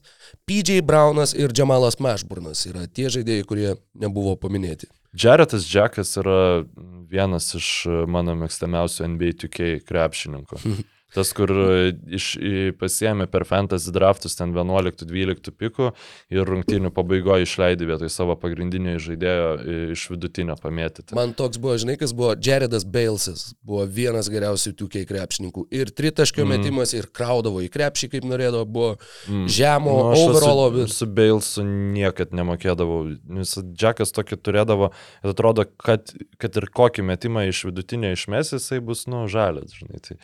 PJ 0.49 0.81
Brownas 0.86 1.34
ir 1.38 1.53
Džamalas 1.56 1.99
Mashburnas 2.03 2.65
yra 2.69 2.86
tie 2.88 3.07
žaidėjai, 3.14 3.48
kurie 3.48 3.73
nebuvo 3.95 4.36
paminėti. 4.40 4.90
Jaretas 5.15 5.65
Jackas 5.65 6.11
yra 6.22 6.65
vienas 7.10 7.49
iš 7.57 7.88
mano 8.11 8.36
mėgstamiausių 8.38 9.07
NBA 9.15 9.36
2K 9.45 9.69
krepšininkų. 9.88 10.61
Tas, 11.15 11.31
kur 11.34 11.49
e, 11.49 11.91
iš, 12.14 12.31
pasiėmė 12.77 13.26
per 13.31 13.45
fantasy 13.49 13.94
draftus 13.95 14.38
ten 14.38 14.53
11-12 14.53 15.53
pikų 15.57 15.91
ir 16.34 16.45
rungtynių 16.45 16.91
pabaigoje 16.94 17.48
išleidė 17.48 17.88
vietoj 17.90 18.11
savo 18.14 18.36
pagrindinio 18.40 18.98
žaidėjo 19.02 19.48
e, 19.57 19.77
iš 19.95 20.06
vidutinio 20.14 20.57
pamėtyti. 20.61 21.18
Man 21.18 21.34
toks 21.38 21.57
buvo, 21.61 21.77
žinai, 21.81 21.98
kas 22.02 22.14
buvo 22.14 22.36
Jaredas 22.38 22.86
Balesas, 22.86 23.49
buvo 23.65 23.88
vienas 23.90 24.30
geriausių 24.30 24.76
2K 24.84 25.06
krepšininkų. 25.10 25.65
Ir 25.73 25.94
tritaškio 25.95 26.45
mm. 26.45 26.53
metimas, 26.53 26.94
ir 26.98 27.10
kraudavo 27.14 27.64
į 27.65 27.72
krepšį, 27.73 28.11
kaip 28.14 28.30
norėdavo, 28.30 28.65
buvo 28.69 28.91
mm. 28.99 29.48
žemo 29.57 29.95
Nu, 29.99 30.23
overallo. 30.27 30.69
Su, 30.86 31.02
su 31.02 31.10
Balesu 31.10 31.65
niekad 31.65 32.36
nemokėdavau. 32.38 33.02
Nes 33.40 33.56
Džekas 33.73 34.14
tokį 34.15 34.40
turėdavo, 34.45 34.91
ir 35.23 35.34
atrodo, 35.34 35.65
kad, 35.81 36.14
kad 36.41 36.60
ir 36.60 36.69
kokį 36.73 37.06
metimą 37.10 37.48
iš 37.49 37.65
vidutinio 37.69 38.14
išmes, 38.15 38.53
jisai 38.56 38.81
bus, 38.84 39.07
nu, 39.10 39.26
žalias, 39.31 39.73
žinai. 39.77 40.02
Tai, 40.06 40.19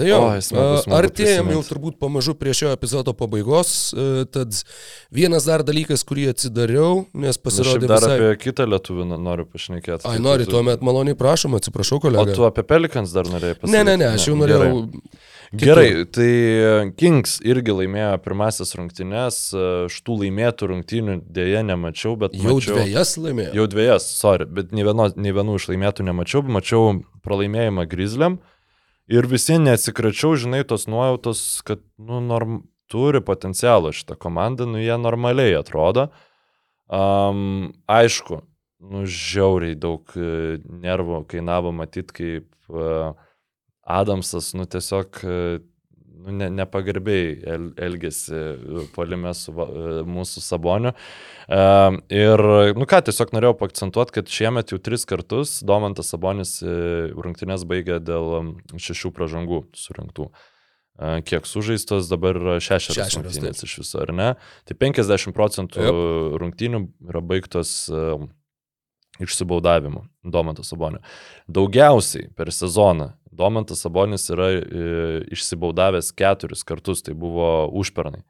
Tai 0.00 0.06
jo, 0.08 0.18
Oi, 0.30 0.40
smagu, 0.40 0.76
smagu 0.80 0.96
artėjom 0.96 1.50
jau 1.52 1.62
turbūt 1.66 1.98
pamažu 2.00 2.32
prie 2.40 2.54
šio 2.56 2.70
epizodo 2.72 3.12
pabaigos, 3.16 3.72
tad 4.32 4.56
vienas 5.12 5.44
dar 5.44 5.60
dalykas, 5.66 6.06
kurį 6.08 6.30
atsidariau, 6.32 7.02
nes 7.12 7.36
pasirodė 7.36 7.90
dar 7.90 8.00
visai... 8.00 8.14
apie 8.16 8.30
kitą 8.46 8.64
lietuvį 8.70 9.04
no- 9.10 9.18
noriu 9.20 9.44
pašnekėti. 9.50 10.08
Ai, 10.08 10.16
nori, 10.24 10.46
tu- 10.48 10.54
tuomet 10.56 10.80
maloniai 10.86 11.18
prašom, 11.20 11.58
atsiprašau, 11.58 11.98
O 12.00 12.04
kolega. 12.06 12.32
tu 12.32 12.46
apie 12.48 12.64
Pelikans 12.64 13.12
dar 13.12 13.28
norėjai 13.28 13.58
pasakyti? 13.58 13.74
Ne, 13.76 13.82
ne, 13.90 13.98
ne, 14.00 14.08
aš 14.16 14.30
jau 14.30 14.38
norėjau. 14.40 14.70
Gerai, 15.50 15.88
Gerai 15.90 16.04
tai 16.14 16.92
Kings 16.96 17.36
irgi 17.42 17.74
laimėjo 17.74 18.12
pirmasis 18.24 18.70
rungtynes, 18.78 19.40
štų 19.90 20.16
laimėtų 20.22 20.68
rungtynių 20.70 21.16
dėje 21.26 21.64
nemačiau, 21.66 22.14
bet 22.20 22.36
Jau 22.38 22.54
mačiau, 22.56 22.78
dviejas 22.78 23.16
laimėjo. 23.18 23.50
Jau 23.58 23.66
dviejas, 23.72 24.06
sorry, 24.14 24.46
bet 24.46 24.70
nei, 24.72 24.86
vieno, 24.86 25.08
nei 25.18 25.34
vienų 25.34 25.58
iš 25.58 25.66
laimėtų 25.72 26.06
nemačiau, 26.06 26.44
mačiau 26.46 26.84
pralaimėjimą 27.26 27.84
Grizzliam 27.90 28.38
ir 29.10 29.26
visi 29.30 29.58
neatsikračiau, 29.58 30.36
žinai, 30.38 30.62
tos 30.68 30.86
nuojautos, 30.90 31.42
kad, 31.66 31.82
nu, 31.98 32.20
norm, 32.24 32.62
turi 32.90 33.22
potencialą 33.22 33.92
šitą 33.94 34.16
komandą, 34.18 34.66
nu, 34.70 34.80
jie 34.82 34.96
normaliai 34.98 35.54
atrodo. 35.58 36.08
Um, 36.90 37.70
aišku, 37.90 38.40
nu, 38.90 39.04
žiauriai 39.06 39.76
daug 39.78 40.10
e, 40.18 40.58
nervų 40.82 41.22
kainavo 41.30 41.70
matyti, 41.74 42.16
kaip 42.16 42.72
uh, 42.72 43.12
Adamsas, 43.86 44.50
nu, 44.58 44.66
tiesiog 44.70 45.20
uh, 45.22 45.60
nu, 46.24 46.34
ne, 46.38 46.48
nepagarbiai 46.60 47.32
el, 47.54 47.66
elgėsi 47.88 48.40
polime 48.94 49.32
su 49.36 49.52
va- 49.56 49.68
e, 49.68 49.96
mūsų 50.08 50.42
saboniu. 50.44 50.92
Um, 51.50 51.96
ir, 52.14 52.38
nu 52.78 52.86
ką, 52.86 53.00
tiesiog 53.08 53.32
norėjau 53.34 53.56
pakcentuoti, 53.58 54.14
kad 54.20 54.30
šiemet 54.30 54.70
jau 54.70 54.78
tris 54.78 55.02
kartus 55.08 55.56
Domantas 55.66 56.12
Sabonis 56.12 56.60
e, 56.62 56.74
rungtynės 57.16 57.64
baigė 57.66 57.98
dėl 58.06 58.52
šešių 58.78 59.10
pražangų 59.16 59.64
surinktų. 59.74 60.28
E, 61.00 61.14
Kiek 61.26 61.48
sužaistos 61.50 62.06
dabar 62.12 62.38
yra 62.38 62.58
šešios 62.62 63.16
rungtynės 63.18 63.64
iš 63.66 63.78
viso, 63.82 64.02
ar 64.04 64.12
ne? 64.14 64.28
Tai 64.68 64.76
50 64.86 65.34
procentų 65.34 65.82
Jep. 65.88 66.02
rungtynių 66.44 66.84
yra 67.10 67.24
baigtos 67.24 67.72
em, 67.90 68.28
išsibaudavimu 69.20 70.04
Domantas 70.24 70.70
Sabonio. 70.70 71.00
Daugiausiai 71.50 72.30
per 72.36 72.52
sezoną 72.54 73.10
Domantas 73.40 73.80
Sabonis 73.84 74.28
yra 74.32 74.50
e, 74.58 74.60
išsibaudavęs 75.32 76.12
keturis 76.16 76.66
kartus, 76.68 77.02
tai 77.06 77.16
buvo 77.18 77.48
užpernai. 77.80 78.22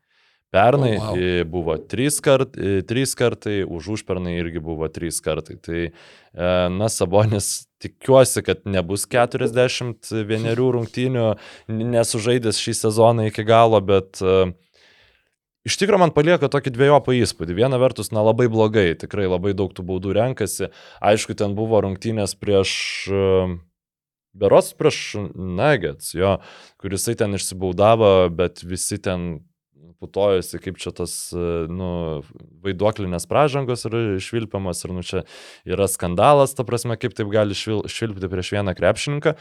Pernai 0.51 0.97
oh, 0.99 1.13
wow. 1.15 1.45
buvo 1.47 1.77
trys, 1.79 2.17
kart, 2.23 2.57
e, 2.59 2.81
trys 2.83 3.13
kartai, 3.15 3.61
už 3.63 3.93
užpernai 3.95 4.33
irgi 4.41 4.63
buvo 4.63 4.89
trys 4.91 5.21
kartai. 5.23 5.61
Tai, 5.63 5.83
e, 5.91 6.49
na, 6.75 6.89
Sabonis 6.91 7.69
tikiuosi, 7.83 8.43
kad 8.47 8.67
nebus 8.67 9.07
41 9.07 10.51
rungtynių, 10.59 11.29
nesužaidęs 11.71 12.59
šį 12.59 12.75
sezoną 12.81 13.29
iki 13.31 13.47
galo, 13.47 13.79
bet 13.79 14.19
e, 14.25 14.51
Iš 15.69 15.77
tikrųjų, 15.77 16.01
man 16.01 16.13
palieka 16.17 16.49
tokį 16.49 16.73
dviejopą 16.73 17.13
įspūdį. 17.19 17.55
Viena 17.59 17.77
vertus, 17.81 18.09
na 18.17 18.23
labai 18.25 18.47
blogai, 18.49 18.95
tikrai 18.97 19.27
labai 19.29 19.53
daug 19.53 19.75
tų 19.77 19.85
baudų 19.91 20.15
renkasi. 20.17 20.71
Aišku, 21.05 21.37
ten 21.37 21.53
buvo 21.59 21.83
rungtynės 21.85 22.33
prieš, 22.41 22.71
e, 23.13 23.27
beros 24.33 24.73
prieš 24.79 25.17
Nuggets, 25.35 26.15
jo, 26.15 26.39
kurisai 26.81 27.17
ten 27.19 27.35
išsibaudavo, 27.39 28.29
bet 28.35 28.63
visi 28.67 29.01
ten 29.03 29.41
putojasi, 30.01 30.61
kaip 30.65 30.79
čia 30.81 30.93
tas, 30.97 31.13
e, 31.37 31.49
nu, 31.69 31.91
vaiduoklinės 32.65 33.29
pražangos 33.31 33.85
yra 33.89 34.01
išvilpiamas 34.17 34.81
ir, 34.87 34.95
nu, 34.97 35.05
čia 35.05 35.25
yra 35.69 35.89
skandalas, 35.91 36.57
ta 36.57 36.65
prasme, 36.69 36.97
kaip 37.01 37.15
taip 37.17 37.29
gali 37.33 37.57
švil, 37.57 37.85
švilpti 37.91 38.31
prieš 38.33 38.55
vieną 38.57 38.75
krepšininką. 38.79 39.35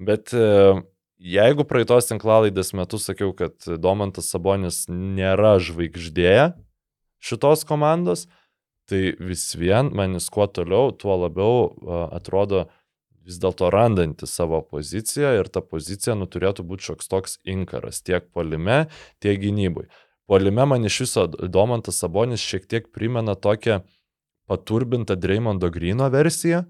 Bet 0.00 0.32
e, 0.32 0.80
jeigu 1.20 1.66
praeitos 1.68 2.08
tinklalaidės 2.08 2.72
metu 2.76 3.00
sakiau, 3.00 3.34
kad 3.36 3.60
Domantas 3.80 4.32
Sabonis 4.32 4.86
nėra 4.88 5.58
žvaigždė 5.60 6.54
šitos 7.20 7.66
komandos, 7.68 8.24
tai 8.88 9.12
vis 9.20 9.44
vien 9.54 9.92
manis 9.94 10.30
kuo 10.32 10.48
toliau, 10.50 10.90
tuo 10.96 11.20
labiau 11.20 11.68
a, 11.68 12.06
atrodo 12.16 12.66
vis 13.26 13.38
dėlto 13.42 13.70
randanti 13.72 14.28
savo 14.28 14.60
poziciją 14.64 15.34
ir 15.40 15.50
ta 15.52 15.62
pozicija 15.64 16.16
nu, 16.18 16.28
turėtų 16.30 16.64
būti 16.66 16.90
šioks 16.90 17.10
toks 17.10 17.38
inkaras 17.44 18.02
tiek 18.02 18.26
polime, 18.32 18.86
tiek 19.20 19.40
gynybai. 19.42 19.88
Polime 20.30 20.66
man 20.70 20.86
iš 20.86 21.00
viso 21.04 21.26
Domantas 21.26 21.98
Sabonis 22.00 22.42
šiek 22.44 22.68
tiek 22.70 22.90
primena 22.94 23.34
tokią 23.34 23.80
paturbintą 24.50 25.16
Dreymondo 25.18 25.70
Grino 25.70 26.08
versiją, 26.10 26.64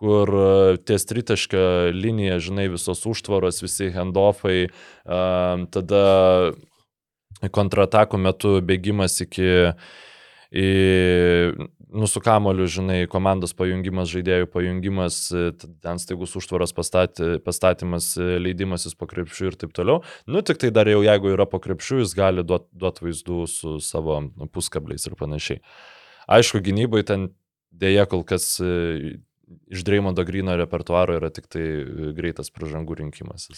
kur 0.00 0.32
e, 0.32 0.76
ties 0.88 1.04
tritaškio 1.08 1.62
linija, 1.92 2.38
žinai, 2.40 2.68
visos 2.72 3.04
užtvaros, 3.08 3.60
visi 3.64 3.90
handoffai, 3.92 4.70
um, 5.04 5.66
tada 5.72 6.04
kontratako 7.52 8.20
metu 8.20 8.58
bėgimas 8.64 9.20
iki 9.24 9.50
į 10.50 10.68
nusų 11.90 12.22
kamolių, 12.24 12.66
žinai, 12.70 12.98
komandos 13.10 13.54
pajungimas, 13.56 14.10
žaidėjų 14.12 14.48
pajungimas, 14.52 15.18
e, 15.34 15.50
ten 15.82 16.00
staigus 16.02 16.36
užtvaros 16.38 16.74
pastatė, 16.76 17.38
pastatymas, 17.44 18.12
e, 18.18 18.38
leidimasis 18.42 18.96
po 18.98 19.08
krepšių 19.10 19.50
ir 19.50 19.58
taip 19.60 19.74
toliau. 19.76 20.04
Nu, 20.26 20.42
tik 20.46 20.60
tai 20.62 20.70
dar 20.74 20.90
jau 20.90 21.02
jeigu 21.04 21.34
yra 21.34 21.46
po 21.50 21.60
krepšių, 21.62 22.02
jis 22.04 22.14
gali 22.18 22.46
duoti 22.46 22.70
duot 22.72 23.02
vaizdų 23.02 23.40
su 23.50 23.78
savo 23.84 24.20
nu, 24.22 24.46
puskabliais 24.46 25.06
ir 25.06 25.16
panašiai. 25.18 25.62
Aišku, 26.30 26.62
gynybai 26.62 27.02
ten 27.06 27.30
dėja 27.70 28.06
kol 28.10 28.24
kas 28.24 28.58
e, 28.62 29.20
iš 29.70 29.84
Dreimondo 29.84 30.24
Grino 30.24 30.56
repertuaro 30.56 31.16
yra 31.18 31.30
tik 31.34 31.48
tai 31.50 31.62
e, 31.62 32.12
greitas 32.16 32.50
pražangų 32.54 33.00
rinkimas. 33.02 33.48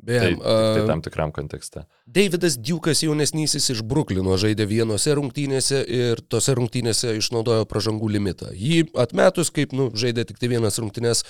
Beje, 0.00 0.20
Tai, 0.20 0.36
tai 0.40 0.84
tam 0.88 1.02
tikram 1.04 1.32
kontekste. 1.36 1.82
Davidas 2.08 2.54
Dukas 2.56 3.02
jaunesnysis 3.04 3.66
iš 3.74 3.82
Bruklino 3.84 4.32
žaidė 4.40 4.64
vienose 4.68 5.12
rungtynėse 5.16 5.82
ir 5.84 6.22
tose 6.32 6.54
rungtynėse 6.56 7.12
išnaudojo 7.18 7.66
pražangų 7.68 8.08
limitą. 8.14 8.48
Jį 8.56 8.86
atmetus, 9.00 9.52
kaip 9.52 9.74
nu, 9.76 9.90
žaidė 9.92 10.24
tik 10.30 10.40
tai 10.40 10.48
vienas 10.54 10.80
rungtynės, 10.80 11.20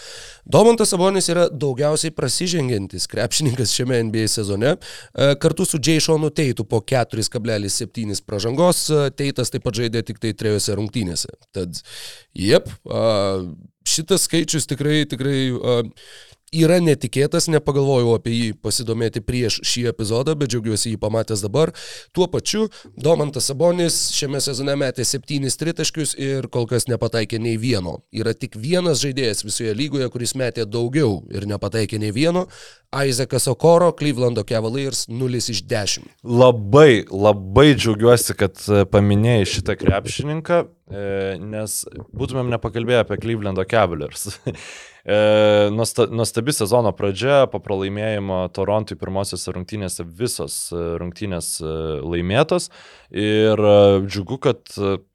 Domantas 0.46 0.94
Sabonis 0.94 1.26
yra 1.32 1.48
daugiausiai 1.50 2.14
prasižengiantis 2.14 3.08
krepšininkas 3.10 3.74
šiame 3.74 3.98
NBA 4.06 4.28
sezone. 4.30 4.76
E, 4.78 5.32
Kartu 5.42 5.66
su 5.66 5.82
Jay 5.82 5.98
Šonu 6.02 6.30
Teitu 6.30 6.64
po 6.64 6.78
4,7 6.78 8.22
pražangos, 8.26 8.86
e, 8.86 9.02
Teitas 9.18 9.50
taip 9.50 9.66
pat 9.66 9.82
žaidė 9.82 10.04
tik 10.06 10.22
tai 10.22 10.30
trejose 10.38 10.78
rungtynėse. 10.78 11.34
Tad, 11.50 11.82
jep, 12.38 12.70
šitas 13.86 14.26
skaičius 14.28 14.68
tikrai, 14.70 15.04
tikrai 15.08 15.38
a, 15.50 15.80
yra 16.50 16.80
netikėtas, 16.82 17.46
nepagalvojau 17.50 18.16
apie 18.16 18.32
jį 18.34 18.48
pasidomėti 18.62 19.22
prieš 19.22 19.60
šį 19.66 19.86
epizodą, 19.92 20.34
bet 20.38 20.50
džiaugiuosi 20.50 20.92
jį 20.92 21.00
pamatęs 21.02 21.44
dabar. 21.44 21.72
Tuo 22.16 22.26
pačiu, 22.30 22.66
Domantas 22.98 23.48
Sabonis 23.50 23.98
šiame 24.16 24.42
sezone 24.42 24.74
metė 24.78 25.06
septynis 25.06 25.58
tritaškius 25.60 26.16
ir 26.18 26.50
kol 26.52 26.66
kas 26.70 26.88
nepataikė 26.90 27.38
nei 27.42 27.56
vieno. 27.60 28.00
Yra 28.10 28.34
tik 28.34 28.58
vienas 28.58 29.02
žaidėjas 29.04 29.44
visoje 29.46 29.74
lygoje, 29.78 30.10
kuris 30.10 30.34
metė 30.38 30.66
daugiau 30.66 31.20
ir 31.30 31.46
nepataikė 31.50 32.02
nei 32.02 32.14
vieno. 32.14 32.48
Isaacas 32.90 33.46
Okoro, 33.46 33.92
Clevelando 33.94 34.42
Cavaliers 34.46 35.06
0 35.08 35.38
iš 35.38 35.62
10. 35.70 36.10
Labai, 36.26 37.04
labai 37.06 37.68
džiaugiuosi, 37.76 38.34
kad 38.34 38.58
e, 38.66 38.82
paminėjai 38.90 39.46
šitą 39.46 39.76
krepšininką, 39.78 40.64
nes 40.90 41.74
būtumėm 42.16 42.50
nepakalbėję 42.54 43.04
apie 43.04 43.20
Clevelando 43.22 43.66
Cavaliers. 43.68 44.30
E, 45.00 45.16
nuostabi 45.72 46.52
sezono 46.52 46.90
pradžia, 46.92 47.46
po 47.48 47.56
pralaimėjimo 47.64 48.42
Torontui 48.52 48.98
pirmosiose 49.00 49.54
rungtynėse 49.56 50.04
visos 50.04 50.58
rungtynės 51.00 51.48
laimėtos 52.04 52.68
ir 53.08 53.64
džiugu, 54.04 54.36
kad 54.44 54.60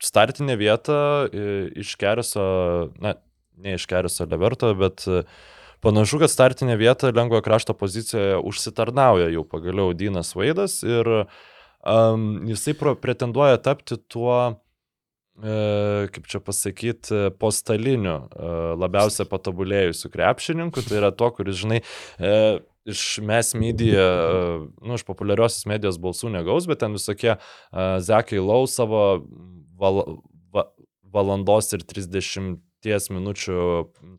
startinė 0.02 0.58
vieta 0.58 0.98
iš 1.30 1.94
Keriso, 2.02 2.48
na, 2.98 3.14
ne 3.62 3.78
iš 3.78 3.86
Keriso 3.86 4.26
Leverto, 4.26 4.74
bet 4.74 5.06
Panašu, 5.86 6.18
kad 6.24 6.32
startinė 6.34 6.80
vieta 6.82 7.12
lengvojo 7.14 7.44
krašto 7.46 7.76
pozicijoje 7.78 8.40
užsitarnauja 8.50 9.28
jau 9.30 9.44
pagaliau 9.46 9.94
Dynas 9.94 10.32
Vaidas 10.34 10.80
ir 10.82 11.10
um, 11.14 12.24
jisai 12.50 12.74
pretenduoja 13.02 13.60
tapti 13.62 14.00
tuo, 14.10 14.38
e, 14.50 14.65
kaip 15.36 16.30
čia 16.32 16.40
pasakyti, 16.40 17.18
postaliniu, 17.42 18.16
e, 18.32 18.52
labiausiai 18.80 19.28
patobulėjusiu 19.28 20.12
krepšininku. 20.14 20.84
Tai 20.86 21.02
yra 21.02 21.12
to, 21.12 21.30
kuris, 21.36 21.60
žinai, 21.60 21.82
e, 22.20 22.62
iš 22.88 23.04
mes 23.26 23.52
media, 23.58 24.06
nu, 24.86 24.96
iš 24.96 25.04
populiariosios 25.08 25.66
medijos 25.70 26.00
balsų 26.02 26.30
negaus, 26.36 26.68
bet 26.70 26.84
ten 26.84 26.94
visokie 26.94 27.34
Zekai 27.74 28.38
Lau 28.38 28.68
savo 28.70 29.02
val, 29.82 30.04
va, 30.54 30.68
valandos 31.16 31.74
ir 31.74 31.82
30 31.82 32.60
ties 32.86 33.10
minučių 33.14 33.58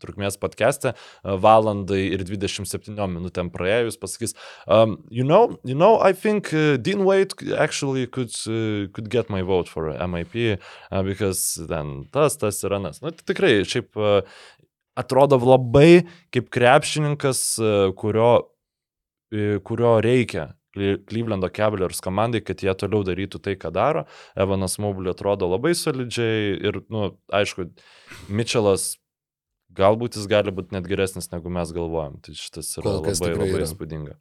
trukmės 0.02 0.38
podcast'e, 0.42 0.94
valandai 1.24 2.02
ir 2.16 2.24
27 2.26 2.96
minutėm 3.12 3.50
praėjus 3.54 3.98
pasakys, 4.02 4.34
um, 4.66 4.98
you 5.10 5.24
know, 5.24 5.56
you 5.64 5.74
know, 5.74 5.96
I 6.02 6.12
think 6.12 6.52
uh, 6.52 6.76
Dean 6.76 7.04
Wade 7.06 7.34
actually 7.56 8.06
could, 8.06 8.34
uh, 8.46 8.88
could 8.92 9.10
get 9.10 9.30
my 9.30 9.42
vote 9.42 9.68
for 9.68 9.92
MIP, 9.92 10.58
uh, 10.90 11.02
because 11.02 11.60
ten 11.68 12.06
tas, 12.12 12.36
tas 12.36 12.62
ir 12.64 12.76
anas. 12.76 13.00
Na, 13.02 13.14
tai 13.14 13.30
tikrai, 13.32 13.54
šiaip 13.68 13.96
uh, 14.00 14.20
atrodo 14.98 15.38
labai 15.42 16.06
kaip 16.34 16.50
krepšininkas, 16.54 17.46
uh, 17.62 17.88
kurio, 17.96 18.50
kurio 19.66 19.96
reikia 20.04 20.52
Clevelando 20.76 21.50
Cavaliers 21.52 22.02
komandai, 22.04 22.42
kad 22.44 22.62
jie 22.62 22.74
toliau 22.78 23.04
darytų 23.06 23.40
tai, 23.42 23.56
ką 23.60 23.72
daro. 23.74 24.04
Evanas 24.38 24.78
Mobley 24.82 25.12
atrodo 25.12 25.48
labai 25.50 25.74
solidžiai 25.78 26.54
ir, 26.68 26.80
na, 26.86 27.08
nu, 27.08 27.10
aišku, 27.34 27.68
Mitchellas 28.28 28.94
galbūt 29.76 30.18
jis 30.18 30.28
gali 30.30 30.54
būti 30.54 30.76
net 30.76 30.86
geresnis, 30.88 31.30
negu 31.32 31.52
mes 31.52 31.72
galvojam. 31.74 32.20
Tai 32.24 32.36
šitas 32.36 32.70
yra 32.80 32.98
labai, 32.98 33.16
labai 33.20 33.50
yra. 33.50 33.66
įspūdinga. 33.66 34.16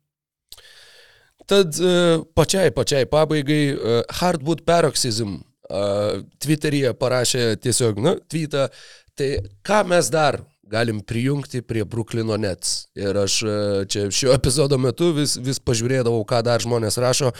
Tad 1.46 1.78
uh, 1.78 2.24
pačiai, 2.38 2.72
pačiai 2.74 3.06
pabaigai, 3.10 3.64
uh, 3.76 4.00
Hardwood 4.20 4.64
Paroxysm 4.66 5.38
uh, 5.70 6.24
Twitteryje 6.42 6.96
parašė 6.98 7.44
tiesiog, 7.62 8.02
na, 8.02 8.16
tweetą, 8.32 8.70
tai 9.16 9.30
ką 9.66 9.84
mes 9.92 10.10
dar 10.14 10.42
galim 10.66 11.02
prijungti 11.02 11.62
prie 11.62 11.86
Bruklino 11.86 12.38
Nets. 12.38 12.88
Ir 12.98 13.18
aš 13.18 13.38
e, 13.44 13.56
čia 13.90 14.08
šio 14.12 14.34
epizodo 14.34 14.78
metu 14.82 15.12
vis, 15.14 15.36
vis 15.38 15.60
pažiūrėdavau, 15.62 16.24
ką 16.28 16.42
dar 16.46 16.64
žmonės 16.64 16.98
rašo. 17.02 17.32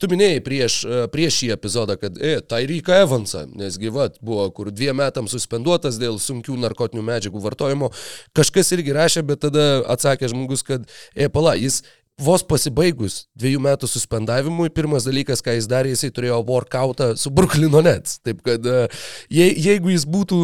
Tu 0.00 0.10
minėjai 0.12 0.42
prieš, 0.44 0.78
e, 0.84 1.00
prieš 1.12 1.40
šį 1.40 1.50
epizodą, 1.56 1.96
kad, 2.00 2.20
e, 2.20 2.36
Tyrika 2.44 3.00
Evansą, 3.06 3.46
nes 3.56 3.80
gyvat 3.80 4.20
buvo, 4.20 4.46
kur 4.54 4.72
dviem 4.74 5.00
metams 5.00 5.32
suspenduotas 5.34 5.98
dėl 6.00 6.20
sunkių 6.20 6.58
narkotinių 6.66 7.04
medžiagų 7.08 7.44
vartojimo. 7.48 7.90
Kažkas 8.36 8.74
irgi 8.76 8.96
rašė, 8.96 9.24
bet 9.32 9.44
tada 9.48 9.68
atsakė 9.96 10.28
žmogus, 10.32 10.66
kad, 10.66 10.84
e, 11.16 11.30
pala, 11.32 11.56
jis 11.56 11.82
vos 12.20 12.44
pasibaigus 12.46 13.24
dviejų 13.38 13.60
metų 13.64 13.88
suspendavimui, 13.90 14.70
pirmas 14.74 15.06
dalykas, 15.06 15.42
ką 15.42 15.56
jis 15.56 15.66
darė, 15.70 15.94
jisai 15.94 16.12
turėjo 16.14 16.40
workoutą 16.46 17.14
su 17.18 17.32
Bruklino 17.34 17.82
Nets. 17.82 18.20
Taip 18.24 18.42
kad 18.46 18.66
e, 18.66 18.88
je, 19.32 19.48
jeigu 19.50 19.94
jis 19.94 20.06
būtų 20.06 20.38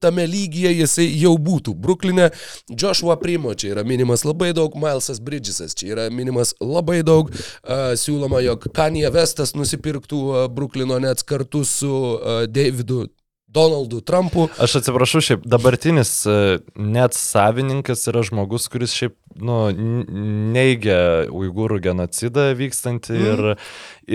tame 0.00 0.26
lygyje 0.28 0.72
jisai 0.80 1.06
jau 1.20 1.34
būtų. 1.38 1.74
Bruklinė 1.76 2.30
Joshua 2.70 3.18
Primo 3.20 3.54
čia 3.54 3.74
yra 3.74 3.84
minimas 3.86 4.24
labai 4.26 4.52
daug, 4.56 4.74
Milesas 4.80 5.20
Bridgesas 5.22 5.76
čia 5.76 5.92
yra 5.94 6.08
minimas 6.14 6.54
labai 6.60 7.00
daug. 7.06 7.30
Uh, 7.30 7.92
siūloma, 8.00 8.42
jog 8.44 8.68
Kanye 8.76 9.08
Vestas 9.14 9.54
nusipirktų 9.58 10.20
uh, 10.26 10.44
Bruklino 10.52 10.98
net 11.02 11.24
kartu 11.28 11.64
su 11.68 11.90
uh, 11.92 12.44
Davidu 12.50 13.06
Donaldu 13.50 13.98
Trumpu. 14.00 14.46
Aš 14.62 14.76
atsiprašau, 14.78 15.22
šiaip 15.24 15.46
dabartinis 15.48 16.12
e, 16.28 16.34
net 16.78 17.16
savininkas 17.18 18.06
yra 18.10 18.22
žmogus, 18.26 18.68
kuris 18.70 18.94
šiaip 18.94 19.16
nu, 19.42 19.56
neigia 20.54 21.26
uigūrų 21.34 21.80
genocidą 21.82 22.50
vykstantį 22.58 23.16
mm. 23.16 23.26
ir, 23.32 23.66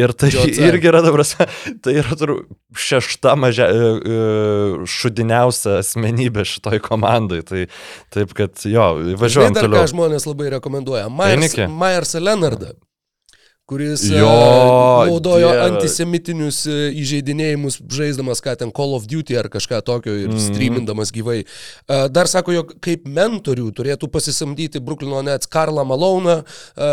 ir 0.06 0.16
tai 0.16 0.32
Džiotze. 0.32 0.64
irgi 0.70 0.91
yra, 0.91 1.03
dabar, 1.03 1.26
tai 1.84 1.98
yra 1.99 2.16
tur, 2.20 2.36
šešta 2.80 3.36
mažia, 3.40 3.68
e, 3.68 3.91
e, 3.91 4.88
šudiniausia 4.95 5.82
asmenybė 5.82 6.48
šitoj 6.56 6.80
komandai. 6.88 7.44
Tai 7.45 7.68
taip, 8.16 8.32
kad 8.40 8.64
jo, 8.64 8.90
važiuojam 9.20 9.60
toliau. 9.60 9.82
Ką 9.84 9.91
žmonės 9.98 10.30
labai 10.32 10.53
rekomenduoja? 10.56 11.10
Myers, 11.12 11.60
Myers 11.76 12.16
Leonardą 12.24 12.76
kuris 13.66 14.04
jo, 14.12 14.28
uh, 14.28 15.08
naudojo 15.08 15.48
dieve. 15.50 15.62
antisemitinius 15.66 16.60
uh, 16.70 16.74
įžeidinėjimus, 17.02 17.80
žaisdamas 17.90 18.44
ką 18.46 18.54
ten 18.60 18.70
Call 18.70 18.94
of 18.94 19.08
Duty 19.10 19.40
ar 19.42 19.50
kažką 19.50 19.80
tokio 19.86 20.14
ir 20.14 20.30
mm. 20.30 20.42
streamindamas 20.44 21.10
gyvai. 21.16 21.40
Uh, 21.90 22.06
dar 22.14 22.30
sako, 22.30 22.54
jog 22.54 22.76
kaip 22.86 23.08
mentorių 23.10 23.72
turėtų 23.74 24.10
pasisamdyti 24.14 24.82
Bruklino 24.86 25.24
Nets 25.26 25.50
Karlą 25.50 25.82
Maloną, 25.82 26.36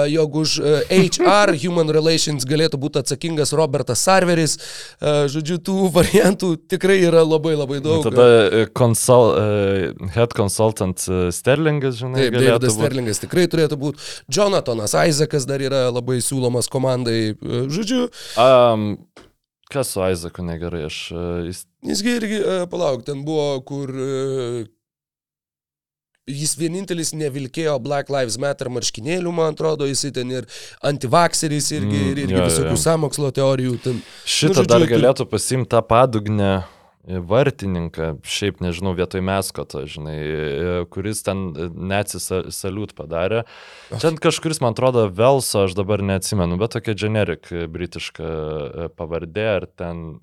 jog 0.09 0.39
už 0.40 0.55
HR, 0.89 1.53
Human 1.62 1.93
Relations 1.93 2.47
galėtų 2.49 2.81
būti 2.81 3.03
atsakingas 3.03 3.53
Robertas 3.57 4.01
Sarveris. 4.07 4.57
Žodžiu, 5.03 5.59
tų 5.65 5.90
variantų 5.93 6.55
tikrai 6.73 6.99
yra 7.05 7.24
labai 7.27 7.53
labai 7.59 7.82
daug. 7.85 8.07
Tada 8.07 8.65
konsul, 8.77 9.35
head 10.15 10.32
consultant 10.36 11.05
Sterlingas, 11.35 11.99
žinai. 12.01 12.27
Taip, 12.27 12.39
Davidas 12.39 12.77
Sterlingas 12.78 13.23
tikrai 13.24 13.47
turėtų 13.53 13.81
būti. 13.81 14.11
Jonathanas 14.32 14.97
Isaacas 14.97 15.47
dar 15.49 15.65
yra 15.65 15.85
labai 15.93 16.20
siūlomas 16.24 16.61
Tomas 16.62 16.68
komandai, 16.70 17.34
e, 17.34 17.64
žodžiu. 17.70 18.09
Um, 18.39 18.98
kas 19.70 19.93
su 19.93 20.02
Aizaku 20.02 20.44
negerai, 20.44 20.86
aš... 20.86 21.10
E, 21.10 21.24
jis... 21.48 21.66
Jisgi 21.82 22.16
irgi, 22.18 22.39
e, 22.39 22.66
palauk, 22.70 23.02
ten 23.05 23.24
buvo, 23.24 23.60
kur 23.66 23.90
jis 26.28 26.52
vienintelis 26.55 27.12
nevilkėjo 27.18 27.80
Black 27.82 28.12
Lives 28.12 28.39
Matter 28.39 28.70
marškinėlių, 28.70 29.32
man 29.34 29.56
atrodo, 29.56 29.89
jis 29.90 30.06
ten 30.14 30.30
ir 30.30 30.47
antivakseris 30.86 31.72
irgi, 31.74 31.97
mm, 31.97 32.12
ir 32.12 32.22
irgi 32.26 32.39
jo, 32.39 32.44
visokių 32.47 32.76
jo. 32.76 32.82
samokslo 32.84 33.32
teorijų. 33.34 33.74
Ten, 33.82 33.98
Šitą 34.22 34.52
nu, 34.52 34.60
žodžiu, 34.60 34.70
dar 34.70 34.86
galėtų 34.93 35.26
pasimti 35.32 35.72
tą 35.74 35.82
padugnę 35.82 36.52
vartininką, 37.02 38.12
šiaip 38.22 38.60
nežinau, 38.62 38.92
vietoj 38.94 39.24
meskoto, 39.26 39.82
žinai, 39.90 40.18
kuris 40.94 41.24
ten 41.26 41.48
neatsisaliut 41.74 42.94
padarė. 42.98 43.42
Čia 43.90 44.12
kažkuris, 44.22 44.62
man 44.62 44.76
atrodo, 44.76 45.08
Velso, 45.10 45.66
aš 45.66 45.74
dabar 45.78 46.04
neatsimenu, 46.06 46.58
bet 46.60 46.76
tokia 46.76 46.94
generik 46.98 47.50
britiška 47.50 48.28
e, 48.28 48.92
pavardė, 48.98 49.48
ar 49.56 49.66
ten 49.66 50.20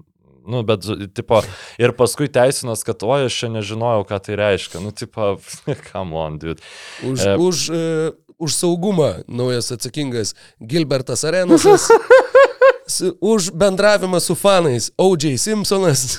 Nu, 0.50 0.64
bet, 0.66 0.82
tipo, 1.14 1.44
ir 1.78 1.92
paskui 1.94 2.26
teisinas, 2.34 2.82
kad 2.88 3.04
oi, 3.06 3.28
aš 3.28 3.36
čia 3.38 3.50
nežinojau, 3.54 4.06
ką 4.10 4.18
tai 4.26 4.38
reiškia. 4.40 4.80
Nu, 4.82 4.90
tipo, 4.96 5.36
come 5.92 6.18
on, 6.18 6.40
dude. 6.42 6.64
Už, 7.06 7.22
e... 7.22 7.36
už, 7.38 7.58
uh, 7.70 8.16
už 8.42 8.56
saugumą 8.56 9.12
naujas 9.28 9.70
atsakingas 9.76 10.34
Gilbertas 10.58 11.28
Arenasas. 11.28 11.92
už 13.22 13.52
bendravimą 13.54 14.20
su 14.20 14.34
fanais 14.34 14.90
O.J. 14.98 15.38
Simpsonas. 15.38 16.18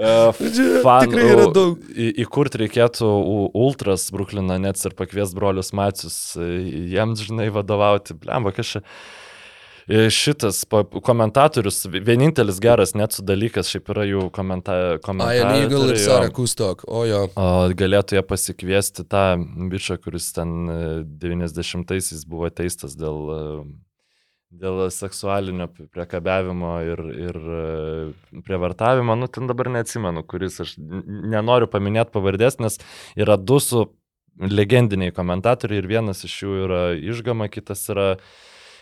Fan, 0.00 1.06
Tikrai 1.06 1.30
yra 1.34 1.48
daug. 1.52 1.80
Įkurti 1.92 2.62
reikėtų 2.64 3.08
Ultras 3.58 4.08
Bruklino 4.14 4.56
Nets 4.60 4.86
ir 4.88 4.96
pakvies 4.96 5.34
brolius 5.36 5.74
Macius, 5.76 6.18
e, 6.40 6.46
jiems, 6.94 7.26
žinai, 7.26 7.50
vadovauti. 7.52 8.16
Blemba, 8.16 8.54
kažkaip. 8.56 8.86
E, 9.90 10.04
šitas 10.14 10.62
komentatorius, 11.02 11.82
vienintelis 11.90 12.60
geras 12.62 12.92
net 12.94 13.16
su 13.16 13.24
dalykas, 13.26 13.72
šiaip 13.72 13.88
yra 13.90 14.04
jų 14.06 14.28
komenta, 14.34 14.76
komentatorius. 15.02 15.50
Ai, 15.50 15.64
Eagle 15.64 15.90
ir 15.90 15.98
Sara 15.98 16.30
Kustok, 16.30 16.84
o 16.86 17.02
jo. 17.08 17.24
O 17.34 17.48
galėtų 17.74 18.20
jie 18.20 18.22
pasikviesti 18.22 19.04
tą 19.10 19.24
bičią, 19.72 19.98
kuris 20.04 20.30
ten 20.36 20.70
90-aisiais 21.20 22.22
e, 22.22 22.28
buvo 22.30 22.52
teistas 22.54 22.94
dėl 23.00 23.18
dėl 24.50 24.82
seksualinio 24.90 25.68
priekabiavimo 25.70 26.72
ir, 26.82 27.02
ir 27.14 27.38
e, 27.38 28.40
prievartavimo, 28.46 29.14
nu 29.18 29.30
ten 29.30 29.46
dabar 29.50 29.70
neatsimenu, 29.70 30.24
kuris 30.26 30.58
aš 30.64 30.74
nenoriu 30.80 31.70
paminėti 31.70 32.14
pavardės, 32.16 32.58
nes 32.62 32.80
yra 33.18 33.38
du 33.38 33.60
su 33.62 33.86
legendiniai 34.40 35.14
komentatoriai 35.14 35.82
ir 35.82 35.90
vienas 35.90 36.24
iš 36.26 36.38
jų 36.42 36.56
yra 36.66 36.80
išgama, 36.98 37.50
kitas 37.52 37.84
yra 37.92 38.14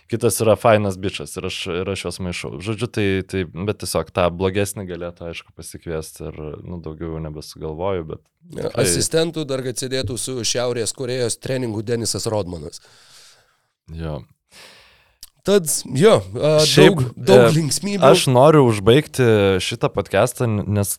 kitas 0.08 0.40
yra 0.40 0.54
fainas 0.56 0.96
bičias 0.96 1.36
ir 1.36 1.48
aš, 1.50 1.58
ir 1.82 1.90
aš 1.92 2.06
juos 2.06 2.18
maišau. 2.24 2.52
Žodžiu, 2.64 2.88
tai, 2.96 3.06
tai, 3.28 3.42
bet 3.44 3.82
tiesiog 3.82 4.08
tą 4.16 4.24
blogesnį 4.32 4.86
galėtų, 4.88 5.26
aišku, 5.28 5.52
pasikviesti 5.56 6.30
ir, 6.30 6.38
nu, 6.64 6.80
daugiau 6.84 7.20
nebesugalvoju, 7.26 8.06
bet... 8.14 8.24
Tikrai... 8.54 8.86
Asistentų 8.86 9.44
dar 9.48 9.60
atsidėtų 9.68 10.16
su 10.16 10.38
Šiaurės 10.48 10.96
Korejos 10.96 11.36
treningu 11.44 11.84
Denisas 11.84 12.24
Rodmanas. 12.30 12.80
Jo. 13.92 14.22
Tad, 15.48 15.70
jo, 15.96 16.18
Šiaip, 16.68 16.98
daug, 16.98 17.04
daug 17.16 17.44
e, 17.46 17.52
linksmybių. 17.56 18.04
Aš 18.04 18.26
noriu 18.28 18.66
užbaigti 18.68 19.24
šitą 19.64 19.88
podcastą, 19.94 20.44
nes 20.46 20.98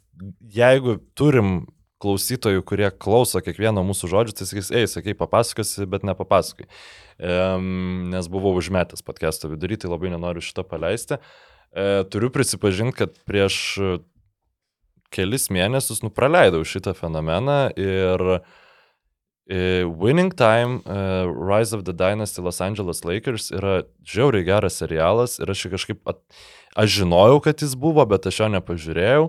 jeigu 0.56 0.98
turim 1.18 1.68
klausytojų, 2.02 2.64
kurie 2.66 2.88
klauso 2.96 3.44
kiekvieno 3.44 3.84
mūsų 3.86 4.10
žodžio, 4.10 4.38
tai 4.40 4.48
sakys, 4.50 4.72
ei, 4.74 4.88
sakai, 4.90 5.14
papasakosi, 5.20 5.86
bet 5.92 6.06
nepapasakai. 6.08 6.66
Um, 7.20 8.08
nes 8.10 8.30
buvau 8.32 8.56
užmetęs 8.58 9.06
podcast'o 9.06 9.52
vidury, 9.52 9.78
tai 9.78 9.92
labai 9.92 10.14
nenoriu 10.16 10.42
šitą 10.42 10.64
paleisti. 10.66 11.20
E, 11.70 12.06
turiu 12.10 12.32
prisipažinti, 12.34 12.96
kad 13.04 13.20
prieš 13.30 13.60
kelis 15.14 15.50
mėnesius 15.54 16.02
nupraleidau 16.06 16.64
šitą 16.66 16.96
fenomeną 16.98 17.60
ir 17.78 18.26
e, 18.38 18.40
Winning 19.50 20.30
Time, 20.38 20.84
uh, 20.86 21.26
Rise 21.26 21.74
of 21.74 21.84
the 21.86 21.94
Dynasty 21.94 22.42
Los 22.42 22.62
Angeles 22.62 23.02
Lakers 23.04 23.50
yra 23.50 23.82
žiauriai 24.06 24.46
geras 24.46 24.78
serialas 24.78 25.40
ir 25.42 25.50
aš 25.50 25.66
jį 25.66 25.72
kažkaip 25.74 26.12
at, 26.12 26.22
Aš 26.78 27.00
žinojau, 27.00 27.40
kad 27.42 27.62
jis 27.62 27.74
buvo, 27.74 28.04
bet 28.06 28.28
aš 28.30 28.44
jo 28.44 28.48
nepažiūrėjau. 28.54 29.24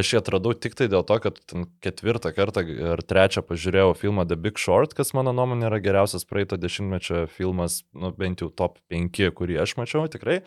Aš 0.00 0.12
jį 0.12 0.20
atradau 0.22 0.54
tik 0.56 0.78
tai 0.78 0.86
dėl 0.88 1.04
to, 1.04 1.18
kad 1.20 1.36
ketvirtą 1.84 2.32
kartą 2.32 2.64
ar 2.94 3.02
trečią 3.04 3.44
pažiūrėjau 3.44 3.92
filmą 4.00 4.24
The 4.24 4.38
Big 4.40 4.56
Short, 4.60 4.96
kas 4.96 5.12
mano 5.16 5.34
nuomonė 5.36 5.68
yra 5.68 5.80
geriausias 5.84 6.24
praeito 6.24 6.56
dešimtmečio 6.56 7.26
filmas, 7.28 7.82
nu, 7.92 8.14
bent 8.16 8.40
jau 8.40 8.48
top 8.48 8.80
5, 8.92 9.28
kurį 9.36 9.60
aš 9.66 9.76
mačiau 9.76 10.06
tikrai. 10.08 10.40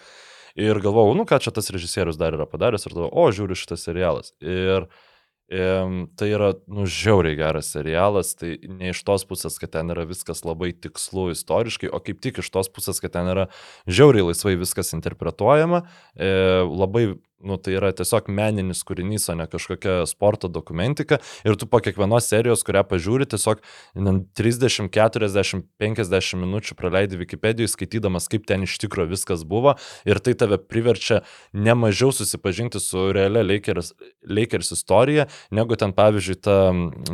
Ir 0.57 0.81
galvojau, 0.81 1.13
nu 1.19 1.27
ką 1.29 1.37
čia 1.43 1.53
tas 1.53 1.69
režisierius 1.69 2.17
dar 2.17 2.33
yra 2.33 2.49
padaręs 2.49 2.89
ir 2.89 2.97
galvojau, 2.97 3.13
o 3.13 3.29
žiūriu 3.37 3.59
šitas 3.59 3.85
serialas. 3.85 4.33
Ir 4.41 4.89
uh, 4.89 5.08
Tai 5.49 6.27
yra, 6.29 6.51
nu, 6.69 6.83
žiauriai 6.85 7.37
geras 7.39 7.71
serialas, 7.73 8.35
tai 8.37 8.51
ne 8.69 8.91
iš 8.93 9.01
tos 9.07 9.23
pusės, 9.25 9.55
kad 9.57 9.71
ten 9.73 9.89
yra 9.89 10.05
viskas 10.05 10.43
labai 10.45 10.69
tikslu 10.77 11.31
istoriškai, 11.33 11.89
o 11.89 11.97
kaip 12.05 12.21
tik 12.21 12.37
iš 12.43 12.51
tos 12.53 12.69
pusės, 12.69 13.01
kad 13.01 13.15
ten 13.15 13.31
yra 13.31 13.47
žiauriai 13.89 14.27
laisvai 14.27 14.53
viskas 14.61 14.93
interpretuojama, 14.93 15.81
e, 16.13 16.29
labai 16.69 17.05
nu, 17.39 17.57
tai 17.57 17.75
yra 17.77 17.91
tiesiog 17.95 18.27
meninis 18.33 18.81
kūrinys, 18.87 19.29
o 19.31 19.35
ne 19.39 19.45
kažkokia 19.49 20.03
sporto 20.09 20.49
dokumentika. 20.51 21.19
Ir 21.47 21.55
tu 21.59 21.67
po 21.69 21.79
kiekvienos 21.83 22.27
serijos, 22.27 22.63
kurią 22.67 22.83
pažiūri, 22.89 23.27
tiesiog 23.31 23.61
30, 23.95 24.89
40, 24.91 25.63
50 25.79 26.41
minučių 26.43 26.77
praleidi 26.79 27.19
Wikipedijoje 27.19 27.71
skaitydamas, 27.73 28.29
kaip 28.31 28.47
ten 28.49 28.67
iš 28.67 28.75
tikrųjų 28.83 29.13
viskas 29.13 29.45
buvo. 29.47 29.77
Ir 30.09 30.19
tai 30.23 30.35
tave 30.39 30.59
priverčia 30.59 31.21
nemažiau 31.55 32.11
susipažinti 32.15 32.81
su 32.83 33.09
realia 33.15 33.45
Lakers, 33.45 33.93
Lakers 34.27 34.73
istorija, 34.75 35.29
negu 35.55 35.79
ten, 35.79 35.95
pavyzdžiui, 35.95 36.39
ta, 36.43 36.59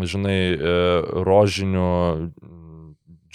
žinai, 0.05 0.39
e, 0.55 0.75
rožinių 1.25 1.89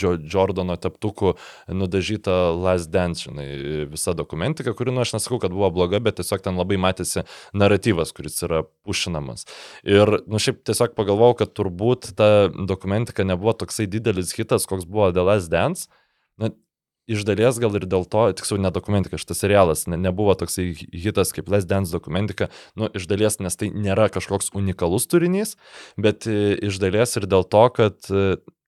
Jordano 0.01 0.77
teptukų 0.81 1.35
nudažyta 1.68 2.36
Last 2.56 2.90
Dance, 2.93 3.27
žinai, 3.27 3.48
visa 3.90 4.14
dokumentika, 4.16 4.74
kuri, 4.77 4.94
nu, 4.94 5.05
aš 5.05 5.14
nesakau, 5.16 5.40
kad 5.43 5.55
buvo 5.55 5.70
bloga, 5.74 6.01
bet 6.02 6.20
tiesiog 6.20 6.44
ten 6.44 6.59
labai 6.60 6.81
matėsi 6.81 7.27
naratyvas, 7.56 8.14
kuris 8.16 8.40
yra 8.47 8.64
pušinamas. 8.86 9.47
Ir, 9.86 10.20
nu, 10.31 10.40
šiaip 10.43 10.64
tiesiog 10.68 10.97
pagalvojau, 10.98 11.40
kad 11.43 11.55
turbūt 11.56 12.12
ta 12.18 12.51
dokumentika 12.51 13.27
nebuvo 13.27 13.55
toksai 13.60 13.89
didelis 13.90 14.35
hitas, 14.36 14.68
koks 14.70 14.89
buvo 14.89 15.10
The 15.14 15.27
Last 15.27 15.52
Dance. 15.52 15.89
Na, 16.40 16.52
iš 17.10 17.24
dalies 17.27 17.59
gal 17.62 17.74
ir 17.78 17.86
dėl 17.90 18.06
to, 18.10 18.28
tiksliau, 18.39 18.60
ne 18.62 18.70
dokumentika, 18.74 19.18
šitas 19.20 19.43
serialas 19.43 19.86
ne, 19.90 19.98
nebuvo 20.01 20.35
toksai 20.39 20.70
hitas 20.77 21.35
kaip 21.35 21.51
Les 21.52 21.66
Dance 21.68 21.93
dokumentika, 21.94 22.51
nu, 22.78 22.90
iš 22.94 23.09
dalies, 23.10 23.40
nes 23.43 23.59
tai 23.59 23.70
nėra 23.74 24.09
kažkoks 24.12 24.52
unikalus 24.59 25.09
turinys, 25.10 25.56
bet 25.98 26.28
e, 26.31 26.55
iš 26.70 26.81
dalies 26.82 27.16
ir 27.18 27.27
dėl 27.31 27.47
to, 27.51 27.64
kad 27.77 28.12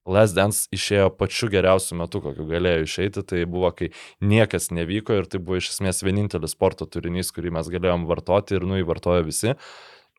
Last 0.09 0.35
Dance 0.35 0.67
išėjo 0.75 1.13
pačiu 1.15 1.47
geriausiu 1.53 1.97
metu, 2.01 2.19
kokiu 2.25 2.47
galėjo 2.49 2.87
išeiti, 2.87 3.23
tai 3.23 3.45
buvo, 3.47 3.71
kai 3.77 3.93
niekas 4.19 4.73
nevyko 4.75 5.21
ir 5.21 5.29
tai 5.31 5.39
buvo 5.39 5.61
iš 5.61 5.71
esmės 5.77 6.03
vienintelis 6.03 6.57
sporto 6.57 6.89
turinys, 6.91 7.31
kurį 7.35 7.55
mes 7.55 7.71
galėjom 7.71 8.09
vartoti 8.11 8.59
ir 8.59 8.67
nu 8.67 8.81
jį 8.81 8.89
vartojo 8.89 9.23
visi. 9.29 9.55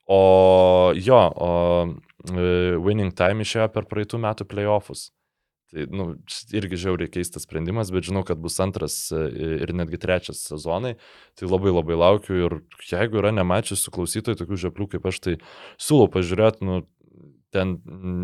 O 0.08 0.94
jo, 0.96 1.20
o 1.20 1.52
e, 1.88 2.48
Winning 2.80 3.12
Time 3.16 3.44
išėjo 3.44 3.68
per 3.76 3.88
praeitų 3.92 4.20
metų 4.24 4.48
playoffus. 4.48 5.10
Tai, 5.74 5.88
nu, 5.90 6.06
irgi 6.54 6.78
žiauriai 6.84 7.10
keistas 7.10 7.48
sprendimas, 7.48 7.90
bet 7.92 8.06
žinau, 8.06 8.22
kad 8.28 8.38
bus 8.40 8.60
antras 8.62 8.98
e, 9.12 9.22
ir 9.66 9.72
netgi 9.74 10.00
trečias 10.00 10.44
sezonai. 10.46 10.96
Tai 11.40 11.50
labai 11.50 11.74
labai 11.74 11.98
laukiu 11.98 12.40
ir 12.40 12.58
jeigu 12.88 13.20
yra 13.24 13.32
nemačiusių 13.36 13.96
klausytojų 13.96 14.44
tokių 14.44 14.60
žeplių 14.68 14.90
kaip 14.92 15.08
aš, 15.10 15.22
tai 15.24 15.38
siūlau 15.82 16.12
pažiūrėti, 16.14 16.68
nu, 16.68 16.84
ten, 17.54 17.78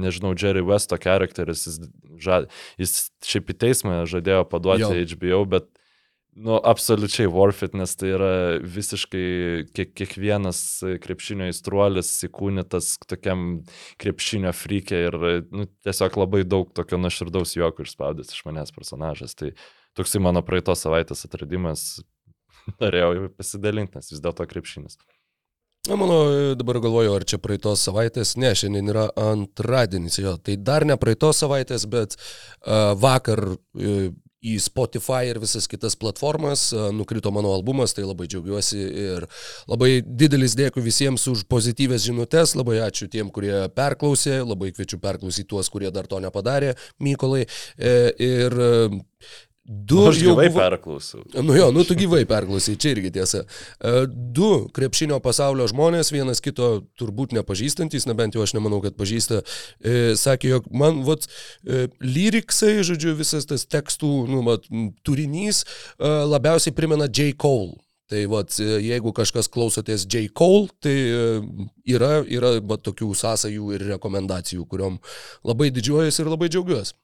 nežinau, 0.03 0.33
Jerry 0.37 0.63
Westo 0.65 0.97
charakteris, 1.01 1.65
jis, 1.67 1.81
ža, 2.21 2.43
jis 2.81 2.95
šiaip 3.25 3.53
į 3.53 3.59
teismą 3.65 3.99
žadėjo 4.09 4.45
paduoti 4.49 4.87
jo. 4.87 5.05
HBO, 5.13 5.43
bet, 5.53 5.69
nu, 6.39 6.55
absoliučiai 6.57 7.27
worth 7.31 7.63
it, 7.65 7.75
nes 7.77 7.95
tai 7.99 8.13
yra 8.15 8.31
visiškai 8.63 9.25
kiek, 9.75 9.91
kiekvienas 9.97 10.61
krepšinio 11.03 11.49
įstruolis 11.51 12.11
įkūnytas 12.29 12.93
tokiam 13.09 13.63
krepšinio 14.01 14.53
frykė 14.55 15.03
ir, 15.09 15.19
nu, 15.51 15.67
tiesiog 15.85 16.19
labai 16.21 16.45
daug 16.47 16.71
tokio 16.75 17.01
nuoširdaus 17.01 17.57
juoko 17.57 17.85
išspaudęs 17.85 18.33
iš 18.35 18.45
manęs 18.47 18.73
personažas. 18.75 19.35
Tai 19.39 19.53
toksai 19.99 20.23
mano 20.23 20.43
praeitos 20.45 20.85
savaitės 20.85 21.25
atradimas, 21.27 21.87
norėjau 22.81 23.31
pasidalinti, 23.37 23.99
nes 23.99 24.13
vis 24.13 24.23
dėlto 24.23 24.47
krepšinis. 24.49 24.99
Na, 25.87 25.95
mano, 25.95 26.55
dabar 26.59 26.81
galvoju, 26.83 27.13
ar 27.15 27.23
čia 27.23 27.37
praeitos 27.39 27.85
savaitės, 27.87 28.33
ne, 28.37 28.51
šiandien 28.51 28.91
yra 28.91 29.05
antradienis, 29.15 30.19
jo, 30.19 30.33
tai 30.43 30.57
dar 30.59 30.83
ne 30.85 30.97
praeitos 30.99 31.39
savaitės, 31.39 31.85
bet 31.87 32.17
uh, 32.19 32.91
vakar 32.99 33.45
uh, 33.55 34.09
į 34.39 34.55
Spotify 34.63 35.29
ir 35.29 35.39
visas 35.41 35.67
kitas 35.67 35.97
platformas 35.99 36.69
nukrito 36.95 37.31
mano 37.35 37.51
albumas, 37.55 37.93
tai 37.95 38.05
labai 38.07 38.27
džiaugiuosi 38.31 38.79
ir 38.79 39.25
labai 39.67 39.99
didelis 40.03 40.55
dėkui 40.59 40.83
visiems 40.85 41.27
už 41.31 41.43
pozityvės 41.51 42.07
žinutės, 42.07 42.55
labai 42.55 42.79
ačiū 42.85 43.09
tiem, 43.11 43.31
kurie 43.35 43.67
perklausė, 43.75 44.39
labai 44.47 44.71
kviečiu 44.75 45.01
perklausyti 45.03 45.49
tuos, 45.51 45.71
kurie 45.71 45.91
dar 45.91 46.07
to 46.07 46.21
nepadarė, 46.23 46.75
Mykolai. 47.03 47.45
E, 47.75 47.93
ir 48.23 48.55
Du 49.69 50.07
Aš 50.09 50.17
gyvai 50.17 50.47
buvo... 50.49 50.63
perklausiau. 50.63 51.23
Nu 51.45 51.53
jo, 51.53 51.67
nu 51.69 51.83
tu 51.85 51.93
gyvai 51.93 52.23
perklausai, 52.25 52.73
čia 52.81 52.95
irgi 52.95 53.11
tiesa. 53.13 53.43
E, 53.77 54.07
du 54.09 54.65
krepšinio 54.73 55.19
pasaulio 55.21 55.67
žmonės, 55.69 56.09
vienas 56.09 56.41
kito 56.41 56.69
turbūt 56.97 57.35
nepažįstantis, 57.37 58.07
na 58.09 58.15
bent 58.17 58.33
jau 58.33 58.41
aš 58.41 58.55
nemanau, 58.57 58.79
kad 58.81 58.97
pažįsta, 58.97 59.43
e, 59.77 60.15
sakė, 60.17 60.55
jog 60.55 60.71
man, 60.73 61.03
vat, 61.05 61.27
e, 61.61 61.83
lyriksai, 62.01 62.79
žodžiu, 62.87 63.13
visas 63.19 63.45
tas 63.45 63.67
tekstų, 63.69 64.09
nu, 64.31 64.39
vat, 64.47 64.65
turinys 65.05 65.61
labiausiai 65.99 66.73
primena 66.73 67.05
J. 67.05 67.35
Cole. 67.37 67.77
Tai 68.09 68.23
vat, 68.31 68.55
jeigu 68.57 69.13
kažkas 69.13 69.51
klausotės 69.53 70.07
J. 70.09 70.31
Cole, 70.33 70.71
tai 70.81 70.95
yra, 71.85 72.23
yra 72.25 72.55
vat, 72.57 72.81
tokių 72.89 73.11
sąsajų 73.21 73.69
ir 73.77 73.85
rekomendacijų, 73.91 74.65
kuriuom 74.65 74.97
labai 75.45 75.69
didžiuojuosi 75.77 76.25
ir 76.25 76.33
labai 76.33 76.49
džiaugiuosi. 76.49 76.97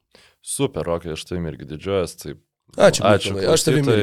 Super, 0.46 0.86
Rokai, 0.86 1.14
aš 1.14 1.30
tai 1.30 1.38
irgi 1.42 1.70
didžiuojas, 1.70 2.18
tai 2.22 2.36
Ačiū. 2.76 3.06
Ačiū. 3.08 3.36
Aš 3.54 3.68
tavimi. 3.68 4.00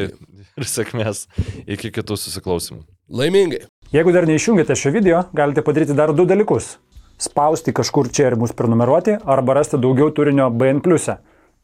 Ir 0.53 0.69
sėkmės 0.69 1.27
iki 1.65 1.89
kitų 1.95 2.17
susiklausimų. 2.21 2.83
Laimingai. 3.09 3.63
Jeigu 3.93 4.13
dar 4.13 4.27
neišjungėte 4.29 4.77
šio 4.77 4.93
video, 4.93 5.23
galite 5.37 5.65
padaryti 5.65 5.97
dar 5.97 6.13
du 6.17 6.27
dalykus. 6.29 6.75
Spausti 7.21 7.73
kažkur 7.77 8.11
čia 8.13 8.31
ir 8.31 8.37
mus 8.41 8.53
prenumeruoti, 8.57 9.19
arba 9.25 9.57
rasti 9.57 9.81
daugiau 9.81 10.13
turinio 10.13 10.51
BN. 10.51 10.83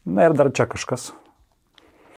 Na 0.08 0.28
ir 0.28 0.36
dar 0.36 0.52
čia 0.52 0.64
kažkas. 0.64 1.10